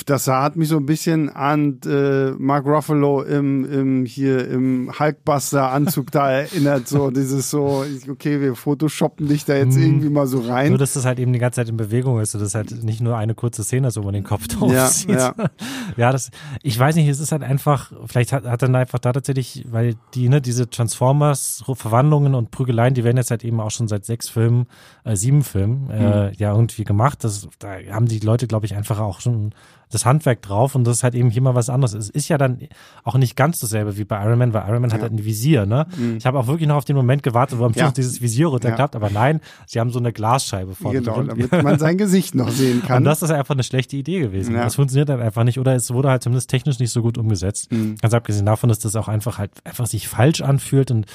das 0.06 0.28
hat 0.28 0.56
mich 0.56 0.70
so 0.70 0.78
ein 0.78 0.86
bisschen 0.86 1.30
an 1.30 1.80
äh, 1.86 2.32
Mark 2.32 2.66
Ruffalo 2.66 3.24
im, 3.24 3.66
im 3.70 4.06
hier 4.06 4.48
im 4.48 4.90
Hulkbuster 4.98 5.70
Anzug 5.70 6.12
da 6.12 6.32
erinnert, 6.32 6.88
so 6.88 7.12
dieses 7.12 7.50
so, 7.50 7.84
okay, 8.10 8.40
wir 8.40 8.56
photoshoppen 8.56 9.28
dich 9.28 9.44
da 9.44 9.56
jetzt 9.56 9.76
mhm. 9.76 9.84
irgendwie 9.84 10.10
mal 10.10 10.28
so 10.28 10.40
rein. 10.40 10.70
Nur, 10.70 10.78
dass 10.78 10.94
das 10.94 11.04
halt 11.04 11.20
eben 11.20 11.34
die 11.34 11.40
ganze 11.40 11.58
Zeit 11.58 11.68
in 11.70 11.76
Bewegung 11.76 12.22
ist, 12.22 12.34
und 12.34 12.42
das 12.42 12.56
halt 12.56 12.84
nicht 12.84 13.02
nur 13.02 13.18
eine 13.18 13.36
kurze 13.36 13.64
Szene 13.64 13.90
wo 13.96 14.02
man 14.02 14.14
den 14.14 14.24
Kopf 14.24 14.48
drauf 14.48 14.72
ja, 14.72 14.88
sieht. 14.88 15.10
Ja. 15.10 15.36
ja, 15.98 16.12
das, 16.12 16.32
ich 16.64 16.80
weiß 16.80 16.96
nicht, 16.96 17.10
es 17.10 17.20
ist 17.20 17.34
halt 17.34 17.44
einfach, 17.44 17.92
vielleicht 18.06 18.32
hat, 18.32 18.46
hat 18.46 18.62
dann 18.62 18.76
einfach 18.76 19.00
da 19.00 19.12
tatsächlich, 19.12 19.66
weil 19.70 19.96
die, 20.14 20.30
ne, 20.30 20.40
diese 20.40 20.70
Transformers, 20.70 21.64
Verwandlungen 21.74 22.34
und 22.34 22.50
Prügeleien, 22.50 22.94
die 22.94 23.04
werden 23.04 23.18
jetzt 23.18 23.32
halt 23.32 23.44
eben 23.44 23.60
auch 23.60 23.72
schon 23.72 23.90
seit 23.90 24.06
sechs 24.06 24.30
Filmen, 24.30 24.68
äh, 25.04 25.18
sieben 25.18 25.44
Filmen, 25.44 25.90
äh, 25.90 26.28
mhm. 26.30 26.34
ja, 26.38 26.52
irgendwie 26.52 26.86
gemacht. 26.86 27.26
Das, 27.26 27.48
da 27.60 27.76
haben 27.92 28.08
die 28.08 28.20
Leute, 28.20 28.48
glaube 28.48 28.66
ich, 28.66 28.76
einfach 28.76 29.00
auch 29.00 29.20
schon 29.20 29.54
das 29.92 30.06
Handwerk 30.06 30.42
drauf 30.42 30.76
und 30.76 30.84
das 30.86 30.98
ist 30.98 31.04
halt 31.04 31.16
eben 31.16 31.30
hier 31.30 31.42
mal 31.42 31.56
was 31.56 31.70
anderes. 31.70 31.94
Es 31.94 32.10
ist 32.10 32.28
ja 32.28 32.38
dann 32.38 32.60
auch 33.04 33.16
nicht 33.16 33.36
ganz 33.36 33.60
dasselbe 33.60 33.98
wie 33.98 34.04
bei 34.04 34.22
Iron 34.24 34.38
Man, 34.38 34.54
weil 34.54 34.68
Iron 34.68 34.82
Man 34.82 34.90
ja. 34.90 34.96
hat 34.96 35.02
halt 35.04 35.14
ein 35.14 35.24
Visier, 35.24 35.66
ne? 35.66 35.86
Mhm. 35.96 36.18
Ich 36.18 36.26
habe 36.26 36.40
auch 36.40 36.48
wirklich 36.48 36.68
noch 36.68 36.76
auf 36.76 36.86
den 36.86 36.96
Moment 36.96 37.24
gewartet, 37.24 37.60
wo 37.60 37.66
am 37.66 37.74
Schluss 37.74 37.84
ja. 37.84 37.92
dieses 37.92 38.22
Visier 38.22 38.48
runterklappt, 38.48 38.96
ja. 38.96 39.00
aber 39.00 39.10
nein, 39.10 39.42
sie 39.68 39.80
haben 39.80 39.92
so 39.92 40.00
eine 40.00 40.12
Glasscheibe 40.12 40.76
vorne 40.76 41.00
Genau, 41.00 41.16
drin. 41.16 41.28
damit 41.28 41.64
man 41.64 41.80
sein 41.80 41.98
Gesicht 41.98 42.36
noch 42.36 42.50
sehen 42.50 42.82
kann. 42.88 42.98
Und 42.98 43.04
das 43.06 43.22
ist 43.22 43.32
einfach 43.32 43.54
eine 43.56 43.64
schlechte 43.64 43.96
Idee 43.96 44.20
gewesen. 44.20 44.56
Das 44.56 44.76
funktioniert 44.76 45.10
dann 45.10 45.22
einfach 45.22 45.44
nicht 45.44 45.60
oder 45.60 45.76
es 45.76 45.92
wurde 45.94 46.10
halt 46.10 46.24
zumindest 46.24 46.50
technisch 46.50 46.80
nicht 46.80 46.92
so 46.92 47.02
gut 47.02 47.18
umgesetzt. 47.18 47.72
Mhm. 47.72 47.96
Ganz 48.02 48.14
abgesehen 48.14 48.46
davon, 48.46 48.70
dass 48.70 48.80
das 48.80 48.96
auch 48.96 49.08
einfach 49.08 49.38
halt 49.38 49.52
einfach 49.64 49.86
sich 49.86 50.08
falsch 50.08 50.42
anfühlt 50.42 50.92
und 50.92 51.06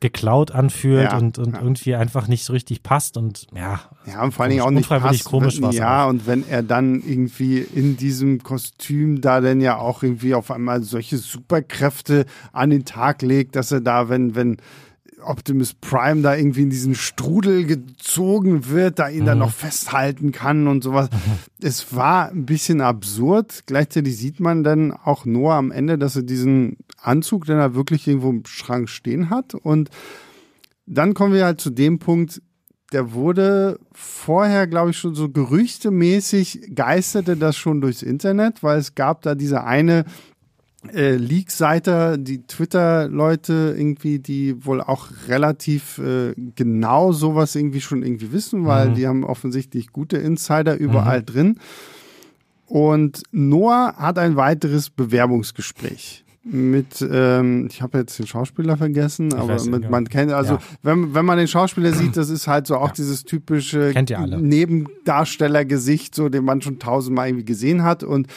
geklaut 0.00 0.50
anfühlt 0.50 1.10
ja, 1.10 1.18
und, 1.18 1.38
und 1.38 1.54
ja. 1.54 1.62
irgendwie 1.62 1.94
einfach 1.94 2.28
nicht 2.28 2.44
so 2.44 2.52
richtig 2.52 2.82
passt 2.82 3.16
und 3.16 3.46
ja. 3.54 3.80
Ja, 4.06 4.22
und 4.22 4.32
vor 4.32 4.42
allen 4.42 4.50
Dingen 4.50 4.62
auch 4.62 4.70
nicht 4.70 4.88
passt, 4.88 5.24
komisch 5.24 5.60
wenn, 5.60 5.70
Ja, 5.70 6.06
und 6.06 6.26
wenn 6.26 6.46
er 6.48 6.62
dann 6.62 7.02
irgendwie 7.02 7.58
in 7.58 7.96
diesem 7.96 8.42
Kostüm 8.42 9.20
da 9.20 9.40
dann 9.40 9.60
ja 9.60 9.78
auch 9.78 10.02
irgendwie 10.02 10.34
auf 10.34 10.50
einmal 10.50 10.82
solche 10.82 11.16
Superkräfte 11.16 12.26
an 12.52 12.70
den 12.70 12.84
Tag 12.84 13.22
legt, 13.22 13.56
dass 13.56 13.72
er 13.72 13.80
da, 13.80 14.08
wenn, 14.08 14.34
wenn 14.34 14.58
Optimus 15.24 15.74
Prime 15.74 16.22
da 16.22 16.36
irgendwie 16.36 16.62
in 16.62 16.70
diesen 16.70 16.94
Strudel 16.94 17.64
gezogen 17.64 18.68
wird, 18.68 18.98
da 18.98 19.08
ihn 19.08 19.22
mhm. 19.22 19.26
dann 19.26 19.38
noch 19.38 19.52
festhalten 19.52 20.32
kann 20.32 20.68
und 20.68 20.84
sowas. 20.84 21.10
Mhm. 21.10 21.18
Es 21.62 21.94
war 21.94 22.30
ein 22.30 22.46
bisschen 22.46 22.80
absurd. 22.80 23.62
Gleichzeitig 23.66 24.16
sieht 24.16 24.40
man 24.40 24.64
dann 24.64 24.92
auch 24.92 25.24
nur 25.24 25.54
am 25.54 25.70
Ende, 25.70 25.98
dass 25.98 26.16
er 26.16 26.22
diesen 26.22 26.76
Anzug 27.06 27.46
dann 27.46 27.58
da 27.58 27.74
wirklich 27.74 28.06
irgendwo 28.06 28.30
im 28.30 28.44
Schrank 28.46 28.88
stehen 28.88 29.30
hat. 29.30 29.54
Und 29.54 29.90
dann 30.86 31.14
kommen 31.14 31.34
wir 31.34 31.44
halt 31.44 31.60
zu 31.60 31.70
dem 31.70 31.98
Punkt, 31.98 32.42
der 32.92 33.12
wurde 33.12 33.80
vorher, 33.92 34.66
glaube 34.66 34.90
ich, 34.90 34.98
schon 34.98 35.14
so 35.14 35.28
gerüchtemäßig 35.28 36.74
geisterte 36.74 37.36
das 37.36 37.56
schon 37.56 37.80
durchs 37.80 38.02
Internet, 38.02 38.62
weil 38.62 38.78
es 38.78 38.94
gab 38.94 39.22
da 39.22 39.34
diese 39.34 39.64
eine 39.64 40.04
äh, 40.92 41.16
Leak-Seite, 41.16 42.18
die 42.18 42.46
Twitter-Leute 42.46 43.74
irgendwie, 43.76 44.18
die 44.18 44.64
wohl 44.64 44.80
auch 44.80 45.08
relativ 45.28 45.98
äh, 45.98 46.34
genau 46.54 47.12
sowas 47.12 47.54
irgendwie 47.56 47.80
schon 47.80 48.02
irgendwie 48.02 48.32
wissen, 48.32 48.66
weil 48.66 48.90
mhm. 48.90 48.94
die 48.94 49.06
haben 49.06 49.24
offensichtlich 49.24 49.92
gute 49.92 50.18
Insider 50.18 50.76
überall 50.76 51.20
mhm. 51.20 51.26
drin. 51.26 51.60
Und 52.66 53.22
Noah 53.32 53.94
hat 53.96 54.18
ein 54.18 54.36
weiteres 54.36 54.90
Bewerbungsgespräch 54.90 56.23
mit, 56.44 57.06
ähm, 57.10 57.68
ich 57.70 57.80
habe 57.80 57.98
jetzt 57.98 58.18
den 58.18 58.26
Schauspieler 58.26 58.76
vergessen, 58.76 59.28
ich 59.28 59.34
aber 59.34 59.64
mit, 59.64 59.90
man 59.90 60.06
kennt, 60.08 60.30
also 60.30 60.54
ja. 60.54 60.60
wenn, 60.82 61.14
wenn 61.14 61.24
man 61.24 61.38
den 61.38 61.48
Schauspieler 61.48 61.92
sieht, 61.92 62.18
das 62.18 62.28
ist 62.28 62.46
halt 62.46 62.66
so 62.66 62.76
auch 62.76 62.88
ja. 62.88 62.94
dieses 62.94 63.24
typische 63.24 63.94
Nebendarstellergesicht, 64.38 66.14
so 66.14 66.28
den 66.28 66.44
man 66.44 66.60
schon 66.60 66.78
tausendmal 66.78 67.28
irgendwie 67.28 67.46
gesehen 67.46 67.82
hat 67.82 68.04
und 68.04 68.28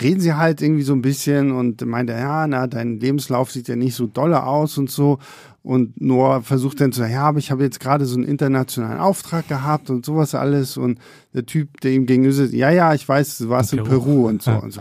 reden 0.00 0.20
sie 0.20 0.34
halt 0.34 0.62
irgendwie 0.62 0.82
so 0.82 0.92
ein 0.92 1.02
bisschen 1.02 1.52
und 1.52 1.84
meint 1.86 2.10
er, 2.10 2.18
ja, 2.18 2.46
na, 2.46 2.66
dein 2.66 3.00
Lebenslauf 3.00 3.50
sieht 3.50 3.68
ja 3.68 3.76
nicht 3.76 3.94
so 3.94 4.06
dolle 4.06 4.44
aus 4.44 4.78
und 4.78 4.90
so. 4.90 5.18
Und 5.62 6.00
Noah 6.00 6.42
versucht 6.42 6.80
dann 6.80 6.92
zu 6.92 7.00
sagen, 7.00 7.14
ja, 7.14 7.24
aber 7.24 7.38
ich 7.38 7.50
habe 7.50 7.64
jetzt 7.64 7.80
gerade 7.80 8.04
so 8.04 8.14
einen 8.14 8.24
internationalen 8.24 9.00
Auftrag 9.00 9.48
gehabt 9.48 9.90
und 9.90 10.06
sowas 10.06 10.36
alles. 10.36 10.76
Und 10.76 11.00
der 11.34 11.44
Typ, 11.44 11.80
der 11.80 11.90
ihm 11.90 12.06
gegenüber 12.06 12.44
ist, 12.44 12.52
ja, 12.52 12.70
ja, 12.70 12.94
ich 12.94 13.08
weiß, 13.08 13.38
du 13.38 13.48
warst 13.48 13.72
in, 13.72 13.80
in 13.80 13.84
Peru. 13.84 14.00
Peru. 14.04 14.28
und 14.28 14.42
so. 14.42 14.52
Ja. 14.52 14.58
Und 14.58 14.72
so, 14.72 14.80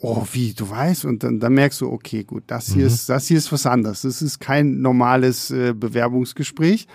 oh, 0.00 0.26
wie, 0.32 0.52
du 0.52 0.68
weißt? 0.68 1.06
Und 1.06 1.22
dann, 1.22 1.40
dann 1.40 1.54
merkst 1.54 1.80
du, 1.80 1.90
okay, 1.90 2.24
gut, 2.24 2.44
das 2.48 2.66
hier 2.66 2.82
mhm. 2.82 2.88
ist, 2.88 3.08
das 3.08 3.26
hier 3.26 3.38
ist 3.38 3.50
was 3.52 3.64
anderes. 3.64 4.02
Das 4.02 4.20
ist 4.20 4.38
kein 4.38 4.82
normales 4.82 5.50
äh, 5.50 5.72
Bewerbungsgespräch. 5.72 6.88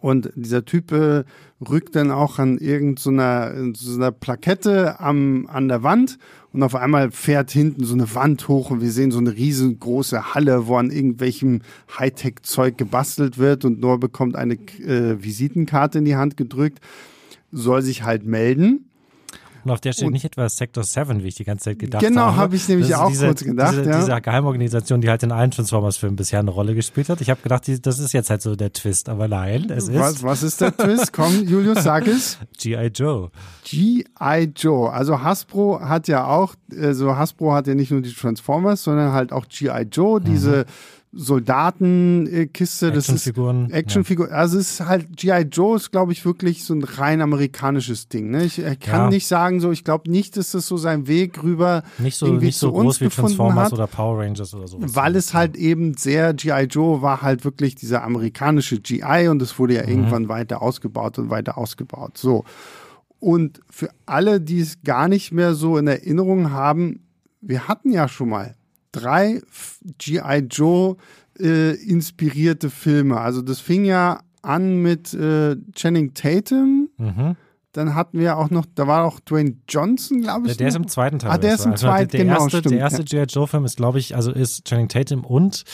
Und 0.00 0.30
dieser 0.34 0.64
Typ 0.64 0.90
äh, 0.92 1.22
rückt 1.68 1.94
dann 1.94 2.10
auch 2.10 2.40
an 2.40 2.58
irgendeiner 2.58 3.54
so 3.74 3.94
einer 3.94 4.10
Plakette 4.10 4.98
am, 4.98 5.46
an 5.46 5.68
der 5.68 5.82
Wand 5.82 6.18
und 6.54 6.62
auf 6.62 6.76
einmal 6.76 7.10
fährt 7.10 7.50
hinten 7.50 7.84
so 7.84 7.94
eine 7.94 8.14
Wand 8.14 8.46
hoch 8.46 8.70
und 8.70 8.80
wir 8.80 8.92
sehen 8.92 9.10
so 9.10 9.18
eine 9.18 9.34
riesengroße 9.34 10.34
Halle, 10.34 10.68
wo 10.68 10.76
an 10.76 10.90
irgendwelchem 10.90 11.62
Hightech-Zeug 11.98 12.78
gebastelt 12.78 13.38
wird. 13.38 13.64
Und 13.64 13.80
Noah 13.80 13.98
bekommt 13.98 14.36
eine 14.36 14.54
äh, 14.54 15.20
Visitenkarte 15.20 15.98
in 15.98 16.04
die 16.04 16.14
Hand 16.14 16.36
gedrückt, 16.36 16.78
soll 17.50 17.82
sich 17.82 18.04
halt 18.04 18.24
melden 18.24 18.88
und 19.64 19.70
auf 19.70 19.80
der 19.80 19.92
steht 19.92 20.10
nicht 20.10 20.24
etwa 20.24 20.48
Sector 20.48 20.84
7, 20.84 21.22
wie 21.22 21.28
ich 21.28 21.34
die 21.34 21.44
ganze 21.44 21.64
Zeit 21.64 21.78
gedacht 21.78 22.02
genau, 22.02 22.22
habe. 22.22 22.30
Genau, 22.30 22.42
habe 22.42 22.56
ich 22.56 22.68
nämlich 22.68 22.94
auch 22.94 23.08
diese, 23.08 23.26
kurz 23.26 23.44
gedacht. 23.44 23.72
Diese, 23.72 23.90
ja. 23.90 24.00
diese 24.00 24.20
Geheimorganisation, 24.20 25.00
die 25.00 25.08
halt 25.08 25.22
in 25.22 25.32
allen 25.32 25.50
Transformers-Filmen 25.50 26.16
bisher 26.16 26.40
eine 26.40 26.50
Rolle 26.50 26.74
gespielt 26.74 27.08
hat. 27.08 27.20
Ich 27.20 27.30
habe 27.30 27.40
gedacht, 27.42 27.66
die, 27.66 27.80
das 27.80 27.98
ist 27.98 28.12
jetzt 28.12 28.30
halt 28.30 28.42
so 28.42 28.56
der 28.56 28.72
Twist, 28.72 29.08
aber 29.08 29.28
nein, 29.28 29.70
es 29.70 29.88
ist. 29.88 29.98
Was, 29.98 30.22
was 30.22 30.42
ist 30.42 30.60
der 30.60 30.76
Twist? 30.76 31.12
Komm, 31.12 31.46
Julius, 31.46 31.82
sag 31.82 32.06
es. 32.06 32.38
G.I. 32.58 32.86
Joe. 32.88 33.30
G.I. 33.64 34.52
Joe. 34.56 34.92
Also 34.92 35.22
Hasbro 35.22 35.80
hat 35.80 36.08
ja 36.08 36.26
auch, 36.26 36.54
also 36.78 37.16
Hasbro 37.16 37.54
hat 37.54 37.66
ja 37.66 37.74
nicht 37.74 37.90
nur 37.90 38.02
die 38.02 38.12
Transformers, 38.12 38.84
sondern 38.84 39.12
halt 39.12 39.32
auch 39.32 39.46
G.I. 39.48 39.88
Joe, 39.90 40.20
diese 40.20 40.58
mhm 40.58 40.93
Soldatenkiste. 41.16 42.92
Das 42.92 43.08
ist 43.08 43.26
Actionfigur. 43.26 44.28
Ja. 44.28 44.34
Also 44.34 44.58
es 44.58 44.72
ist 44.72 44.86
halt 44.86 45.16
G.I. 45.16 45.42
Joe 45.50 45.76
ist, 45.76 45.90
glaube 45.90 46.12
ich, 46.12 46.24
wirklich 46.24 46.64
so 46.64 46.74
ein 46.74 46.82
rein 46.82 47.20
amerikanisches 47.20 48.08
Ding. 48.08 48.30
Ne? 48.30 48.44
Ich 48.44 48.56
kann 48.56 48.78
ja. 48.80 49.08
nicht 49.10 49.26
sagen, 49.26 49.60
so, 49.60 49.70
ich 49.70 49.84
glaube 49.84 50.10
nicht, 50.10 50.36
dass 50.36 50.52
das 50.52 50.66
so 50.66 50.76
seinen 50.76 51.06
Weg 51.06 51.42
rüber 51.42 51.82
nicht 51.98 52.16
so, 52.16 52.26
irgendwie 52.26 52.46
nicht 52.46 52.58
so 52.58 52.70
zu 52.70 52.74
uns 52.74 52.98
groß 52.98 53.00
wie 53.00 53.08
Transformers 53.08 53.66
hat, 53.66 53.72
oder 53.72 53.86
Power 53.86 54.20
Rangers 54.20 54.54
oder 54.54 54.66
sowas. 54.66 54.94
Weil 54.94 55.16
es 55.16 55.34
halt 55.34 55.56
eben 55.56 55.94
sehr 55.96 56.34
G.I. 56.34 56.64
Joe 56.64 57.02
war 57.02 57.22
halt 57.22 57.44
wirklich 57.44 57.74
dieser 57.74 58.02
amerikanische 58.02 58.80
G.I. 58.80 59.28
und 59.28 59.40
es 59.42 59.58
wurde 59.58 59.74
ja 59.74 59.82
mhm. 59.82 59.88
irgendwann 59.88 60.28
weiter 60.28 60.62
ausgebaut 60.62 61.18
und 61.18 61.30
weiter 61.30 61.58
ausgebaut. 61.58 62.18
So. 62.18 62.44
Und 63.20 63.60
für 63.70 63.90
alle, 64.06 64.40
die 64.40 64.60
es 64.60 64.82
gar 64.82 65.08
nicht 65.08 65.32
mehr 65.32 65.54
so 65.54 65.78
in 65.78 65.86
Erinnerung 65.86 66.50
haben, 66.50 67.00
wir 67.40 67.68
hatten 67.68 67.90
ja 67.90 68.08
schon 68.08 68.28
mal 68.28 68.54
drei 68.94 69.42
G.I. 69.98 70.46
Joe 70.50 70.96
äh, 71.38 71.74
inspirierte 71.74 72.70
Filme. 72.70 73.20
Also 73.20 73.42
das 73.42 73.60
fing 73.60 73.84
ja 73.84 74.20
an 74.42 74.82
mit 74.82 75.14
äh, 75.14 75.56
Channing 75.74 76.14
Tatum. 76.14 76.90
Mhm. 76.98 77.36
Dann 77.74 77.96
hatten 77.96 78.20
wir 78.20 78.38
auch 78.38 78.50
noch, 78.50 78.66
da 78.72 78.86
war 78.86 79.04
auch 79.04 79.18
Dwayne 79.18 79.56
Johnson, 79.68 80.20
glaube 80.20 80.46
ich. 80.46 80.52
Der, 80.52 80.58
der 80.58 80.68
ist 80.68 80.76
im 80.76 80.86
zweiten 80.86 81.18
Teil. 81.18 81.32
Ah, 81.32 81.38
der 81.38 81.54
ist 81.54 81.64
im 81.64 81.72
also 81.72 81.88
zweiten, 81.88 82.12
der, 82.12 82.20
genau, 82.20 82.34
erste, 82.34 82.50
stimmt. 82.50 82.70
Der 82.72 82.78
erste 82.78 83.02
ja. 83.02 83.24
G.I. 83.24 83.34
Joe-Film 83.34 83.64
ist, 83.64 83.76
glaube 83.76 83.98
ich, 83.98 84.14
also 84.14 84.30
ist 84.30 84.64
Channing 84.64 84.88
Tatum 84.88 85.24
und 85.24 85.64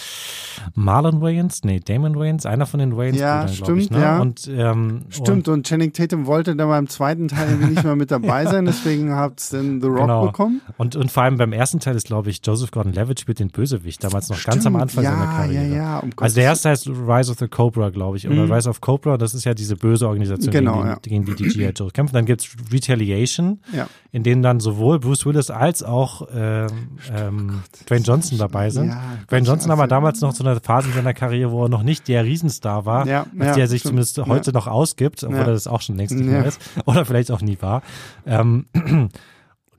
Marlon 0.74 1.20
Wayans, 1.20 1.62
nee, 1.64 1.78
Damon 1.78 2.18
Wayans, 2.18 2.46
einer 2.46 2.64
von 2.64 2.80
den 2.80 2.96
Wayans 2.96 3.18
ja, 3.18 3.46
stimmt, 3.48 3.82
ich, 3.82 3.90
ne? 3.90 4.00
ja. 4.00 4.18
Und, 4.18 4.48
ähm, 4.48 5.02
stimmt, 5.10 5.48
und, 5.48 5.58
und, 5.58 5.66
Channing 5.66 5.92
Tatum 5.92 6.24
wollte 6.24 6.56
dann 6.56 6.68
beim 6.68 6.88
zweiten 6.88 7.28
Teil 7.28 7.50
irgendwie 7.50 7.72
nicht 7.72 7.84
mehr 7.84 7.96
mit 7.96 8.10
dabei 8.10 8.46
sein, 8.46 8.64
deswegen 8.64 9.14
hat 9.14 9.38
es 9.38 9.50
dann 9.50 9.82
The 9.82 9.88
Rock 9.88 10.00
genau. 10.00 10.26
bekommen. 10.28 10.62
Und, 10.78 10.96
und 10.96 11.12
vor 11.12 11.24
allem 11.24 11.36
beim 11.36 11.52
ersten 11.52 11.80
Teil 11.80 11.96
ist, 11.96 12.06
glaube 12.06 12.30
ich, 12.30 12.40
Joseph 12.42 12.70
Gordon-Levitt 12.70 13.20
spielt 13.20 13.40
den 13.40 13.50
Bösewicht, 13.50 14.02
damals 14.02 14.30
noch 14.30 14.38
stimmt, 14.38 14.54
ganz 14.54 14.66
am 14.66 14.76
Anfang 14.76 15.04
ja, 15.04 15.10
seiner 15.12 15.26
Karriere. 15.26 15.66
Ja, 15.66 15.76
ja, 15.76 15.98
um 15.98 16.12
also 16.16 16.34
der 16.34 16.44
erste 16.44 16.70
heißt 16.70 16.88
Rise 16.88 17.30
of 17.30 17.38
the 17.38 17.48
Cobra, 17.48 17.90
glaube 17.90 18.16
ich, 18.16 18.26
oder 18.26 18.46
mhm. 18.46 18.52
Rise 18.52 18.70
of 18.70 18.80
Cobra, 18.80 19.18
das 19.18 19.34
ist 19.34 19.44
ja 19.44 19.52
diese 19.52 19.76
böse 19.76 20.08
Organisation, 20.08 20.50
genau, 20.50 20.82
gegen, 20.82 20.96
die, 21.02 21.10
gegen 21.10 21.24
die 21.26 21.34
die 21.34 21.48
G.I. 21.48 21.72
Joe 21.76 21.89
kämpfen. 21.92 22.14
Dann 22.14 22.26
gibt's 22.26 22.48
Retaliation, 22.72 23.60
ja. 23.72 23.88
in 24.12 24.22
denen 24.22 24.42
dann 24.42 24.60
sowohl 24.60 24.98
Bruce 24.98 25.26
Willis 25.26 25.50
als 25.50 25.82
auch 25.82 26.28
ähm, 26.34 26.68
ähm, 27.14 27.62
Dwayne 27.88 28.04
Johnson 28.04 28.38
dabei 28.38 28.70
sind. 28.70 28.88
Ja, 28.88 29.18
Dwayne 29.28 29.46
Johnson 29.46 29.70
aber 29.70 29.86
damals 29.86 30.20
noch 30.20 30.32
zu 30.32 30.44
einer 30.44 30.60
Phase 30.60 30.88
in 30.88 30.94
seiner 30.94 31.14
Karriere, 31.14 31.50
wo 31.50 31.64
er 31.64 31.68
noch 31.68 31.82
nicht 31.82 32.08
der 32.08 32.24
Riesenstar 32.24 32.84
war, 32.86 33.06
ja, 33.06 33.26
als 33.38 33.56
der 33.56 33.66
sich 33.66 33.82
zumindest 33.82 34.18
heute 34.18 34.52
noch 34.52 34.66
ausgibt, 34.66 35.24
obwohl 35.24 35.38
er 35.38 35.46
das 35.46 35.66
auch 35.66 35.80
schon 35.80 35.96
längst 35.96 36.14
nicht 36.14 36.26
mehr 36.26 36.44
ist 36.44 36.60
oder 36.84 37.04
vielleicht 37.04 37.30
auch 37.30 37.40
nie 37.40 37.58
war. 37.60 37.82
Ähm, 38.26 38.66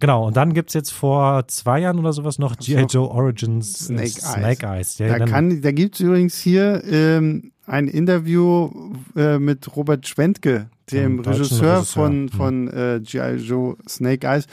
Genau, 0.01 0.25
und 0.25 0.35
dann 0.35 0.53
gibt 0.53 0.71
es 0.71 0.73
jetzt 0.73 0.91
vor 0.91 1.47
zwei 1.47 1.79
Jahren 1.79 1.99
oder 1.99 2.11
sowas 2.11 2.39
noch 2.39 2.57
G.I. 2.57 2.87
Joe 2.89 3.07
Origins 3.07 3.85
Snake, 3.85 4.09
Snake 4.09 4.65
Eyes. 4.65 4.97
Eyes. 4.97 4.97
Ja, 4.97 5.19
da 5.19 5.25
kann, 5.25 5.61
da 5.61 5.71
gibt 5.71 5.93
es 5.93 6.01
übrigens 6.01 6.39
hier 6.39 6.83
ähm, 6.85 7.51
ein 7.67 7.87
Interview 7.87 8.71
äh, 9.15 9.37
mit 9.37 9.75
Robert 9.75 10.07
Schwentke, 10.07 10.71
dem 10.91 11.19
Regisseur, 11.19 11.77
Regisseur, 11.77 11.83
von, 11.83 12.29
von 12.29 12.71
hm. 12.71 12.77
äh, 12.77 12.99
G.I. 12.99 13.35
Joe 13.35 13.77
Snake 13.87 14.27
Eyes, 14.27 14.47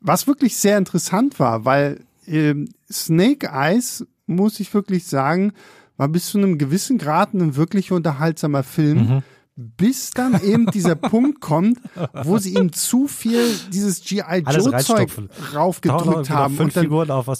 was 0.00 0.26
wirklich 0.26 0.56
sehr 0.56 0.78
interessant 0.78 1.38
war, 1.38 1.64
weil 1.64 2.00
ähm, 2.26 2.68
Snake 2.90 3.48
Eyes, 3.52 4.06
muss 4.26 4.60
ich 4.60 4.72
wirklich 4.72 5.06
sagen, 5.06 5.52
war 5.96 6.08
bis 6.08 6.30
zu 6.30 6.38
einem 6.38 6.58
gewissen 6.58 6.98
Grad 6.98 7.34
ein 7.34 7.56
wirklich 7.56 7.92
unterhaltsamer 7.92 8.62
Film. 8.62 8.98
Mhm 8.98 9.22
bis 9.56 10.10
dann 10.10 10.40
eben 10.42 10.66
dieser 10.66 10.94
Punkt 10.96 11.40
kommt, 11.40 11.78
wo 12.24 12.38
sie 12.38 12.54
ihm 12.54 12.72
zu 12.72 13.06
viel 13.06 13.54
dieses 13.72 14.02
G.I. 14.02 14.44
Joe-Zeug 14.48 15.10
raufgedrückt 15.54 16.30
haben. 16.30 16.58
Und 16.58 16.74
dann, 16.74 16.88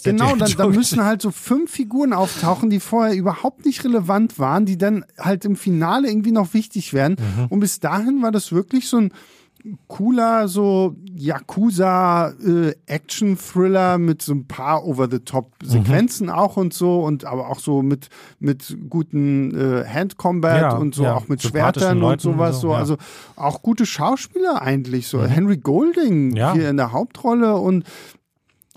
genau, 0.03 0.35
dann, 0.35 0.51
dann 0.51 0.71
müssen 0.71 1.03
halt 1.03 1.21
so 1.21 1.31
fünf 1.31 1.71
Figuren 1.71 2.13
auftauchen, 2.13 2.69
die 2.69 2.79
vorher 2.79 3.15
überhaupt 3.15 3.65
nicht 3.65 3.83
relevant 3.83 4.37
waren, 4.37 4.65
die 4.65 4.77
dann 4.77 5.05
halt 5.17 5.45
im 5.45 5.55
Finale 5.55 6.07
irgendwie 6.07 6.31
noch 6.31 6.53
wichtig 6.53 6.93
werden. 6.93 7.17
Mhm. 7.19 7.47
Und 7.47 7.59
bis 7.59 7.79
dahin 7.79 8.21
war 8.21 8.31
das 8.31 8.51
wirklich 8.51 8.87
so 8.87 8.97
ein 8.97 9.11
cooler 9.87 10.47
so 10.47 10.95
Yakuza 11.15 12.33
äh, 12.45 12.73
Action 12.85 13.37
Thriller 13.37 13.97
mit 13.97 14.21
so 14.21 14.33
ein 14.33 14.45
paar 14.45 14.85
over 14.85 15.07
the 15.09 15.19
top 15.19 15.51
Sequenzen 15.63 16.27
mhm. 16.27 16.33
auch 16.33 16.57
und 16.57 16.73
so 16.73 17.01
und 17.01 17.25
aber 17.25 17.49
auch 17.49 17.59
so 17.59 17.81
mit 17.81 18.09
mit 18.39 18.77
guten 18.89 19.55
äh, 19.55 19.85
Hand 19.85 20.17
Combat 20.17 20.61
ja, 20.61 20.75
und 20.75 20.95
so 20.95 21.03
ja. 21.03 21.15
auch 21.15 21.27
mit 21.27 21.41
Schwertern 21.41 21.99
Leuten 21.99 22.27
und 22.27 22.33
sowas 22.33 22.55
und 22.55 22.61
so, 22.61 22.71
ja. 22.71 22.77
also 22.77 22.97
auch 23.35 23.61
gute 23.61 23.85
Schauspieler 23.85 24.61
eigentlich 24.61 25.07
so 25.07 25.19
mhm. 25.19 25.27
Henry 25.27 25.57
Golding 25.57 26.35
hier 26.35 26.69
in 26.69 26.77
der 26.77 26.91
Hauptrolle 26.91 27.55
und 27.55 27.85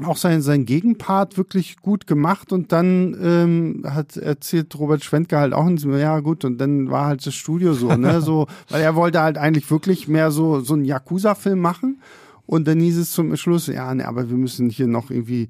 auch 0.05 0.16
sein, 0.16 0.42
sein 0.42 0.66
Gegenpart 0.66 1.38
wirklich 1.38 1.76
gut 1.78 2.07
gemacht 2.07 2.53
und 2.53 2.70
dann 2.72 3.16
ähm, 3.22 3.82
hat 3.86 4.16
erzählt 4.16 4.78
Robert 4.78 5.03
Schwentke 5.03 5.38
halt 5.38 5.55
auch, 5.55 5.66
ja 5.68 6.20
gut, 6.20 6.44
und 6.44 6.59
dann 6.59 6.90
war 6.90 7.07
halt 7.07 7.26
das 7.26 7.34
Studio 7.34 7.72
so, 7.72 7.97
ne, 7.97 8.20
so, 8.22 8.47
weil 8.68 8.82
er 8.82 8.94
wollte 8.94 9.22
halt 9.22 9.38
eigentlich 9.38 9.70
wirklich 9.70 10.07
mehr 10.07 10.30
so, 10.30 10.61
so 10.61 10.74
einen 10.74 10.84
Yakuza-Film 10.84 11.59
machen. 11.59 12.01
Und 12.49 12.68
dann 12.68 12.78
hieß 12.78 12.99
es 12.99 13.11
zum 13.11 13.36
Schluss, 13.36 13.66
ja, 13.66 13.92
ne, 13.92 14.07
aber 14.07 14.28
wir 14.28 14.36
müssen 14.36 14.70
hier 14.70 14.86
noch 14.86 15.11
irgendwie 15.11 15.49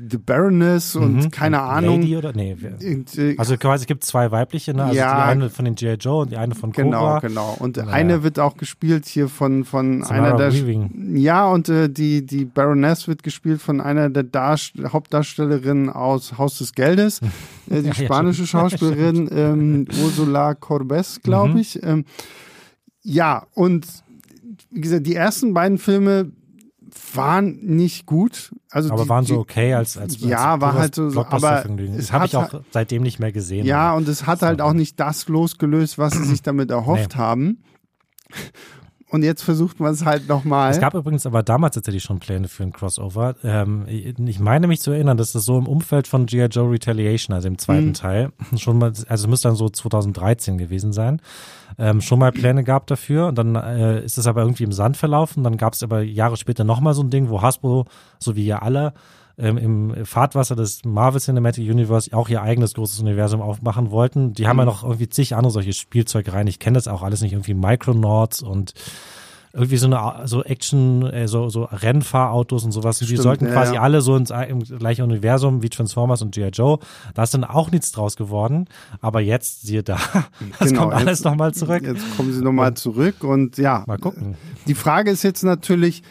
The 0.00 0.16
Baroness 0.16 0.94
und 0.94 1.16
mhm. 1.16 1.30
keine 1.32 1.60
Ahnung. 1.60 2.00
Lady 2.00 2.16
oder 2.16 2.32
nee. 2.32 2.52
Äh, 2.52 3.34
also 3.36 3.56
quasi 3.56 3.82
es 3.82 3.86
gibt 3.88 4.04
zwei 4.04 4.30
weibliche, 4.30 4.72
ne? 4.72 4.84
Also 4.84 4.96
ja, 4.96 5.16
die 5.16 5.30
eine 5.32 5.50
von 5.50 5.64
den 5.64 5.74
G.I. 5.74 5.94
Joe 5.94 6.22
und 6.22 6.30
die 6.30 6.36
eine 6.36 6.54
von 6.54 6.72
Cobra. 6.72 7.18
Genau, 7.18 7.20
genau. 7.20 7.56
Und 7.58 7.78
naja. 7.78 7.90
eine 7.90 8.22
wird 8.22 8.38
auch 8.38 8.56
gespielt 8.56 9.06
hier 9.06 9.28
von 9.28 9.64
von 9.64 10.04
Samara 10.04 10.28
einer 10.28 10.36
der 10.36 10.52
Weaving. 10.52 11.16
Ja, 11.16 11.48
und 11.48 11.68
äh, 11.68 11.90
die 11.90 12.24
die 12.24 12.44
Baroness 12.44 13.08
wird 13.08 13.24
gespielt 13.24 13.60
von 13.60 13.80
einer 13.80 14.08
der 14.08 14.22
Darst 14.22 14.74
Hauptdarstellerinnen 14.80 15.90
aus 15.90 16.38
Haus 16.38 16.58
des 16.58 16.74
Geldes, 16.74 17.20
äh, 17.68 17.82
die 17.82 17.88
ja, 17.88 17.94
spanische 17.94 18.42
ja, 18.42 18.46
Schauspielerin 18.46 19.28
ähm, 19.32 19.88
Ursula 20.04 20.54
Corbes, 20.54 21.20
glaube 21.22 21.54
mhm. 21.54 21.58
ich. 21.58 21.82
Ähm, 21.82 22.04
ja, 23.02 23.46
und 23.54 23.84
wie 24.70 24.80
gesagt, 24.80 25.06
die 25.08 25.16
ersten 25.16 25.54
beiden 25.54 25.78
Filme 25.78 26.30
waren 27.14 27.58
nicht 27.62 28.06
gut. 28.06 28.54
Also 28.70 28.92
aber 28.92 29.04
die, 29.04 29.08
waren 29.08 29.24
so 29.24 29.38
okay 29.38 29.74
als 29.74 29.96
als 29.96 30.20
ja 30.20 30.52
als 30.52 30.60
war 30.60 30.74
halt 30.74 30.94
so, 30.94 31.08
aber 31.14 31.64
es 31.96 32.12
habe 32.12 32.26
ich 32.26 32.36
auch 32.36 32.52
halt, 32.52 32.64
seitdem 32.70 33.02
nicht 33.02 33.18
mehr 33.18 33.32
gesehen. 33.32 33.66
Ja 33.66 33.94
und 33.94 34.08
es 34.08 34.26
hat 34.26 34.42
halt 34.42 34.60
auch 34.60 34.72
nicht 34.72 34.98
das 35.00 35.28
losgelöst, 35.28 35.98
was 35.98 36.14
sie 36.14 36.24
sich 36.24 36.42
damit 36.42 36.70
erhofft 36.70 37.14
nee. 37.14 37.18
haben. 37.18 37.62
Und 39.10 39.22
jetzt 39.22 39.42
versucht 39.42 39.80
man 39.80 39.92
es 39.94 40.04
halt 40.04 40.28
nochmal. 40.28 40.70
Es 40.70 40.80
gab 40.80 40.92
übrigens 40.94 41.24
aber 41.24 41.42
damals 41.42 41.74
tatsächlich 41.74 42.02
schon 42.02 42.18
Pläne 42.18 42.46
für 42.46 42.62
ein 42.62 42.72
Crossover. 42.72 43.36
Ähm, 43.42 43.86
ich 43.88 44.38
meine 44.38 44.66
mich 44.66 44.80
zu 44.80 44.90
erinnern, 44.90 45.16
dass 45.16 45.32
das 45.32 45.46
so 45.46 45.56
im 45.56 45.66
Umfeld 45.66 46.06
von 46.06 46.26
G.I. 46.26 46.46
Joe 46.46 46.70
Retaliation, 46.70 47.34
also 47.34 47.48
im 47.48 47.56
zweiten 47.56 47.88
mhm. 47.88 47.94
Teil, 47.94 48.32
schon 48.56 48.76
mal, 48.78 48.88
also 48.88 49.06
es 49.08 49.26
müsste 49.26 49.48
dann 49.48 49.56
so 49.56 49.68
2013 49.70 50.58
gewesen 50.58 50.92
sein, 50.92 51.22
ähm, 51.78 52.02
schon 52.02 52.18
mal 52.18 52.32
Pläne 52.32 52.64
gab 52.64 52.86
dafür. 52.86 53.28
Und 53.28 53.38
dann 53.38 53.54
äh, 53.54 54.04
ist 54.04 54.18
es 54.18 54.26
aber 54.26 54.42
irgendwie 54.42 54.64
im 54.64 54.72
Sand 54.72 54.98
verlaufen. 54.98 55.42
Dann 55.42 55.56
gab 55.56 55.72
es 55.72 55.82
aber 55.82 56.02
Jahre 56.02 56.36
später 56.36 56.64
nochmal 56.64 56.92
so 56.92 57.02
ein 57.02 57.10
Ding, 57.10 57.30
wo 57.30 57.40
Hasbro, 57.40 57.86
so 58.18 58.36
wie 58.36 58.44
ja 58.44 58.58
alle, 58.58 58.92
ähm, 59.38 59.56
im 59.56 60.06
Fahrtwasser 60.06 60.56
des 60.56 60.84
Marvel 60.84 61.20
Cinematic 61.20 61.68
Universe 61.68 62.12
auch 62.12 62.28
ihr 62.28 62.42
eigenes 62.42 62.74
großes 62.74 63.00
Universum 63.00 63.40
aufmachen 63.40 63.90
wollten. 63.90 64.32
Die 64.34 64.48
haben 64.48 64.58
ja 64.58 64.64
mhm. 64.64 64.70
noch 64.70 64.82
irgendwie 64.82 65.08
zig 65.08 65.34
andere 65.34 65.52
solche 65.52 65.72
Spielzeug 65.72 66.32
rein. 66.32 66.46
Ich 66.46 66.58
kenne 66.58 66.74
das 66.74 66.88
auch 66.88 67.02
alles 67.02 67.20
nicht, 67.20 67.32
irgendwie 67.32 67.54
Micronauts 67.54 68.42
und 68.42 68.74
irgendwie 69.52 69.76
so 69.76 69.86
eine 69.86 70.26
so 70.26 70.44
Action, 70.44 71.06
äh, 71.06 71.26
so, 71.26 71.48
so 71.48 71.64
Rennfahrautos 71.64 72.64
und 72.64 72.72
sowas. 72.72 72.96
Stimmt, 72.96 73.10
die 73.10 73.16
sollten 73.16 73.46
ja, 73.46 73.52
quasi 73.52 73.74
ja. 73.74 73.82
alle 73.82 74.02
so 74.02 74.14
ins, 74.14 74.30
im 74.30 74.60
gleichen 74.60 75.02
Universum 75.02 75.62
wie 75.62 75.68
Transformers 75.68 76.20
und 76.22 76.34
G.I. 76.34 76.48
Joe. 76.48 76.78
Da 77.14 77.22
ist 77.22 77.32
dann 77.32 77.44
auch 77.44 77.70
nichts 77.70 77.92
draus 77.92 78.16
geworden. 78.16 78.66
Aber 79.00 79.20
jetzt, 79.20 79.62
siehe 79.62 79.82
da, 79.82 79.98
das 80.58 80.68
genau, 80.68 80.82
kommt 80.82 80.94
alles 80.94 81.24
nochmal 81.24 81.54
zurück. 81.54 81.82
Jetzt 81.82 82.16
kommen 82.16 82.32
sie 82.32 82.42
nochmal 82.42 82.74
zurück 82.74 83.24
und 83.24 83.56
ja. 83.56 83.84
Mal 83.86 83.98
gucken. 83.98 84.36
Die 84.66 84.74
Frage 84.74 85.10
ist 85.10 85.22
jetzt 85.22 85.42
natürlich, 85.42 86.02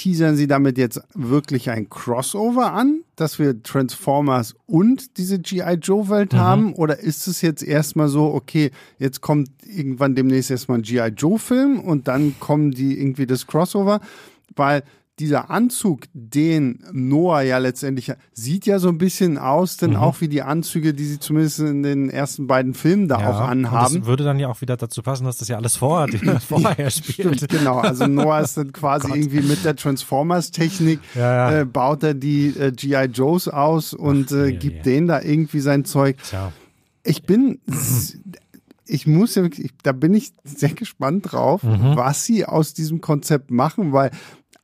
teasern 0.00 0.34
sie 0.34 0.46
damit 0.46 0.78
jetzt 0.78 1.02
wirklich 1.12 1.68
ein 1.68 1.90
Crossover 1.90 2.72
an, 2.72 3.02
dass 3.16 3.38
wir 3.38 3.62
Transformers 3.62 4.54
und 4.64 5.18
diese 5.18 5.38
G.I. 5.38 5.74
Joe-Welt 5.74 6.32
mhm. 6.32 6.38
haben? 6.38 6.72
Oder 6.72 7.00
ist 7.00 7.26
es 7.26 7.42
jetzt 7.42 7.62
erstmal 7.62 8.08
so, 8.08 8.32
okay, 8.32 8.70
jetzt 8.98 9.20
kommt 9.20 9.50
irgendwann 9.62 10.14
demnächst 10.14 10.50
erstmal 10.50 10.78
ein 10.78 10.84
G.I. 10.84 11.08
Joe-Film 11.08 11.80
und 11.80 12.08
dann 12.08 12.34
kommen 12.40 12.70
die 12.70 12.98
irgendwie 12.98 13.26
das 13.26 13.46
Crossover? 13.46 14.00
Weil 14.56 14.84
dieser 15.20 15.50
Anzug, 15.50 16.04
den 16.14 16.82
Noah 16.92 17.42
ja 17.42 17.58
letztendlich 17.58 18.12
sieht 18.32 18.66
ja 18.66 18.78
so 18.78 18.88
ein 18.88 18.98
bisschen 18.98 19.38
aus, 19.38 19.76
denn 19.76 19.90
mhm. 19.90 19.96
auch 19.96 20.20
wie 20.20 20.28
die 20.28 20.42
Anzüge, 20.42 20.94
die 20.94 21.04
sie 21.04 21.20
zumindest 21.20 21.60
in 21.60 21.82
den 21.82 22.08
ersten 22.08 22.46
beiden 22.46 22.74
Filmen 22.74 23.06
da 23.06 23.20
ja, 23.20 23.30
auch 23.30 23.40
anhaben. 23.40 23.96
das 24.00 24.06
würde 24.06 24.24
dann 24.24 24.38
ja 24.38 24.48
auch 24.48 24.60
wieder 24.62 24.76
dazu 24.76 25.02
passen, 25.02 25.24
dass 25.24 25.38
das 25.38 25.48
ja 25.48 25.56
alles 25.56 25.76
vorher, 25.76 26.08
vorher 26.40 26.90
spielt. 26.90 27.36
Stimmt, 27.36 27.48
genau. 27.48 27.78
Also 27.78 28.06
Noah 28.06 28.40
ist 28.40 28.56
dann 28.56 28.72
quasi 28.72 29.08
oh 29.10 29.14
irgendwie 29.14 29.42
mit 29.42 29.64
der 29.64 29.76
Transformers-Technik, 29.76 31.00
ja, 31.14 31.20
ja. 31.50 31.60
äh, 31.60 31.64
baut 31.66 32.02
er 32.02 32.14
die 32.14 32.48
äh, 32.48 32.72
G.I. 32.72 33.04
Joes 33.12 33.46
aus 33.46 33.92
und 33.92 34.32
äh, 34.32 34.52
gibt 34.52 34.86
denen 34.86 35.06
da 35.06 35.20
irgendwie 35.20 35.60
sein 35.60 35.84
Zeug. 35.84 36.16
Tja. 36.22 36.52
Ich 37.04 37.22
bin 37.24 37.60
ich 38.90 39.06
muss 39.06 39.36
ja 39.36 39.42
wirklich, 39.42 39.70
da 39.82 39.92
bin 39.92 40.14
ich 40.14 40.32
sehr 40.44 40.70
gespannt 40.70 41.32
drauf, 41.32 41.62
mhm. 41.62 41.96
was 41.96 42.24
sie 42.24 42.44
aus 42.44 42.74
diesem 42.74 43.00
Konzept 43.00 43.50
machen, 43.50 43.92
weil 43.92 44.10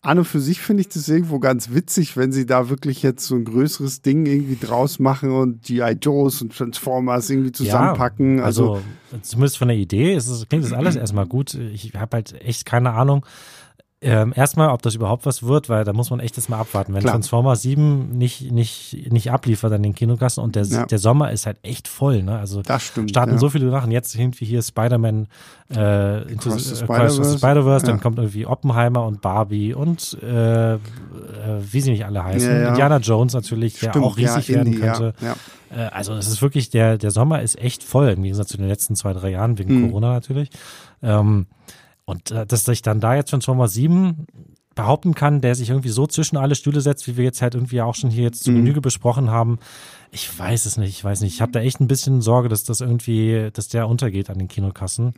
an 0.06 0.18
und 0.18 0.24
für 0.24 0.40
sich 0.40 0.60
finde 0.60 0.82
ich 0.82 0.88
das 0.88 1.08
irgendwo 1.08 1.38
ganz 1.38 1.72
witzig, 1.72 2.16
wenn 2.16 2.32
sie 2.32 2.46
da 2.46 2.68
wirklich 2.68 3.02
jetzt 3.02 3.26
so 3.26 3.34
ein 3.34 3.44
größeres 3.44 4.02
Ding 4.02 4.24
irgendwie 4.26 4.56
draus 4.56 4.98
machen 4.98 5.30
und 5.30 5.62
G.I. 5.62 5.98
Joes 6.00 6.42
und 6.42 6.56
Transformers 6.56 7.28
irgendwie 7.28 7.52
zusammenpacken. 7.52 8.38
Ja, 8.38 8.44
also, 8.44 8.74
also, 8.74 8.82
zumindest 9.22 9.58
von 9.58 9.68
der 9.68 9.76
Idee 9.76 10.14
ist 10.14 10.28
es, 10.28 10.48
klingt 10.48 10.64
das 10.64 10.72
alles 10.72 10.96
erstmal 10.96 11.26
gut. 11.26 11.54
Ich 11.54 11.92
habe 11.94 12.16
halt 12.16 12.40
echt 12.40 12.64
keine 12.64 12.92
Ahnung, 12.92 13.26
ähm, 14.06 14.32
erstmal, 14.36 14.68
ob 14.70 14.82
das 14.82 14.94
überhaupt 14.94 15.26
was 15.26 15.42
wird, 15.42 15.68
weil 15.68 15.82
da 15.82 15.92
muss 15.92 16.10
man 16.10 16.20
echt 16.20 16.36
das 16.36 16.48
mal 16.48 16.60
abwarten. 16.60 16.94
Wenn 16.94 17.00
Klar. 17.00 17.14
Transformers 17.14 17.62
7 17.62 18.16
nicht, 18.16 18.52
nicht, 18.52 19.10
nicht 19.10 19.32
abliefert 19.32 19.72
an 19.72 19.82
den 19.82 19.96
Kinokassen 19.96 20.44
und 20.44 20.54
der, 20.54 20.62
ja. 20.62 20.86
der 20.86 20.98
Sommer 20.98 21.32
ist 21.32 21.44
halt 21.44 21.58
echt 21.62 21.88
voll, 21.88 22.22
ne? 22.22 22.38
Also 22.38 22.62
das 22.62 22.84
stimmt, 22.84 23.10
starten 23.10 23.32
ja. 23.32 23.38
so 23.38 23.50
viele 23.50 23.68
Sachen. 23.68 23.90
Jetzt 23.90 24.14
irgendwie 24.14 24.44
hier 24.44 24.62
Spider-Man 24.62 25.26
äh, 25.74 26.22
into 26.30 26.50
the 26.50 26.76
Spider-Verse, 26.76 27.38
Spider 27.38 27.66
ja. 27.66 27.78
dann 27.80 28.00
kommt 28.00 28.18
irgendwie 28.18 28.46
Oppenheimer 28.46 29.04
und 29.04 29.22
Barbie 29.22 29.74
und 29.74 30.16
äh, 30.22 30.74
äh, 30.74 30.78
wie 31.72 31.80
sie 31.80 31.90
nicht 31.90 32.06
alle 32.06 32.22
heißen. 32.22 32.68
Indiana 32.68 32.98
Jones 32.98 33.34
natürlich, 33.34 33.80
der 33.80 33.96
auch 33.96 34.16
riesig 34.16 34.50
werden 34.50 34.68
Indie, 34.68 34.78
könnte. 34.78 35.14
Äh, 35.70 35.80
also 35.80 36.14
es 36.14 36.28
ist 36.28 36.40
wirklich, 36.42 36.70
der, 36.70 36.96
der 36.96 37.10
Sommer 37.10 37.42
ist 37.42 37.58
echt 37.58 37.82
voll, 37.82 38.10
im 38.10 38.22
Gegensatz 38.22 38.50
zu 38.50 38.56
den 38.56 38.68
letzten 38.68 38.94
zwei, 38.94 39.12
drei 39.14 39.30
Jahren, 39.30 39.58
wegen 39.58 39.70
hm. 39.70 39.88
Corona 39.88 40.12
natürlich. 40.12 40.50
Ähm, 41.02 41.46
und 42.06 42.30
äh, 42.30 42.46
dass 42.46 42.64
sich 42.64 42.80
dann 42.82 43.00
da 43.00 43.14
jetzt 43.14 43.30
Transformer 43.30 43.68
7 43.68 44.26
behaupten 44.76 45.14
kann, 45.14 45.40
der 45.40 45.56
sich 45.56 45.70
irgendwie 45.70 45.88
so 45.88 46.06
zwischen 46.06 46.36
alle 46.36 46.54
Stühle 46.54 46.80
setzt, 46.80 47.08
wie 47.08 47.16
wir 47.16 47.24
jetzt 47.24 47.42
halt 47.42 47.54
irgendwie 47.54 47.80
auch 47.80 47.96
schon 47.96 48.10
hier 48.10 48.22
jetzt 48.22 48.44
zu 48.44 48.52
mhm. 48.52 48.58
Genüge 48.58 48.80
besprochen 48.80 49.30
haben, 49.30 49.58
ich 50.16 50.38
weiß 50.38 50.66
es 50.66 50.76
nicht, 50.76 50.90
ich 50.90 51.04
weiß 51.04 51.20
nicht. 51.20 51.34
Ich 51.34 51.42
habe 51.42 51.52
da 51.52 51.60
echt 51.60 51.80
ein 51.80 51.88
bisschen 51.88 52.20
Sorge, 52.20 52.48
dass 52.48 52.64
das 52.64 52.80
irgendwie, 52.80 53.50
dass 53.52 53.68
der 53.68 53.88
untergeht 53.88 54.30
an 54.30 54.38
den 54.38 54.48
Kinokassen. 54.48 55.14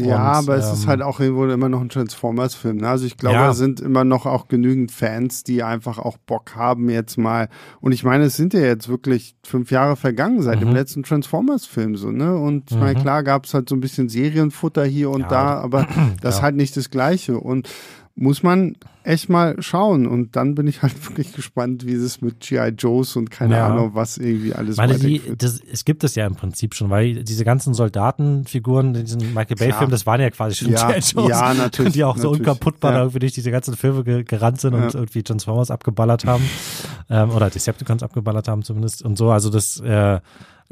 Ja, 0.00 0.38
Und, 0.38 0.48
aber 0.48 0.54
ähm, 0.54 0.60
es 0.60 0.72
ist 0.72 0.82
ähm, 0.82 0.88
halt 0.88 1.02
auch 1.02 1.20
irgendwo 1.20 1.46
immer 1.46 1.68
noch 1.68 1.80
ein 1.80 1.88
Transformers-Film. 1.88 2.78
Ne? 2.78 2.88
Also 2.88 3.06
ich 3.06 3.16
glaube, 3.16 3.36
ja. 3.36 3.46
da 3.48 3.54
sind 3.54 3.80
immer 3.80 4.04
noch 4.04 4.26
auch 4.26 4.48
genügend 4.48 4.90
Fans, 4.90 5.44
die 5.44 5.62
einfach 5.62 5.98
auch 5.98 6.16
Bock 6.18 6.56
haben 6.56 6.88
jetzt 6.90 7.18
mal. 7.18 7.48
Und 7.80 7.92
ich 7.92 8.04
meine, 8.04 8.24
es 8.24 8.36
sind 8.36 8.54
ja 8.54 8.60
jetzt 8.60 8.88
wirklich 8.88 9.36
fünf 9.44 9.70
Jahre 9.70 9.96
vergangen 9.96 10.42
seit 10.42 10.56
mhm. 10.56 10.66
dem 10.66 10.74
letzten 10.74 11.02
Transformers-Film 11.02 11.96
so, 11.96 12.10
ne? 12.10 12.36
Und 12.36 12.70
ich 12.70 12.76
meine, 12.76 12.98
mhm. 12.98 13.02
klar 13.02 13.22
gab 13.22 13.44
es 13.44 13.54
halt 13.54 13.68
so 13.68 13.76
ein 13.76 13.80
bisschen 13.80 14.08
Serienfutter 14.08 14.84
hier 14.84 15.10
und 15.10 15.22
ja. 15.22 15.28
da, 15.28 15.60
aber 15.60 15.86
das 16.20 16.22
ja. 16.22 16.28
ist 16.30 16.42
halt 16.42 16.56
nicht 16.56 16.76
das 16.76 16.90
Gleiche. 16.90 17.38
Und 17.38 17.68
muss 18.14 18.42
man 18.42 18.76
echt 19.04 19.28
mal 19.28 19.60
schauen. 19.60 20.06
Und 20.06 20.36
dann 20.36 20.54
bin 20.54 20.66
ich 20.66 20.82
halt 20.82 21.06
wirklich 21.08 21.32
gespannt, 21.32 21.86
wie 21.86 21.94
es 21.94 22.20
mit 22.20 22.40
G.I. 22.40 22.68
Joes 22.78 23.16
und 23.16 23.30
keine 23.30 23.56
ja. 23.56 23.68
Ahnung, 23.68 23.94
was 23.94 24.18
irgendwie 24.18 24.54
alles 24.54 24.76
Meine, 24.76 24.98
die, 24.98 25.20
das, 25.36 25.60
Es 25.60 25.84
gibt 25.84 26.04
es 26.04 26.14
ja 26.14 26.26
im 26.26 26.34
Prinzip 26.34 26.74
schon, 26.74 26.90
weil 26.90 27.24
diese 27.24 27.44
ganzen 27.44 27.74
Soldatenfiguren 27.74 28.94
in 28.94 29.04
diesem 29.04 29.34
Michael 29.34 29.56
Bay-Film, 29.56 29.90
das 29.90 30.06
waren 30.06 30.20
ja 30.20 30.30
quasi 30.30 30.56
schon 30.56 30.72
ja, 30.72 30.92
G.I. 30.92 31.00
Joes. 31.00 31.28
Ja, 31.28 31.54
natürlich. 31.54 31.94
Die 31.94 32.04
auch 32.04 32.16
so 32.16 32.30
unkaputtbar 32.30 32.92
ja. 32.92 32.98
irgendwie 33.00 33.20
durch 33.20 33.32
diese 33.32 33.50
ganzen 33.50 33.76
Filme 33.76 34.24
gerannt 34.24 34.60
sind 34.60 34.74
ja. 34.74 34.84
und 34.84 34.94
irgendwie 34.94 35.22
Transformers 35.22 35.70
abgeballert 35.70 36.24
haben. 36.24 36.44
ähm, 37.10 37.30
oder 37.30 37.50
Decepticons 37.50 38.02
abgeballert 38.02 38.48
haben 38.48 38.62
zumindest 38.62 39.02
und 39.02 39.16
so. 39.16 39.30
Also 39.30 39.50
das, 39.50 39.80
äh, 39.80 40.20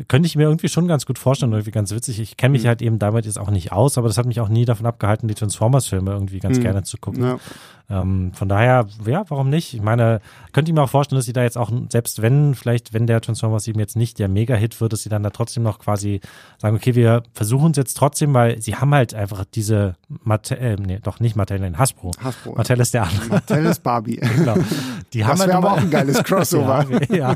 könnte 0.09 0.27
ich 0.27 0.37
mir 0.37 0.45
irgendwie 0.45 0.69
schon 0.69 0.89
ganz 0.89 1.07
gut 1.07 1.19
vorstellen, 1.19 1.53
irgendwie 1.53 1.71
ganz 1.71 1.93
witzig. 1.93 2.21
Ich 2.21 2.37
kenne 2.37 2.53
mich 2.53 2.65
mhm. 2.65 2.69
halt 2.69 2.83
eben 2.83 2.99
damit 2.99 3.27
jetzt 3.27 3.39
auch 3.39 3.51
nicht 3.51 3.73
aus, 3.73 3.99
aber 3.99 4.09
das 4.09 4.19
hat 4.19 4.27
mich 4.27 4.41
auch 4.41 4.49
nie 4.49 4.65
davon 4.65 4.87
abgehalten, 4.87 5.29
die 5.29 5.35
Transformers-Filme 5.35 6.11
irgendwie 6.11 6.39
ganz 6.39 6.59
mhm. 6.59 6.63
gerne 6.63 6.83
zu 6.83 6.99
gucken. 6.99 7.23
Ja. 7.23 7.39
Ähm, 7.91 8.31
von 8.35 8.49
daher, 8.49 8.87
ja, 9.05 9.25
warum 9.29 9.51
nicht? 9.51 9.75
Ich 9.75 9.83
meine, 9.83 10.21
könnt 10.53 10.69
ihr 10.69 10.75
mir 10.75 10.83
auch 10.83 10.91
vorstellen, 10.91 11.19
dass 11.19 11.27
sie 11.27 11.33
da 11.33 11.43
jetzt 11.43 11.59
auch, 11.59 11.73
selbst 11.89 12.23
wenn, 12.23 12.55
vielleicht, 12.55 12.95
wenn 12.95 13.09
der 13.09 13.21
Transformers 13.21 13.65
7 13.65 13.79
jetzt 13.81 13.97
nicht 13.97 14.21
der 14.21 14.29
Mega-Hit 14.29 14.81
wird, 14.81 14.93
dass 14.93 15.03
sie 15.03 15.09
dann 15.09 15.25
da 15.25 15.31
trotzdem 15.31 15.65
noch 15.65 15.81
quasi 15.81 16.21
sagen, 16.59 16.77
okay, 16.77 16.95
wir 16.95 17.25
versuchen 17.35 17.73
es 17.73 17.77
jetzt 17.77 17.95
trotzdem, 17.95 18.33
weil 18.33 18.63
sie 18.63 18.77
haben 18.77 18.95
halt 18.95 19.13
einfach 19.13 19.45
diese 19.45 19.97
Mattel, 20.23 20.59
äh, 20.59 20.77
nee, 20.77 21.01
doch 21.03 21.19
nicht 21.19 21.35
Mattel, 21.35 21.59
nein, 21.59 21.79
Hasbro. 21.79 22.13
Hasbro. 22.23 22.55
Mattel 22.55 22.79
ist 22.79 22.95
der 22.95 23.03
andere. 23.03 23.29
Mattel 23.29 23.67
ist 23.67 23.83
Barbie. 23.83 24.17
genau. 24.37 24.55
Die 25.13 25.19
das 25.21 25.29
haben 25.29 25.41
halt 25.41 25.51
aber 25.51 25.73
auch 25.73 25.79
ein 25.79 25.91
geiles 25.91 26.23
Crossover. 26.25 26.87
ja, 27.13 27.35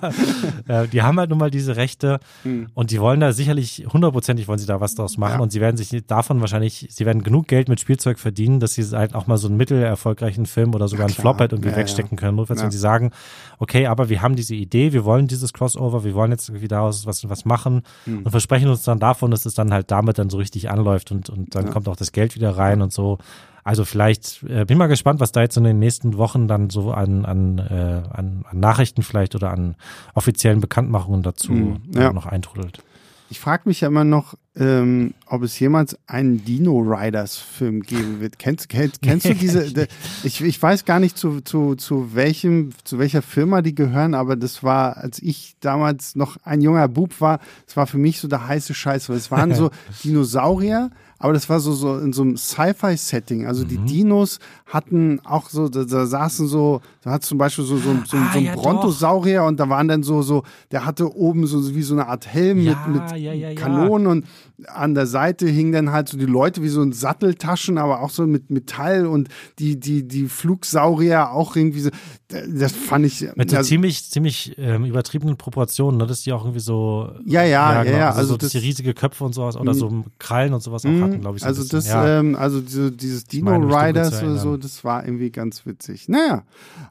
ja, 0.68 0.86
die 0.86 1.02
haben 1.02 1.18
halt 1.18 1.30
nun 1.30 1.40
mal 1.40 1.50
diese 1.50 1.74
Rechte 1.74 2.20
hm. 2.62 2.66
und 2.74 2.90
die 2.90 3.00
wollen 3.00 3.20
da 3.20 3.32
sicherlich, 3.32 3.86
hundertprozentig 3.92 4.48
wollen 4.48 4.58
sie 4.58 4.66
da 4.66 4.80
was 4.80 4.94
draus 4.94 5.18
machen 5.18 5.36
ja. 5.36 5.40
und 5.40 5.52
sie 5.52 5.60
werden 5.60 5.76
sich 5.76 6.04
davon 6.06 6.40
wahrscheinlich, 6.40 6.86
sie 6.90 7.06
werden 7.06 7.22
genug 7.22 7.48
Geld 7.48 7.68
mit 7.68 7.80
Spielzeug 7.80 8.18
verdienen, 8.18 8.60
dass 8.60 8.74
sie 8.74 8.84
halt 8.84 9.14
auch 9.14 9.26
mal 9.26 9.36
so 9.36 9.48
einen 9.48 9.56
mittelerfolgreichen 9.56 10.46
Film 10.46 10.74
oder 10.74 10.88
sogar 10.88 11.06
ja, 11.06 11.08
einen 11.08 11.20
Flop 11.20 11.38
halt 11.38 11.52
irgendwie 11.52 11.70
ja, 11.70 11.76
wegstecken 11.76 12.16
können. 12.16 12.36
Notfalls, 12.36 12.62
wenn 12.62 12.70
sie 12.70 12.78
sagen, 12.78 13.10
okay, 13.58 13.86
aber 13.86 14.08
wir 14.08 14.22
haben 14.22 14.36
diese 14.36 14.54
Idee, 14.54 14.92
wir 14.92 15.04
wollen 15.04 15.26
dieses 15.26 15.52
Crossover, 15.52 16.04
wir 16.04 16.14
wollen 16.14 16.30
jetzt 16.30 16.48
irgendwie 16.48 16.68
daraus 16.68 17.06
was, 17.06 17.28
was 17.28 17.44
machen 17.44 17.82
hm. 18.04 18.22
und 18.22 18.30
versprechen 18.30 18.68
uns 18.68 18.82
dann 18.82 18.98
davon, 18.98 19.30
dass 19.30 19.46
es 19.46 19.54
dann 19.54 19.72
halt 19.72 19.90
damit 19.90 20.18
dann 20.18 20.30
so 20.30 20.38
richtig 20.38 20.70
anläuft 20.70 21.10
und, 21.12 21.30
und 21.30 21.54
dann 21.54 21.70
kommt 21.70 21.88
auch 21.88 21.96
das 21.96 22.12
Geld 22.12 22.34
wieder 22.34 22.56
rein 22.56 22.82
und 22.82 22.92
so. 22.92 23.18
Also 23.64 23.86
vielleicht 23.86 24.42
äh, 24.42 24.66
bin 24.66 24.76
mal 24.76 24.88
gespannt, 24.88 25.20
was 25.20 25.32
da 25.32 25.40
jetzt 25.40 25.56
in 25.56 25.64
den 25.64 25.78
nächsten 25.78 26.18
Wochen 26.18 26.46
dann 26.46 26.68
so 26.68 26.92
an, 26.92 27.24
an, 27.24 27.58
äh, 27.58 28.02
an, 28.12 28.44
an 28.48 28.60
Nachrichten 28.60 29.02
vielleicht 29.02 29.34
oder 29.34 29.50
an 29.50 29.74
offiziellen 30.12 30.60
Bekanntmachungen 30.60 31.22
dazu 31.22 31.52
mhm, 31.52 31.80
ja. 31.94 32.12
noch 32.12 32.26
eintrudelt. 32.26 32.82
Ich 33.30 33.40
frage 33.40 33.62
mich 33.64 33.80
ja 33.80 33.88
immer 33.88 34.04
noch, 34.04 34.34
ähm, 34.54 35.14
ob 35.26 35.42
es 35.42 35.58
jemals 35.58 35.98
einen 36.06 36.44
Dino 36.44 36.78
Riders 36.78 37.36
Film 37.36 37.80
geben 37.80 38.20
wird. 38.20 38.38
Kennst, 38.38 38.68
kennst, 38.68 39.00
kennst 39.00 39.26
du 39.26 39.34
diese? 39.40 39.72
De, 39.72 39.88
ich, 40.22 40.42
ich 40.42 40.62
weiß 40.62 40.84
gar 40.84 41.00
nicht 41.00 41.16
zu, 41.16 41.40
zu, 41.40 41.74
zu 41.74 42.14
welchem, 42.14 42.70
zu 42.84 42.98
welcher 42.98 43.22
Firma 43.22 43.62
die 43.62 43.74
gehören, 43.74 44.14
aber 44.14 44.36
das 44.36 44.62
war, 44.62 44.98
als 44.98 45.20
ich 45.20 45.56
damals 45.60 46.16
noch 46.16 46.36
ein 46.44 46.60
junger 46.60 46.86
Bub 46.86 47.20
war, 47.20 47.40
das 47.66 47.76
war 47.76 47.86
für 47.86 47.98
mich 47.98 48.20
so 48.20 48.28
der 48.28 48.46
heiße 48.46 48.74
Scheiß, 48.74 49.08
weil 49.08 49.16
es 49.16 49.30
waren 49.30 49.54
so 49.56 49.70
Dinosaurier, 50.04 50.90
aber 51.18 51.32
das 51.32 51.48
war 51.48 51.60
so, 51.60 51.72
so 51.72 51.98
in 51.98 52.12
so 52.12 52.22
einem 52.22 52.36
Sci-Fi-Setting. 52.36 53.46
Also 53.46 53.64
mhm. 53.64 53.68
die 53.68 53.78
Dinos 53.78 54.38
hatten 54.66 55.20
auch 55.24 55.48
so, 55.48 55.68
da, 55.68 55.84
da 55.84 56.06
saßen 56.06 56.46
so, 56.46 56.80
da 57.02 57.12
hat 57.12 57.24
zum 57.24 57.38
Beispiel 57.38 57.64
so, 57.64 57.76
so, 57.76 57.94
so, 58.04 58.16
ah, 58.16 58.30
so 58.32 58.38
ein 58.38 58.44
ja, 58.44 58.54
Brontosaurier 58.54 59.40
doch. 59.40 59.48
und 59.48 59.60
da 59.60 59.68
waren 59.68 59.88
dann 59.88 60.02
so, 60.02 60.22
so, 60.22 60.42
der 60.70 60.84
hatte 60.84 61.14
oben 61.14 61.46
so 61.46 61.74
wie 61.74 61.82
so 61.82 61.94
eine 61.94 62.08
Art 62.08 62.26
Helm 62.26 62.60
ja, 62.60 62.86
mit, 62.88 63.02
mit 63.02 63.20
ja, 63.20 63.54
Kanonen 63.54 64.06
und 64.06 64.26
an 64.66 64.94
der 64.94 65.06
Seite 65.06 65.48
hingen 65.48 65.72
dann 65.72 65.92
halt 65.92 66.08
so 66.08 66.16
die 66.16 66.26
Leute 66.26 66.62
wie 66.62 66.68
so 66.68 66.80
ein 66.80 66.92
Satteltaschen, 66.92 67.76
aber 67.76 68.02
auch 68.02 68.10
so 68.10 68.26
mit 68.26 68.50
Metall 68.50 69.06
und 69.06 69.28
die, 69.58 69.78
die, 69.78 70.06
die 70.06 70.26
Flugsaurier 70.26 71.30
auch 71.32 71.56
irgendwie 71.56 71.80
so, 71.80 71.90
das 72.28 72.72
fand 72.72 73.06
ich. 73.06 73.26
Mit 73.34 73.50
so 73.50 73.56
also, 73.56 73.68
ziemlich, 73.68 74.10
ziemlich 74.10 74.54
ähm, 74.58 74.84
übertriebenen 74.84 75.36
Proportionen, 75.36 75.98
ne? 75.98 76.06
dass 76.06 76.22
die 76.22 76.32
auch 76.32 76.44
irgendwie 76.44 76.60
so. 76.60 77.10
Ja, 77.24 77.42
ja, 77.42 77.74
ja, 77.74 77.82
genau, 77.84 77.96
ja. 77.98 78.08
Also, 78.08 78.18
also 78.20 78.32
so, 78.32 78.36
dass 78.36 78.52
das, 78.52 78.60
die 78.60 78.66
riesige 78.66 78.94
Köpfe 78.94 79.24
und 79.24 79.34
sowas 79.34 79.56
oder 79.56 79.74
so 79.74 80.04
Krallen 80.18 80.54
und 80.54 80.62
sowas 80.62 80.84
auch 80.84 80.90
mhm. 80.90 81.13
Glaube 81.20 81.36
ich. 81.36 81.42
So 81.42 81.48
also 81.48 81.64
das, 81.64 81.88
ja. 81.88 82.20
ähm, 82.20 82.36
also 82.36 82.60
diese, 82.60 82.92
dieses 82.92 83.24
Dino 83.24 83.56
Riders 83.56 84.22
oder 84.22 84.36
so, 84.36 84.56
das 84.56 84.84
war 84.84 85.04
irgendwie 85.04 85.30
ganz 85.30 85.66
witzig. 85.66 86.08
Naja, 86.08 86.44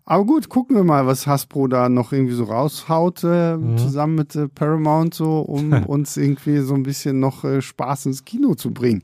aber 0.05 0.25
gut, 0.25 0.49
gucken 0.49 0.75
wir 0.75 0.83
mal, 0.83 1.05
was 1.07 1.27
Hasbro 1.27 1.67
da 1.67 1.89
noch 1.89 2.11
irgendwie 2.11 2.33
so 2.33 2.45
raushaut, 2.45 3.23
äh, 3.23 3.57
mhm. 3.57 3.77
zusammen 3.77 4.15
mit 4.15 4.35
äh, 4.35 4.47
Paramount 4.47 5.13
so, 5.13 5.39
um 5.39 5.71
uns 5.87 6.17
irgendwie 6.17 6.59
so 6.59 6.73
ein 6.73 6.83
bisschen 6.83 7.19
noch 7.19 7.43
äh, 7.43 7.61
Spaß 7.61 8.07
ins 8.07 8.25
Kino 8.25 8.55
zu 8.55 8.71
bringen. 8.71 9.03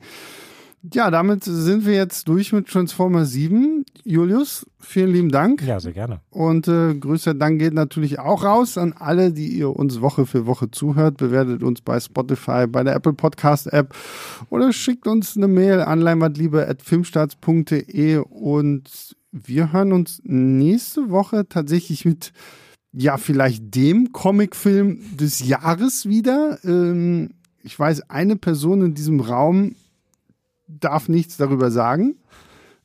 Ja, 0.81 1.11
damit 1.11 1.43
sind 1.43 1.85
wir 1.85 1.93
jetzt 1.93 2.29
durch 2.29 2.53
mit 2.53 2.69
Transformer 2.69 3.25
7. 3.25 3.83
Julius, 4.05 4.65
vielen 4.79 5.11
lieben 5.11 5.29
Dank. 5.29 5.61
Ja, 5.61 5.81
sehr 5.81 5.91
gerne. 5.91 6.21
Und 6.29 6.69
äh, 6.69 6.95
größter 6.95 7.33
Dank 7.33 7.59
geht 7.59 7.73
natürlich 7.73 8.19
auch 8.19 8.45
raus 8.45 8.77
an 8.77 8.93
alle, 8.93 9.33
die 9.33 9.49
ihr 9.49 9.75
uns 9.75 9.99
Woche 9.99 10.25
für 10.25 10.45
Woche 10.45 10.71
zuhört. 10.71 11.17
Bewertet 11.17 11.63
uns 11.63 11.81
bei 11.81 11.99
Spotify, 11.99 12.65
bei 12.65 12.81
der 12.83 12.95
Apple 12.95 13.11
Podcast 13.11 13.73
App 13.73 13.93
oder 14.49 14.71
schickt 14.71 15.05
uns 15.05 15.35
eine 15.35 15.49
Mail 15.49 15.81
an 15.81 15.99
leinwadliebe.filmstarts.de 15.99 18.17
und 18.17 19.17
wir 19.33 19.73
hören 19.73 19.91
uns 19.91 20.21
nächste 20.23 21.09
Woche 21.09 21.49
tatsächlich 21.49 22.05
mit 22.05 22.31
ja, 22.93 23.17
vielleicht 23.17 23.75
dem 23.75 24.13
Comicfilm 24.13 25.17
des 25.17 25.45
Jahres 25.45 26.07
wieder. 26.07 26.57
Ähm, 26.63 27.31
ich 27.63 27.77
weiß, 27.77 28.09
eine 28.09 28.37
Person 28.37 28.81
in 28.81 28.93
diesem 28.93 29.19
Raum 29.19 29.75
darf 30.69 31.09
nichts 31.09 31.37
darüber 31.37 31.71
sagen. 31.71 32.15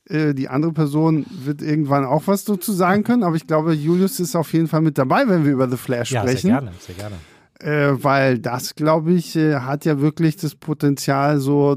Äh, 0.07 0.35
die 0.35 0.49
andere 0.49 0.73
Person 0.73 1.27
wird 1.45 1.63
irgendwann 1.63 2.05
auch 2.05 2.27
was 2.27 2.45
dazu 2.45 2.73
sagen 2.73 3.05
können, 3.05 3.23
aber 3.23 3.37
ich 3.37 3.47
glaube, 3.47 3.73
Julius 3.73 4.21
ist 4.21 4.37
auf 4.37 4.53
jeden 4.53 4.69
Fall 4.69 4.83
mit 4.83 4.99
dabei, 4.99 5.29
wenn 5.29 5.45
wir 5.45 5.53
über 5.53 5.69
The 5.69 5.77
Flash 5.77 6.11
ja, 6.11 6.23
sprechen. 6.23 6.51
Sehr 6.51 6.61
gerne, 6.61 6.73
sehr 6.79 6.95
gerne. 6.95 7.17
Äh, 7.61 8.03
weil 8.03 8.39
das, 8.39 8.75
glaube 8.75 9.13
ich, 9.13 9.37
äh, 9.37 9.57
hat 9.57 9.85
ja 9.85 10.01
wirklich 10.01 10.37
das 10.37 10.55
Potenzial, 10.55 11.39
so 11.41 11.77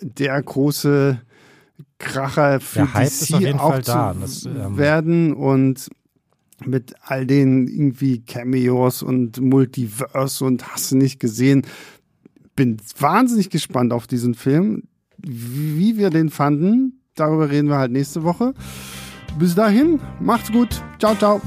der 0.00 0.42
große 0.42 1.20
Kracher 1.98 2.60
für 2.60 2.86
DC 2.86 3.54
auch 3.58 3.80
zu 3.80 3.82
das, 4.20 4.44
ähm 4.46 4.76
werden 4.76 5.34
und 5.34 5.88
mit 6.64 6.94
all 7.02 7.26
den 7.26 7.68
irgendwie 7.68 8.20
Cameos 8.20 9.02
und 9.02 9.40
Multiverse 9.40 10.44
und 10.44 10.72
hast 10.72 10.92
du 10.92 10.96
nicht 10.96 11.20
gesehen. 11.20 11.66
Bin 12.54 12.78
wahnsinnig 12.98 13.50
gespannt 13.50 13.92
auf 13.92 14.06
diesen 14.06 14.34
Film 14.34 14.84
wie 15.26 15.96
wir 15.96 16.10
den 16.10 16.30
fanden, 16.30 17.02
darüber 17.14 17.50
reden 17.50 17.68
wir 17.68 17.78
halt 17.78 17.92
nächste 17.92 18.22
Woche. 18.22 18.54
Bis 19.38 19.54
dahin, 19.54 20.00
macht's 20.20 20.50
gut. 20.50 20.82
Ciao, 20.98 21.14
ciao. 21.14 21.40